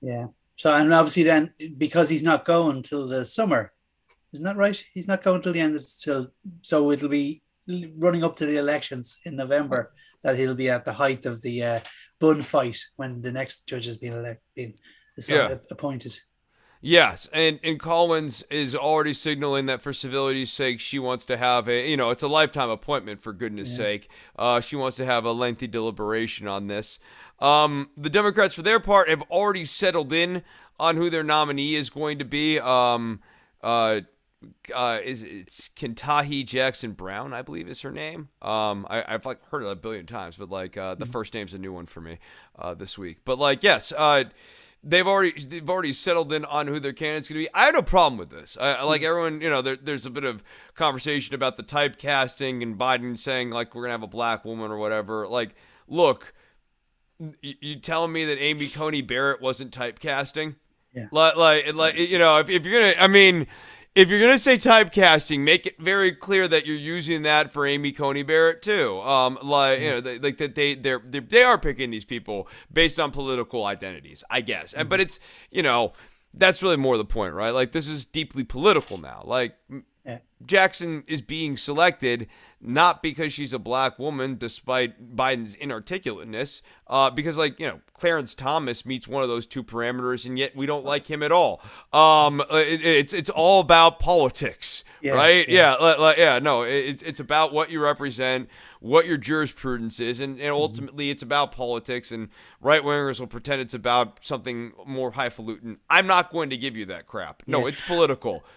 Yeah. 0.00 0.26
So, 0.56 0.74
and 0.74 0.92
obviously, 0.92 1.22
then 1.22 1.54
because 1.76 2.08
he's 2.08 2.22
not 2.22 2.44
going 2.44 2.82
till 2.82 3.06
the 3.06 3.24
summer, 3.24 3.72
isn't 4.32 4.44
that 4.44 4.56
right? 4.56 4.84
He's 4.92 5.08
not 5.08 5.22
going 5.22 5.40
till 5.40 5.52
the 5.52 5.60
end 5.60 5.76
of 5.76 5.84
till, 6.02 6.28
so 6.62 6.90
it'll 6.90 7.08
be 7.08 7.42
running 7.96 8.24
up 8.24 8.36
to 8.36 8.46
the 8.46 8.56
elections 8.56 9.18
in 9.24 9.36
November 9.36 9.92
that 10.22 10.36
he'll 10.36 10.54
be 10.54 10.68
at 10.68 10.84
the 10.84 10.92
height 10.92 11.26
of 11.26 11.40
the 11.42 11.62
uh, 11.62 11.80
bun 12.18 12.42
fight 12.42 12.78
when 12.96 13.22
the 13.22 13.32
next 13.32 13.68
judge 13.68 13.86
has 13.86 13.96
been 13.96 14.14
elected, 14.14 14.42
been 14.54 14.74
yeah. 15.28 15.54
appointed. 15.70 16.18
Yes, 16.80 17.28
and 17.32 17.58
and 17.64 17.80
Collins 17.80 18.44
is 18.50 18.74
already 18.74 19.12
signaling 19.12 19.66
that 19.66 19.82
for 19.82 19.92
civility's 19.92 20.52
sake, 20.52 20.78
she 20.78 20.98
wants 20.98 21.24
to 21.24 21.36
have 21.36 21.68
a 21.68 21.88
you 21.90 21.96
know 21.96 22.10
it's 22.10 22.22
a 22.22 22.28
lifetime 22.28 22.70
appointment 22.70 23.20
for 23.20 23.32
goodness' 23.32 23.70
yeah. 23.70 23.76
sake. 23.76 24.10
Uh, 24.38 24.60
she 24.60 24.76
wants 24.76 24.96
to 24.98 25.04
have 25.04 25.24
a 25.24 25.32
lengthy 25.32 25.66
deliberation 25.66 26.46
on 26.46 26.68
this. 26.68 27.00
Um, 27.40 27.90
the 27.96 28.10
Democrats, 28.10 28.54
for 28.54 28.62
their 28.62 28.78
part, 28.78 29.08
have 29.08 29.22
already 29.22 29.64
settled 29.64 30.12
in 30.12 30.42
on 30.78 30.96
who 30.96 31.10
their 31.10 31.24
nominee 31.24 31.74
is 31.74 31.90
going 31.90 32.18
to 32.20 32.24
be. 32.24 32.60
Um, 32.60 33.20
uh, 33.60 34.02
uh, 34.72 35.00
is 35.04 35.24
it's 35.24 35.68
Ketanji 35.70 36.46
Jackson 36.46 36.92
Brown, 36.92 37.32
I 37.32 37.42
believe 37.42 37.68
is 37.68 37.82
her 37.82 37.90
name. 37.90 38.28
Um, 38.40 38.86
I, 38.88 39.02
have 39.08 39.26
like 39.26 39.44
heard 39.48 39.64
it 39.64 39.68
a 39.68 39.74
billion 39.74 40.06
times, 40.06 40.36
but 40.36 40.48
like 40.48 40.76
uh, 40.76 40.94
the 40.94 41.04
mm-hmm. 41.04 41.12
first 41.12 41.34
name's 41.34 41.54
a 41.54 41.58
new 41.58 41.72
one 41.72 41.86
for 41.86 42.00
me 42.00 42.18
uh, 42.56 42.74
this 42.74 42.96
week. 42.96 43.18
But 43.24 43.38
like, 43.38 43.64
yes, 43.64 43.92
uh, 43.96 44.24
they've 44.88 45.06
already 45.06 45.40
they've 45.44 45.68
already 45.68 45.92
settled 45.92 46.32
in 46.32 46.44
on 46.46 46.66
who 46.66 46.80
their 46.80 46.92
candidate's 46.92 47.28
going 47.28 47.44
to 47.44 47.48
be. 47.48 47.54
I 47.54 47.66
had 47.66 47.74
no 47.74 47.82
problem 47.82 48.18
with 48.18 48.30
this. 48.30 48.56
I, 48.58 48.82
like 48.82 49.02
mm-hmm. 49.02 49.08
everyone, 49.08 49.40
you 49.40 49.50
know, 49.50 49.62
there, 49.62 49.76
there's 49.76 50.06
a 50.06 50.10
bit 50.10 50.24
of 50.24 50.42
conversation 50.74 51.34
about 51.34 51.56
the 51.56 51.62
typecasting 51.62 52.62
and 52.62 52.78
Biden 52.78 53.16
saying 53.16 53.50
like 53.50 53.74
we're 53.74 53.82
gonna 53.82 53.92
have 53.92 54.02
a 54.02 54.08
black 54.08 54.44
woman 54.44 54.70
or 54.70 54.78
whatever. 54.78 55.28
Like, 55.28 55.54
look, 55.86 56.32
you, 57.18 57.54
you 57.60 57.76
telling 57.76 58.12
me 58.12 58.24
that 58.24 58.38
Amy 58.38 58.68
Coney 58.68 59.02
Barrett 59.02 59.40
wasn't 59.40 59.72
typecasting? 59.72 60.56
Yeah. 60.94 61.06
Like, 61.12 61.36
like, 61.36 61.74
like 61.74 61.98
you 61.98 62.18
know, 62.18 62.38
if, 62.38 62.48
if 62.48 62.64
you're 62.64 62.80
gonna, 62.80 62.94
I 62.98 63.06
mean 63.06 63.46
if 63.98 64.08
you're 64.08 64.20
gonna 64.20 64.38
say 64.38 64.56
typecasting, 64.56 65.40
make 65.40 65.66
it 65.66 65.76
very 65.80 66.12
clear 66.12 66.46
that 66.46 66.64
you're 66.64 66.76
using 66.76 67.22
that 67.22 67.50
for 67.50 67.66
Amy 67.66 67.90
Coney 67.90 68.22
Barrett 68.22 68.62
too. 68.62 69.00
Um, 69.00 69.36
like 69.42 69.80
you 69.80 69.90
know, 69.90 70.00
they, 70.00 70.20
like 70.20 70.36
that 70.36 70.54
they 70.54 70.76
they're, 70.76 71.02
they're 71.04 71.20
they 71.20 71.42
are 71.42 71.58
picking 71.58 71.90
these 71.90 72.04
people 72.04 72.46
based 72.72 73.00
on 73.00 73.10
political 73.10 73.66
identities, 73.66 74.22
I 74.30 74.42
guess. 74.42 74.72
And 74.72 74.88
but 74.88 75.00
it's 75.00 75.18
you 75.50 75.64
know 75.64 75.94
that's 76.32 76.62
really 76.62 76.76
more 76.76 76.96
the 76.96 77.04
point, 77.04 77.34
right? 77.34 77.50
Like 77.50 77.72
this 77.72 77.88
is 77.88 78.06
deeply 78.06 78.44
political 78.44 78.98
now. 78.98 79.24
Like 79.24 79.56
Yeah. 80.08 80.18
Jackson 80.46 81.04
is 81.06 81.20
being 81.20 81.58
selected 81.58 82.28
not 82.62 83.02
because 83.02 83.32
she's 83.32 83.52
a 83.52 83.58
black 83.58 83.98
woman, 83.98 84.36
despite 84.38 85.14
Biden's 85.14 85.54
inarticulateness, 85.56 86.62
uh, 86.86 87.10
because 87.10 87.36
like 87.36 87.60
you 87.60 87.66
know 87.66 87.80
Clarence 87.92 88.34
Thomas 88.34 88.86
meets 88.86 89.06
one 89.06 89.22
of 89.22 89.28
those 89.28 89.44
two 89.46 89.62
parameters, 89.62 90.24
and 90.24 90.38
yet 90.38 90.56
we 90.56 90.64
don't 90.64 90.84
like 90.84 91.06
him 91.06 91.22
at 91.22 91.30
all. 91.30 91.60
Um, 91.92 92.40
it, 92.50 92.80
it's 92.84 93.12
it's 93.12 93.28
all 93.28 93.60
about 93.60 93.98
politics, 93.98 94.82
Yeah, 95.02 95.12
right? 95.12 95.46
yeah. 95.48 95.76
Yeah, 95.78 95.94
like, 95.96 96.16
yeah. 96.16 96.38
No, 96.38 96.62
it's 96.62 97.02
it's 97.02 97.20
about 97.20 97.52
what 97.52 97.70
you 97.70 97.80
represent, 97.82 98.48
what 98.80 99.06
your 99.06 99.18
jurisprudence 99.18 100.00
is, 100.00 100.20
and, 100.20 100.38
Mm-hmm. 100.38 100.52
ultimately 100.54 101.10
it's 101.10 101.22
about 101.22 101.52
politics. 101.52 102.10
And 102.12 102.30
right 102.62 102.82
wingers 102.82 103.20
will 103.20 103.26
pretend 103.26 103.60
it's 103.60 103.74
about 103.74 104.24
something 104.24 104.72
more 104.86 105.10
highfalutin. 105.12 105.78
I'm 105.90 106.06
not 106.06 106.32
going 106.32 106.48
to 106.50 106.56
give 106.56 106.76
you 106.76 106.86
that 106.86 107.06
crap. 107.06 107.42
No, 107.46 107.60
Yeah. 107.60 107.66
it's 107.68 107.86
political. 107.86 108.42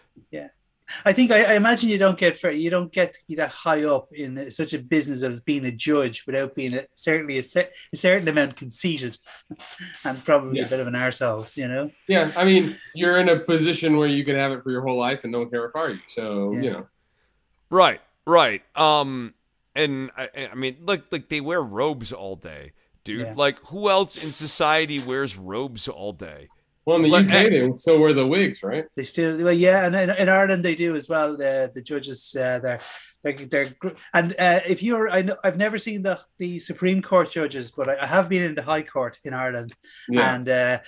I 1.06 1.14
think 1.14 1.32
I, 1.32 1.44
I 1.44 1.54
imagine 1.56 1.90
you 1.90 1.98
don't 1.98 2.18
get 2.18 2.40
very, 2.40 2.60
you 2.60 2.70
don't 2.70 2.92
get 2.92 3.14
to 3.14 3.20
be 3.28 3.36
that 3.36 3.50
high 3.50 3.84
up 3.86 4.12
in 4.14 4.52
such 4.52 4.74
a 4.74 4.80
business 4.80 5.24
as 5.24 5.40
being 5.40 5.66
a 5.66 5.72
judge 5.72 6.26
without 6.26 6.56
being 6.56 6.74
a, 6.76 6.86
certainly 6.96 7.38
a, 7.38 7.44
a 7.94 7.96
certain 7.98 8.28
amount 8.28 8.56
conceited 8.58 9.18
and 10.06 10.24
probably 10.24 10.60
Yeah. 10.60 10.66
a 10.66 10.70
bit 10.70 10.80
of 10.80 10.88
an 10.88 10.94
arsehole, 10.94 11.48
you 11.56 11.68
know. 11.68 11.92
Yeah, 12.08 12.32
I 12.36 12.46
mean, 12.46 12.78
you're 12.96 13.20
in 13.20 13.30
a 13.30 13.40
position 13.40 13.98
where 13.98 14.08
you 14.08 14.24
can 14.26 14.36
have 14.36 14.52
it 14.52 14.64
for 14.64 14.72
your 14.72 14.82
whole 14.82 14.98
life 14.98 15.24
and 15.24 15.32
no 15.32 15.40
one 15.40 15.50
can 15.50 15.58
ever 15.58 15.72
fire 15.72 15.92
you. 15.92 16.00
So 16.08 16.54
Yeah. 16.54 16.62
you 16.62 16.72
know, 16.72 16.88
Right, 17.70 18.02
right. 18.26 18.62
Um, 18.78 19.34
and 19.76 20.12
I, 20.18 20.50
I 20.52 20.56
mean, 20.56 20.78
like, 20.82 21.04
like 21.12 21.30
they 21.30 21.40
wear 21.40 21.62
robes 21.64 22.12
all 22.12 22.36
day, 22.36 22.74
dude. 23.06 23.22
Yeah. 23.22 23.34
Like, 23.38 23.60
who 23.68 23.90
else 23.90 24.22
in 24.22 24.32
society 24.34 25.00
wears 25.00 25.38
robes 25.38 25.88
all 25.88 26.12
day? 26.12 26.50
Well, 26.86 26.98
in 26.98 27.04
the 27.04 27.10
Like, 27.10 27.26
UK, 27.26 27.32
they 27.50 27.72
so 27.76 28.00
wear 28.00 28.14
the 28.14 28.26
wigs, 28.26 28.64
right? 28.64 28.86
They 28.96 29.04
still, 29.04 29.38
well, 29.44 29.54
yeah, 29.54 29.86
and 29.86 29.96
in, 29.96 30.10
in 30.10 30.30
Ireland 30.30 30.66
they 30.66 30.76
do 30.76 30.96
as 30.96 31.08
well. 31.08 31.38
The 31.38 31.72
the 31.74 31.82
judges, 31.82 32.36
uh, 32.36 32.60
they're 32.60 32.80
they're, 33.24 33.46
they're 33.46 33.76
and 34.14 34.36
uh, 34.40 34.62
if 34.68 34.82
you're, 34.82 35.10
I 35.10 35.22
know 35.22 35.38
I've 35.44 35.58
never 35.58 35.78
seen 35.78 36.02
the 36.02 36.20
the 36.40 36.60
Supreme 36.60 37.02
Court 37.02 37.30
judges, 37.32 37.72
but 37.72 37.88
I, 37.88 37.98
I 38.04 38.08
have 38.08 38.30
been 38.30 38.44
in 38.44 38.56
the 38.56 38.64
High 38.64 38.82
Court 38.82 39.20
in 39.24 39.34
Ireland, 39.34 39.76
Yeah, 40.10 40.36
and 40.36 40.50
uh, 40.50 40.80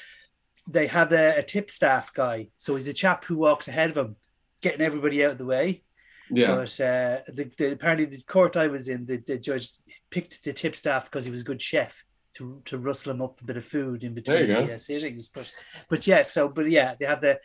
they 0.68 0.88
have 0.88 1.12
a, 1.12 1.38
a 1.38 1.44
tip 1.44 1.70
staff 1.70 2.14
guy. 2.14 2.50
So 2.58 2.76
he's 2.76 2.88
a 2.88 2.94
chap 2.94 3.26
who 3.26 3.38
walks 3.38 3.68
ahead 3.68 3.92
of 3.92 3.98
him, 3.98 4.16
getting 4.62 4.82
everybody 4.82 5.24
out 5.24 5.32
of 5.32 5.38
the 5.38 5.46
way. 5.46 5.84
yeah, 6.32 6.56
But 6.56 6.80
uh, 6.80 7.20
the, 7.28 7.52
the 7.58 7.72
apparently 7.74 8.06
the 8.06 8.24
court 8.24 8.56
I 8.58 8.68
was 8.68 8.88
in, 8.88 9.06
the, 9.06 9.18
the 9.18 9.38
judge 9.38 9.70
picked 10.10 10.44
the 10.44 10.54
tip 10.54 10.76
staff 10.76 11.06
because 11.06 11.26
he 11.26 11.32
was 11.32 11.42
a 11.42 11.46
good 11.46 11.62
chef 11.62 12.04
to 12.36 12.62
to 12.66 12.78
rustle 12.78 13.12
him 13.12 13.22
up 13.22 13.40
a 13.42 13.46
bit 13.46 13.58
of 13.58 13.66
food 13.66 14.04
in 14.04 14.14
between 14.14 14.48
the 14.48 14.76
uh, 14.76 14.78
sittings. 14.78 15.30
But 15.30 15.52
but 15.90 16.06
yeah, 16.08 16.24
so 16.24 16.50
but 16.50 16.70
yeah, 16.70 16.96
they 17.00 17.06
have 17.06 17.22
the 17.22 17.40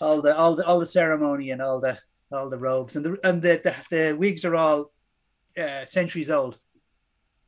all 0.00 0.22
the 0.22 0.36
all 0.36 0.54
the 0.54 0.66
all 0.66 0.78
the 0.80 0.86
ceremony 0.86 1.50
and 1.50 1.62
all 1.62 1.80
the 1.80 1.98
all 2.30 2.48
the 2.50 2.58
robes 2.58 2.96
and 2.96 3.04
the 3.04 3.18
and 3.24 3.42
the 3.42 3.60
the, 3.62 3.74
the 3.90 4.16
wigs 4.16 4.44
are 4.44 4.54
all 4.54 4.92
uh, 5.58 5.84
centuries 5.86 6.30
old. 6.30 6.58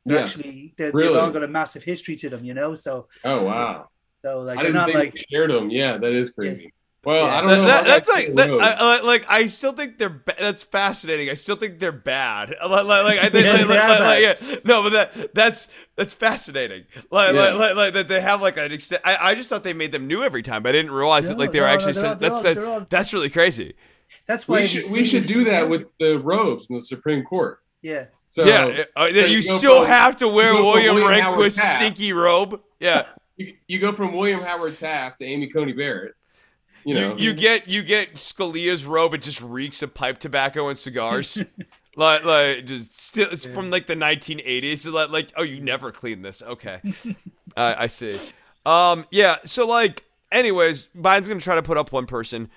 They're 0.05 0.17
yeah. 0.17 0.23
actually 0.23 0.73
they, 0.77 0.91
Really? 0.91 1.09
they've 1.09 1.17
all 1.17 1.31
got 1.31 1.43
a 1.43 1.47
massive 1.47 1.83
history 1.83 2.15
to 2.17 2.29
them, 2.29 2.43
you 2.43 2.53
know. 2.53 2.75
So 2.75 3.07
Oh 3.23 3.43
wow, 3.43 3.89
so 4.23 4.39
like 4.39 4.57
I 4.57 4.63
they're 4.63 4.71
didn't 4.71 4.75
not 4.75 4.85
think 4.87 5.13
like 5.15 5.25
shared 5.31 5.51
them. 5.51 5.69
Yeah, 5.69 5.97
that 5.97 6.11
is 6.11 6.31
crazy. 6.31 6.73
Well, 7.03 7.25
Yeah. 7.25 7.35
I 7.35 7.41
don't 7.41 7.49
That- 7.49 7.57
know. 7.57 7.65
that- 7.67 7.83
that's 7.85 8.07
that 8.07 8.13
like, 8.13 8.35
that. 8.35 8.49
I, 8.81 8.97
I- 8.97 9.01
like, 9.01 9.25
I 9.27 9.45
still 9.47 9.71
think 9.71 9.97
they're. 9.97 10.09
Ba- 10.09 10.35
that's 10.39 10.63
fascinating. 10.63 11.29
I 11.29 11.33
still 11.33 11.55
think 11.55 11.79
they're 11.79 11.91
bad. 11.91 12.53
Like, 12.63 12.85
like, 12.85 13.03
like, 13.05 13.19
I 13.19 13.29
think, 13.29 13.45
Yes, 13.45 13.59
like, 13.59 13.67
they 13.67 13.77
like, 13.79 13.99
are 13.99 14.03
like, 14.03 14.21
yeah. 14.51 14.55
No, 14.65 14.83
but 14.83 14.91
that 14.93 15.33
that's 15.33 15.67
that's 15.95 16.13
fascinating. 16.13 16.83
Like, 17.09 17.33
Yeah. 17.33 17.41
like, 17.41 17.55
like, 17.59 17.75
like 17.75 17.93
that 17.93 18.07
they 18.07 18.21
have 18.21 18.39
like 18.41 18.57
an 18.57 18.71
extent. 18.71 19.01
I, 19.03 19.17
I 19.31 19.35
just 19.35 19.49
thought 19.49 19.63
they 19.63 19.73
made 19.73 19.91
them 19.91 20.05
new 20.05 20.21
every 20.23 20.43
time, 20.43 20.61
but 20.61 20.69
I 20.69 20.73
didn't 20.73 20.91
realize 20.91 21.27
that 21.27 21.39
like 21.39 21.51
they 21.51 21.59
were 21.59 21.65
no, 21.65 21.71
no, 21.71 21.75
actually. 21.77 21.93
they're 21.93 22.05
all- 22.09 22.15
that's 22.15 22.35
all- 22.35 22.43
that, 22.43 22.57
all- 22.57 22.85
that's 22.89 23.13
really 23.13 23.29
crazy. 23.31 23.73
that's 24.27 24.47
why 24.47 24.61
we 24.61 24.67
should 24.67 24.91
we 24.91 25.03
should 25.05 25.25
do 25.25 25.45
that 25.45 25.67
with 25.69 25.85
the 25.99 26.19
robes 26.19 26.67
in 26.69 26.75
the 26.75 26.81
Supreme 26.83 27.23
Court. 27.23 27.59
yeah. 27.81 28.05
So 28.33 28.45
yeah, 28.45 28.83
uh, 28.95 29.09
so 29.09 29.13
you, 29.15 29.25
you 29.25 29.41
still 29.41 29.81
from- 29.81 29.87
have 29.91 30.15
to 30.17 30.27
wear 30.29 30.51
you 30.53 30.53
go 30.53 30.57
from 30.57 30.65
William 30.67 30.95
William 30.95 31.25
Rehnquist's 31.25 31.61
stinky 31.77 32.13
robe. 32.13 32.61
Yeah, 32.79 33.05
you, 33.37 33.55
you 33.67 33.79
go 33.79 33.91
from 33.91 34.13
William 34.13 34.39
Howard 34.39 34.77
Taft 34.77 35.17
to 35.19 35.25
Amy 35.25 35.47
Coney 35.47 35.73
Barrett. 35.73 36.13
You 36.85 36.95
know, 36.95 37.15
you, 37.15 37.29
you 37.29 37.33
get 37.33 37.67
you 37.67 37.83
get 37.83 38.15
Scalia's 38.15 38.85
robe. 38.85 39.13
It 39.13 39.21
just 39.21 39.41
reeks 39.41 39.81
of 39.81 39.93
pipe 39.93 40.19
tobacco 40.19 40.67
and 40.67 40.77
cigars. 40.77 41.43
like 41.95 42.23
like 42.23 42.65
just 42.65 42.99
still 42.99 43.29
it's 43.31 43.45
from 43.45 43.69
like 43.69 43.87
the 43.87 43.95
1980s. 43.95 44.91
Like, 44.91 45.09
like 45.09 45.31
oh 45.37 45.43
you 45.43 45.61
never 45.61 45.91
clean 45.91 46.21
this. 46.21 46.41
Okay, 46.41 46.81
uh, 47.57 47.75
I 47.77 47.87
see. 47.87 48.19
Um 48.65 49.05
yeah. 49.11 49.37
So 49.45 49.67
like 49.67 50.05
anyways, 50.31 50.89
Biden's 50.97 51.27
gonna 51.27 51.39
try 51.39 51.55
to 51.55 51.63
put 51.63 51.77
up 51.77 51.91
one 51.91 52.05
person. 52.05 52.49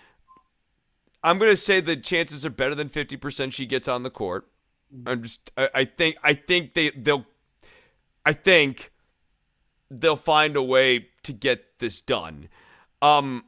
I'm 1.23 1.39
gonna 1.39 1.57
say 1.57 1.81
the 1.81 1.97
chances 1.97 2.45
are 2.45 2.51
better 2.51 2.75
than 2.75 2.89
50 2.89 3.17
percent 3.17 3.55
she 3.55 3.67
gets 3.67 3.89
on 3.89 4.03
the 4.03 4.11
court. 4.11 4.49
I'm 5.07 5.23
just 5.23 5.51
I, 5.57 5.69
I 5.75 5.85
think 5.85 6.17
I 6.23 6.35
think 6.35 6.75
they 6.75 6.91
they'll 6.91 7.27
I 8.25 8.33
think 8.33 8.93
they'll 9.91 10.17
find 10.17 10.57
a 10.57 10.63
way 10.63 11.09
to 11.25 11.33
get 11.33 11.79
this 11.79 12.01
done. 12.01 12.49
Um, 13.03 13.45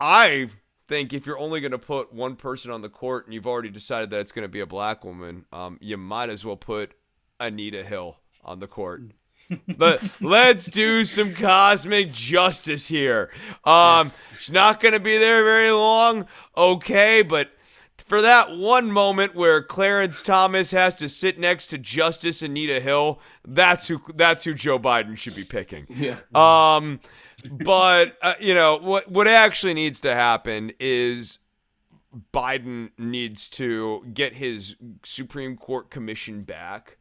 I 0.00 0.48
think 0.88 1.12
if 1.12 1.26
you're 1.26 1.38
only 1.38 1.60
going 1.60 1.72
to 1.72 1.78
put 1.78 2.12
one 2.12 2.36
person 2.36 2.70
on 2.70 2.82
the 2.82 2.88
court 2.88 3.24
and 3.26 3.34
you've 3.34 3.46
already 3.46 3.70
decided 3.70 4.10
that 4.10 4.20
it's 4.20 4.32
going 4.32 4.44
to 4.44 4.48
be 4.48 4.60
a 4.60 4.66
black 4.66 5.04
woman, 5.04 5.44
um, 5.52 5.78
you 5.80 5.96
might 5.96 6.30
as 6.30 6.44
well 6.44 6.56
put 6.56 6.92
Anita 7.40 7.82
Hill 7.82 8.16
on 8.44 8.60
the 8.60 8.66
court. 8.66 9.02
but 9.78 10.02
let's 10.20 10.66
do 10.66 11.04
some 11.04 11.32
cosmic 11.32 12.12
justice 12.12 12.88
here. 12.88 13.30
Um, 13.64 14.06
Yes. 14.06 14.24
she's 14.38 14.50
not 14.50 14.80
going 14.80 14.94
to 14.94 15.00
be 15.00 15.18
there 15.18 15.44
very 15.44 15.70
long, 15.70 16.26
okay, 16.56 17.22
but 17.22 17.50
for 17.96 18.20
that 18.22 18.56
one 18.56 18.90
moment 18.90 19.34
where 19.34 19.62
Clarence 19.62 20.22
Thomas 20.22 20.70
has 20.72 20.94
to 20.96 21.08
sit 21.08 21.38
next 21.38 21.68
to 21.68 21.78
Justice 21.78 22.42
Anita 22.42 22.80
Hill, 22.80 23.20
that's 23.46 23.88
who 23.88 24.00
that's 24.14 24.44
who 24.44 24.54
Joe 24.54 24.78
Biden 24.78 25.16
should 25.16 25.34
be 25.36 25.44
picking. 25.44 25.86
yeah, 25.88 26.18
Um, 26.34 27.00
but 27.64 28.16
uh, 28.22 28.34
you 28.40 28.54
know 28.54 28.76
what? 28.76 29.10
What 29.10 29.28
actually 29.28 29.74
needs 29.74 30.00
to 30.00 30.14
happen 30.14 30.72
is 30.78 31.38
Biden 32.32 32.90
needs 32.98 33.48
to 33.50 34.04
get 34.12 34.34
his 34.34 34.76
Supreme 35.04 35.56
Court 35.56 35.90
commission 35.90 36.42
back. 36.42 36.98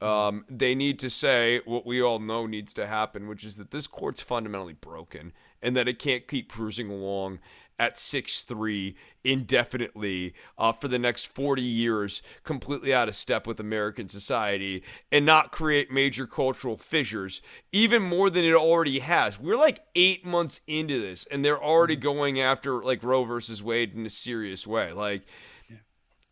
Um, 0.00 0.44
they 0.48 0.74
need 0.74 0.98
to 1.00 1.10
say 1.10 1.60
what 1.64 1.84
we 1.84 2.00
all 2.00 2.20
know 2.20 2.46
needs 2.46 2.72
to 2.74 2.86
happen, 2.86 3.26
which 3.26 3.44
is 3.44 3.56
that 3.56 3.72
this 3.72 3.86
court's 3.88 4.22
fundamentally 4.22 4.74
broken 4.74 5.32
and 5.60 5.76
that 5.76 5.88
it 5.88 5.98
can't 5.98 6.28
keep 6.28 6.52
cruising 6.52 6.88
along 6.88 7.40
at 7.78 7.96
6-3 7.96 8.94
indefinitely 9.24 10.34
uh, 10.56 10.72
for 10.72 10.88
the 10.88 10.98
next 10.98 11.26
40 11.26 11.62
years 11.62 12.22
completely 12.44 12.94
out 12.94 13.08
of 13.08 13.14
step 13.14 13.46
with 13.46 13.60
american 13.60 14.08
society 14.08 14.82
and 15.12 15.26
not 15.26 15.52
create 15.52 15.90
major 15.90 16.26
cultural 16.26 16.76
fissures 16.76 17.40
even 17.72 18.02
more 18.02 18.30
than 18.30 18.44
it 18.44 18.54
already 18.54 18.98
has. 19.00 19.38
We're 19.38 19.56
like 19.56 19.80
eight 19.94 20.24
months 20.24 20.60
into 20.66 21.00
this 21.00 21.26
and 21.30 21.44
they're 21.44 21.62
already 21.62 21.96
going 21.96 22.40
after 22.40 22.82
like 22.82 23.02
roe 23.02 23.24
versus 23.24 23.62
wade 23.62 23.94
in 23.94 24.06
a 24.06 24.10
serious 24.10 24.66
way. 24.66 24.92
Like 24.92 25.22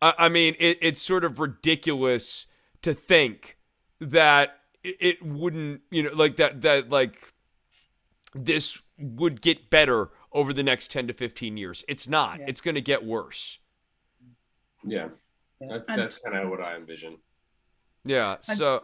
I, 0.01 0.13
I 0.17 0.29
mean 0.29 0.55
it, 0.59 0.77
it's 0.81 1.01
sort 1.01 1.23
of 1.23 1.39
ridiculous 1.39 2.47
to 2.81 2.93
think 2.93 3.57
that 3.99 4.59
it, 4.83 4.97
it 4.99 5.23
wouldn't 5.25 5.81
you 5.91 6.03
know 6.03 6.11
like 6.13 6.37
that 6.37 6.61
that 6.61 6.89
like 6.89 7.17
this 8.33 8.79
would 8.99 9.41
get 9.41 9.69
better 9.69 10.09
over 10.31 10.53
the 10.53 10.63
next 10.63 10.91
10 10.91 11.07
to 11.07 11.13
15 11.13 11.57
years. 11.57 11.83
It's 11.87 12.07
not. 12.07 12.39
Yeah. 12.39 12.45
It's 12.49 12.61
going 12.61 12.75
to 12.75 12.81
get 12.81 13.05
worse. 13.05 13.59
yeah. 14.83 15.09
Yeah. 15.59 15.67
That's 15.69 15.87
that's 15.87 16.17
kind 16.19 16.37
of 16.37 16.49
what 16.49 16.61
I 16.61 16.75
envision. 16.75 17.17
Yeah. 18.05 18.35
And- 18.47 18.57
So 18.57 18.83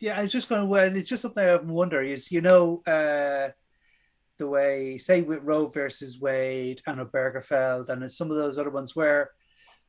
yeah, 0.00 0.18
I 0.18 0.22
was 0.22 0.32
just 0.32 0.48
going 0.48 0.62
to. 0.62 0.66
Well, 0.66 0.96
it's 0.96 1.08
just 1.08 1.22
something 1.22 1.44
I 1.44 1.56
wonder 1.56 2.02
is 2.02 2.30
you 2.32 2.40
know 2.40 2.82
uh, 2.86 3.50
the 4.36 4.46
way 4.48 4.98
say 4.98 5.22
with 5.22 5.42
Roe 5.42 5.66
versus 5.66 6.18
Wade 6.20 6.80
and 6.86 6.98
Obergefell 7.00 7.88
and 7.88 8.10
some 8.10 8.30
of 8.30 8.36
those 8.36 8.58
other 8.58 8.70
ones 8.70 8.94
where 8.96 9.30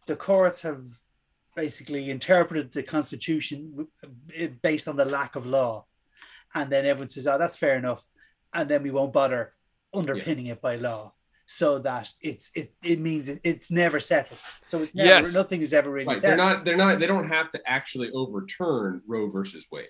the 0.07 0.15
courts 0.15 0.61
have 0.63 0.81
basically 1.55 2.09
interpreted 2.09 2.71
the 2.71 2.83
Constitution 2.83 3.87
uh, 4.03 4.47
based 4.61 4.87
on 4.87 4.95
the 4.95 5.05
lack 5.05 5.35
of 5.35 5.45
law, 5.45 5.85
and 6.55 6.71
then 6.71 6.85
everyone 6.85 7.09
says, 7.09 7.25
"Oh, 7.27 7.37
that's 7.39 7.57
fair 7.57 7.75
enough," 7.77 8.07
and 8.53 8.69
then 8.69 8.81
we 8.83 8.91
won't 8.91 9.13
bother 9.13 9.53
underpinning 9.93 10.47
it 10.47 10.61
by 10.61 10.75
law. 10.75 11.13
So 11.51 11.79
that 11.79 12.09
it's 12.21 12.51
it, 12.53 12.73
it 12.83 12.99
means 12.99 13.27
it, 13.27 13.39
it's 13.43 13.71
never 13.71 13.99
settled. 13.99 14.39
So 14.67 14.83
it's 14.83 14.93
never 14.93 15.09
Yes. 15.09 15.33
nothing 15.33 15.61
is 15.61 15.73
ever 15.73 15.89
really 15.89 16.05
Right. 16.05 16.21
They're 16.21 16.37
not. 16.37 16.63
They're 16.63 16.77
not. 16.77 16.99
They 16.99 17.07
don't 17.07 17.27
have 17.27 17.49
to 17.49 17.59
actually 17.65 18.11
overturn 18.11 19.01
Roe 19.07 19.29
versus 19.31 19.65
Wade 19.71 19.87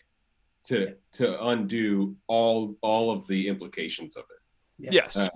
to 0.66 0.96
to 1.14 1.46
undo 1.48 2.16
all 2.28 2.78
all 2.82 3.12
of 3.12 3.28
the 3.28 3.50
implications 3.50 4.16
of 4.16 4.24
it. 4.30 4.86
Yeah. 4.86 4.90
yes, 4.94 5.18
Uh, 5.18 5.30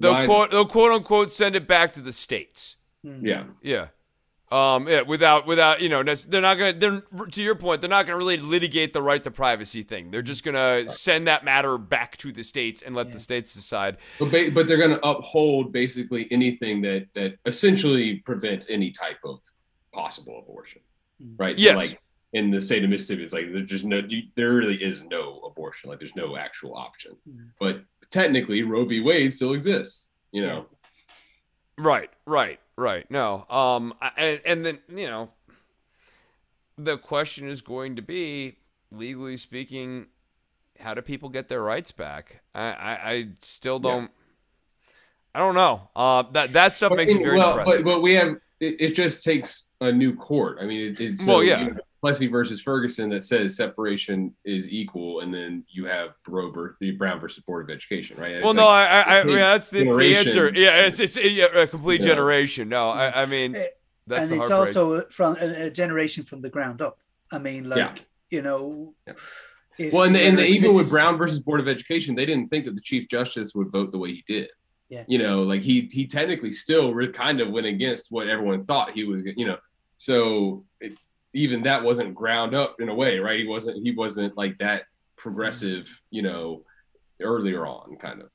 they'll 0.00 0.24
quote 0.26 0.50
they'll 0.50 0.66
quote 0.66 0.90
unquote 0.90 1.30
send 1.30 1.54
it 1.54 1.68
back 1.68 1.92
to 1.92 2.00
the 2.00 2.12
states. 2.12 2.76
Hmm. 3.04 3.24
Yeah. 3.24 3.44
Yeah. 3.62 3.88
Um, 4.52 4.86
yeah, 4.86 5.00
without 5.00 5.46
without 5.46 5.80
you 5.80 5.88
know, 5.88 6.02
they're 6.02 6.40
not 6.40 6.58
gonna. 6.58 6.74
They're 6.74 7.02
to 7.30 7.42
your 7.42 7.54
point, 7.54 7.80
they're 7.80 7.90
not 7.90 8.06
gonna 8.06 8.18
really 8.18 8.36
litigate 8.36 8.92
the 8.92 9.02
right 9.02 9.22
to 9.24 9.30
privacy 9.30 9.82
thing. 9.82 10.10
They're 10.10 10.22
just 10.22 10.44
gonna 10.44 10.88
send 10.88 11.26
that 11.26 11.44
matter 11.44 11.78
back 11.78 12.18
to 12.18 12.30
the 12.30 12.44
states 12.44 12.82
and 12.82 12.94
let 12.94 13.06
yeah. 13.06 13.14
the 13.14 13.18
states 13.20 13.54
decide. 13.54 13.96
But 14.18 14.30
ba- 14.30 14.50
but 14.54 14.68
they're 14.68 14.76
gonna 14.76 15.00
uphold 15.02 15.72
basically 15.72 16.28
anything 16.30 16.82
that 16.82 17.06
that 17.14 17.38
essentially 17.46 18.16
prevents 18.16 18.68
any 18.68 18.90
type 18.90 19.18
of 19.24 19.40
possible 19.92 20.38
abortion, 20.38 20.82
mm. 21.22 21.34
right? 21.38 21.58
So 21.58 21.64
yes. 21.64 21.76
like 21.76 22.00
in 22.34 22.50
the 22.50 22.60
state 22.60 22.84
of 22.84 22.90
Mississippi, 22.90 23.24
it's 23.24 23.32
like 23.32 23.50
there's 23.50 23.66
just 23.68 23.84
no, 23.84 24.02
there 24.36 24.52
really 24.52 24.76
is 24.76 25.02
no 25.04 25.40
abortion. 25.40 25.88
Like 25.88 26.00
there's 26.00 26.16
no 26.16 26.36
actual 26.36 26.76
option. 26.76 27.16
Mm. 27.28 27.50
But 27.58 27.84
technically, 28.10 28.62
Roe 28.62 28.84
v. 28.84 29.00
Wade 29.00 29.32
still 29.32 29.54
exists. 29.54 30.10
You 30.32 30.42
know. 30.42 30.66
Right, 31.78 32.10
right, 32.24 32.60
right. 32.76 33.10
No, 33.10 33.46
um, 33.48 33.94
and 34.16 34.40
and 34.44 34.64
then 34.64 34.78
you 34.88 35.06
know, 35.06 35.30
the 36.76 36.98
question 36.98 37.48
is 37.48 37.60
going 37.60 37.96
to 37.96 38.02
be, 38.02 38.56
legally 38.90 39.36
speaking, 39.36 40.06
how 40.80 40.94
do 40.94 41.02
people 41.02 41.28
get 41.28 41.48
their 41.48 41.62
rights 41.62 41.92
back? 41.92 42.42
I 42.54 42.62
I, 42.62 43.10
I 43.10 43.28
still 43.42 43.78
don't. 43.78 44.02
Yeah. 44.02 44.08
I 45.36 45.38
don't 45.40 45.54
know. 45.54 45.88
Uh, 45.96 46.22
that 46.32 46.52
that 46.52 46.76
stuff 46.76 46.92
makes 46.92 47.12
me 47.12 47.22
very 47.22 47.38
well. 47.38 47.62
But 47.64 47.84
but 47.84 48.02
we 48.02 48.14
have 48.14 48.36
it, 48.60 48.76
it, 48.78 48.94
just 48.94 49.24
takes 49.24 49.66
a 49.80 49.90
new 49.90 50.14
court. 50.14 50.58
I 50.60 50.66
mean, 50.66 50.92
it, 50.92 51.00
it's 51.00 51.26
well, 51.26 51.42
yeah. 51.42 51.60
You 51.60 51.70
know, 51.70 51.80
Plessy 52.04 52.26
versus 52.26 52.60
Ferguson 52.60 53.08
that 53.08 53.22
says 53.22 53.56
separation 53.56 54.34
is 54.44 54.68
equal, 54.68 55.20
and 55.20 55.32
then 55.32 55.64
you 55.70 55.86
have 55.86 56.10
Roe 56.28 56.50
versus 56.50 56.76
Brown 56.98 57.18
versus 57.18 57.42
Board 57.44 57.64
of 57.64 57.74
Education, 57.74 58.20
right? 58.20 58.32
It's 58.32 58.44
well, 58.44 58.52
like, 58.52 58.62
no, 58.62 58.68
I, 58.68 58.84
I, 58.84 59.20
I 59.20 59.24
mean 59.24 59.36
that's, 59.36 59.70
the 59.70 59.88
answer. 60.14 60.52
Yeah, 60.54 60.84
it's 60.84 61.00
it's 61.00 61.16
a 61.16 61.66
complete 61.66 62.02
yeah. 62.02 62.08
generation. 62.08 62.68
No, 62.68 62.90
I, 62.90 63.22
I 63.22 63.24
mean 63.24 63.56
that's 64.06 64.30
and 64.30 64.38
it's 64.38 64.50
also 64.50 65.06
from 65.06 65.38
a, 65.40 65.68
a, 65.68 65.70
generation 65.70 66.24
from 66.24 66.42
the 66.42 66.50
ground 66.50 66.82
up. 66.82 66.98
I 67.32 67.38
mean, 67.38 67.70
like 67.70 67.78
yeah. 67.78 67.94
you 68.28 68.42
know. 68.42 68.92
Yeah. 69.06 69.14
If, 69.78 69.94
well, 69.94 70.02
and, 70.02 70.14
the, 70.14 70.20
and 70.20 70.38
the, 70.38 70.46
even 70.46 70.76
with 70.76 70.90
Brown 70.90 71.16
versus 71.16 71.40
Board 71.40 71.60
of 71.60 71.68
Education, 71.68 72.14
they 72.14 72.26
didn't 72.26 72.50
think 72.50 72.66
that 72.66 72.74
the 72.74 72.82
Chief 72.82 73.08
Justice 73.08 73.54
would 73.54 73.72
vote 73.72 73.92
the 73.92 73.98
way 73.98 74.12
he 74.12 74.22
did. 74.28 74.50
Yeah. 74.90 75.04
You 75.08 75.16
know, 75.16 75.42
like 75.42 75.62
he 75.62 75.88
he 75.90 76.06
technically 76.06 76.52
still 76.52 76.94
kind 77.12 77.40
of 77.40 77.50
went 77.50 77.66
against 77.66 78.12
what 78.12 78.28
everyone 78.28 78.62
thought 78.62 78.90
he 78.90 79.04
was. 79.04 79.22
You 79.24 79.46
know, 79.46 79.56
so 79.96 80.66
it, 80.82 80.98
even 81.34 81.62
that 81.64 81.82
wasn't 81.82 82.14
ground 82.14 82.54
up 82.54 82.80
in 82.80 82.88
a 82.88 82.94
way, 82.94 83.18
right? 83.18 83.38
He 83.38 83.46
wasn't 83.46 83.82
he 83.82 83.92
wasn't 83.92 84.36
like 84.36 84.58
that 84.58 84.84
progressive, 85.16 86.00
you 86.10 86.22
know, 86.22 86.62
earlier 87.20 87.66
on, 87.66 87.96
kind 87.96 88.22
of. 88.22 88.30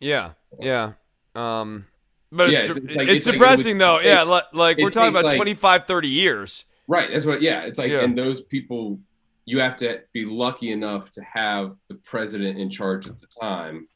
Yeah, 0.00 0.32
yeah. 0.60 0.92
Um, 1.34 1.86
but 2.30 2.50
yeah, 2.50 2.60
it's, 2.60 2.76
it's, 2.76 2.96
like, 2.96 3.08
it's, 3.08 3.12
it's 3.12 3.24
suppressing 3.24 3.78
like, 3.78 3.78
though. 3.78 3.98
It, 3.98 4.06
yeah, 4.06 4.22
like, 4.22 4.44
like 4.52 4.78
we're 4.78 4.90
talking 4.90 5.10
about 5.10 5.24
like, 5.24 5.36
25, 5.36 5.86
30 5.86 6.08
years. 6.08 6.64
Right. 6.88 7.10
That's 7.10 7.26
what. 7.26 7.42
Yeah, 7.42 7.62
it's 7.62 7.78
like, 7.78 7.90
yeah. 7.90 8.00
and 8.00 8.16
those 8.16 8.42
people, 8.42 8.98
you 9.44 9.60
have 9.60 9.76
to 9.76 10.00
be 10.12 10.24
lucky 10.24 10.72
enough 10.72 11.10
to 11.12 11.22
have 11.22 11.76
the 11.88 11.94
president 11.96 12.58
in 12.58 12.70
charge 12.70 13.06
at 13.06 13.20
the 13.20 13.26
time 13.26 13.86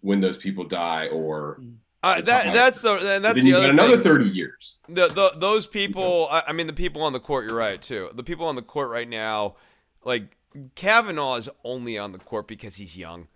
when 0.00 0.20
those 0.20 0.36
people 0.36 0.64
die 0.64 1.08
or 1.08 1.58
mm. 1.60 1.74
Uh, 2.04 2.20
that 2.20 2.52
that's 2.52 2.82
the 2.82 2.92
and 3.14 3.24
that's 3.24 3.42
the 3.42 3.54
other 3.54 3.70
another 3.70 3.94
thing. 3.94 4.02
thirty 4.02 4.28
years. 4.28 4.78
The, 4.88 5.08
the 5.08 5.32
those 5.38 5.66
people, 5.66 6.28
I, 6.30 6.44
I, 6.48 6.52
mean, 6.52 6.66
the 6.66 6.74
people 6.74 7.00
on 7.02 7.14
the 7.14 7.20
court. 7.20 7.48
You're 7.48 7.56
right 7.56 7.80
too. 7.80 8.10
The 8.14 8.22
people 8.22 8.46
on 8.46 8.56
the 8.56 8.62
court 8.62 8.90
right 8.90 9.08
now, 9.08 9.56
like 10.04 10.36
Kavanaugh, 10.74 11.36
is 11.36 11.48
only 11.64 11.96
on 11.96 12.12
the 12.12 12.18
court 12.18 12.46
because 12.46 12.76
he's 12.76 12.94
young. 12.94 13.28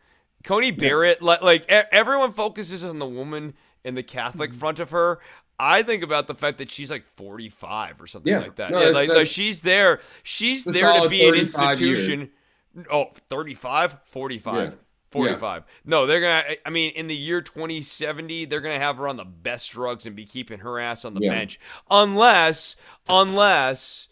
Coney 0.45 0.71
Barrett, 0.71 1.19
yeah. 1.21 1.27
like, 1.27 1.43
like 1.43 1.65
everyone 1.69 2.33
focuses 2.33 2.85
on 2.85 2.99
the 2.99 3.07
woman 3.07 3.55
in 3.85 3.95
the 3.95 4.03
Catholic 4.03 4.51
mm-hmm. 4.51 4.59
front 4.59 4.81
of 4.81 4.91
her. 4.91 5.19
I 5.59 5.83
think 5.83 6.03
about 6.03 6.27
the 6.27 6.35
fact 6.35 6.59
that 6.59 6.71
she's 6.71 6.91
like 6.91 7.05
45 7.05 8.03
or 8.03 8.07
something 8.07 8.31
yeah. 8.31 8.41
like 8.41 8.57
that. 8.57 8.71
No, 8.71 8.81
yeah, 8.81 8.89
like, 8.91 9.09
like, 9.09 9.27
she's 9.27 9.63
there. 9.63 10.01
She's 10.23 10.65
there 10.65 10.93
to 10.93 11.09
be 11.09 11.27
an 11.27 11.35
institution. 11.35 12.31
Years. 12.77 12.87
Oh, 12.93 13.07
35, 13.31 13.97
45. 14.05 14.77
Yeah. 15.13 15.37
45. 15.37 15.63
Yeah. 15.67 15.73
No, 15.85 16.07
they're 16.07 16.21
going 16.21 16.45
to, 16.45 16.67
I 16.67 16.71
mean, 16.71 16.93
in 16.93 17.07
the 17.07 17.17
year 17.17 17.41
2070, 17.41 18.45
they're 18.45 18.61
going 18.61 18.79
to 18.79 18.85
have 18.85 18.97
her 18.99 19.09
on 19.09 19.17
the 19.17 19.25
best 19.25 19.71
drugs 19.73 20.07
and 20.07 20.15
be 20.15 20.27
keeping 20.27 20.61
her 20.61 20.79
ass 20.79 21.05
on 21.05 21.15
the 21.15 21.21
yeah. 21.21 21.31
bench. 21.31 21.59
Unless, 21.91 22.77
unless, 23.09 24.09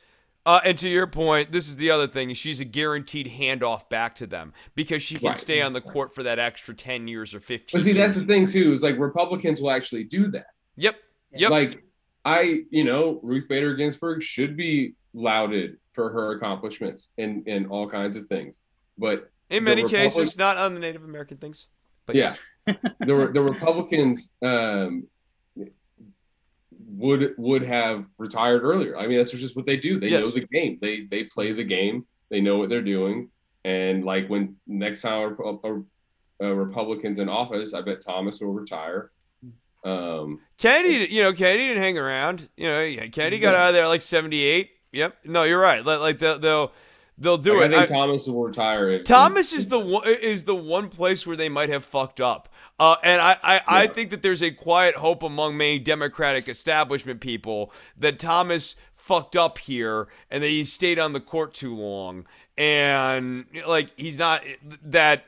uh, 0.46 0.60
and 0.64 0.78
to 0.78 0.88
your 0.88 1.06
point, 1.06 1.52
this 1.52 1.68
is 1.68 1.76
the 1.76 1.90
other 1.90 2.06
thing. 2.06 2.32
She's 2.34 2.60
a 2.60 2.64
guaranteed 2.64 3.26
handoff 3.26 3.88
back 3.88 4.14
to 4.16 4.26
them 4.26 4.52
because 4.74 5.02
she 5.02 5.18
can 5.18 5.28
right. 5.28 5.38
stay 5.38 5.60
on 5.60 5.72
the 5.72 5.80
court 5.80 6.14
for 6.14 6.22
that 6.22 6.38
extra 6.38 6.74
10 6.74 7.08
years 7.08 7.34
or 7.34 7.40
15 7.40 7.66
But 7.72 7.82
see, 7.82 7.90
years. 7.92 7.98
that's 7.98 8.14
the 8.14 8.26
thing, 8.26 8.46
too, 8.46 8.72
is 8.72 8.82
like 8.82 8.98
Republicans 8.98 9.60
will 9.60 9.70
actually 9.70 10.04
do 10.04 10.28
that. 10.28 10.46
Yep. 10.76 10.96
Yep. 11.32 11.50
Like, 11.50 11.82
I, 12.24 12.60
you 12.70 12.84
know, 12.84 13.20
Ruth 13.22 13.48
Bader 13.48 13.74
Ginsburg 13.74 14.22
should 14.22 14.56
be 14.56 14.94
lauded 15.14 15.76
for 15.92 16.10
her 16.10 16.32
accomplishments 16.36 17.10
in, 17.16 17.42
in 17.46 17.66
all 17.66 17.88
kinds 17.88 18.16
of 18.16 18.26
things. 18.26 18.60
But 18.98 19.30
in 19.50 19.64
many 19.64 19.82
Republic- 19.82 20.02
cases, 20.02 20.38
not 20.38 20.56
on 20.56 20.74
the 20.74 20.80
Native 20.80 21.04
American 21.04 21.36
things. 21.36 21.66
But 22.06 22.16
yeah, 22.16 22.34
yes. 22.66 22.76
the 23.00 23.30
the 23.32 23.42
Republicans 23.42 24.30
um, 24.42 25.08
would 26.88 27.34
would 27.36 27.62
have 27.62 28.06
retired 28.18 28.62
earlier. 28.62 28.96
I 28.96 29.06
mean, 29.06 29.18
that's 29.18 29.32
just 29.32 29.56
what 29.56 29.66
they 29.66 29.76
do. 29.76 29.98
They 29.98 30.08
yes. 30.08 30.24
know 30.24 30.30
the 30.30 30.46
game. 30.46 30.78
They 30.80 31.04
they 31.10 31.24
play 31.24 31.52
the 31.52 31.64
game. 31.64 32.06
They 32.30 32.40
know 32.40 32.58
what 32.58 32.68
they're 32.68 32.82
doing. 32.82 33.30
And 33.64 34.04
like 34.04 34.28
when 34.28 34.56
next 34.66 35.02
time 35.02 35.36
a, 35.44 35.56
a, 35.68 35.82
a 36.48 36.54
Republicans 36.54 37.18
in 37.18 37.28
office, 37.28 37.74
I 37.74 37.82
bet 37.82 38.00
Thomas 38.00 38.40
will 38.40 38.52
retire. 38.52 39.10
Um, 39.84 40.40
Kennedy, 40.58 41.12
you 41.12 41.22
know, 41.22 41.32
Kennedy 41.32 41.68
didn't 41.68 41.82
hang 41.82 41.98
around. 41.98 42.48
You 42.56 42.68
know, 42.68 43.08
Kennedy 43.12 43.38
got 43.38 43.54
out 43.54 43.68
of 43.68 43.74
there 43.74 43.88
like 43.88 44.02
seventy 44.02 44.42
eight. 44.42 44.70
Yep. 44.92 45.16
No, 45.24 45.42
you're 45.42 45.60
right. 45.60 45.84
Like 45.84 46.18
they'll, 46.18 46.38
they'll 46.38 46.72
They'll 47.18 47.38
do 47.38 47.60
like, 47.60 47.70
it. 47.70 47.74
I 47.74 47.78
think 47.86 47.90
I, 47.90 47.94
Thomas 47.94 48.26
will 48.26 48.44
retire. 48.44 48.90
It. 48.90 49.06
Thomas 49.06 49.52
is 49.52 49.68
the 49.68 49.78
one 49.78 50.06
is 50.06 50.44
the 50.44 50.54
one 50.54 50.88
place 50.90 51.26
where 51.26 51.36
they 51.36 51.48
might 51.48 51.70
have 51.70 51.84
fucked 51.84 52.20
up. 52.20 52.48
Uh, 52.78 52.96
and 53.02 53.22
I, 53.22 53.38
I, 53.42 53.54
yeah. 53.54 53.62
I 53.66 53.86
think 53.86 54.10
that 54.10 54.20
there's 54.20 54.42
a 54.42 54.50
quiet 54.50 54.96
hope 54.96 55.22
among 55.22 55.56
many 55.56 55.78
Democratic 55.78 56.46
establishment 56.46 57.20
people 57.20 57.72
that 57.96 58.18
Thomas 58.18 58.76
fucked 58.94 59.34
up 59.34 59.56
here 59.56 60.08
and 60.30 60.42
that 60.42 60.48
he 60.48 60.64
stayed 60.64 60.98
on 60.98 61.14
the 61.14 61.20
court 61.20 61.54
too 61.54 61.74
long. 61.74 62.26
And 62.58 63.46
like 63.66 63.90
he's 63.96 64.18
not 64.18 64.42
that 64.82 65.24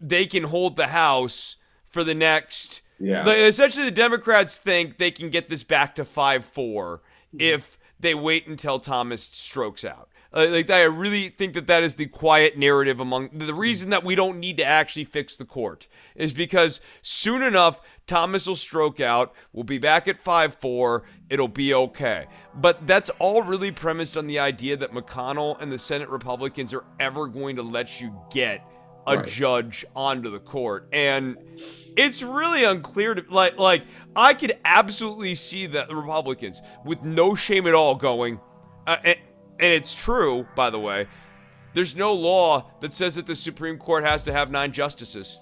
they 0.00 0.26
can 0.26 0.44
hold 0.44 0.76
the 0.76 0.88
House 0.88 1.56
for 1.84 2.02
the 2.02 2.14
next. 2.14 2.82
Yeah. 2.98 3.22
The, 3.22 3.46
essentially, 3.46 3.84
the 3.84 3.92
Democrats 3.92 4.58
think 4.58 4.98
they 4.98 5.10
can 5.12 5.30
get 5.30 5.48
this 5.48 5.62
back 5.62 5.94
to 5.96 6.04
five 6.04 6.44
four 6.44 7.02
if 7.38 7.78
they 8.00 8.14
wait 8.14 8.46
until 8.48 8.80
Thomas 8.80 9.22
strokes 9.22 9.84
out. 9.84 10.08
Uh, 10.32 10.46
like 10.50 10.70
I 10.70 10.82
really 10.82 11.28
think 11.28 11.54
that 11.54 11.66
that 11.66 11.82
is 11.82 11.94
the 11.94 12.06
quiet 12.06 12.58
narrative 12.58 13.00
among 13.00 13.30
the 13.32 13.54
reason 13.54 13.90
that 13.90 14.04
we 14.04 14.14
don't 14.14 14.38
need 14.38 14.56
to 14.58 14.64
actually 14.64 15.04
fix 15.04 15.36
the 15.36 15.44
court 15.44 15.86
is 16.14 16.32
because 16.32 16.80
soon 17.02 17.42
enough 17.42 17.80
Thomas 18.06 18.46
will 18.46 18.56
stroke 18.56 19.00
out. 19.00 19.34
We'll 19.52 19.64
be 19.64 19.78
back 19.78 20.08
at 20.08 20.22
5-4. 20.22 21.02
It'll 21.28 21.48
be 21.48 21.74
okay. 21.74 22.26
But 22.54 22.86
that's 22.86 23.10
all 23.18 23.42
really 23.42 23.72
premised 23.72 24.16
on 24.16 24.26
the 24.26 24.38
idea 24.38 24.76
that 24.76 24.92
McConnell 24.92 25.60
and 25.60 25.72
the 25.72 25.78
Senate 25.78 26.08
Republicans 26.08 26.72
are 26.72 26.84
ever 27.00 27.26
going 27.26 27.56
to 27.56 27.62
let 27.62 28.00
you 28.00 28.14
get 28.30 28.64
a 29.06 29.18
right. 29.18 29.26
judge 29.26 29.84
onto 29.94 30.30
the 30.30 30.38
court. 30.38 30.88
And 30.92 31.36
it's 31.96 32.22
really 32.22 32.64
unclear 32.64 33.14
to 33.14 33.24
like 33.30 33.58
like 33.58 33.84
I 34.14 34.34
could 34.34 34.58
absolutely 34.64 35.34
see 35.34 35.66
that 35.66 35.88
the 35.88 35.96
Republicans 35.96 36.60
with 36.84 37.04
no 37.04 37.34
shame 37.34 37.66
at 37.66 37.74
all 37.74 37.94
going 37.94 38.40
uh, 38.86 38.98
and, 39.60 39.72
it's 39.72 39.94
true, 39.94 40.46
by 40.54 40.70
the 40.70 40.78
way, 40.78 41.06
there's 41.74 41.94
no 41.94 42.12
law 42.12 42.70
that 42.80 42.92
says 42.92 43.14
that 43.16 43.26
the 43.26 43.36
Supreme 43.36 43.78
Court 43.78 44.04
has 44.04 44.22
to 44.24 44.32
have 44.32 44.50
nine 44.50 44.72
justices. 44.72 45.36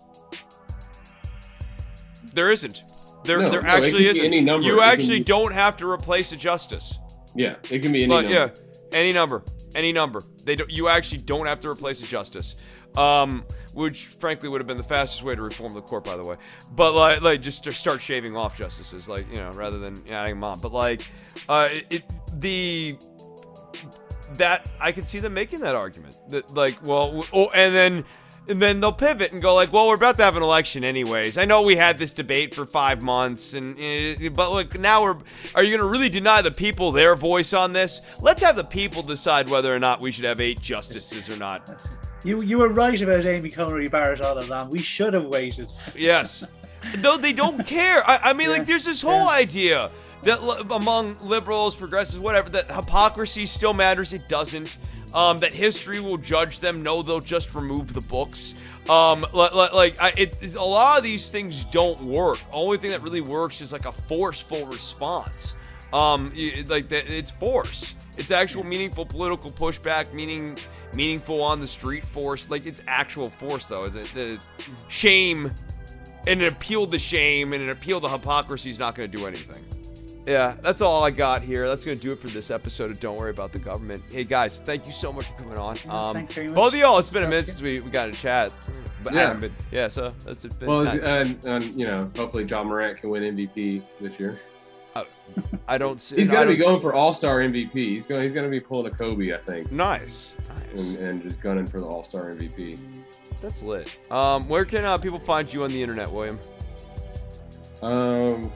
There 2.35 2.51
isn't. 2.51 2.83
There, 3.25 3.41
no, 3.41 3.49
there 3.49 3.63
no, 3.63 3.69
actually 3.69 4.07
isn't. 4.09 4.25
Any 4.25 4.41
number. 4.41 4.67
You 4.67 4.81
actually 4.81 5.19
be... 5.19 5.25
don't 5.25 5.53
have 5.53 5.77
to 5.79 5.91
replace 5.91 6.33
a 6.33 6.37
justice. 6.37 6.99
Yeah, 7.35 7.57
it 7.71 7.81
can 7.81 7.93
be 7.93 8.05
any 8.05 8.09
but, 8.09 8.23
number. 8.23 8.31
Yeah, 8.31 8.49
any 8.93 9.13
number, 9.13 9.43
any 9.75 9.93
number. 9.93 10.21
They 10.45 10.55
don't. 10.55 10.71
You 10.71 10.89
actually 10.89 11.23
don't 11.23 11.47
have 11.47 11.61
to 11.61 11.71
replace 11.71 12.03
a 12.03 12.07
justice. 12.07 12.87
Um, 12.97 13.45
which 13.75 14.07
frankly 14.07 14.49
would 14.49 14.61
have 14.61 14.69
been 14.69 14.77
the 14.77 14.85
fastest 14.85 15.25
way 15.25 15.35
to 15.35 15.43
reform 15.43 15.75
the 15.75 15.83
court, 15.83 16.05
by 16.05 16.17
the 16.17 16.23
way. 16.23 16.37
But 16.77 16.95
like, 16.95 17.23
like 17.23 17.41
just 17.41 17.65
to 17.65 17.73
start 17.73 18.01
shaving 18.01 18.37
off 18.37 18.57
justices, 18.57 19.09
like 19.09 19.27
you 19.35 19.41
know, 19.41 19.51
rather 19.51 19.79
than 19.79 19.95
adding 20.13 20.35
them 20.35 20.45
on. 20.45 20.61
But 20.61 20.73
like, 20.73 21.03
uh, 21.49 21.71
it, 21.91 22.13
the 22.39 22.97
that 24.35 24.73
I 24.81 24.93
could 24.93 25.05
see 25.05 25.19
them 25.19 25.35
making 25.35 25.61
that 25.61 25.75
argument. 25.75 26.19
That 26.29 26.55
like, 26.55 26.79
well, 26.85 27.25
oh, 27.33 27.51
and 27.55 27.75
then 27.75 28.05
and 28.49 28.61
then 28.61 28.81
they'll 28.81 28.93
pivot 28.93 29.33
and 29.33 29.41
go 29.41 29.55
like, 29.55 29.73
well, 29.73 29.89
we're 29.89 29.97
about 29.97 30.17
to 30.17 30.25
have 30.25 30.37
an 30.37 30.43
election 30.43 30.85
anyways. 30.85 31.39
I 31.39 31.45
know 31.45 31.63
we 31.63 31.77
had 31.77 31.97
this 31.97 32.13
debate 32.13 32.55
for 32.55 32.67
five 32.67 33.03
months, 33.03 33.55
and 33.55 33.75
uh, 33.81 34.31
but 34.35 34.53
look, 34.53 34.79
now 34.79 35.03
we're. 35.03 35.17
Are 35.55 35.63
you 35.63 35.71
going 35.71 35.81
to 35.81 35.87
really 35.87 36.09
deny 36.09 36.43
the 36.43 36.51
people 36.51 36.91
their 36.91 37.15
voice 37.15 37.53
on 37.53 37.73
this? 37.73 38.23
Let's 38.23 38.43
have 38.43 38.57
the 38.57 38.65
people 38.65 39.03
decide 39.03 39.49
whether 39.49 39.75
or 39.75 39.79
not 39.79 40.01
we 40.01 40.13
should 40.13 40.25
have 40.25 40.41
eight 40.41 40.61
justices 40.61 41.35
or 41.35 41.39
not. 41.39 41.71
You 42.25 42.43
you 42.43 42.59
were 42.59 42.69
right 42.69 43.01
about 43.01 43.25
Amy 43.25 43.51
Coney 43.51 43.89
Barrett 43.89 44.21
all 44.21 44.39
along. 44.39 44.71
We 44.71 44.81
should 44.81 45.15
have 45.15 45.27
waited. 45.27 45.73
Yes. 45.97 46.47
Though 46.97 47.17
they 47.17 47.33
don't 47.33 47.67
care. 47.67 48.07
I, 48.09 48.31
I 48.31 48.33
mean, 48.35 48.49
yeah. 48.49 48.59
like, 48.59 48.67
there's 48.67 48.85
this 48.85 49.01
whole 49.01 49.25
yeah. 49.25 49.39
idea 49.39 49.91
that 50.25 50.67
among 50.71 51.17
liberals, 51.23 51.77
progressives, 51.77 52.21
whatever, 52.21 52.51
that 52.51 52.67
hypocrisy 52.67 53.47
still 53.47 53.75
matters. 53.75 54.13
It 54.13 54.29
doesn't. 54.29 54.79
Um, 55.15 55.39
that 55.39 55.55
history 55.55 56.01
will 56.01 56.17
judge 56.17 56.59
them. 56.61 56.83
No, 56.83 57.03
they'll 57.03 57.21
just 57.21 57.55
remove 57.55 57.93
the 57.95 58.01
books. 58.01 58.57
Um, 58.91 59.25
like, 59.33 60.01
I, 60.03 60.13
it, 60.19 60.55
a 60.57 60.65
lot 60.65 60.99
of 60.99 61.05
these 61.05 61.31
things 61.31 61.65
don't 61.67 62.01
work. 62.01 62.39
Only 62.53 62.79
thing 62.79 62.91
that 62.91 63.03
really 63.03 63.21
works 63.21 63.61
is 63.61 63.73
like 63.73 63.87
a 63.87 63.93
forceful 63.93 64.67
response. 64.67 65.55
Um, 65.93 66.33
like 66.67 66.91
it's 66.91 67.31
force. 67.31 67.95
It's 68.19 68.33
actual 68.33 68.65
meaningful 68.65 69.07
political 69.07 69.53
pushback, 69.53 70.13
meaning 70.13 70.59
meaningful 70.97 71.41
on 71.41 71.61
the 71.61 71.67
street 71.69 72.05
force. 72.05 72.51
Like 72.51 72.67
it's 72.67 72.83
actual 72.89 73.29
force 73.29 73.69
though. 73.69 73.87
The, 73.87 74.01
the 74.15 74.45
shame 74.89 75.47
and 76.27 76.43
an 76.43 76.49
appeal 76.49 76.89
to 76.89 76.99
shame 76.99 77.53
and 77.53 77.63
an 77.63 77.71
appeal 77.71 78.01
to 78.01 78.09
hypocrisy 78.09 78.71
is 78.71 78.79
not 78.81 78.97
going 78.97 79.09
to 79.09 79.17
do 79.17 79.27
anything. 79.27 79.65
Yeah, 80.27 80.57
that's 80.63 80.81
all 80.81 81.05
I 81.05 81.11
got 81.11 81.45
here. 81.45 81.69
That's 81.69 81.85
going 81.85 81.97
to 81.97 82.03
do 82.03 82.13
it 82.13 82.19
for 82.19 82.29
this 82.29 82.51
episode 82.51 82.91
of 82.91 82.99
Don't 82.99 83.19
Worry 83.19 83.31
About 83.31 83.53
the 83.53 83.59
Government. 83.59 84.03
Hey, 84.11 84.23
guys, 84.23 84.59
thank 84.59 84.87
you 84.87 84.93
so 84.93 85.13
much 85.13 85.27
for 85.27 85.35
coming 85.35 85.59
on. 85.59 85.77
Um, 85.91 86.13
Thanks 86.13 86.33
very 86.33 86.47
much. 86.47 86.57
Both 86.57 86.73
of 86.73 86.79
y'all, 86.79 86.99
it's 86.99 87.13
been 87.13 87.25
a 87.25 87.29
minute 87.29 87.47
since 87.47 87.61
we, 87.61 87.81
we 87.81 87.91
got 87.91 88.09
a 88.09 88.13
chat. 88.13 88.57
But 89.03 89.13
yeah. 89.13 89.35
Been, 89.35 89.53
yeah, 89.71 89.89
so 89.89 90.09
that's 90.09 90.45
it. 90.45 90.55
well, 90.63 90.85
nice. 90.85 90.99
and, 91.03 91.45
and, 91.45 91.75
you 91.75 91.87
know, 91.87 92.11
hopefully 92.17 92.45
Ja 92.45 92.65
Morant 92.65 93.01
can 93.01 93.11
win 93.11 93.23
MVP 93.37 93.83
this 94.01 94.19
year. 94.19 94.41
Uh, 94.95 95.05
I 95.69 95.77
don't 95.77 96.01
see. 96.01 96.17
he's 96.17 96.29
going 96.29 96.47
to 96.47 96.53
be 96.53 96.59
going 96.59 96.81
for 96.81 96.95
All 96.95 97.13
Star 97.13 97.41
MVP. 97.41 97.73
He's 97.73 98.07
going. 98.07 98.23
He's 98.23 98.33
going 98.33 98.45
to 98.45 98.51
be 98.51 98.61
pulling 98.61 98.91
a 98.91 98.97
Kobe, 98.97 99.35
I 99.35 99.39
think. 99.39 99.71
Nice. 99.73 100.39
nice. 100.49 100.99
And, 100.99 101.13
and 101.13 101.23
just 101.23 101.43
gunning 101.43 101.67
for 101.67 101.81
the 101.81 101.87
All 101.87 102.03
Star 102.03 102.35
MVP. 102.35 102.81
That's 103.43 103.61
lit. 103.63 103.99
Um, 104.11 104.43
where 104.49 104.65
can 104.65 104.85
uh, 104.85 104.97
people 104.97 105.19
find 105.19 105.53
you 105.53 105.65
on 105.65 105.71
the 105.71 105.83
internet, 105.83 106.11
William? 106.11 106.39
Um, 107.83 108.53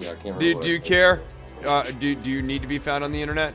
see, 0.00 0.08
I 0.08 0.14
can't 0.14 0.36
do, 0.36 0.54
do 0.54 0.68
you 0.68 0.80
care? 0.80 1.22
Uh, 1.66 1.82
do, 1.98 2.14
do 2.14 2.30
you 2.30 2.42
need 2.42 2.60
to 2.60 2.66
be 2.66 2.76
found 2.76 3.04
on 3.04 3.10
the 3.10 3.20
internet? 3.20 3.54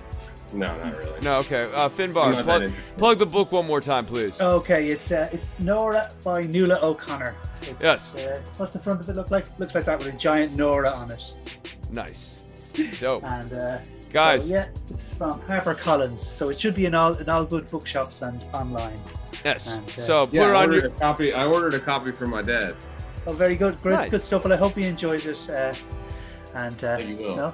No, 0.53 0.65
not 0.65 0.97
really. 0.97 1.19
No, 1.21 1.37
okay. 1.37 1.65
Uh, 1.65 1.89
Finbar, 1.89 2.43
plug, 2.43 2.71
plug 2.97 3.17
the 3.17 3.25
book 3.25 3.51
one 3.51 3.67
more 3.67 3.79
time, 3.79 4.05
please. 4.05 4.41
Okay, 4.41 4.87
it's 4.87 5.11
uh, 5.11 5.29
it's 5.31 5.59
Nora 5.59 6.09
by 6.25 6.43
Nuala 6.43 6.79
O'Connor. 6.81 7.35
It's, 7.61 7.75
yes. 7.81 8.15
Uh, 8.15 8.41
what's 8.57 8.73
the 8.73 8.79
front 8.79 8.99
of 8.99 9.09
it 9.09 9.15
look 9.15 9.29
like? 9.29 9.45
Looks 9.59 9.75
like 9.75 9.85
that 9.85 9.99
with 9.99 10.13
a 10.13 10.17
giant 10.17 10.55
Nora 10.55 10.91
on 10.91 11.11
it. 11.11 11.35
Nice. 11.93 12.37
Dope. 12.99 13.23
and 13.23 13.53
uh, 13.53 13.79
guys, 14.11 14.47
so, 14.47 14.53
yeah, 14.53 14.69
it's 14.69 15.17
from 15.17 15.41
Harper 15.47 15.73
Collins, 15.73 16.21
so 16.21 16.49
it 16.49 16.59
should 16.59 16.75
be 16.75 16.85
in 16.85 16.95
all 16.95 17.13
in 17.15 17.29
all 17.29 17.45
good 17.45 17.67
bookshops 17.67 18.21
and 18.21 18.43
online. 18.53 18.97
Yes. 19.43 19.75
And, 19.75 19.83
uh, 19.85 19.91
so 19.91 20.25
put 20.25 20.33
yeah, 20.33 20.49
it 20.49 20.55
on 20.55 20.73
your 20.73 20.85
a 20.85 20.89
copy. 20.89 21.33
I 21.33 21.45
ordered 21.45 21.73
a 21.73 21.79
copy 21.79 22.11
for 22.11 22.27
my 22.27 22.41
dad. 22.41 22.75
Oh, 23.27 23.33
very 23.33 23.55
good, 23.55 23.77
great, 23.81 23.93
nice. 23.93 24.11
good 24.11 24.21
stuff. 24.21 24.45
Well, 24.45 24.53
I 24.53 24.57
hope 24.57 24.75
he 24.75 24.85
enjoys 24.85 25.27
it. 25.27 25.49
Uh, 25.49 25.73
and 26.55 26.83
uh, 26.83 26.99
you 27.01 27.15
will. 27.15 27.35
No? 27.35 27.51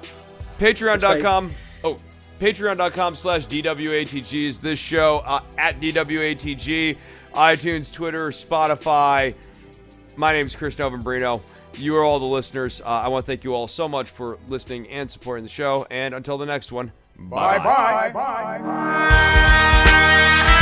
Patreon.com. 0.58 1.50
Oh, 1.84 1.96
patreon.com 2.40 3.14
slash 3.14 3.46
DWATG 3.46 4.44
is 4.44 4.60
this 4.60 4.78
show 4.78 5.22
uh, 5.26 5.40
at 5.58 5.80
DWATG, 5.80 7.00
iTunes, 7.34 7.92
Twitter, 7.92 8.28
Spotify. 8.28 9.34
My 10.16 10.32
name 10.32 10.46
is 10.46 10.56
Chris 10.56 10.76
Novembrino. 10.76 11.38
You 11.78 11.94
are 11.96 12.04
all 12.04 12.18
the 12.18 12.24
listeners. 12.24 12.80
Uh, 12.80 12.88
I 12.88 13.08
want 13.08 13.24
to 13.24 13.26
thank 13.26 13.44
you 13.44 13.54
all 13.54 13.68
so 13.68 13.86
much 13.86 14.08
for 14.08 14.38
listening 14.48 14.90
and 14.90 15.10
supporting 15.10 15.44
the 15.44 15.50
show. 15.50 15.86
And 15.90 16.14
until 16.14 16.38
the 16.38 16.46
next 16.46 16.72
one, 16.72 16.90
bye 17.28 17.58
bye. 17.58 18.10
bye. 18.12 18.58
bye. 18.62 20.52